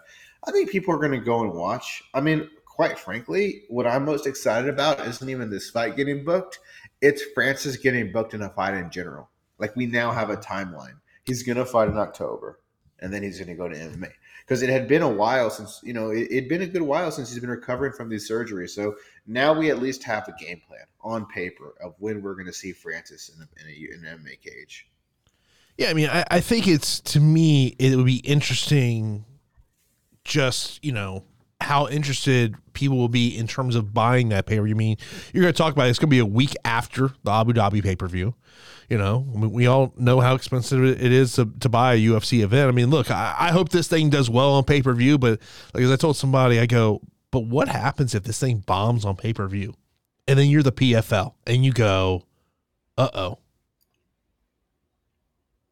I 0.47 0.51
think 0.51 0.69
people 0.69 0.93
are 0.93 0.99
gonna 0.99 1.19
go 1.19 1.41
and 1.41 1.53
watch. 1.53 2.03
I 2.13 2.21
mean, 2.21 2.49
quite 2.73 2.97
frankly, 2.97 3.63
what 3.69 3.85
I'm 3.85 4.03
most 4.03 4.25
excited 4.25 4.67
about 4.67 4.99
isn't 5.05 5.29
even 5.29 5.49
this 5.49 5.69
fight 5.69 5.95
getting 5.95 6.25
booked. 6.25 6.59
It's 7.01 7.21
Francis 7.35 7.77
getting 7.77 8.11
booked 8.11 8.33
in 8.33 8.41
a 8.41 8.49
fight 8.49 8.73
in 8.73 8.89
general. 8.89 9.29
Like 9.59 9.75
we 9.75 9.85
now 9.85 10.11
have 10.11 10.31
a 10.31 10.37
timeline. 10.37 10.95
He's 11.23 11.43
gonna 11.43 11.65
fight 11.65 11.87
in 11.87 11.97
October, 11.97 12.59
and 12.99 13.13
then 13.13 13.21
he's 13.21 13.39
gonna 13.39 13.55
go 13.55 13.69
to 13.69 13.75
MMA 13.75 14.11
because 14.39 14.63
it 14.63 14.69
had 14.69 14.87
been 14.87 15.03
a 15.03 15.09
while 15.09 15.51
since 15.51 15.81
you 15.83 15.93
know 15.93 16.09
it, 16.09 16.27
it'd 16.31 16.49
been 16.49 16.63
a 16.63 16.67
good 16.67 16.81
while 16.81 17.11
since 17.11 17.29
he's 17.29 17.39
been 17.39 17.51
recovering 17.51 17.93
from 17.93 18.09
these 18.09 18.29
surgeries. 18.29 18.71
So 18.71 18.95
now 19.27 19.53
we 19.53 19.69
at 19.69 19.79
least 19.79 20.03
have 20.05 20.27
a 20.27 20.43
game 20.43 20.61
plan 20.67 20.85
on 21.01 21.27
paper 21.27 21.75
of 21.81 21.93
when 21.99 22.23
we're 22.23 22.35
gonna 22.35 22.51
see 22.51 22.71
Francis 22.71 23.29
in, 23.29 23.41
a, 23.41 23.47
in, 23.61 23.69
a, 23.69 23.97
in 23.97 24.05
an 24.05 24.19
MMA 24.19 24.41
cage. 24.41 24.87
Yeah, 25.77 25.89
I 25.89 25.93
mean, 25.93 26.09
I, 26.09 26.25
I 26.29 26.39
think 26.39 26.67
it's 26.67 26.99
to 27.01 27.19
me 27.19 27.75
it 27.77 27.95
would 27.95 28.07
be 28.07 28.17
interesting, 28.17 29.25
just 30.23 30.83
you 30.83 30.91
know 30.91 31.23
how 31.63 31.87
interested 31.87 32.55
people 32.73 32.97
will 32.97 33.09
be 33.09 33.35
in 33.35 33.47
terms 33.47 33.75
of 33.75 33.93
buying 33.93 34.29
that 34.29 34.45
pay 34.45 34.57
per 34.57 34.63
view. 34.63 34.75
I 34.75 34.77
mean, 34.77 34.97
you're 35.33 35.43
going 35.43 35.53
to 35.53 35.57
talk 35.57 35.73
about 35.73 35.87
it, 35.87 35.89
it's 35.89 35.99
going 35.99 36.09
to 36.09 36.15
be 36.15 36.19
a 36.19 36.25
week 36.25 36.53
after 36.65 37.11
the 37.23 37.31
Abu 37.31 37.53
Dhabi 37.53 37.83
pay 37.83 37.95
per 37.95 38.07
view. 38.07 38.35
You 38.89 38.97
know, 38.97 39.25
I 39.33 39.39
mean, 39.39 39.51
we 39.51 39.65
all 39.65 39.93
know 39.97 40.19
how 40.19 40.35
expensive 40.35 40.83
it 40.83 41.11
is 41.11 41.33
to, 41.33 41.45
to 41.61 41.69
buy 41.69 41.93
a 41.93 41.97
UFC 41.97 42.43
event. 42.43 42.67
I 42.67 42.71
mean, 42.71 42.89
look, 42.89 43.09
I, 43.09 43.35
I 43.39 43.51
hope 43.51 43.69
this 43.69 43.87
thing 43.87 44.09
does 44.09 44.29
well 44.29 44.51
on 44.51 44.65
pay 44.65 44.81
per 44.81 44.93
view, 44.93 45.17
but 45.17 45.39
like 45.73 45.83
as 45.83 45.91
I 45.91 45.95
told 45.95 46.17
somebody, 46.17 46.59
I 46.59 46.65
go, 46.65 47.01
but 47.31 47.45
what 47.45 47.69
happens 47.69 48.13
if 48.13 48.23
this 48.23 48.39
thing 48.39 48.57
bombs 48.59 49.05
on 49.05 49.15
pay 49.15 49.33
per 49.33 49.47
view, 49.47 49.73
and 50.27 50.37
then 50.37 50.47
you're 50.47 50.63
the 50.63 50.71
PFL 50.71 51.33
and 51.47 51.65
you 51.65 51.71
go, 51.71 52.23
uh 52.97 53.09
oh. 53.13 53.39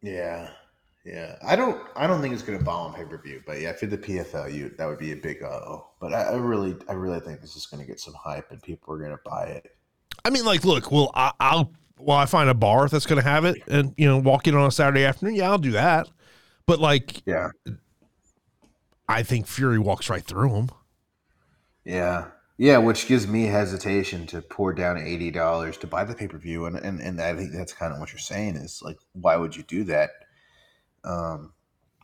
Yeah, 0.02 0.50
yeah. 1.06 1.36
I 1.46 1.56
don't. 1.56 1.82
I 1.96 2.08
don't 2.08 2.22
think 2.22 2.34
it's 2.34 2.44
going 2.44 2.58
to 2.60 2.64
bomb 2.64 2.88
on 2.88 2.94
pay 2.94 3.06
per 3.06 3.18
view, 3.18 3.42
but 3.46 3.60
yeah, 3.60 3.70
if 3.70 3.82
you're 3.82 3.92
the 3.92 3.98
PFL, 3.98 4.54
you 4.54 4.70
that 4.78 4.86
would 4.88 5.00
be 5.00 5.12
a 5.12 5.16
big 5.16 5.42
uh 5.44 5.48
oh. 5.48 5.88
But 6.00 6.14
I, 6.14 6.24
I 6.24 6.36
really, 6.36 6.76
I 6.90 6.94
really 6.94 7.20
think 7.20 7.42
this 7.42 7.56
is 7.56 7.66
going 7.66 7.82
to 7.82 7.88
get 7.88 8.00
some 8.00 8.14
hype 8.14 8.52
and 8.52 8.62
people 8.62 8.94
are 8.94 8.98
going 8.98 9.12
to 9.12 9.20
buy 9.26 9.46
it. 9.46 9.76
I 10.24 10.30
mean, 10.30 10.46
like, 10.46 10.64
look, 10.64 10.92
well, 10.92 11.12
I, 11.16 11.32
I'll 11.40 11.72
well, 11.98 12.18
I 12.18 12.26
find 12.26 12.50
a 12.50 12.54
bar 12.54 12.88
that's 12.88 13.06
going 13.06 13.22
to 13.22 13.28
have 13.28 13.46
it, 13.46 13.62
and 13.68 13.94
you 13.98 14.08
know, 14.08 14.18
walk 14.18 14.48
in 14.48 14.56
on 14.56 14.68
a 14.68 14.72
Saturday 14.72 15.06
afternoon. 15.06 15.36
Yeah, 15.36 15.52
I'll 15.52 15.58
do 15.58 15.72
that. 15.72 16.08
But 16.66 16.80
like, 16.80 17.22
Yeah, 17.26 17.50
I 19.08 19.24
think 19.24 19.48
Fury 19.48 19.80
walks 19.80 20.10
right 20.10 20.24
through 20.24 20.56
him. 20.56 20.70
yeah, 21.84 22.28
yeah. 22.58 22.78
Which 22.78 23.08
gives 23.08 23.28
me 23.28 23.46
hesitation 23.46 24.26
to 24.28 24.42
pour 24.42 24.74
down 24.74 24.98
eighty 24.98 25.32
dollars 25.32 25.78
to 25.80 25.88
buy 25.88 26.04
the 26.04 26.16
pay 26.16 26.28
per 26.28 26.38
view, 26.38 26.66
and, 26.66 26.78
and 26.78 27.00
and 27.00 27.20
I 27.22 27.36
think 27.36 27.52
that's 27.52 27.74
kind 27.74 27.94
of 27.94 28.00
what 28.00 28.12
you're 28.12 28.20
saying 28.20 28.56
is 28.56 28.82
like, 28.84 28.98
why 29.14 29.36
would 29.36 29.56
you 29.56 29.64
do 29.64 29.84
that? 29.86 30.10
Um, 31.04 31.54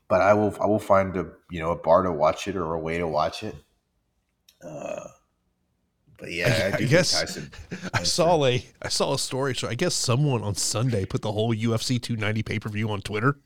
but 0.07 0.21
I 0.21 0.33
will, 0.33 0.55
I 0.61 0.65
will 0.65 0.79
find 0.79 1.15
a 1.17 1.27
you 1.51 1.59
know 1.59 1.71
a 1.71 1.75
bar 1.75 2.03
to 2.03 2.11
watch 2.11 2.47
it 2.47 2.55
or 2.55 2.73
a 2.73 2.79
way 2.79 2.97
to 2.97 3.07
watch 3.07 3.43
it. 3.43 3.55
Uh, 4.63 5.07
but 6.17 6.31
yeah, 6.31 6.71
I, 6.73 6.77
I 6.77 6.81
guess- 6.85 7.33
think 7.33 7.51
Tyson. 7.69 7.89
I 7.93 8.03
saw 8.03 8.43
a 8.45 8.65
I 8.81 8.89
saw 8.89 9.13
a 9.13 9.19
story. 9.19 9.55
So 9.55 9.67
I 9.67 9.75
guess 9.75 9.93
someone 9.93 10.41
on 10.43 10.55
Sunday 10.55 11.05
put 11.05 11.21
the 11.21 11.31
whole 11.31 11.53
UFC 11.53 12.01
290 12.01 12.43
pay 12.43 12.59
per 12.59 12.69
view 12.69 12.89
on 12.89 13.01
Twitter 13.01 13.37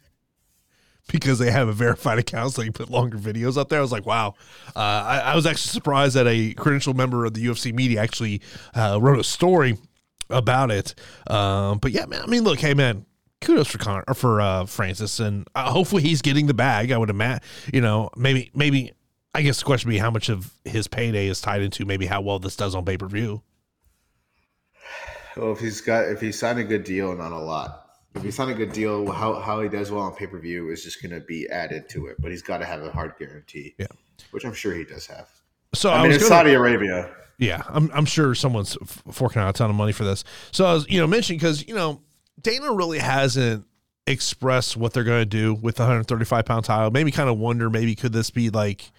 because 1.12 1.40
they 1.40 1.52
have 1.52 1.68
a 1.68 1.74
verified 1.74 2.20
account, 2.20 2.54
so 2.54 2.62
you 2.62 2.72
put 2.72 2.90
longer 2.90 3.18
videos 3.18 3.58
up 3.58 3.70
there. 3.70 3.80
I 3.80 3.82
was 3.82 3.92
like, 3.92 4.06
wow. 4.06 4.36
Uh, 4.76 4.80
I, 4.80 5.20
I 5.20 5.36
was 5.36 5.46
actually 5.46 5.72
surprised 5.72 6.16
that 6.16 6.28
a 6.28 6.54
credential 6.54 6.94
member 6.94 7.26
of 7.26 7.34
the 7.34 7.44
UFC 7.46 7.74
media 7.74 8.00
actually 8.02 8.42
uh, 8.76 9.00
wrote 9.02 9.20
a 9.20 9.24
story 9.24 9.78
about 10.30 10.72
it. 10.72 10.94
Um, 11.28 11.80
but 11.80 11.92
yeah, 11.92 12.06
man. 12.06 12.22
I 12.22 12.28
mean, 12.28 12.44
look, 12.44 12.60
hey, 12.60 12.74
man. 12.76 13.06
Kudos 13.42 13.68
for 13.68 13.78
Con- 13.78 14.04
or 14.08 14.14
for 14.14 14.40
uh, 14.42 14.66
Francis, 14.66 15.20
and 15.20 15.48
uh, 15.56 15.72
hopefully 15.72 16.04
he's 16.04 16.22
getting 16.22 16.48
the 16.48 16.54
bag. 16.54 16.92
I 16.92 16.98
would 16.98 17.10
imagine, 17.10 17.42
you 17.74 17.82
know, 17.82 18.10
maybe, 18.16 18.52
maybe. 18.54 18.94
I 19.34 19.42
guess 19.44 19.60
the 19.60 19.64
question 19.66 19.88
would 19.88 19.94
be 19.94 19.98
how 20.00 20.12
much 20.12 20.28
of 20.28 20.54
his 20.66 20.88
payday 20.90 21.28
is 21.28 21.40
tied 21.40 21.62
into 21.62 21.86
maybe 21.86 22.06
how 22.06 22.20
well 22.22 22.38
this 22.38 22.58
does 22.58 22.76
on 22.76 22.84
pay 22.84 22.98
per 22.98 23.08
view. 23.08 23.42
Well, 25.38 25.54
if 25.54 25.60
he's 25.60 25.80
got 25.82 26.06
if 26.10 26.20
he 26.20 26.32
signed 26.32 26.60
a 26.60 26.64
good 26.64 26.84
deal, 26.84 27.16
not 27.16 27.32
a 27.32 27.40
lot. 27.40 27.78
If 28.14 28.24
he 28.24 28.32
signed 28.32 28.52
a 28.52 28.56
good 28.56 28.74
deal, 28.74 29.10
how 29.10 29.40
how 29.40 29.62
he 29.62 29.70
does 29.70 29.90
well 29.90 30.02
on 30.02 30.14
pay 30.16 30.28
per 30.28 30.38
view 30.40 30.70
is 30.70 30.84
just 30.84 31.02
going 31.02 31.18
to 31.18 31.26
be 31.26 31.48
added 31.50 31.88
to 31.90 32.08
it. 32.08 32.18
But 32.20 32.32
he's 32.32 32.42
got 32.42 32.58
to 32.58 32.66
have 32.66 32.84
a 32.84 32.92
hard 32.92 33.14
guarantee. 33.18 33.74
Yeah. 33.78 33.88
which 34.32 34.44
I'm 34.46 34.54
sure 34.54 34.76
he 34.76 34.84
does 34.84 35.08
have. 35.08 35.30
So 35.74 35.90
I, 35.90 36.00
I, 36.00 36.04
mean, 36.04 36.12
it's 36.12 36.24
gonna- 36.24 36.30
Saudi 36.30 36.54
Arabia. 36.54 37.10
Yeah, 37.38 37.64
I'm, 37.70 37.90
I'm 37.94 38.06
sure 38.06 38.36
someone's 38.36 38.78
f- 38.82 39.02
forking 39.12 39.42
out 39.42 39.50
a 39.50 39.54
ton 39.54 39.70
of 39.70 39.76
money 39.76 39.94
for 39.94 40.04
this. 40.04 40.24
So 40.52 40.66
I 40.66 40.74
was, 40.74 40.88
you 40.90 41.00
know, 41.00 41.08
mentioning 41.08 41.40
because 41.40 41.66
you 41.68 41.74
know 41.74 42.02
Dana 42.42 42.74
really 42.74 43.00
hasn't 43.00 43.66
expressed 44.08 44.76
what 44.76 44.94
they're 44.94 45.04
going 45.04 45.22
to 45.22 45.26
do 45.26 45.54
with 45.54 45.76
the 45.76 45.84
135 45.84 46.46
pound 46.46 46.66
title. 46.66 46.92
Maybe 46.92 47.12
kind 47.12 47.30
of 47.30 47.38
wonder 47.38 47.70
maybe 47.70 47.96
could 47.96 48.14
this 48.14 48.30
be 48.30 48.50
like, 48.50 48.92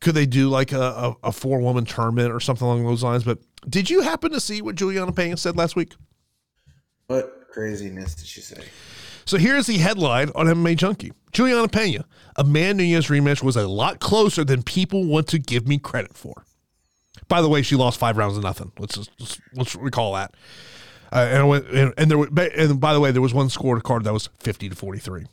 could 0.00 0.14
they 0.14 0.26
do 0.26 0.48
like 0.48 0.72
a, 0.72 0.80
a, 0.80 1.16
a 1.24 1.32
four 1.32 1.60
woman 1.60 1.84
tournament 1.84 2.32
or 2.32 2.40
something 2.40 2.66
along 2.66 2.84
those 2.84 3.02
lines? 3.02 3.24
But 3.24 3.38
did 3.68 3.88
you 3.88 4.02
happen 4.02 4.32
to 4.32 4.40
see 4.40 4.62
what 4.62 4.74
Julianna 4.74 5.12
Peña 5.12 5.38
said 5.38 5.56
last 5.56 5.76
week? 5.76 5.94
What 7.06 7.48
craziness 7.50 8.14
did 8.14 8.26
she 8.26 8.40
say? 8.40 8.64
So 9.24 9.38
here's 9.38 9.66
the 9.66 9.78
headline 9.78 10.30
on 10.34 10.46
MMA 10.46 10.76
Junkie. 10.76 11.12
Julianna 11.32 11.68
Peña, 11.68 12.04
Amanda 12.36 12.84
Nunes 12.84 13.08
rematch 13.08 13.42
was 13.42 13.56
a 13.56 13.66
lot 13.66 13.98
closer 13.98 14.44
than 14.44 14.62
people 14.62 15.04
want 15.04 15.26
to 15.28 15.38
give 15.38 15.66
me 15.66 15.78
credit 15.78 16.14
for. 16.14 16.44
By 17.28 17.42
the 17.42 17.48
way, 17.48 17.62
she 17.62 17.74
lost 17.74 17.98
five 17.98 18.16
rounds 18.16 18.36
to 18.36 18.40
nothing. 18.40 18.70
Let's 18.78 18.94
just, 18.94 19.10
let's, 19.18 19.40
let's 19.54 19.74
recall 19.74 20.14
that. 20.14 20.34
Uh, 21.12 21.26
and, 21.30 21.38
I 21.38 21.44
went, 21.44 21.66
and, 21.68 21.94
and 21.96 22.10
there, 22.10 22.18
were- 22.18 22.28
and 22.56 22.80
by 22.80 22.92
the 22.92 23.00
way, 23.00 23.10
there 23.12 23.22
was 23.22 23.34
one 23.34 23.48
scored 23.50 23.82
card 23.84 24.04
that 24.04 24.12
was 24.12 24.28
fifty 24.40 24.68
to 24.68 24.74
forty 24.74 24.98
three. 24.98 25.26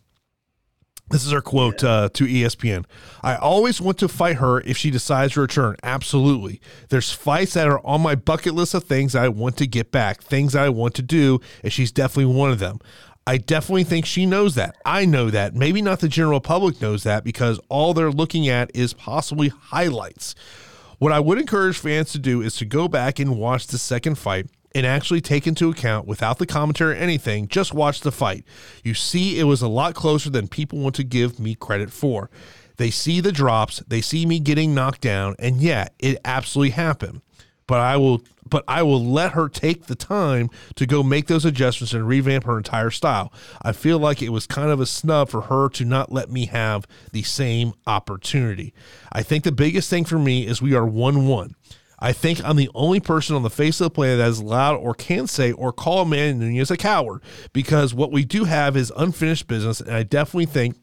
This 1.10 1.26
is 1.26 1.32
her 1.34 1.42
quote 1.42 1.84
uh, 1.84 2.10
to 2.14 2.24
ESPN. 2.26 2.86
I 3.22 3.36
always 3.36 3.82
want 3.82 3.98
to 4.00 4.08
fight 4.08 4.38
her 4.38 4.62
if 4.62 4.78
she 4.78 4.90
decides 4.90 5.34
to 5.34 5.42
return. 5.42 5.76
Absolutely. 5.84 6.62
There's 6.90 7.12
fights 7.12 7.54
that 7.56 7.68
are 7.68 7.86
on 7.86 8.02
my 8.02 8.16
bucket 8.16 8.54
list 8.54 8.74
of 8.74 8.86
things 8.86 9.14
I 9.14 9.28
want 9.28 9.58
to 9.58 9.68
get 9.68 9.92
back, 9.92 10.24
things 10.24 10.56
I 10.56 10.70
want 10.70 10.96
to 10.96 11.02
do, 11.02 11.42
and 11.62 11.74
she's 11.74 11.92
definitely 11.92 12.34
one 12.34 12.52
of 12.52 12.60
them. 12.60 12.80
I 13.28 13.38
definitely 13.38 13.84
think 13.84 14.06
she 14.06 14.26
knows 14.26 14.56
that. 14.56 14.76
I 14.86 15.06
know 15.06 15.30
that. 15.30 15.54
Maybe 15.54 15.82
not 15.82 16.00
the 16.00 16.08
general 16.10 16.40
public 16.40 16.82
knows 16.82 17.04
that 17.04 17.24
because 17.24 17.60
all 17.70 17.94
they're 17.94 18.12
looking 18.12 18.48
at 18.48 18.72
is 18.74 18.94
possibly 18.94 19.50
highlights. 19.50 20.36
What 21.00 21.12
I 21.12 21.20
would 21.20 21.38
encourage 21.38 21.78
fans 21.78 22.12
to 22.14 22.20
do 22.20 22.42
is 22.42 22.56
to 22.58 22.66
go 22.66 22.88
back 22.88 23.20
and 23.20 23.38
watch 23.38 23.68
the 23.68 23.78
second 23.78 24.16
fight 24.18 24.48
and 24.76 24.86
actually 24.86 25.22
take 25.22 25.48
into 25.48 25.70
account 25.70 26.08
without 26.08 26.40
the 26.40 26.46
commentary 26.46 26.94
or 26.94 26.98
anything, 26.98 27.48
just 27.48 27.74
watch 27.74 28.02
the 28.02 28.12
fight. 28.12 28.44
You 28.84 28.94
see, 28.94 29.40
it 29.40 29.44
was 29.44 29.62
a 29.62 29.68
lot 29.68 29.94
closer 29.94 30.30
than 30.30 30.48
people 30.48 30.80
want 30.80 30.96
to 30.96 31.04
give 31.04 31.40
me 31.40 31.56
credit 31.56 31.92
for. 31.92 32.30
They 32.78 32.90
see 32.90 33.22
the 33.22 33.32
drops, 33.32 33.84
they 33.88 34.02
see 34.02 34.26
me 34.26 34.40
getting 34.40 34.74
knocked 34.74 35.02
down, 35.02 35.36
and 35.38 35.58
yeah, 35.58 35.90
it 36.00 36.18
absolutely 36.26 36.72
happened. 36.72 37.22
But 37.68 37.80
I 37.80 37.98
will 37.98 38.24
but 38.50 38.64
I 38.68 38.84
will 38.84 39.04
let 39.04 39.32
her 39.32 39.48
take 39.48 39.86
the 39.86 39.96
time 39.96 40.50
to 40.76 40.86
go 40.86 41.02
make 41.02 41.28
those 41.28 41.46
adjustments 41.46 41.94
and 41.94 42.08
revamp 42.08 42.44
her 42.44 42.58
entire 42.58 42.92
style. 42.92 43.34
I 43.62 43.72
feel 43.72 43.98
like 43.98 44.22
it 44.22 44.30
was 44.30 44.46
kind 44.46 44.70
of 44.70 44.80
a 44.80 44.86
snub 44.86 45.30
for 45.30 45.42
her 45.42 45.70
to 45.70 45.86
not 45.86 46.12
let 46.12 46.30
me 46.30 46.46
have 46.48 46.86
the 47.14 47.24
same 47.24 47.74
opportunity. 47.88 48.74
I 49.12 49.24
think 49.24 49.44
the 49.44 49.52
biggest 49.52 49.90
thing 49.90 50.06
for 50.06 50.20
me 50.20 50.46
is 50.46 50.62
we 50.62 50.76
are 50.76 50.86
1 50.86 51.26
1. 51.26 51.56
I 52.04 52.12
think 52.12 52.44
I'm 52.44 52.58
the 52.58 52.70
only 52.76 53.00
person 53.00 53.34
on 53.34 53.44
the 53.44 53.50
face 53.50 53.80
of 53.80 53.86
the 53.86 53.90
planet 53.92 54.18
that 54.18 54.28
is 54.28 54.40
allowed 54.40 54.76
or 54.76 54.94
can 54.94 55.26
say 55.26 55.54
or 55.54 55.72
call 55.72 56.00
a 56.00 56.02
Amanda 56.02 56.46
Nunes 56.46 56.70
a 56.70 56.76
coward 56.76 57.22
because 57.54 57.94
what 57.94 58.12
we 58.12 58.26
do 58.26 58.44
have 58.44 58.76
is 58.76 58.92
unfinished 58.98 59.48
business, 59.48 59.80
and 59.80 59.96
I 59.96 60.04
definitely 60.04 60.48
think 60.48 60.76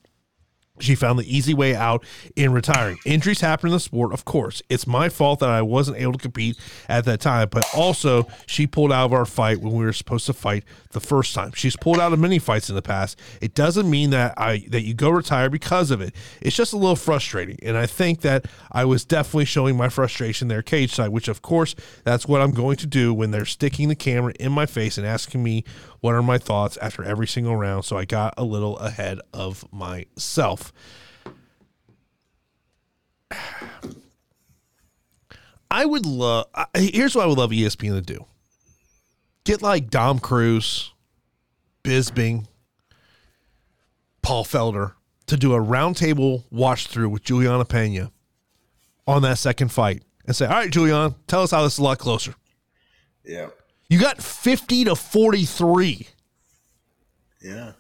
She 0.81 0.95
found 0.95 1.18
the 1.18 1.37
easy 1.37 1.55
way 1.55 1.74
out 1.74 2.05
in 2.37 2.53
retiring. 2.53 2.99
Injuries 3.05 3.41
happen 3.41 3.68
in 3.68 3.72
the 3.72 3.81
sport, 3.81 4.12
of 4.12 4.24
course. 4.24 4.62
It's 4.68 4.87
my 4.87 5.09
fault 5.09 5.41
that 5.41 5.51
I 5.51 5.62
wasn't 5.62 5.99
able 5.99 6.12
to 6.14 6.18
compete 6.18 6.59
at 6.89 7.05
that 7.05 7.20
time, 7.20 7.49
but 7.51 7.64
also 7.74 8.26
she 8.47 8.66
pulled 8.66 8.93
out 8.93 9.07
of 9.07 9.12
our 9.12 9.26
fight 9.26 9.61
when 9.61 9.74
we 9.74 9.85
were 9.85 9.93
supposed 9.93 10.26
to 10.26 10.33
fight 10.33 10.64
the 10.93 11.01
first 11.01 11.35
time. 11.35 11.53
She's 11.53 11.76
pulled 11.76 12.01
out 12.01 12.12
of 12.12 12.18
many 12.18 12.39
fights 12.39 12.68
in 12.68 12.74
the 12.74 12.83
past. 12.83 13.18
It 13.41 13.55
doesn't 13.55 13.89
mean 13.89 14.11
that 14.11 14.35
I 14.37 14.64
that 14.68 14.83
you 14.83 14.95
go 14.95 15.11
retire 15.11 15.51
because 15.51 15.91
of 15.91 16.01
it. 16.01 16.14
It's 16.41 16.57
just 16.57 16.72
a 16.72 16.76
little 16.76 16.97
frustrating, 16.97 17.59
and 17.62 17.76
I 17.76 17.87
think 17.87 18.22
that 18.22 18.47
I 18.72 18.85
was 18.85 19.05
definitely 19.05 19.45
showing 19.45 19.76
my 19.76 19.89
frustration 19.89 20.49
there 20.49 20.62
cage 20.62 20.95
side, 20.95 21.11
which 21.11 21.28
of 21.28 21.43
course 21.43 21.74
that's 22.05 22.26
what 22.26 22.41
I'm 22.41 22.53
going 22.53 22.76
to 22.78 22.87
do 22.87 23.14
when 23.14 23.31
they're 23.31 23.45
sticking 23.45 23.89
the 23.89 23.95
camera 23.95 24.33
in 24.41 24.53
my 24.53 24.66
face 24.66 24.99
and 24.99 25.07
asking 25.07 25.43
me 25.43 25.64
what 26.01 26.14
are 26.14 26.22
my 26.22 26.38
thoughts 26.38 26.76
after 26.78 27.03
every 27.05 27.26
single 27.26 27.57
round. 27.57 27.84
So 27.84 27.96
I 27.96 28.05
got 28.05 28.34
a 28.36 28.44
little 28.44 28.78
ahead 28.78 29.20
of 29.32 29.64
myself. 29.72 30.72
I 35.70 35.84
would 35.84 36.05
love. 36.05 36.46
Here's 36.74 37.14
what 37.14 37.24
I 37.24 37.26
would 37.26 37.38
love 37.38 37.51
ESPN 37.51 37.94
to 37.94 38.01
do: 38.01 38.24
get 39.44 39.62
like 39.62 39.88
Dom 39.88 40.18
Cruz, 40.18 40.92
Bisping, 41.84 42.46
Paul 44.22 44.44
Felder 44.44 44.94
to 45.26 45.36
do 45.36 45.55
a 45.55 45.61
roundtable 45.61 46.44
watch 46.51 46.88
through 46.88 47.11
with 47.11 47.22
Julianna 47.22 47.64
Peña 47.64 48.11
on 49.07 49.22
that 49.22 49.38
second 49.38 49.68
fight, 49.68 50.03
and 50.26 50.34
say, 50.34 50.46
"All 50.46 50.53
right, 50.55 50.72
Julianna, 50.72 51.14
tell 51.28 51.42
us 51.42 51.53
how 51.53 51.62
this 51.62 51.74
is 51.74 51.78
a 51.78 51.84
lot 51.84 51.98
closer." 51.98 52.34
Yeah. 53.24 53.51
You 53.91 53.99
got 54.01 54.22
fifty 54.22 54.84
to 54.84 54.95
forty-three. 54.95 56.07
Yeah. 57.43 57.72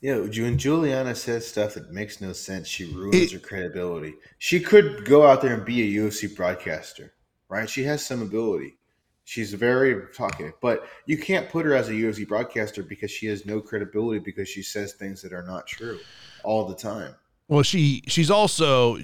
Yeah, 0.00 0.18
when 0.20 0.58
Julianna 0.58 1.14
says 1.14 1.46
stuff 1.46 1.74
that 1.74 1.90
makes 1.92 2.20
no 2.20 2.32
sense, 2.32 2.66
she 2.68 2.84
ruins 2.86 3.14
It- 3.14 3.32
her 3.32 3.38
credibility. 3.38 4.14
She 4.38 4.58
could 4.60 5.04
go 5.04 5.26
out 5.26 5.42
there 5.42 5.54
and 5.54 5.64
be 5.64 5.82
a 5.82 6.00
UFC 6.02 6.28
broadcaster, 6.34 7.12
right? 7.48 7.68
She 7.68 7.82
has 7.84 8.04
some 8.04 8.22
ability. 8.22 8.78
She's 9.24 9.52
very 9.52 10.00
talkative, 10.14 10.52
but 10.62 10.86
you 11.06 11.18
can't 11.18 11.48
put 11.50 11.66
her 11.66 11.74
as 11.74 11.88
a 11.88 11.92
UFC 11.92 12.24
broadcaster 12.26 12.82
because 12.82 13.10
she 13.10 13.26
has 13.26 13.44
no 13.44 13.60
credibility 13.60 14.20
because 14.20 14.48
she 14.48 14.62
says 14.62 14.92
things 14.92 15.20
that 15.22 15.32
are 15.32 15.42
not 15.42 15.66
true 15.66 15.98
all 16.44 16.66
the 16.68 16.76
time. 16.76 17.14
Well, 17.48 17.62
she 17.64 18.02
she's 18.06 18.30
also 18.30 18.98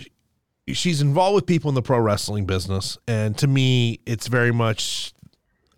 she's 0.68 1.02
involved 1.02 1.34
with 1.34 1.46
people 1.46 1.68
in 1.68 1.74
the 1.74 1.82
pro 1.82 1.98
wrestling 1.98 2.46
business, 2.46 2.96
and 3.08 3.36
to 3.38 3.46
me, 3.46 4.00
it's 4.06 4.28
very 4.28 4.52
much. 4.52 5.12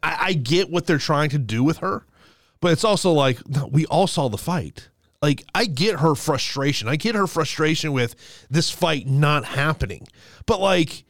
I, 0.04 0.16
I 0.20 0.32
get 0.34 0.70
what 0.70 0.86
they're 0.86 0.98
trying 0.98 1.30
to 1.30 1.38
do 1.38 1.64
with 1.64 1.78
her, 1.78 2.06
but 2.60 2.72
it's 2.72 2.84
also 2.84 3.10
like 3.10 3.48
no, 3.48 3.66
we 3.66 3.86
all 3.86 4.06
saw 4.06 4.28
the 4.28 4.38
fight. 4.38 4.90
Like 5.22 5.44
I 5.54 5.64
get 5.64 6.00
her 6.00 6.14
frustration. 6.14 6.88
I 6.88 6.96
get 6.96 7.14
her 7.14 7.26
frustration 7.26 7.92
with 7.92 8.14
this 8.50 8.70
fight 8.70 9.06
not 9.06 9.44
happening, 9.44 10.06
but 10.46 10.60
like. 10.60 11.04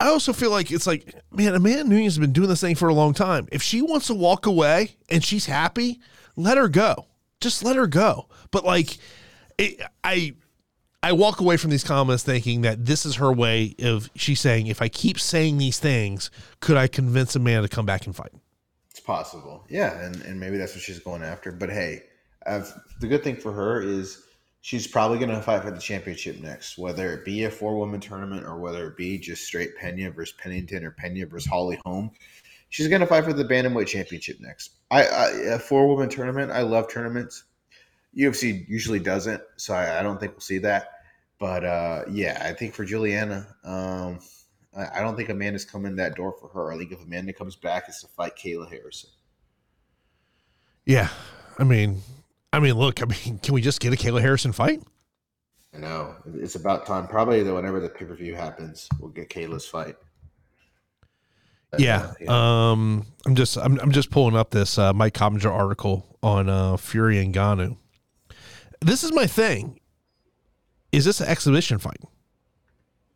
I 0.00 0.06
also 0.06 0.32
feel 0.32 0.50
like 0.50 0.72
it's 0.72 0.88
like, 0.88 1.14
man, 1.30 1.54
Amanda 1.54 1.84
Nunes 1.84 2.14
has 2.14 2.18
been 2.18 2.32
doing 2.32 2.48
this 2.48 2.60
thing 2.60 2.74
for 2.74 2.88
a 2.88 2.94
long 2.94 3.14
time. 3.14 3.46
If 3.52 3.62
she 3.62 3.82
wants 3.82 4.08
to 4.08 4.14
walk 4.14 4.46
away 4.46 4.96
and 5.08 5.22
she's 5.22 5.46
happy, 5.46 6.00
let 6.34 6.58
her 6.58 6.66
go. 6.66 7.06
Just 7.40 7.62
let 7.62 7.76
her 7.76 7.86
go. 7.86 8.26
But 8.50 8.64
like, 8.64 8.98
it, 9.58 9.80
I 10.02 10.34
I 11.02 11.12
walk 11.12 11.40
away 11.40 11.56
from 11.56 11.70
these 11.70 11.82
comments 11.82 12.22
thinking 12.22 12.60
that 12.60 12.86
this 12.86 13.04
is 13.04 13.16
her 13.16 13.32
way 13.32 13.74
of 13.82 14.08
she's 14.14 14.40
saying, 14.40 14.68
if 14.68 14.80
I 14.80 14.88
keep 14.88 15.18
saying 15.18 15.58
these 15.58 15.80
things, 15.80 16.30
could 16.60 16.76
I 16.76 16.86
convince 16.86 17.34
a 17.34 17.40
man 17.40 17.62
to 17.62 17.68
come 17.68 17.84
back 17.84 18.06
and 18.06 18.14
fight? 18.14 18.32
It's 18.90 19.00
possible. 19.00 19.64
Yeah, 19.68 20.00
and, 20.00 20.20
and 20.22 20.38
maybe 20.38 20.58
that's 20.58 20.74
what 20.74 20.82
she's 20.82 21.00
going 21.00 21.22
after. 21.22 21.50
But 21.50 21.70
hey, 21.70 22.04
I've, 22.46 22.72
the 23.00 23.08
good 23.08 23.24
thing 23.24 23.36
for 23.36 23.52
her 23.52 23.82
is 23.82 24.22
she's 24.60 24.86
probably 24.86 25.18
going 25.18 25.30
to 25.30 25.42
fight 25.42 25.64
for 25.64 25.72
the 25.72 25.80
championship 25.80 26.40
next, 26.40 26.78
whether 26.78 27.12
it 27.12 27.24
be 27.24 27.44
a 27.44 27.50
four 27.50 27.76
woman 27.76 27.98
tournament 27.98 28.46
or 28.46 28.58
whether 28.60 28.86
it 28.86 28.96
be 28.96 29.18
just 29.18 29.44
straight 29.44 29.76
Peña 29.76 30.14
versus 30.14 30.36
Pennington 30.40 30.84
or 30.84 30.92
Peña 30.92 31.28
versus 31.28 31.50
Holly 31.50 31.80
Holm. 31.84 32.12
She's 32.68 32.86
going 32.88 33.00
to 33.00 33.06
fight 33.06 33.24
for 33.24 33.32
the 33.32 33.44
bantamweight 33.44 33.88
championship 33.88 34.38
next. 34.40 34.70
I, 34.90 35.04
I 35.04 35.28
a 35.54 35.58
four 35.58 35.88
woman 35.88 36.08
tournament. 36.08 36.52
I 36.52 36.62
love 36.62 36.88
tournaments. 36.88 37.44
UFC 38.16 38.68
usually 38.68 38.98
doesn't, 38.98 39.42
so 39.56 39.74
I, 39.74 40.00
I 40.00 40.02
don't 40.02 40.18
think 40.20 40.32
we'll 40.32 40.40
see 40.40 40.58
that. 40.58 40.88
But 41.38 41.64
uh, 41.64 42.02
yeah, 42.10 42.42
I 42.44 42.52
think 42.52 42.74
for 42.74 42.84
Julianna, 42.84 43.46
um, 43.64 44.20
I, 44.76 44.98
I 44.98 45.00
don't 45.00 45.16
think 45.16 45.28
Amanda's 45.28 45.64
coming 45.64 45.96
that 45.96 46.14
door 46.14 46.34
for 46.40 46.48
her. 46.50 46.72
I 46.72 46.78
think 46.78 46.92
if 46.92 47.02
Amanda 47.02 47.32
comes 47.32 47.56
back, 47.56 47.84
it's 47.88 48.00
to 48.02 48.08
fight 48.08 48.32
Kayla 48.36 48.68
Harrison. 48.70 49.10
Yeah. 50.86 51.08
I 51.58 51.64
mean, 51.64 52.00
I 52.52 52.60
mean, 52.60 52.74
look, 52.74 53.02
I 53.02 53.06
mean, 53.06 53.38
can 53.38 53.54
we 53.54 53.60
just 53.60 53.80
get 53.80 53.92
a 53.92 53.96
Kayla 53.96 54.20
Harrison 54.20 54.52
fight? 54.52 54.82
I 55.74 55.78
know 55.78 56.14
it's 56.34 56.54
about 56.54 56.86
time. 56.86 57.06
Probably 57.08 57.42
that 57.42 57.54
whenever 57.54 57.80
the 57.80 57.88
pay 57.88 58.04
per 58.04 58.14
view 58.14 58.34
happens, 58.34 58.88
we'll 59.00 59.10
get 59.10 59.30
Kayla's 59.30 59.66
fight. 59.66 59.96
But, 61.70 61.80
Yeah. 61.80 62.12
uh, 62.28 62.32
Um, 62.32 63.06
I'm 63.26 63.34
just 63.34 63.56
I'm, 63.56 63.80
I'm 63.80 63.90
just 63.90 64.10
pulling 64.10 64.36
up 64.36 64.50
this 64.50 64.76
uh, 64.78 64.92
Mike 64.92 65.14
Coppinger 65.14 65.50
article 65.50 66.18
on 66.22 66.48
uh, 66.50 66.76
Fury 66.76 67.18
and 67.18 67.34
Ngannou. 67.34 67.76
This 68.84 69.04
is 69.04 69.12
my 69.12 69.26
thing. 69.26 69.78
Is 70.92 71.04
this 71.04 71.20
an 71.20 71.28
exhibition 71.28 71.78
fight? 71.78 72.00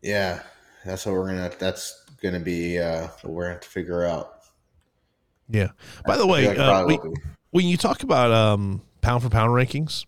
yeah, 0.02 0.42
that's 0.84 1.04
what 1.06 1.14
we're 1.14 1.26
gonna. 1.26 1.50
That's 1.58 2.04
gonna 2.22 2.40
be 2.40 2.78
uh, 2.78 3.08
what 3.22 3.32
we're 3.32 3.42
gonna 3.44 3.54
have 3.54 3.62
to 3.62 3.68
figure 3.68 4.04
out. 4.04 4.32
Yeah. 5.48 5.68
By 6.06 6.16
the 6.16 6.26
way, 6.26 6.48
like 6.48 6.58
uh, 6.58 6.84
we- 6.86 6.98
when 7.50 7.66
you 7.66 7.76
talk 7.76 8.02
about 8.02 8.30
um, 8.32 8.82
pound 9.00 9.22
for 9.22 9.28
pound 9.28 9.50
rankings, 9.50 10.04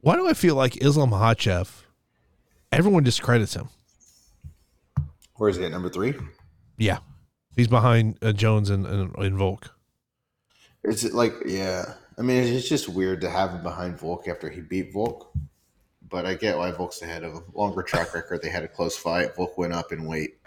why 0.00 0.16
do 0.16 0.28
I 0.28 0.32
feel 0.34 0.54
like 0.54 0.76
Islam 0.82 1.10
Makhachev? 1.10 1.68
Everyone 2.72 3.02
discredits 3.02 3.54
him. 3.54 3.68
Where 5.36 5.48
is 5.48 5.56
he 5.56 5.64
at 5.64 5.70
number 5.70 5.88
three? 5.88 6.14
Yeah, 6.76 6.98
he's 7.56 7.68
behind 7.68 8.18
uh, 8.22 8.32
Jones 8.32 8.70
and, 8.70 8.86
and 8.86 9.14
and 9.16 9.36
Volk. 9.36 9.74
Is 10.84 11.04
it 11.04 11.14
like 11.14 11.32
yeah? 11.46 11.94
I 12.18 12.22
mean, 12.22 12.42
it's 12.42 12.68
just 12.68 12.88
weird 12.88 13.20
to 13.20 13.30
have 13.30 13.50
him 13.52 13.62
behind 13.62 13.98
Volk 13.98 14.26
after 14.28 14.50
he 14.50 14.60
beat 14.60 14.92
Volk. 14.92 15.30
But 16.10 16.24
I 16.26 16.34
get 16.34 16.56
why 16.58 16.70
Volk's 16.72 17.02
ahead 17.02 17.22
of 17.22 17.34
him. 17.34 17.44
Longer 17.54 17.82
track 17.82 18.14
record. 18.14 18.42
They 18.42 18.48
had 18.48 18.64
a 18.64 18.68
close 18.68 18.96
fight. 18.96 19.36
Volk 19.36 19.56
went 19.58 19.72
up 19.74 19.92
in 19.92 20.04
weight. 20.04 20.38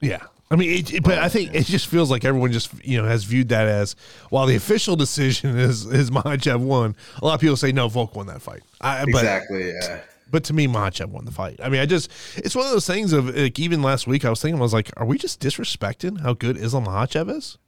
Yeah. 0.00 0.22
I 0.52 0.56
mean, 0.56 0.70
it, 0.70 0.94
it- 0.94 1.04
but 1.04 1.18
I 1.18 1.28
think 1.28 1.54
it 1.54 1.66
just 1.66 1.86
feels 1.86 2.10
like 2.10 2.24
everyone 2.24 2.52
just 2.52 2.72
you 2.84 3.00
know 3.00 3.06
has 3.08 3.24
viewed 3.24 3.48
that 3.50 3.68
as 3.68 3.94
while 4.30 4.46
the 4.46 4.56
official 4.56 4.96
decision 4.96 5.58
is 5.58 5.84
is 5.86 6.10
Makhachev 6.10 6.60
won. 6.60 6.96
A 7.20 7.24
lot 7.24 7.34
of 7.34 7.40
people 7.40 7.56
say 7.56 7.72
no, 7.72 7.88
Volk 7.88 8.14
won 8.16 8.26
that 8.26 8.42
fight. 8.42 8.62
I, 8.80 9.00
but 9.04 9.08
Exactly. 9.10 9.70
Yeah. 9.72 10.00
but 10.30 10.42
to 10.44 10.52
me, 10.52 10.66
Makhachev 10.66 11.08
won 11.10 11.24
the 11.24 11.30
fight. 11.32 11.60
I 11.62 11.68
mean, 11.68 11.80
I 11.80 11.86
just 11.86 12.10
it's 12.36 12.54
one 12.56 12.66
of 12.66 12.72
those 12.72 12.86
things 12.86 13.12
of 13.12 13.34
like 13.36 13.58
even 13.58 13.82
last 13.82 14.06
week 14.06 14.24
I 14.24 14.30
was 14.30 14.40
thinking 14.40 14.58
I 14.58 14.62
was 14.62 14.72
like, 14.72 14.90
are 14.96 15.06
we 15.06 15.18
just 15.18 15.40
disrespecting 15.40 16.20
how 16.20 16.34
good 16.34 16.56
Islam 16.56 16.86
Makhachev 16.86 17.30
is? 17.36 17.58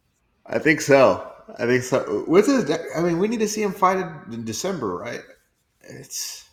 I 0.46 0.58
think 0.58 0.80
so. 0.80 1.28
I 1.58 1.66
think 1.66 1.82
so. 1.82 2.24
What's 2.26 2.46
his? 2.46 2.70
I 2.96 3.00
mean, 3.00 3.18
we 3.18 3.28
need 3.28 3.40
to 3.40 3.48
see 3.48 3.62
him 3.62 3.72
fight 3.72 3.98
in- 4.30 4.44
December, 4.44 4.96
right? 4.96 5.20
It's. 5.82 6.48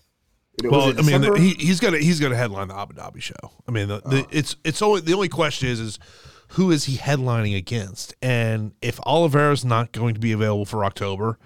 Well, 0.63 0.89
it 0.89 0.99
I 0.99 1.01
mean, 1.03 1.35
he, 1.37 1.51
he's 1.51 1.79
gonna 1.79 1.99
he's 1.99 2.19
gonna 2.19 2.35
headline 2.35 2.67
the 2.67 2.75
Abu 2.75 2.93
Dhabi 2.93 3.21
show. 3.21 3.33
I 3.67 3.71
mean, 3.71 3.87
the, 3.87 4.01
the, 4.01 4.23
oh. 4.23 4.27
it's 4.29 4.57
it's 4.65 4.81
only 4.81 4.99
the 5.01 5.13
only 5.13 5.29
question 5.29 5.69
is 5.69 5.79
is 5.79 5.99
who 6.49 6.71
is 6.71 6.85
he 6.85 6.97
headlining 6.97 7.55
against, 7.55 8.15
and 8.21 8.73
if 8.81 8.99
Oliveira's 9.01 9.63
not 9.63 9.91
going 9.91 10.15
to 10.15 10.19
be 10.19 10.31
available 10.31 10.65
for 10.65 10.83
October, 10.83 11.37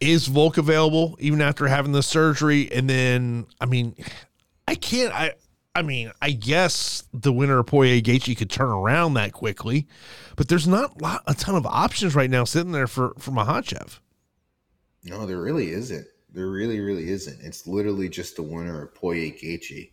is 0.00 0.26
Volk 0.26 0.58
available 0.58 1.16
even 1.18 1.40
after 1.40 1.66
having 1.66 1.92
the 1.92 2.02
surgery? 2.02 2.70
And 2.70 2.90
then, 2.90 3.46
I 3.60 3.66
mean, 3.66 3.96
I 4.68 4.74
can't. 4.74 5.14
I 5.14 5.32
I 5.74 5.82
mean, 5.82 6.12
I 6.20 6.32
guess 6.32 7.04
the 7.14 7.32
winner 7.32 7.60
of 7.60 7.66
Poirier 7.66 8.00
Gaethje 8.02 8.36
could 8.36 8.50
turn 8.50 8.68
around 8.68 9.14
that 9.14 9.32
quickly, 9.32 9.86
but 10.36 10.48
there's 10.48 10.68
not 10.68 11.00
lot, 11.00 11.22
a 11.26 11.34
ton 11.34 11.54
of 11.54 11.64
options 11.64 12.14
right 12.14 12.28
now 12.28 12.44
sitting 12.44 12.72
there 12.72 12.86
for 12.86 13.14
for 13.18 13.30
Makhachev. 13.30 13.98
no, 15.04 15.26
there 15.26 15.40
really 15.40 15.70
isn't. 15.70 16.06
There 16.30 16.48
really, 16.48 16.80
really 16.80 17.08
isn't. 17.10 17.40
It's 17.42 17.66
literally 17.66 18.08
just 18.08 18.36
the 18.36 18.42
winner 18.42 18.82
of 18.82 18.94
Poirier 18.94 19.32
Gaethje. 19.32 19.90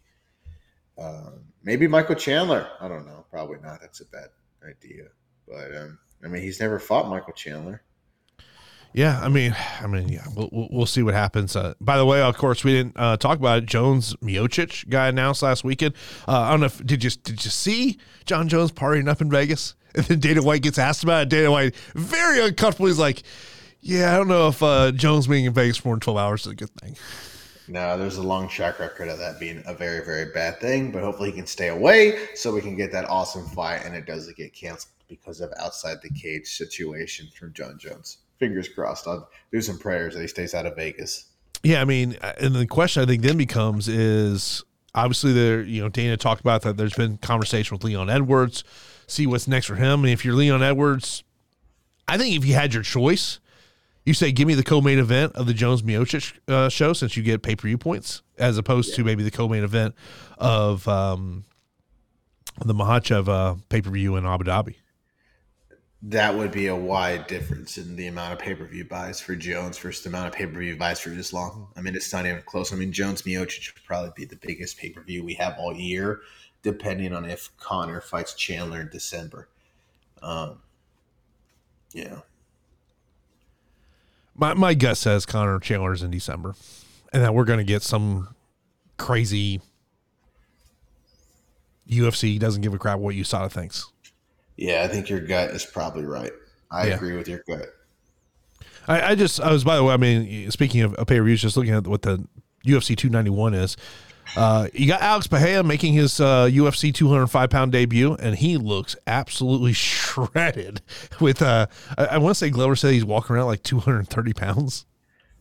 Um, 0.97 1.45
maybe 1.63 1.87
Michael 1.87 2.15
Chandler. 2.15 2.67
I 2.79 2.87
don't 2.87 3.05
know. 3.05 3.25
Probably 3.29 3.57
not. 3.61 3.79
That's 3.81 4.01
a 4.01 4.05
bad 4.05 4.29
idea. 4.67 5.05
But 5.47 5.75
um, 5.75 5.99
I 6.23 6.27
mean, 6.27 6.41
he's 6.41 6.59
never 6.59 6.79
fought 6.79 7.09
Michael 7.09 7.33
Chandler. 7.33 7.83
Yeah, 8.93 9.19
I 9.21 9.29
mean, 9.29 9.55
I 9.81 9.87
mean, 9.87 10.09
yeah, 10.09 10.25
we'll 10.35 10.49
we'll, 10.71 10.85
see 10.85 11.03
what 11.03 11.13
happens. 11.13 11.55
Uh, 11.55 11.73
by 11.79 11.97
the 11.97 12.05
way, 12.05 12.21
of 12.21 12.37
course, 12.37 12.63
we 12.63 12.71
didn't 12.71 12.93
uh, 12.97 13.17
talk 13.17 13.37
about 13.37 13.59
it. 13.59 13.65
Jones 13.65 14.15
Miocic 14.17 14.89
guy 14.89 15.07
announced 15.07 15.41
last 15.43 15.63
weekend. 15.63 15.95
Uh, 16.27 16.39
I 16.39 16.51
don't 16.51 16.61
know 16.61 16.67
if 16.67 16.85
did 16.85 17.03
you 17.03 17.09
did 17.09 17.43
you 17.43 17.51
see 17.51 17.97
Jon 18.25 18.47
Jones 18.47 18.71
partying 18.71 19.07
up 19.07 19.21
in 19.21 19.29
Vegas? 19.29 19.75
And 19.95 20.05
then 20.05 20.19
Dana 20.19 20.43
White 20.43 20.61
gets 20.61 20.77
asked 20.77 21.03
about 21.03 21.23
it. 21.23 21.29
Dana 21.29 21.49
White 21.49 21.75
very 21.95 22.39
uncomfortable. 22.45 22.85
He's 22.85 22.99
like, 22.99 23.23
"Yeah, 23.81 24.13
I 24.13 24.17
don't 24.17 24.27
know 24.27 24.49
if 24.49 24.61
uh, 24.61 24.91
Jones 24.91 25.25
being 25.25 25.45
in 25.45 25.53
Vegas 25.53 25.77
for 25.77 25.87
more 25.87 25.95
than 25.95 26.01
twelve 26.01 26.19
hours 26.19 26.41
is 26.41 26.51
a 26.51 26.55
good 26.55 26.69
thing." 26.79 26.95
No, 27.67 27.97
there's 27.97 28.17
a 28.17 28.23
long 28.23 28.47
track 28.47 28.79
record 28.79 29.09
of 29.09 29.17
that 29.17 29.39
being 29.39 29.63
a 29.65 29.73
very, 29.73 30.05
very 30.05 30.25
bad 30.31 30.59
thing. 30.59 30.91
But 30.91 31.01
hopefully, 31.01 31.31
he 31.31 31.35
can 31.35 31.47
stay 31.47 31.69
away 31.69 32.27
so 32.35 32.53
we 32.53 32.61
can 32.61 32.75
get 32.75 32.91
that 32.91 33.09
awesome 33.09 33.47
fight, 33.47 33.81
and 33.83 33.95
it 33.95 34.05
doesn't 34.05 34.37
get 34.37 34.53
canceled 34.53 34.93
because 35.07 35.41
of 35.41 35.51
outside 35.57 35.97
the 36.03 36.09
cage 36.11 36.45
situation 36.45 37.27
from 37.35 37.51
Jon 37.53 37.79
Jones. 37.79 38.19
Fingers 38.39 38.69
crossed. 38.69 39.07
I'll 39.07 39.29
do 39.51 39.61
some 39.61 39.77
prayers 39.77 40.15
that 40.15 40.21
he 40.21 40.27
stays 40.27 40.53
out 40.53 40.65
of 40.65 40.75
Vegas. 40.75 41.25
Yeah, 41.63 41.81
I 41.81 41.85
mean, 41.85 42.17
uh, 42.21 42.33
and 42.39 42.55
the 42.55 42.65
question 42.65 43.03
I 43.03 43.05
think 43.05 43.21
then 43.21 43.37
becomes 43.37 43.87
is 43.87 44.63
obviously 44.95 45.33
there, 45.33 45.61
you 45.61 45.81
know, 45.81 45.89
Dana 45.89 46.17
talked 46.17 46.41
about 46.41 46.61
that 46.61 46.77
there's 46.77 46.93
been 46.93 47.17
conversation 47.17 47.75
with 47.75 47.83
Leon 47.83 48.09
Edwards, 48.09 48.63
see 49.07 49.27
what's 49.27 49.47
next 49.47 49.65
for 49.65 49.75
him. 49.75 50.03
And 50.03 50.09
if 50.09 50.23
you're 50.23 50.35
Leon 50.35 50.63
Edwards, 50.63 51.23
I 52.07 52.17
think 52.17 52.35
if 52.35 52.45
you 52.45 52.53
had 52.53 52.73
your 52.73 52.83
choice, 52.83 53.39
you 54.05 54.13
say, 54.13 54.31
give 54.31 54.47
me 54.47 54.55
the 54.55 54.63
co-main 54.63 54.97
event 54.97 55.35
of 55.35 55.45
the 55.45 55.53
Jones 55.53 55.81
Miocic 55.83 56.39
uh, 56.47 56.69
show 56.69 56.93
since 56.93 57.15
you 57.17 57.23
get 57.23 57.43
pay-per-view 57.43 57.77
points, 57.77 58.23
as 58.37 58.57
opposed 58.57 58.95
to 58.95 59.03
maybe 59.03 59.21
the 59.21 59.31
co-main 59.31 59.63
event 59.63 59.93
of 60.37 60.87
um, 60.87 61.43
the 62.65 62.73
Makhachev 62.73 63.27
uh, 63.27 63.55
pay-per-view 63.67 64.15
in 64.15 64.25
Abu 64.25 64.45
Dhabi. 64.45 64.75
That 66.01 66.33
would 66.37 66.51
be 66.51 66.67
a 66.67 66.75
wide 66.75 67.27
difference 67.27 67.77
in 67.77 67.97
the 67.97 68.07
amount 68.07 68.31
of 68.31 68.39
pay 68.39 68.55
per 68.55 68.65
view 68.65 68.85
buys 68.85 69.19
for 69.19 69.35
Jones 69.35 69.77
versus 69.77 70.03
the 70.03 70.09
amount 70.09 70.27
of 70.27 70.33
pay 70.33 70.45
per 70.45 70.59
view 70.59 70.77
buys 70.77 71.01
for 71.01 71.11
Islam. 71.11 71.67
I 71.75 71.81
mean, 71.81 71.93
it's 71.95 72.13
not 72.13 72.25
even 72.25 72.41
close. 72.43 72.71
I 72.71 72.77
mean, 72.77 72.93
Jones 72.93 73.23
Miocic 73.23 73.73
would 73.73 73.83
probably 73.83 74.11
be 74.15 74.25
the 74.25 74.37
biggest 74.37 74.77
pay 74.77 74.89
per 74.91 75.01
view 75.01 75.25
we 75.25 75.33
have 75.33 75.55
all 75.59 75.73
year, 75.73 76.21
depending 76.63 77.13
on 77.13 77.25
if 77.25 77.55
Conor 77.57 77.99
fights 77.99 78.33
Chandler 78.33 78.79
in 78.79 78.89
December. 78.89 79.49
Um, 80.21 80.61
yeah. 81.91 82.19
My 84.35 84.53
my 84.53 84.73
gut 84.73 84.95
says 84.95 85.25
Conor 85.25 85.59
Chandler's 85.59 86.01
in 86.01 86.11
December, 86.11 86.55
and 87.11 87.23
that 87.23 87.33
we're 87.33 87.43
going 87.43 87.59
to 87.59 87.65
get 87.65 87.81
some 87.81 88.33
crazy 88.95 89.61
UFC 91.89 92.39
doesn't 92.39 92.61
give 92.61 92.73
a 92.73 92.77
crap 92.77 92.99
what 92.99 93.15
USADA 93.15 93.51
thinks. 93.51 93.91
Yeah, 94.61 94.83
I 94.83 94.87
think 94.89 95.09
your 95.09 95.21
gut 95.21 95.51
is 95.51 95.65
probably 95.65 96.03
right. 96.05 96.31
I 96.69 96.87
Yeah. 96.87 96.95
agree 96.95 97.15
with 97.15 97.27
your 97.27 97.41
gut. 97.47 97.65
I, 98.87 99.11
I 99.11 99.15
just 99.15 99.39
I 99.39 99.51
was 99.51 99.63
by 99.63 99.75
the 99.77 99.83
way 99.83 99.93
I 99.93 99.97
mean 99.97 100.51
speaking 100.51 100.81
of, 100.81 100.93
of 100.95 101.07
pay 101.07 101.17
per 101.17 101.23
views 101.23 101.41
just 101.41 101.55
looking 101.55 101.73
at 101.73 101.87
what 101.87 102.01
the 102.01 102.25
UFC 102.65 102.95
291 102.97 103.53
is. 103.53 103.77
Uh, 104.35 104.67
you 104.73 104.85
got 104.85 105.01
Alex 105.01 105.25
Bahia 105.27 105.63
making 105.63 105.93
his 105.93 106.19
uh, 106.19 106.45
UFC 106.45 106.93
205 106.93 107.49
pound 107.49 107.71
debut, 107.71 108.13
and 108.15 108.35
he 108.35 108.57
looks 108.57 108.95
absolutely 109.07 109.73
shredded. 109.73 110.81
With 111.19 111.41
uh, 111.41 111.65
I, 111.97 112.05
I 112.05 112.17
want 112.17 112.35
to 112.35 112.39
say 112.39 112.49
Glover 112.49 112.75
said 112.75 112.93
he's 112.93 113.05
walking 113.05 113.35
around 113.35 113.47
like 113.47 113.63
230 113.63 114.33
pounds. 114.33 114.85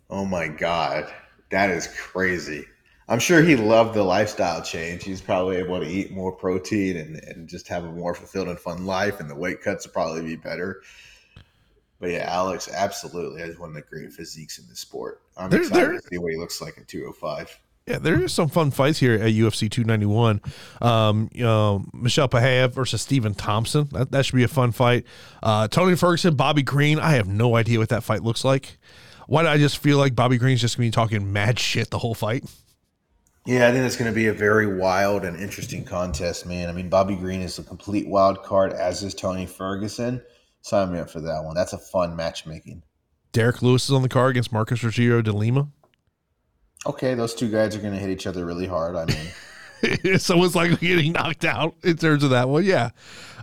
Oh 0.08 0.24
my 0.24 0.48
god, 0.48 1.12
that 1.50 1.70
is 1.70 1.86
crazy. 1.88 2.64
I'm 3.08 3.18
sure 3.18 3.42
he 3.42 3.56
loved 3.56 3.94
the 3.94 4.02
lifestyle 4.02 4.62
change. 4.62 5.02
He's 5.04 5.20
probably 5.22 5.56
able 5.56 5.80
to 5.80 5.86
eat 5.86 6.10
more 6.10 6.30
protein 6.32 6.96
and, 6.98 7.16
and 7.24 7.48
just 7.48 7.66
have 7.68 7.84
a 7.84 7.90
more 7.90 8.14
fulfilled 8.14 8.48
and 8.48 8.58
fun 8.58 8.84
life, 8.84 9.18
and 9.20 9.30
the 9.30 9.34
weight 9.34 9.62
cuts 9.62 9.86
will 9.86 9.92
probably 9.94 10.22
be 10.22 10.36
better. 10.36 10.82
But 12.00 12.10
yeah, 12.10 12.26
Alex 12.30 12.68
absolutely 12.72 13.40
has 13.40 13.58
one 13.58 13.70
of 13.70 13.74
the 13.74 13.82
great 13.82 14.12
physiques 14.12 14.58
in 14.58 14.66
the 14.68 14.76
sport. 14.76 15.22
I'm 15.36 15.50
There- 15.50 15.60
excited 15.62 15.88
there- 15.90 16.00
to 16.00 16.08
see 16.08 16.18
what 16.18 16.32
he 16.32 16.38
looks 16.38 16.60
like 16.60 16.76
at 16.78 16.86
205. 16.86 17.58
Yeah, 17.86 17.98
there 17.98 18.22
is 18.22 18.34
some 18.34 18.50
fun 18.50 18.70
fights 18.70 18.98
here 18.98 19.14
at 19.14 19.32
UFC 19.32 19.70
291. 19.70 20.42
Um, 20.82 21.30
you 21.32 21.42
know, 21.42 21.86
Michel 21.94 22.28
Pereira 22.28 22.68
versus 22.68 23.00
Stephen 23.00 23.32
Thompson. 23.34 23.88
That, 23.92 24.10
that 24.10 24.26
should 24.26 24.36
be 24.36 24.42
a 24.42 24.48
fun 24.48 24.72
fight. 24.72 25.06
Uh, 25.42 25.68
Tony 25.68 25.96
Ferguson, 25.96 26.36
Bobby 26.36 26.60
Green. 26.62 26.98
I 26.98 27.12
have 27.12 27.26
no 27.26 27.56
idea 27.56 27.78
what 27.78 27.88
that 27.88 28.02
fight 28.04 28.22
looks 28.22 28.44
like. 28.44 28.76
Why 29.26 29.42
do 29.42 29.48
I 29.48 29.56
just 29.56 29.78
feel 29.78 29.96
like 29.96 30.14
Bobby 30.14 30.36
Green's 30.36 30.60
just 30.60 30.76
going 30.76 30.90
to 30.90 30.94
be 30.94 31.00
talking 31.02 31.32
mad 31.32 31.58
shit 31.58 31.88
the 31.90 31.98
whole 31.98 32.14
fight? 32.14 32.44
Yeah, 33.48 33.66
I 33.66 33.72
think 33.72 33.86
it's 33.86 33.96
going 33.96 34.10
to 34.10 34.14
be 34.14 34.26
a 34.26 34.32
very 34.34 34.76
wild 34.76 35.24
and 35.24 35.34
interesting 35.40 35.82
contest, 35.82 36.44
man. 36.44 36.68
I 36.68 36.72
mean, 36.72 36.90
Bobby 36.90 37.16
Green 37.16 37.40
is 37.40 37.58
a 37.58 37.62
complete 37.62 38.06
wild 38.06 38.42
card, 38.42 38.74
as 38.74 39.02
is 39.02 39.14
Tony 39.14 39.46
Ferguson. 39.46 40.20
Sign 40.60 40.92
me 40.92 40.98
up 40.98 41.08
for 41.08 41.20
that 41.20 41.42
one. 41.42 41.54
That's 41.54 41.72
a 41.72 41.78
fun 41.78 42.14
matchmaking. 42.14 42.82
Derrick 43.32 43.62
Lewis 43.62 43.86
is 43.86 43.92
on 43.92 44.02
the 44.02 44.08
card 44.10 44.32
against 44.32 44.52
Marcos 44.52 44.80
Rogério 44.80 45.24
de 45.24 45.32
Lima. 45.32 45.66
Okay, 46.84 47.14
those 47.14 47.34
two 47.34 47.50
guys 47.50 47.74
are 47.74 47.78
going 47.80 47.94
to 47.94 47.98
hit 47.98 48.10
each 48.10 48.26
other 48.26 48.44
really 48.44 48.66
hard. 48.66 48.96
I 48.96 49.06
mean, 49.06 50.18
Someone's 50.18 50.54
like 50.54 50.78
getting 50.78 51.12
knocked 51.12 51.46
out 51.46 51.74
in 51.82 51.96
terms 51.96 52.24
of 52.24 52.30
that 52.30 52.50
one. 52.50 52.66
Yeah. 52.66 52.90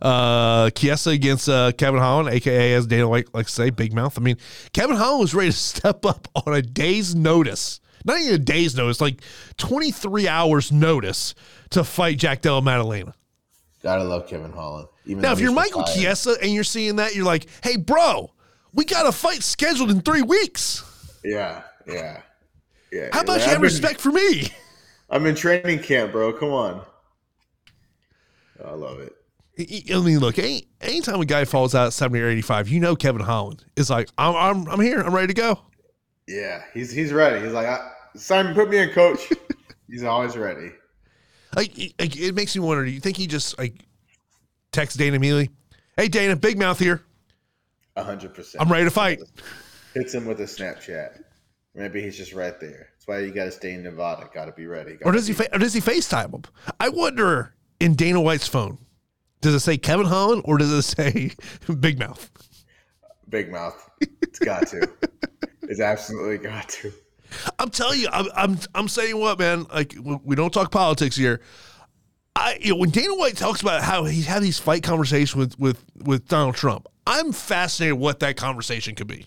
Uh, 0.03 0.69
Chiesa 0.69 1.09
against 1.09 1.49
uh, 1.49 1.71
Kevin 1.71 1.99
Holland, 1.99 2.29
aka 2.29 2.75
as 2.75 2.85
Dana 2.85 3.09
like 3.09 3.33
like 3.33 3.47
to 3.47 3.51
say, 3.51 3.71
Big 3.71 3.91
Mouth. 3.91 4.19
I 4.19 4.21
mean, 4.21 4.37
Kevin 4.71 4.97
Holland 4.97 5.21
was 5.21 5.33
ready 5.33 5.49
to 5.49 5.57
step 5.57 6.05
up 6.05 6.27
on 6.45 6.53
a 6.53 6.61
day's 6.61 7.15
notice. 7.15 7.79
Not 8.05 8.19
even 8.21 8.35
a 8.35 8.37
day's 8.37 8.75
notice, 8.75 9.01
like 9.01 9.21
23 9.57 10.27
hours 10.27 10.71
notice 10.71 11.33
to 11.71 11.83
fight 11.83 12.17
Jack 12.17 12.41
Della 12.41 12.61
Maddalena. 12.61 13.13
gotta 13.83 14.03
love 14.03 14.27
Kevin 14.27 14.51
Holland. 14.53 14.87
Even 15.05 15.21
Now, 15.21 15.33
if 15.33 15.39
you're 15.39 15.51
Michael 15.51 15.81
retired. 15.81 15.95
Chiesa 15.97 16.35
and 16.41 16.53
you're 16.53 16.63
seeing 16.63 16.95
that, 16.97 17.15
you're 17.15 17.25
like, 17.25 17.47
hey, 17.63 17.75
bro, 17.77 18.31
we 18.73 18.85
got 18.85 19.05
a 19.07 19.11
fight 19.11 19.43
scheduled 19.43 19.89
in 19.91 20.01
three 20.01 20.21
weeks. 20.21 20.83
yeah, 21.23 21.63
yeah, 21.87 22.21
yeah. 22.91 23.09
How 23.11 23.21
about 23.21 23.33
Like, 23.33 23.39
you 23.39 23.43
I've 23.45 23.49
have 23.51 23.57
been- 23.57 23.61
respect 23.63 23.99
for 23.99 24.11
me? 24.11 24.49
I'm 25.09 25.25
in 25.25 25.35
training 25.35 25.79
camp, 25.79 26.11
bro. 26.11 26.33
Come 26.33 26.49
on. 26.51 26.81
I 28.63 28.71
love 28.73 28.99
it. 28.99 29.13
I 29.93 29.99
mean, 30.01 30.19
look, 30.19 30.37
any, 30.39 30.67
anytime 30.81 31.21
a 31.21 31.25
guy 31.25 31.45
falls 31.45 31.73
out 31.75 31.87
at 31.87 31.93
70 31.93 32.21
or 32.23 32.27
85, 32.29 32.67
you 32.69 32.79
know 32.79 32.95
Kevin 32.95 33.21
Holland 33.21 33.63
is 33.75 33.89
like, 33.89 34.09
I'm, 34.17 34.35
I'm, 34.35 34.67
I'm 34.69 34.79
here. 34.81 34.99
I'm 35.01 35.13
ready 35.13 35.27
to 35.27 35.33
go. 35.33 35.59
Yeah, 36.27 36.63
he's 36.73 36.91
he's 36.91 37.13
ready. 37.13 37.43
He's 37.45 37.53
like, 37.53 37.67
I, 37.67 37.91
Simon, 38.15 38.53
put 38.53 38.69
me 38.69 38.77
in, 38.77 38.89
coach. 38.89 39.31
he's 39.89 40.03
always 40.03 40.37
ready. 40.37 40.71
Like, 41.55 41.77
it, 41.77 41.93
it 41.99 42.35
makes 42.35 42.55
me 42.55 42.61
wonder, 42.61 42.85
do 42.85 42.91
you 42.91 42.99
think 42.99 43.17
he 43.17 43.27
just, 43.27 43.57
like, 43.57 43.85
text 44.71 44.97
Dana 44.97 45.15
immediately? 45.15 45.49
Hey, 45.97 46.07
Dana, 46.07 46.35
Big 46.35 46.57
Mouth 46.57 46.79
here. 46.79 47.01
A 47.95 48.03
hundred 48.03 48.33
percent. 48.33 48.61
I'm 48.61 48.69
ready 48.69 48.83
to 48.83 48.91
fight. 48.91 49.21
Hits 49.93 50.13
him 50.13 50.25
with 50.25 50.41
a 50.41 50.45
Snapchat. 50.45 51.21
Maybe 51.73 52.01
he's 52.01 52.17
just 52.17 52.33
right 52.33 52.59
there. 52.59 52.89
That's 52.93 53.07
why 53.07 53.19
you 53.19 53.31
got 53.31 53.45
to 53.45 53.51
stay 53.51 53.73
in 53.73 53.83
Nevada. 53.83 54.29
Got 54.33 54.45
to 54.45 54.51
be 54.51 54.65
ready. 54.65 54.97
Or 55.03 55.13
does 55.13 55.27
he, 55.27 55.33
fa- 55.33 55.53
or 55.53 55.59
does 55.59 55.73
he 55.73 55.79
FaceTime 55.79 56.33
him? 56.33 56.43
I 56.79 56.89
wonder 56.89 57.53
in 57.79 57.95
Dana 57.95 58.19
White's 58.19 58.47
phone, 58.47 58.77
does 59.41 59.53
it 59.53 59.59
say 59.59 59.77
Kevin 59.77 60.05
Holland 60.05 60.41
or 60.45 60.57
does 60.57 60.71
it 60.71 60.81
say 60.81 61.31
Big 61.79 61.99
Mouth? 61.99 62.29
Big 63.29 63.51
mouth. 63.51 63.89
It's 64.21 64.39
got 64.39 64.67
to. 64.67 64.89
it's 65.63 65.79
absolutely 65.79 66.37
got 66.37 66.69
to. 66.69 66.93
I'm 67.59 67.69
telling 67.69 67.99
you, 67.99 68.07
I'm, 68.11 68.27
I'm, 68.35 68.59
I'm 68.73 68.87
saying 68.87 69.17
what, 69.17 69.39
man. 69.39 69.65
Like 69.73 69.95
we- 70.01 70.35
don't 70.35 70.53
talk 70.53 70.71
politics 70.71 71.15
here. 71.15 71.41
I, 72.35 72.57
you 72.59 72.71
know, 72.71 72.75
when 72.77 72.89
Dana 72.89 73.15
White 73.15 73.37
talks 73.37 73.61
about 73.61 73.81
how 73.81 74.03
he's 74.03 74.25
had 74.25 74.43
these 74.43 74.59
fight 74.59 74.83
conversations 74.83 75.35
with 75.35 75.57
with 75.59 75.83
with 76.03 76.27
Donald 76.27 76.55
Trump, 76.55 76.87
I'm 77.07 77.31
fascinated 77.31 77.97
what 77.97 78.19
that 78.19 78.35
conversation 78.35 78.95
could 78.95 79.07
be. 79.07 79.25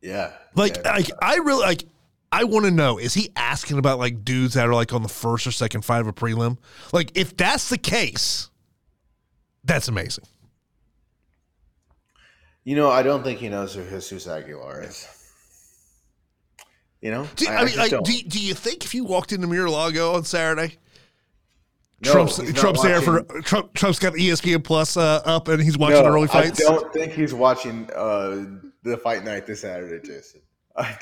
Yeah. 0.00 0.32
Like, 0.54 0.76
yeah. 0.76 0.92
like 0.92 1.10
I 1.22 1.36
really 1.36 1.62
like. 1.62 1.84
I 2.30 2.44
want 2.44 2.66
to 2.66 2.70
know: 2.70 2.98
is 2.98 3.14
he 3.14 3.30
asking 3.36 3.78
about 3.78 3.98
like 3.98 4.24
dudes 4.24 4.54
that 4.54 4.68
are 4.68 4.74
like 4.74 4.92
on 4.92 5.02
the 5.02 5.08
first 5.08 5.46
or 5.46 5.52
second 5.52 5.82
fight 5.82 6.00
of 6.00 6.08
a 6.08 6.12
prelim? 6.12 6.58
Like, 6.92 7.16
if 7.16 7.36
that's 7.36 7.70
the 7.70 7.78
case, 7.78 8.50
that's 9.64 9.88
amazing. 9.88 10.24
You 12.64 12.76
know, 12.76 12.90
I 12.90 13.02
don't 13.02 13.22
think 13.22 13.38
he 13.38 13.48
knows 13.48 13.74
who 13.74 13.82
Jesus 13.84 14.28
Aguilar 14.28 14.82
is. 14.82 15.08
You 17.00 17.12
know, 17.12 17.28
Do, 17.36 17.46
I, 17.48 17.54
I 17.54 17.58
mean, 17.58 17.74
just 17.74 17.92
like, 17.92 18.04
do, 18.04 18.22
do 18.22 18.40
you 18.40 18.54
think 18.54 18.84
if 18.84 18.92
you 18.92 19.04
walked 19.04 19.32
into 19.32 19.46
Mar-a-Lago 19.46 20.14
on 20.14 20.24
Saturday, 20.24 20.78
No, 22.04 22.10
Trump's 22.10 22.52
Trump's 22.54 22.82
there 22.82 23.00
for 23.00 23.22
Trump? 23.42 23.72
Trump's 23.74 24.00
got 24.00 24.14
ESPN 24.14 24.64
Plus 24.64 24.96
uh, 24.96 25.22
up, 25.24 25.46
and 25.46 25.62
he's 25.62 25.78
watching 25.78 26.02
No, 26.02 26.08
early 26.08 26.26
fights. 26.26 26.60
I 26.60 26.70
don't 26.70 26.92
think 26.92 27.12
he's 27.12 27.32
watching 27.32 27.88
uh, 27.94 28.46
the 28.82 28.96
fight 28.96 29.24
night 29.24 29.46
this 29.46 29.60
Saturday, 29.60 30.04
Jason. 30.04 30.40
I, 30.76 30.98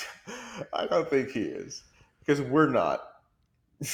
I 0.74 0.86
don't 0.86 1.09
think 1.09 1.31
he 1.31 1.43
is 1.43 1.82
because 2.20 2.43
we're 2.43 2.68
not. 2.68 3.02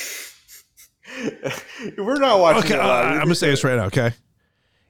we're 1.98 2.18
not 2.18 2.40
watching. 2.40 2.72
Okay, 2.72 2.80
I. 2.80 3.12
I'm 3.12 3.22
gonna 3.22 3.36
say 3.36 3.50
this 3.50 3.62
right 3.62 3.76
now. 3.76 3.84
Okay, 3.84 4.12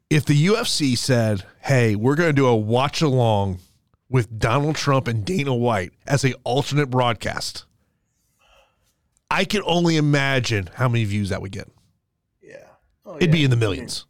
if 0.09 0.25
the 0.25 0.47
UFC 0.47 0.97
said, 0.97 1.45
"Hey, 1.61 1.95
we're 1.95 2.15
gonna 2.15 2.33
do 2.33 2.47
a 2.47 2.57
watch 2.57 3.03
along 3.03 3.59
with 4.13 4.39
Donald 4.39 4.77
Trump 4.77 5.09
and 5.09 5.25
Dana 5.25 5.55
White 5.55 5.93
as 6.07 6.25
a 6.25 6.35
alternate 6.45 6.91
broadcast," 6.91 7.65
I 9.31 9.45
can 9.45 9.63
only 9.65 9.97
imagine 9.97 10.71
how 10.75 10.89
many 10.89 11.05
views 11.05 11.31
that 11.31 11.43
would 11.43 11.53
get. 11.53 11.69
Yeah, 12.41 12.67
oh, 13.05 13.17
It'd 13.17 13.31
yeah. 13.31 13.33
be 13.33 13.45
in 13.45 13.51
the 13.51 13.57
millions. 13.57 14.07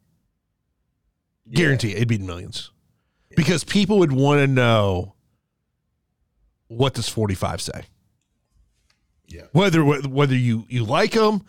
Yeah. 1.47 1.57
Guarantee 1.57 1.93
it, 1.93 1.97
it'd 1.97 2.09
be 2.09 2.17
in 2.17 2.27
millions 2.27 2.71
because 3.37 3.65
people 3.65 3.99
would 4.01 4.13
want 4.13 4.41
to 4.41 4.47
know 4.47 5.15
what 6.69 6.95
does 6.95 7.09
45 7.09 7.61
say. 7.61 7.85
Yeah. 9.27 9.43
Whether 9.53 9.83
whether 9.85 10.35
you 10.35 10.67
you 10.69 10.85
like 10.85 11.13
them, 11.13 11.45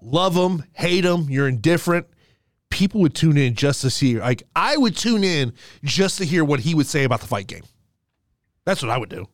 love 0.00 0.34
them, 0.34 0.64
hate 0.72 1.02
them, 1.02 1.26
you're 1.28 1.48
indifferent, 1.48 2.06
people 2.70 3.00
would 3.02 3.14
tune 3.14 3.36
in 3.36 3.54
just 3.54 3.80
to 3.82 3.90
see. 3.90 4.18
Like 4.18 4.42
I 4.56 4.76
would 4.76 4.96
tune 4.96 5.22
in 5.22 5.52
just 5.84 6.18
to 6.18 6.24
hear 6.24 6.44
what 6.44 6.60
he 6.60 6.74
would 6.74 6.86
say 6.86 7.04
about 7.04 7.20
the 7.20 7.26
fight 7.26 7.46
game. 7.46 7.62
That's 8.64 8.82
what 8.82 8.90
I 8.90 8.98
would 8.98 9.08
do. 9.08 9.26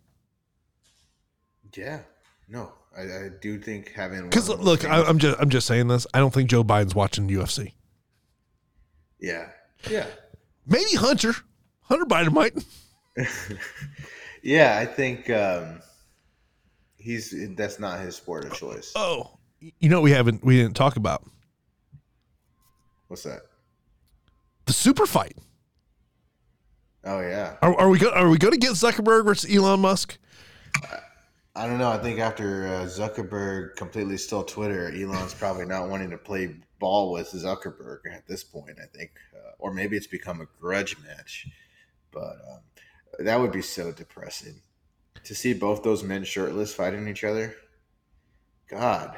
Yeah, 1.76 2.00
no, 2.48 2.72
I, 2.96 3.02
I 3.02 3.28
do 3.40 3.58
think 3.60 3.92
having 3.92 4.22
Because 4.24 4.48
look, 4.48 4.84
I, 4.84 5.02
I'm 5.02 5.18
just 5.18 5.38
I'm 5.40 5.50
just 5.50 5.66
saying 5.66 5.88
this. 5.88 6.06
I 6.14 6.18
don't 6.18 6.32
think 6.32 6.48
Joe 6.48 6.64
Biden's 6.64 6.94
watching 6.94 7.28
UFC. 7.28 7.72
yeah, 9.20 9.50
yeah, 9.90 10.06
Maybe 10.66 10.94
Hunter. 10.96 11.34
Hunter 11.82 12.04
Biden 12.06 12.32
might. 12.32 12.52
yeah. 14.42 14.78
I 14.78 14.84
think 14.86 15.30
um, 15.30 15.80
He's 16.98 17.34
that's 17.56 17.78
not 17.78 18.00
his 18.00 18.16
sport 18.16 18.44
of 18.44 18.52
choice. 18.54 18.92
Oh, 18.96 19.38
you 19.60 19.88
know 19.88 19.96
what 20.00 20.04
we 20.04 20.10
haven't 20.10 20.44
we 20.44 20.56
didn't 20.56 20.76
talk 20.76 20.96
about 20.96 21.24
What's 23.08 23.22
that? 23.22 23.42
the 24.66 24.72
super 24.72 25.06
fight. 25.06 25.36
Oh 27.04 27.20
yeah. 27.20 27.56
Are, 27.62 27.74
are 27.78 27.88
we 27.88 27.98
go, 27.98 28.10
are 28.10 28.28
we 28.28 28.38
going 28.38 28.52
to 28.52 28.58
get 28.58 28.72
Zuckerberg 28.72 29.24
versus 29.24 29.54
Elon 29.54 29.80
Musk? 29.80 30.18
I 31.54 31.66
don't 31.66 31.78
know. 31.78 31.90
I 31.90 31.98
think 31.98 32.20
after 32.20 32.68
uh, 32.68 32.86
Zuckerberg 32.86 33.76
completely 33.76 34.16
stole 34.16 34.44
Twitter, 34.44 34.92
Elon's 34.92 35.34
probably 35.34 35.66
not 35.66 35.88
wanting 35.88 36.10
to 36.10 36.18
play 36.18 36.54
ball 36.78 37.10
with 37.10 37.30
Zuckerberg 37.32 38.00
at 38.12 38.26
this 38.28 38.44
point. 38.44 38.78
I 38.80 38.86
think, 38.96 39.10
uh, 39.34 39.52
or 39.58 39.72
maybe 39.72 39.96
it's 39.96 40.06
become 40.06 40.40
a 40.40 40.46
grudge 40.60 40.96
match. 41.04 41.48
But 42.12 42.36
um, 42.48 42.60
that 43.18 43.40
would 43.40 43.52
be 43.52 43.62
so 43.62 43.90
depressing 43.90 44.60
to 45.24 45.34
see 45.34 45.52
both 45.52 45.82
those 45.82 46.04
men 46.04 46.24
shirtless 46.24 46.74
fighting 46.74 47.08
each 47.08 47.24
other. 47.24 47.54
God, 48.70 49.16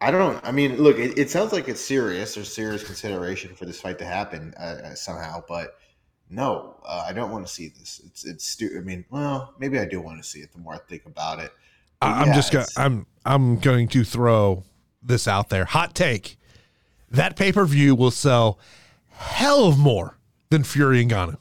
I 0.00 0.10
don't. 0.10 0.44
I 0.44 0.52
mean, 0.52 0.76
look, 0.76 0.98
it, 0.98 1.18
it 1.18 1.30
sounds 1.30 1.52
like 1.52 1.68
it's 1.68 1.80
serious. 1.80 2.34
There's 2.34 2.52
serious 2.52 2.84
consideration 2.84 3.54
for 3.54 3.64
this 3.64 3.80
fight 3.80 3.98
to 4.00 4.04
happen 4.04 4.52
uh, 4.54 4.94
somehow, 4.94 5.42
but 5.48 5.78
no, 6.30 6.76
uh, 6.84 7.04
I 7.08 7.12
don't 7.12 7.30
want 7.30 7.46
to 7.46 7.52
see 7.52 7.68
this. 7.68 8.00
It's 8.06 8.24
it's 8.24 8.46
stu- 8.46 8.74
I 8.78 8.80
mean, 8.80 9.04
well, 9.10 9.54
maybe 9.58 9.78
I 9.78 9.84
do 9.84 10.00
want 10.00 10.22
to 10.22 10.28
see 10.28 10.40
it. 10.40 10.52
The 10.52 10.58
more 10.58 10.74
I 10.74 10.78
think 10.78 11.04
about 11.06 11.40
it, 11.40 11.52
But 12.00 12.06
I'm 12.08 12.28
yeah, 12.28 12.34
just 12.34 12.52
gonna 12.52 12.66
I'm 12.76 13.06
I'm 13.24 13.58
going 13.58 13.88
to 13.88 14.04
throw 14.04 14.62
this 15.02 15.26
out 15.26 15.48
there. 15.50 15.64
Hot 15.64 15.94
take. 15.94 16.36
That 17.10 17.34
pay-per-view 17.36 17.96
will 17.96 18.12
sell 18.12 18.58
hell 19.08 19.64
of 19.66 19.76
more 19.78 20.16
than 20.50 20.62
Fury 20.62 21.02
and 21.02 21.10
Ngannou. 21.10 21.36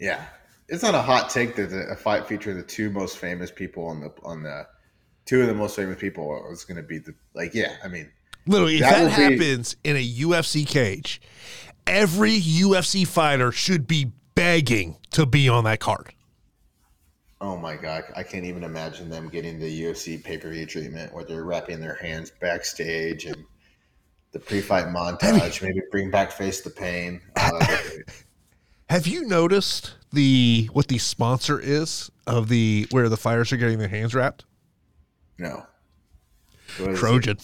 Yeah, 0.00 0.24
it's 0.68 0.82
not 0.82 0.94
a 0.94 1.00
hot 1.02 1.30
take 1.30 1.54
that 1.56 1.72
a 1.72 1.94
fight 1.96 2.26
featuring 2.26 2.56
the 2.56 2.62
two 2.62 2.90
most 2.90 3.18
famous 3.18 3.50
people 3.50 3.86
on 3.86 4.00
the 4.00 4.12
on 4.24 4.42
the 4.42 4.66
two 5.24 5.40
of 5.40 5.46
the 5.46 5.54
most 5.54 5.76
famous 5.76 5.98
people 5.98 6.46
is 6.50 6.64
going 6.64 6.76
to 6.76 6.82
be 6.82 6.98
the 6.98 7.14
like. 7.34 7.54
Yeah, 7.54 7.76
I 7.84 7.88
mean, 7.88 8.10
Literally, 8.46 8.74
if 8.74 8.80
That 8.80 8.90
that, 8.92 9.02
will 9.20 9.28
be- 9.28 9.36
happens 9.44 9.76
in 9.84 9.96
a 9.96 10.06
UFC 10.06 10.66
cage, 10.66 11.20
every 11.86 12.38
UFC 12.40 13.06
fighter 13.06 13.52
should 13.52 13.86
be 13.86 14.12
begging 14.34 14.96
to 15.12 15.26
be 15.26 15.48
on 15.48 15.64
that 15.64 15.80
card. 15.80 16.12
oh 17.40 17.56
my 17.56 17.76
god, 17.76 18.04
I 18.16 18.22
can't 18.22 18.44
even 18.44 18.64
imagine 18.64 19.08
them 19.10 19.28
getting 19.28 19.58
the 19.58 19.82
UFC 19.84 20.22
pay 20.22 20.38
per 20.38 20.50
view 20.50 20.66
treatment 20.66 21.12
where 21.14 21.24
they're 21.24 21.44
wrapping 21.44 21.80
their 21.80 21.94
hands 21.94 22.32
backstage 22.40 23.26
and 23.26 23.44
the 24.32 24.40
pre 24.40 24.60
fight 24.60 24.86
montage. 24.86 25.62
Maybe 25.62 25.80
bring 25.90 26.10
back 26.10 26.32
face 26.32 26.60
the 26.62 26.70
pain. 26.70 27.20
Uh, 27.36 27.66
Have 28.90 29.06
you 29.06 29.24
noticed 29.26 29.94
the 30.12 30.68
what 30.72 30.88
the 30.88 30.98
sponsor 30.98 31.58
is 31.58 32.10
of 32.26 32.48
the 32.48 32.86
where 32.90 33.08
the 33.08 33.16
fighters 33.16 33.52
are 33.52 33.56
getting 33.56 33.78
their 33.78 33.88
hands 33.88 34.14
wrapped? 34.14 34.44
no, 35.38 35.64
is 36.78 36.86
it? 36.86 36.96
Trojan. 36.96 37.38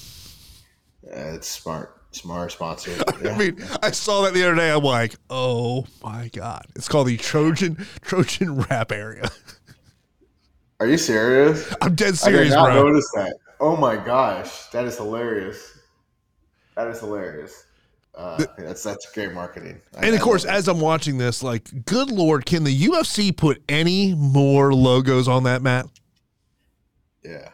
Uh, 1.06 1.34
it's 1.34 1.48
smart, 1.48 1.99
smart 2.12 2.52
sponsor. 2.52 2.92
I 3.24 3.36
mean, 3.36 3.62
I 3.82 3.90
saw 3.90 4.22
that 4.22 4.34
the 4.34 4.44
other 4.44 4.56
day. 4.56 4.70
I'm 4.70 4.82
like, 4.82 5.14
oh 5.30 5.86
my 6.02 6.28
god! 6.32 6.66
It's 6.76 6.88
called 6.88 7.08
the 7.08 7.16
Trojan 7.16 7.76
Trojan 8.02 8.56
Wrap 8.62 8.92
area. 8.92 9.28
Are 10.80 10.86
you 10.86 10.96
serious? 10.96 11.72
I'm 11.82 11.94
dead 11.94 12.06
I 12.06 12.10
did 12.10 12.18
serious, 12.18 12.54
not 12.54 12.66
bro. 12.72 12.82
notice 12.88 13.10
that. 13.14 13.36
Oh 13.60 13.76
my 13.76 13.96
gosh, 13.96 14.66
that 14.68 14.84
is 14.86 14.96
hilarious. 14.96 15.78
That 16.76 16.86
is 16.88 17.00
hilarious. 17.00 17.66
Uh, 18.14 18.44
that's 18.58 18.82
that's 18.82 19.10
great 19.12 19.32
marketing. 19.32 19.80
I- 19.96 20.06
And 20.06 20.14
of 20.14 20.20
course, 20.20 20.44
as 20.44 20.66
I'm 20.68 20.80
watching 20.80 21.18
this, 21.18 21.42
like, 21.42 21.84
good 21.84 22.10
lord, 22.10 22.44
can 22.46 22.64
the 22.64 22.76
UFC 22.86 23.34
put 23.36 23.62
any 23.68 24.14
more 24.14 24.72
logos 24.74 25.28
on 25.28 25.44
that 25.44 25.62
mat? 25.62 25.86
yeah, 27.22 27.50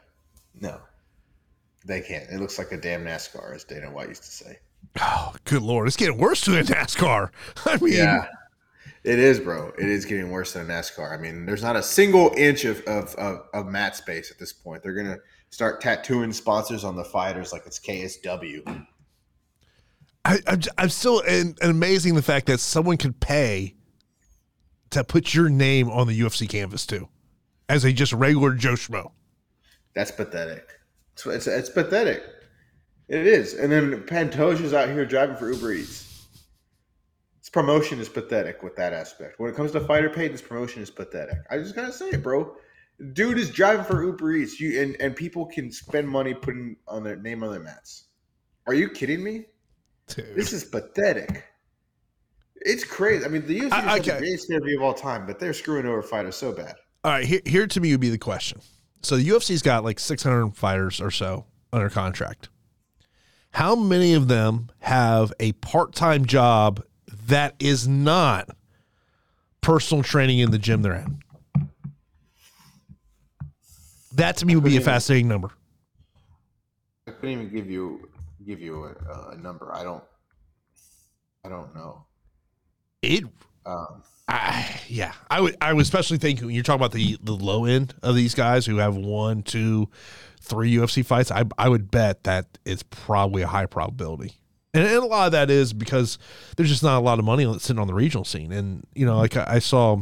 they 1.87 2.01
can't. 2.01 2.29
It 2.31 2.41
looks 2.41 2.59
like 2.59 2.73
a 2.73 2.77
damn 2.77 3.05
NASCAR, 3.05 3.55
as 3.55 3.65
Dana 3.65 3.91
White 3.91 4.09
used 4.09 4.25
to 4.25 4.31
say. 4.31 4.59
Oh, 5.01 5.35
good 5.45 5.63
lord, 5.63 5.87
it's 5.87 5.97
getting 5.97 6.19
worse 6.19 6.45
than 6.45 6.59
a 6.59 6.63
NASCAR. 6.63 7.31
I 7.67 7.77
mean, 7.79 7.95
Yeah, 7.95 8.27
it 9.05 9.19
is, 9.19 9.41
bro. 9.41 9.73
It 9.79 9.89
is 9.89 10.05
getting 10.05 10.31
worse 10.31 10.53
than 10.53 10.71
a 10.71 10.73
NASCAR. 10.73 11.17
I 11.17 11.21
mean, 11.21 11.47
there's 11.47 11.63
not 11.63 11.77
a 11.77 11.83
single 11.83 12.33
inch 12.37 12.65
of 12.65 12.81
of, 12.83 13.15
of, 13.15 13.47
of 13.55 13.67
mat 13.67 13.97
space 13.97 14.31
at 14.31 14.39
this 14.39 14.53
point. 14.53 14.83
They're 14.83 14.95
gonna 14.95 15.19
start 15.51 15.81
tattooing 15.81 16.33
sponsors 16.33 16.85
on 16.85 16.97
the 16.97 17.05
fighters 17.05 17.53
like 17.53 17.63
it's 17.67 17.79
KSW. 17.79 18.87
I, 20.25 20.41
I'm, 20.47 20.61
I'm 20.77 20.89
still 20.89 21.21
and, 21.21 21.57
and 21.63 21.71
amazing 21.71 22.15
the 22.15 22.23
fact 22.23 22.47
that 22.47 22.59
someone 22.59 22.97
could 22.97 23.21
pay 23.21 23.75
to 24.91 25.05
put 25.05 25.35
your 25.35 25.49
name 25.49 25.89
on 25.89 26.09
the 26.09 26.19
UFC 26.19 26.49
canvas 26.49 26.87
too, 26.87 27.09
as 27.69 27.85
a 27.85 27.93
just 27.93 28.13
regular 28.13 28.55
Joe 28.55 28.73
Schmo. 28.73 29.13
That's 29.95 30.11
pathetic. 30.11 30.76
It's, 31.17 31.27
it's, 31.27 31.47
it's 31.47 31.71
pathetic. 31.71 32.23
It 33.09 33.27
is. 33.27 33.55
And 33.55 33.73
then 33.73 34.03
Pantoja's 34.03 34.75
out 34.75 34.89
here 34.89 35.07
driving 35.07 35.37
for 35.37 35.51
Uber 35.51 35.73
Eats. 35.73 36.27
This 37.41 37.49
promotion 37.51 38.01
is 38.01 38.09
pathetic 38.09 38.63
with 38.63 38.77
that 38.77 38.93
aspect. 38.93 39.39
When 39.39 39.51
it 39.51 39.57
comes 39.57 39.73
to 39.73 39.81
fighter 39.81 40.11
pay, 40.11 40.29
this 40.29 40.43
promotion 40.43 40.83
is 40.83 40.91
pathetic. 40.91 41.39
I 41.51 41.59
just 41.59 41.75
gotta 41.75 41.93
say 41.93 42.09
it, 42.11 42.23
bro. 42.23 42.55
Dude 43.13 43.39
is 43.39 43.51
driving 43.51 43.85
for 43.85 44.03
Uber 44.05 44.33
Eats. 44.33 44.61
You 44.61 44.83
and, 44.83 44.97
and 45.01 45.17
people 45.17 45.47
can 45.47 45.71
spend 45.71 46.09
money 46.09 46.35
putting 46.35 46.77
on 46.89 47.03
their 47.03 47.17
name 47.17 47.43
on 47.43 47.51
their 47.51 47.61
mats. 47.61 48.07
Are 48.67 48.75
you 48.75 48.91
kidding 48.91 49.23
me? 49.23 49.47
Dude. 50.09 50.35
This 50.35 50.53
is 50.53 50.65
pathetic. 50.65 51.45
It's 52.57 52.85
crazy. 52.85 53.25
I 53.25 53.29
mean, 53.29 53.47
the 53.47 53.61
UFC 53.61 53.73
I- 53.73 53.99
is 53.99 54.05
the 54.05 54.13
okay. 54.13 54.19
greatest 54.19 54.51
of 54.51 54.83
all 54.83 54.95
time, 54.95 55.27
but 55.27 55.39
they're 55.39 55.53
screwing 55.53 55.87
over 55.87 56.03
fighters 56.03 56.37
so 56.37 56.53
bad. 56.53 56.75
All 57.05 57.13
right, 57.13 57.25
here, 57.25 57.41
here 57.47 57.67
to 57.69 57.81
me 57.81 57.93
would 57.93 58.01
be 58.01 58.11
the 58.11 58.19
question. 58.19 58.61
So 59.03 59.17
the 59.17 59.29
UFC's 59.29 59.63
got 59.63 59.85
like 59.85 60.01
600 60.01 60.57
fighters 60.57 61.01
or 61.01 61.11
so 61.11 61.47
under 61.73 61.89
contract. 61.89 62.49
How 63.53 63.75
many 63.75 64.15
of 64.15 64.29
them 64.29 64.71
have 64.81 65.33
a 65.41 65.53
part-time 65.53 66.27
job 66.27 66.85
that 67.27 67.55
is 67.59 67.89
not 67.89 68.51
personal 69.61 70.03
training 70.03 70.41
in 70.41 70.51
the 70.51 70.59
gym 70.59 70.83
they're 70.83 70.95
at? 70.95 71.09
That 74.15 74.39
to 74.39 74.47
me 74.47 74.55
would 74.55 74.65
be 74.65 74.77
a 74.77 74.81
fascinating 74.81 75.29
number. 75.29 75.51
I 77.07 77.13
couldn't 77.13 77.31
even 77.31 77.49
give 77.49 77.71
you 77.71 78.09
give 78.47 78.61
you 78.61 78.85
a, 78.85 79.31
a 79.33 79.37
number. 79.37 79.75
I 79.75 79.85
don't. 79.85 80.03
I 81.45 81.49
don't 81.49 81.75
know. 81.75 82.05
It 83.03 83.25
Um, 83.65 84.03
I, 84.29 84.81
yeah, 84.89 85.13
I 85.31 85.41
would. 85.41 85.57
I 85.61 85.73
would 85.73 85.83
especially 85.83 86.19
think 86.19 86.41
when 86.41 86.51
you're 86.51 86.65
talking 86.65 86.81
about 86.81 86.93
the 86.93 87.17
the 87.23 87.33
low 87.33 87.65
end 87.65 87.95
of 88.03 88.17
these 88.17 88.35
guys 88.35 88.67
who 88.67 88.79
have 88.79 88.97
one, 88.97 89.43
two, 89.43 89.89
three 90.41 90.75
UFC 90.75 91.05
fights. 91.05 91.31
I 91.31 91.45
I 91.57 91.69
would 91.69 91.91
bet 91.91 92.25
that 92.25 92.59
it's 92.65 92.83
probably 92.83 93.43
a 93.43 93.47
high 93.47 93.67
probability, 93.67 94.33
and, 94.75 94.85
and 94.85 94.97
a 94.97 95.07
lot 95.07 95.27
of 95.27 95.33
that 95.33 95.49
is 95.49 95.73
because 95.73 96.19
there's 96.57 96.69
just 96.69 96.83
not 96.83 96.99
a 96.99 97.05
lot 97.05 97.21
of 97.21 97.25
money 97.25 97.45
sitting 97.61 97.79
on 97.79 97.87
the 97.87 97.95
regional 97.95 98.25
scene. 98.25 98.51
And 98.51 98.85
you 98.97 99.07
know, 99.07 99.17
like 99.17 99.37
I, 99.37 99.45
I 99.47 99.59
saw 99.61 100.01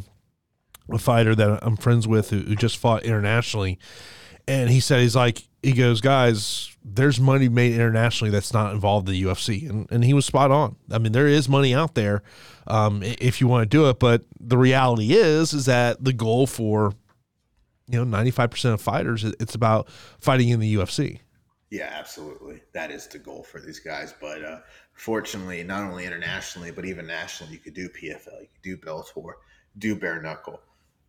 a 0.91 0.99
fighter 0.99 1.35
that 1.35 1.59
I'm 1.63 1.77
friends 1.77 2.09
with 2.09 2.31
who, 2.31 2.41
who 2.41 2.57
just 2.57 2.79
fought 2.79 3.03
internationally, 3.05 3.79
and 4.47 4.71
he 4.71 4.81
said 4.81 5.01
he's 5.01 5.16
like 5.16 5.43
he 5.62 5.73
goes, 5.73 6.01
guys, 6.01 6.77
there's 6.85 7.19
money 7.19 7.49
made 7.49 7.73
internationally 7.73 8.31
that's 8.31 8.53
not 8.53 8.73
involved 8.73 9.09
in 9.09 9.15
the 9.15 9.23
UFC, 9.23 9.69
and 9.69 9.91
and 9.91 10.05
he 10.05 10.12
was 10.15 10.27
spot 10.27 10.51
on. 10.51 10.77
I 10.91 10.99
mean, 10.99 11.12
there 11.12 11.27
is 11.27 11.49
money 11.49 11.75
out 11.75 11.95
there 11.95 12.23
um, 12.66 13.03
if 13.03 13.41
you 13.41 13.49
want 13.49 13.62
to 13.62 13.77
do 13.77 13.89
it, 13.89 13.99
but 13.99 14.23
the 14.39 14.59
reality 14.59 15.15
is 15.15 15.53
is 15.53 15.66
that 15.66 16.05
the 16.05 16.12
goal 16.12 16.47
for 16.47 16.93
you 17.89 17.99
know 17.99 18.05
95 18.05 18.51
percent 18.51 18.75
of 18.75 18.81
fighters 18.81 19.25
it's 19.25 19.55
about 19.55 19.89
fighting 20.21 20.51
in 20.51 20.61
the 20.61 20.75
UFC. 20.77 21.21
yeah, 21.71 21.91
absolutely. 21.93 22.61
That 22.73 22.91
is 22.91 23.07
the 23.07 23.19
goal 23.19 23.43
for 23.43 23.61
these 23.61 23.81
guys. 23.81 24.15
But 24.21 24.45
uh, 24.45 24.59
fortunately, 24.93 25.62
not 25.65 25.83
only 25.83 26.05
internationally, 26.05 26.71
but 26.71 26.85
even 26.85 27.07
nationally, 27.07 27.55
you 27.55 27.59
could 27.59 27.75
do 27.75 27.89
PFL, 27.89 28.43
you 28.43 28.49
could 28.53 28.62
do 28.62 28.77
Bellator, 28.77 29.33
do 29.79 29.97
bare 29.97 30.21
knuckle, 30.21 30.61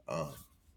um, 0.08 0.34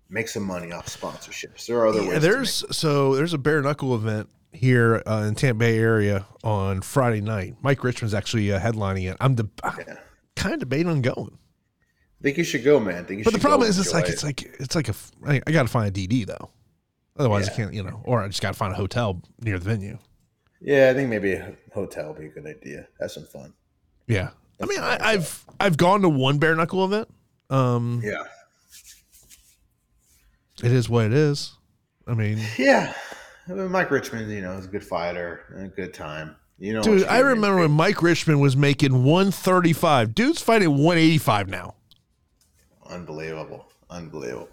make 0.08 0.28
some 0.28 0.42
money 0.44 0.72
off 0.72 0.86
sponsorships. 0.86 1.66
There 1.66 1.78
are 1.78 1.86
other 1.88 2.02
Yeah, 2.02 2.08
ways. 2.10 2.22
there's 2.22 2.64
so 2.76 3.14
there's 3.14 3.34
a 3.34 3.38
bare 3.38 3.60
knuckle 3.62 3.94
event 3.94 4.28
here 4.52 5.02
uh, 5.06 5.24
in 5.28 5.34
Tampa 5.34 5.58
Bay 5.60 5.78
area 5.78 6.26
on 6.42 6.80
Friday 6.80 7.20
night. 7.20 7.56
Mike 7.62 7.84
Richman's 7.84 8.14
actually 8.14 8.50
uh, 8.52 8.58
headlining 8.58 9.10
it. 9.10 9.16
I'm 9.20 9.36
the 9.36 9.48
Yeah. 9.64 9.96
kind 10.36 10.54
of 10.54 10.60
debating 10.60 10.88
on 10.88 11.02
going. 11.02 11.38
I 12.20 12.22
think 12.22 12.36
you 12.38 12.44
should 12.44 12.64
go, 12.64 12.80
man. 12.80 13.04
Think 13.04 13.18
you 13.18 13.24
But 13.24 13.32
the 13.32 13.38
problem 13.38 13.68
is, 13.68 13.78
it's 13.78 13.92
like 13.92 14.04
enjoy 14.06 14.12
it's 14.14 14.24
like 14.24 14.42
it's 14.42 14.74
like 14.74 14.88
a. 14.88 14.94
I, 15.26 15.40
I 15.46 15.52
got 15.52 15.62
to 15.62 15.68
find 15.68 15.86
a 15.88 15.92
DD 15.92 16.26
though, 16.26 16.50
otherwise 17.16 17.48
I 17.48 17.52
can't. 17.54 17.72
You 17.72 17.84
know, 17.84 18.00
or 18.04 18.22
I 18.22 18.26
just 18.28 18.40
got 18.42 18.52
to 18.54 18.58
find 18.58 18.72
a 18.72 18.76
hotel 18.76 19.22
near 19.40 19.58
the 19.58 19.64
venue. 19.64 19.98
yeah, 20.60 20.90
I 20.90 20.94
think 20.94 21.10
maybe 21.10 21.34
a 21.34 21.52
hotel 21.72 22.08
would 22.08 22.18
be 22.18 22.26
a 22.26 22.28
good 22.30 22.46
idea. 22.46 22.88
Have 23.00 23.12
some 23.12 23.24
fun. 23.24 23.52
Yeah, 24.08 24.30
I 24.60 24.66
mean, 24.66 24.80
I, 24.80 24.98
I've 25.00 25.44
I've 25.60 25.76
gone 25.76 26.02
to 26.02 26.08
one 26.08 26.38
bare 26.38 26.56
knuckle 26.56 26.84
event. 26.84 27.08
Um, 27.50 28.00
Yeah, 28.02 28.24
it 30.62 30.72
is 30.72 30.88
what 30.88 31.06
it 31.06 31.12
is. 31.12 31.52
I 32.06 32.14
mean, 32.14 32.38
yeah. 32.58 32.94
I 33.48 33.52
mean, 33.52 33.70
Mike 33.70 33.90
Richman, 33.90 34.28
you 34.30 34.42
know, 34.42 34.52
is 34.52 34.66
a 34.66 34.68
good 34.68 34.84
fighter 34.84 35.44
and 35.54 35.66
a 35.66 35.68
good 35.68 35.94
time. 35.94 36.36
You 36.58 36.74
know, 36.74 36.82
dude, 36.82 37.04
I 37.04 37.20
remember 37.20 37.60
when 37.60 37.70
Mike 37.70 38.02
Richman 38.02 38.40
was 38.40 38.56
making 38.56 39.04
135. 39.04 40.14
Dude's 40.14 40.42
fighting 40.42 40.70
185 40.70 41.48
now. 41.48 41.74
Unbelievable. 42.86 43.66
Unbelievable. 43.90 44.48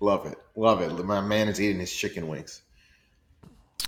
Love 0.00 0.26
it. 0.26 0.38
Love 0.56 0.82
it. 0.82 0.92
My 1.04 1.20
man 1.20 1.48
is 1.48 1.60
eating 1.60 1.80
his 1.80 1.92
chicken 1.92 2.28
wings. 2.28 2.62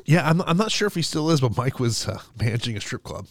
Yeah, 0.04 0.28
I'm, 0.28 0.40
I'm 0.42 0.56
not 0.56 0.70
sure 0.70 0.86
if 0.86 0.94
he 0.94 1.02
still 1.02 1.30
is, 1.30 1.40
but 1.40 1.56
Mike 1.56 1.80
was 1.80 2.06
uh, 2.06 2.20
managing 2.40 2.76
a 2.76 2.80
strip 2.80 3.02
club. 3.02 3.26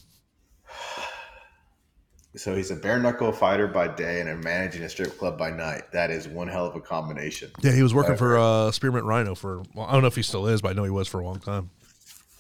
So 2.38 2.56
he's 2.56 2.70
a 2.72 2.76
bare 2.76 3.00
knuckle 3.00 3.32
fighter 3.32 3.68
by 3.68 3.88
day 3.88 4.22
and 4.22 4.30
a 4.30 4.36
managing 4.36 4.84
a 4.84 4.90
strip 4.90 5.18
club 5.18 5.38
by 5.38 5.50
night. 5.50 5.92
That 5.92 6.12
is 6.12 6.28
one 6.28 6.48
hell 6.48 6.68
of 6.68 6.76
a 6.76 6.80
combination. 6.82 7.52
Yeah, 7.62 7.72
he 7.72 7.82
was 7.84 7.94
working 7.94 8.16
for 8.16 8.38
uh, 8.38 8.72
Spearmint 8.72 9.06
Rhino 9.06 9.34
for. 9.36 9.64
Well, 9.74 9.88
I 9.88 9.94
don't 9.94 10.02
know 10.02 10.08
if 10.08 10.16
he 10.16 10.22
still 10.22 10.48
is, 10.48 10.62
but 10.62 10.70
I 10.70 10.74
know 10.74 10.84
he 10.84 10.90
was 10.92 11.08
for 11.08 11.20
a 11.20 11.26
long 11.26 11.40
time. 11.40 11.70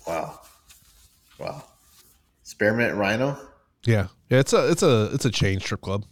Wow. 0.05 0.39
Wow. 1.39 1.63
Spearmint 2.43 2.95
Rhino? 2.95 3.37
Yeah, 3.85 4.07
yeah, 4.29 4.39
it's 4.39 4.53
a 4.53 4.69
it's 4.69 4.83
a 4.83 5.09
it's 5.13 5.25
a 5.25 5.29
chain 5.31 5.59
strip 5.59 5.81
club. 5.81 6.05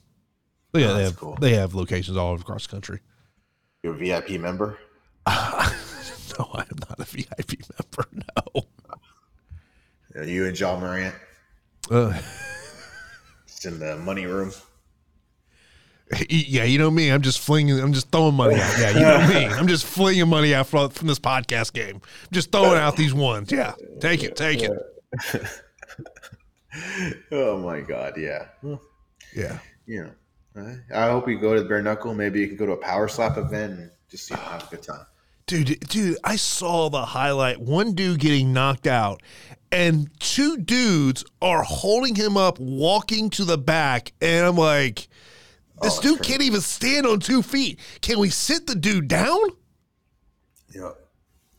Yeah, 0.74 0.90
Oh, 0.92 0.94
they 0.96 1.04
have 1.04 1.16
cool. 1.18 1.38
they 1.40 1.54
have 1.56 1.74
locations 1.76 2.18
all 2.18 2.36
across 2.36 2.66
the 2.68 2.72
country. 2.72 3.00
You're 3.84 3.94
a 3.94 3.98
VIP 3.98 4.32
member? 4.42 4.78
No, 6.38 6.50
I 6.54 6.62
am 6.64 6.78
not 6.90 7.00
a 7.00 7.06
VIP 7.06 7.62
member. 7.80 8.26
No. 8.56 8.64
Are 10.20 10.26
you 10.26 10.46
and 10.48 10.56
John 10.56 10.82
Morant? 10.82 11.16
Uh, 11.90 12.20
It's 13.66 13.74
in 13.74 13.80
the 13.80 13.98
money 13.98 14.28
room. 14.28 14.52
yeah, 16.30 16.66
you 16.66 16.78
know 16.78 16.92
me. 16.92 17.12
I'm 17.12 17.24
just 17.24 17.40
flinging. 17.40 17.80
I'm 17.80 17.94
just 17.94 18.12
throwing 18.12 18.36
money 18.36 18.56
out. 18.56 18.76
Yeah, 18.78 18.90
you 18.92 19.00
know 19.00 19.28
me. 19.28 19.46
I'm 19.56 19.68
just 19.68 19.86
flinging 19.86 20.30
money 20.30 20.54
out 20.54 20.68
from, 20.68 20.90
from 20.92 21.08
this 21.08 21.18
podcast 21.18 21.74
game. 21.74 21.96
I'm 21.96 22.32
just 22.32 22.52
throwing 22.52 22.78
out 22.78 22.96
these 22.96 23.14
ones. 23.14 23.52
Yeah, 23.52 23.74
take 24.00 24.24
it, 24.24 24.36
take 24.36 24.62
it. 24.62 24.72
Oh 27.32 27.58
my 27.58 27.80
god, 27.80 28.16
yeah. 28.18 28.48
Yeah. 29.34 29.60
you 29.86 30.04
know, 30.04 30.62
uh, 30.62 30.76
I 30.94 31.10
hope 31.10 31.30
you 31.30 31.40
go 31.40 31.56
to 31.56 31.64
the 31.64 31.70
bare 31.70 31.82
knuckle. 31.82 32.14
Maybe 32.14 32.42
you 32.42 32.50
can 32.50 32.58
go 32.58 32.66
to 32.66 32.74
a 32.74 32.78
power 32.78 33.08
slap 33.08 33.38
event 33.38 33.80
and 33.80 33.92
just 34.10 34.30
you 34.30 34.36
know, 34.36 34.42
have 34.42 34.68
a 34.68 34.70
good 34.72 34.84
time. 34.84 35.06
Dude, 35.48 35.80
dude, 35.88 36.18
I 36.26 36.36
saw 36.36 36.90
the 36.90 37.06
highlight. 37.06 37.62
One 37.62 37.94
dude 37.94 38.20
getting 38.20 38.52
knocked 38.52 38.88
out, 38.88 39.22
and 39.72 40.10
two 40.20 40.58
dudes 40.58 41.24
are 41.42 41.64
holding 41.64 42.16
him 42.16 42.38
up, 42.38 42.60
walking 42.60 43.30
to 43.32 43.46
the 43.46 43.58
back. 43.58 44.14
And 44.22 44.46
I'm 44.46 44.58
like, 44.58 45.08
this 45.82 45.98
Oh, 45.98 46.02
dude 46.02 46.22
can't 46.24 46.42
even 46.42 46.62
stand 46.62 47.06
on 47.06 47.20
two 47.20 47.42
feet. 47.42 47.80
Can 48.02 48.20
we 48.20 48.30
sit 48.30 48.68
the 48.68 48.76
dude 48.76 49.08
down? 49.08 49.40
Yeah, 50.74 50.92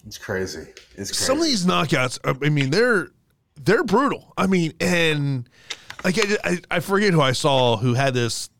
it's 0.06 0.18
crazy. 0.18 0.66
It's 0.96 1.10
crazy. 1.10 1.14
Some 1.14 1.38
of 1.38 1.44
these 1.44 1.66
knockouts, 1.66 2.18
I 2.24 2.48
mean, 2.48 2.70
they're 2.70 3.08
they're 3.62 3.84
brutal. 3.84 4.32
I 4.36 4.46
mean, 4.46 4.72
and 4.80 5.48
like 6.04 6.18
I, 6.18 6.36
I, 6.44 6.58
I 6.70 6.80
forget 6.80 7.12
who 7.12 7.20
I 7.20 7.32
saw 7.32 7.76
who 7.76 7.94
had 7.94 8.14
this 8.14 8.50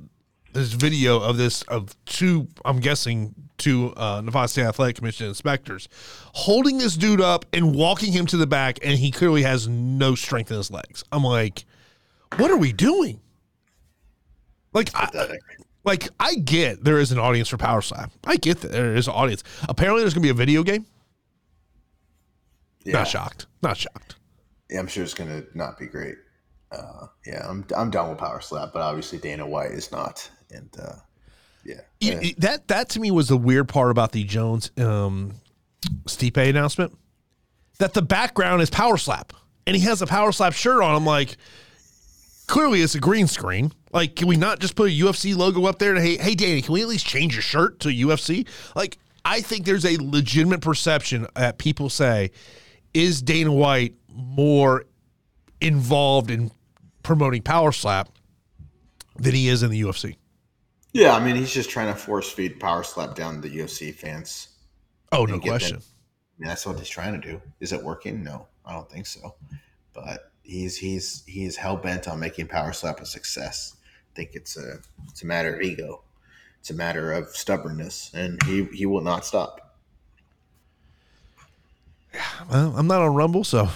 this 0.57 0.73
video 0.73 1.21
of 1.21 1.37
this 1.37 1.63
of 1.63 1.95
two, 2.07 2.49
I'm 2.65 2.81
guessing 2.81 3.35
two 3.59 3.95
uh, 3.97 4.21
Nevada 4.23 4.49
State 4.49 4.65
Athletic 4.65 4.97
Commission 4.97 5.27
inspectors 5.27 5.89
holding 6.33 6.79
this 6.79 6.97
dude 6.97 7.21
up 7.21 7.45
and 7.53 7.75
walking 7.75 8.13
him 8.13 8.27
to 8.27 8.37
the 8.37 8.47
back, 8.47 8.79
and 8.83 8.99
he 8.99 9.11
clearly 9.11 9.43
has 9.43 9.69
no 9.69 10.15
strength 10.15 10.51
in 10.51 10.57
his 10.57 10.71
legs. 10.71 11.05
I'm 11.13 11.23
like, 11.23 11.65
what 12.37 12.51
are 12.51 12.57
we 12.57 12.73
doing? 12.73 13.21
Like, 14.73 14.91
I, 14.95 15.39
like 15.85 16.09
I 16.21 16.35
get 16.35 16.85
there 16.85 16.99
is 16.99 17.13
an 17.13 17.19
audience 17.19 17.49
for 17.49 17.57
Power 17.57 17.81
Slap. 17.81 18.11
I 18.25 18.37
get 18.37 18.61
that 18.61 18.73
there 18.73 18.95
is 18.95 19.09
an 19.09 19.15
audience. 19.15 19.43
Apparently, 19.69 20.03
there's 20.03 20.13
gonna 20.15 20.23
be 20.23 20.31
a 20.31 20.35
video 20.35 20.63
game. 20.63 20.87
Yeah. 22.85 22.95
Not 22.95 23.09
shocked. 23.09 23.47
Not 23.63 23.77
shocked. 23.77 24.17
yeah, 24.71 24.79
I'm 24.79 24.87
sure 24.87 25.03
it's 25.03 25.15
gonna 25.15 25.45
not 25.55 25.79
be 25.79 25.87
great. 25.87 26.17
Uh, 26.73 27.07
yeah, 27.25 27.47
I'm 27.49 27.65
I'm 27.77 27.91
down 27.91 28.11
with 28.11 28.19
power 28.19 28.41
slap, 28.41 28.73
but 28.73 28.83
obviously 28.83 29.19
Dana 29.19 29.47
White 29.47 29.71
is 29.71 29.91
not. 29.93 30.29
And 30.53 30.69
uh, 30.81 30.93
yeah, 31.65 31.81
Eh, 32.03 32.21
you- 32.23 32.35
that 32.39 32.69
that 32.69 32.89
to 32.91 33.01
me 33.01 33.11
was 33.11 33.29
the 33.29 33.37
weird 33.37 33.69
part 33.69 33.91
about 33.91 34.13
the 34.13 34.25
Jones 34.25 34.71
um, 34.79 35.33
Stipe 36.07 36.37
announcement. 36.37 36.97
That 37.79 37.93
the 37.95 38.03
background 38.03 38.63
is 38.63 38.71
power 38.71 38.97
slap, 38.97 39.33
and 39.67 39.77
he 39.77 39.83
has 39.83 40.01
a 40.03 40.07
power 40.07 40.33
slap 40.33 40.53
shirt 40.55 40.83
on. 40.83 40.95
I'm 40.95 41.05
like, 41.05 41.37
clearly 42.47 42.81
it's 42.83 42.95
a 42.95 43.01
green 43.01 43.27
screen. 43.27 43.73
Like, 43.93 44.17
can 44.17 44.29
we 44.29 44.37
not 44.37 44.61
just 44.61 44.77
put 44.77 44.89
a 44.91 44.95
UFC 44.95 45.37
logo 45.37 45.67
up 45.67 45.79
there? 45.79 45.95
And 45.95 46.03
hey, 46.05 46.17
hey, 46.17 46.35
Danny, 46.35 46.63
can 46.63 46.73
we 46.73 46.83
at 46.83 46.89
least 46.89 47.07
change 47.07 47.35
your 47.35 47.43
shirt 47.43 47.81
to 47.81 47.89
UFC? 47.89 48.47
Like, 48.75 48.99
I 49.25 49.41
think 49.41 49.67
there's 49.67 49.85
a 49.85 49.97
legitimate 50.01 50.61
perception 50.63 51.27
that 51.35 51.59
people 51.59 51.91
say, 51.91 52.31
is 52.95 53.21
Dana 53.21 53.53
White 53.53 53.95
more 54.11 54.85
involved 55.61 56.31
in 56.31 56.51
promoting 57.03 57.43
power 57.43 57.73
slap 57.73 58.09
than 59.19 59.35
he 59.35 59.49
is 59.49 59.63
in 59.63 59.71
the 59.71 59.81
UFC? 59.83 60.17
Yeah. 60.97 61.15
I 61.15 61.25
mean, 61.25 61.37
he's 61.37 61.53
just 61.53 61.71
trying 61.71 61.93
to 61.93 61.99
force 61.99 62.31
feed 62.31 62.59
power 62.61 62.83
slap 62.83 63.15
down 63.15 63.41
the 63.41 63.49
UFC 63.59 63.95
fans. 63.95 64.49
Oh, 65.13 65.25
no 65.25 65.39
question. 65.39 65.77
them- 65.77 65.85
I 66.39 66.43
mean, 66.43 66.49
that's 66.49 66.67
what 66.67 66.79
he's 66.79 66.89
trying 66.89 67.19
to 67.21 67.27
do. 67.31 67.41
Is 67.61 67.73
it 67.73 67.83
working? 67.83 68.23
No, 68.23 68.47
I 68.67 68.73
don't 68.73 68.91
think 68.91 69.07
so. 69.07 69.35
But 69.95 70.31
he's 70.43 70.77
he's 70.77 71.23
he's 71.27 71.57
hell 71.57 71.77
bent 71.77 72.09
on 72.09 72.21
making 72.21 72.49
power 72.49 72.73
slap 72.75 73.01
a 73.01 73.07
success. 73.07 73.75
I 74.13 74.17
think 74.17 74.31
it's 74.35 74.57
a 74.59 74.79
it's 75.09 75.23
a 75.23 75.27
matter 75.27 75.55
of 75.55 75.63
ego. 75.63 76.03
It's 76.61 76.71
a 76.71 76.75
matter 76.75 77.13
of 77.13 77.29
stubbornness, 77.29 78.11
and 78.13 78.43
he 78.43 78.65
he 78.65 78.85
will 78.85 79.01
not 79.01 79.25
stop. 79.25 79.77
Well, 82.51 82.75
I'm 82.77 82.87
not 82.87 83.03
on 83.03 83.15
Rumble, 83.15 83.45
so 83.45 83.69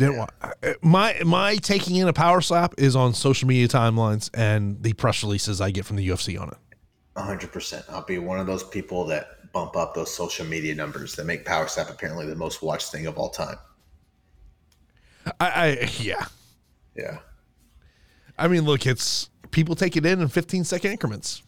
didn't 0.00 0.18
wa- 0.18 0.26
uh, 0.42 0.72
my 0.82 1.20
my 1.24 1.56
taking 1.56 1.96
in 1.96 2.08
a 2.08 2.12
power 2.12 2.40
slap 2.40 2.74
is 2.78 2.96
on 2.96 3.14
social 3.14 3.46
media 3.46 3.68
timelines 3.68 4.30
and 4.34 4.82
the 4.82 4.92
press 4.94 5.22
releases 5.22 5.60
I 5.60 5.70
get 5.70 5.84
from 5.84 5.96
the 5.96 6.08
UFC 6.08 6.40
on 6.40 6.48
it. 6.48 6.56
hundred 7.16 7.52
percent. 7.52 7.84
I'll 7.88 8.04
be 8.04 8.18
one 8.18 8.40
of 8.40 8.46
those 8.46 8.64
people 8.64 9.04
that 9.06 9.52
bump 9.52 9.76
up 9.76 9.94
those 9.94 10.12
social 10.14 10.46
media 10.46 10.74
numbers 10.74 11.14
that 11.16 11.26
make 11.26 11.44
Power 11.44 11.66
Slap 11.68 11.90
apparently 11.90 12.26
the 12.26 12.36
most 12.36 12.62
watched 12.62 12.90
thing 12.92 13.06
of 13.06 13.18
all 13.18 13.30
time. 13.30 13.56
I, 15.38 15.48
I 15.48 15.90
yeah. 15.98 16.26
Yeah. 16.96 17.18
I 18.38 18.48
mean, 18.48 18.62
look, 18.62 18.86
it's 18.86 19.28
people 19.50 19.74
take 19.74 19.96
it 19.96 20.06
in 20.06 20.20
in 20.20 20.28
15 20.28 20.64
second 20.64 20.92
increments. 20.92 21.42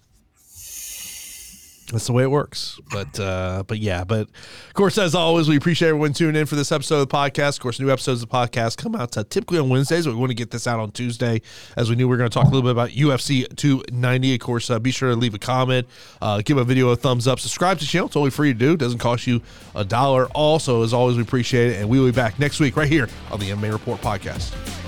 That's 1.92 2.06
the 2.06 2.14
way 2.14 2.22
it 2.22 2.30
works. 2.30 2.80
But 2.90 3.20
uh, 3.20 3.64
but 3.66 3.78
yeah, 3.78 4.02
but 4.04 4.22
of 4.22 4.74
course, 4.74 4.96
as 4.96 5.14
always, 5.14 5.46
we 5.46 5.58
appreciate 5.58 5.90
everyone 5.90 6.14
tuning 6.14 6.40
in 6.40 6.46
for 6.46 6.56
this 6.56 6.72
episode 6.72 7.02
of 7.02 7.08
the 7.08 7.14
podcast. 7.14 7.56
Of 7.56 7.60
course, 7.60 7.78
new 7.78 7.90
episodes 7.90 8.22
of 8.22 8.30
the 8.30 8.34
podcast 8.34 8.78
come 8.78 8.94
out 8.94 9.16
uh, 9.16 9.24
typically 9.28 9.58
on 9.58 9.68
Wednesdays, 9.68 10.06
but 10.06 10.14
we 10.14 10.18
want 10.18 10.30
to 10.30 10.34
get 10.34 10.50
this 10.50 10.66
out 10.66 10.80
on 10.80 10.90
Tuesday, 10.92 11.42
as 11.76 11.90
we 11.90 11.96
knew 11.96 12.08
we 12.08 12.14
are 12.14 12.18
going 12.18 12.30
to 12.30 12.34
talk 12.34 12.46
a 12.46 12.48
little 12.48 12.62
bit 12.62 12.70
about 12.70 12.90
UFC 12.90 13.54
290. 13.56 14.34
Of 14.34 14.40
course, 14.40 14.70
uh, 14.70 14.78
be 14.78 14.90
sure 14.90 15.10
to 15.10 15.16
leave 15.16 15.34
a 15.34 15.38
comment, 15.38 15.86
uh, 16.22 16.40
give 16.42 16.56
a 16.56 16.64
video 16.64 16.88
a 16.88 16.96
thumbs 16.96 17.28
up, 17.28 17.38
subscribe 17.38 17.78
to 17.78 17.84
the 17.84 17.88
channel. 17.88 18.06
It's 18.06 18.14
totally 18.14 18.30
free 18.30 18.54
to 18.54 18.58
do. 18.58 18.72
It 18.72 18.78
doesn't 18.78 18.98
cost 18.98 19.26
you 19.26 19.42
a 19.74 19.84
dollar. 19.84 20.28
Also, 20.28 20.82
as 20.82 20.94
always, 20.94 21.16
we 21.16 21.22
appreciate 21.22 21.72
it, 21.72 21.80
and 21.80 21.90
we 21.90 22.00
will 22.00 22.06
be 22.06 22.12
back 22.12 22.38
next 22.38 22.58
week 22.58 22.74
right 22.76 22.88
here 22.88 23.08
on 23.30 23.38
the 23.38 23.50
MMA 23.50 23.70
Report 23.70 24.00
podcast. 24.00 24.81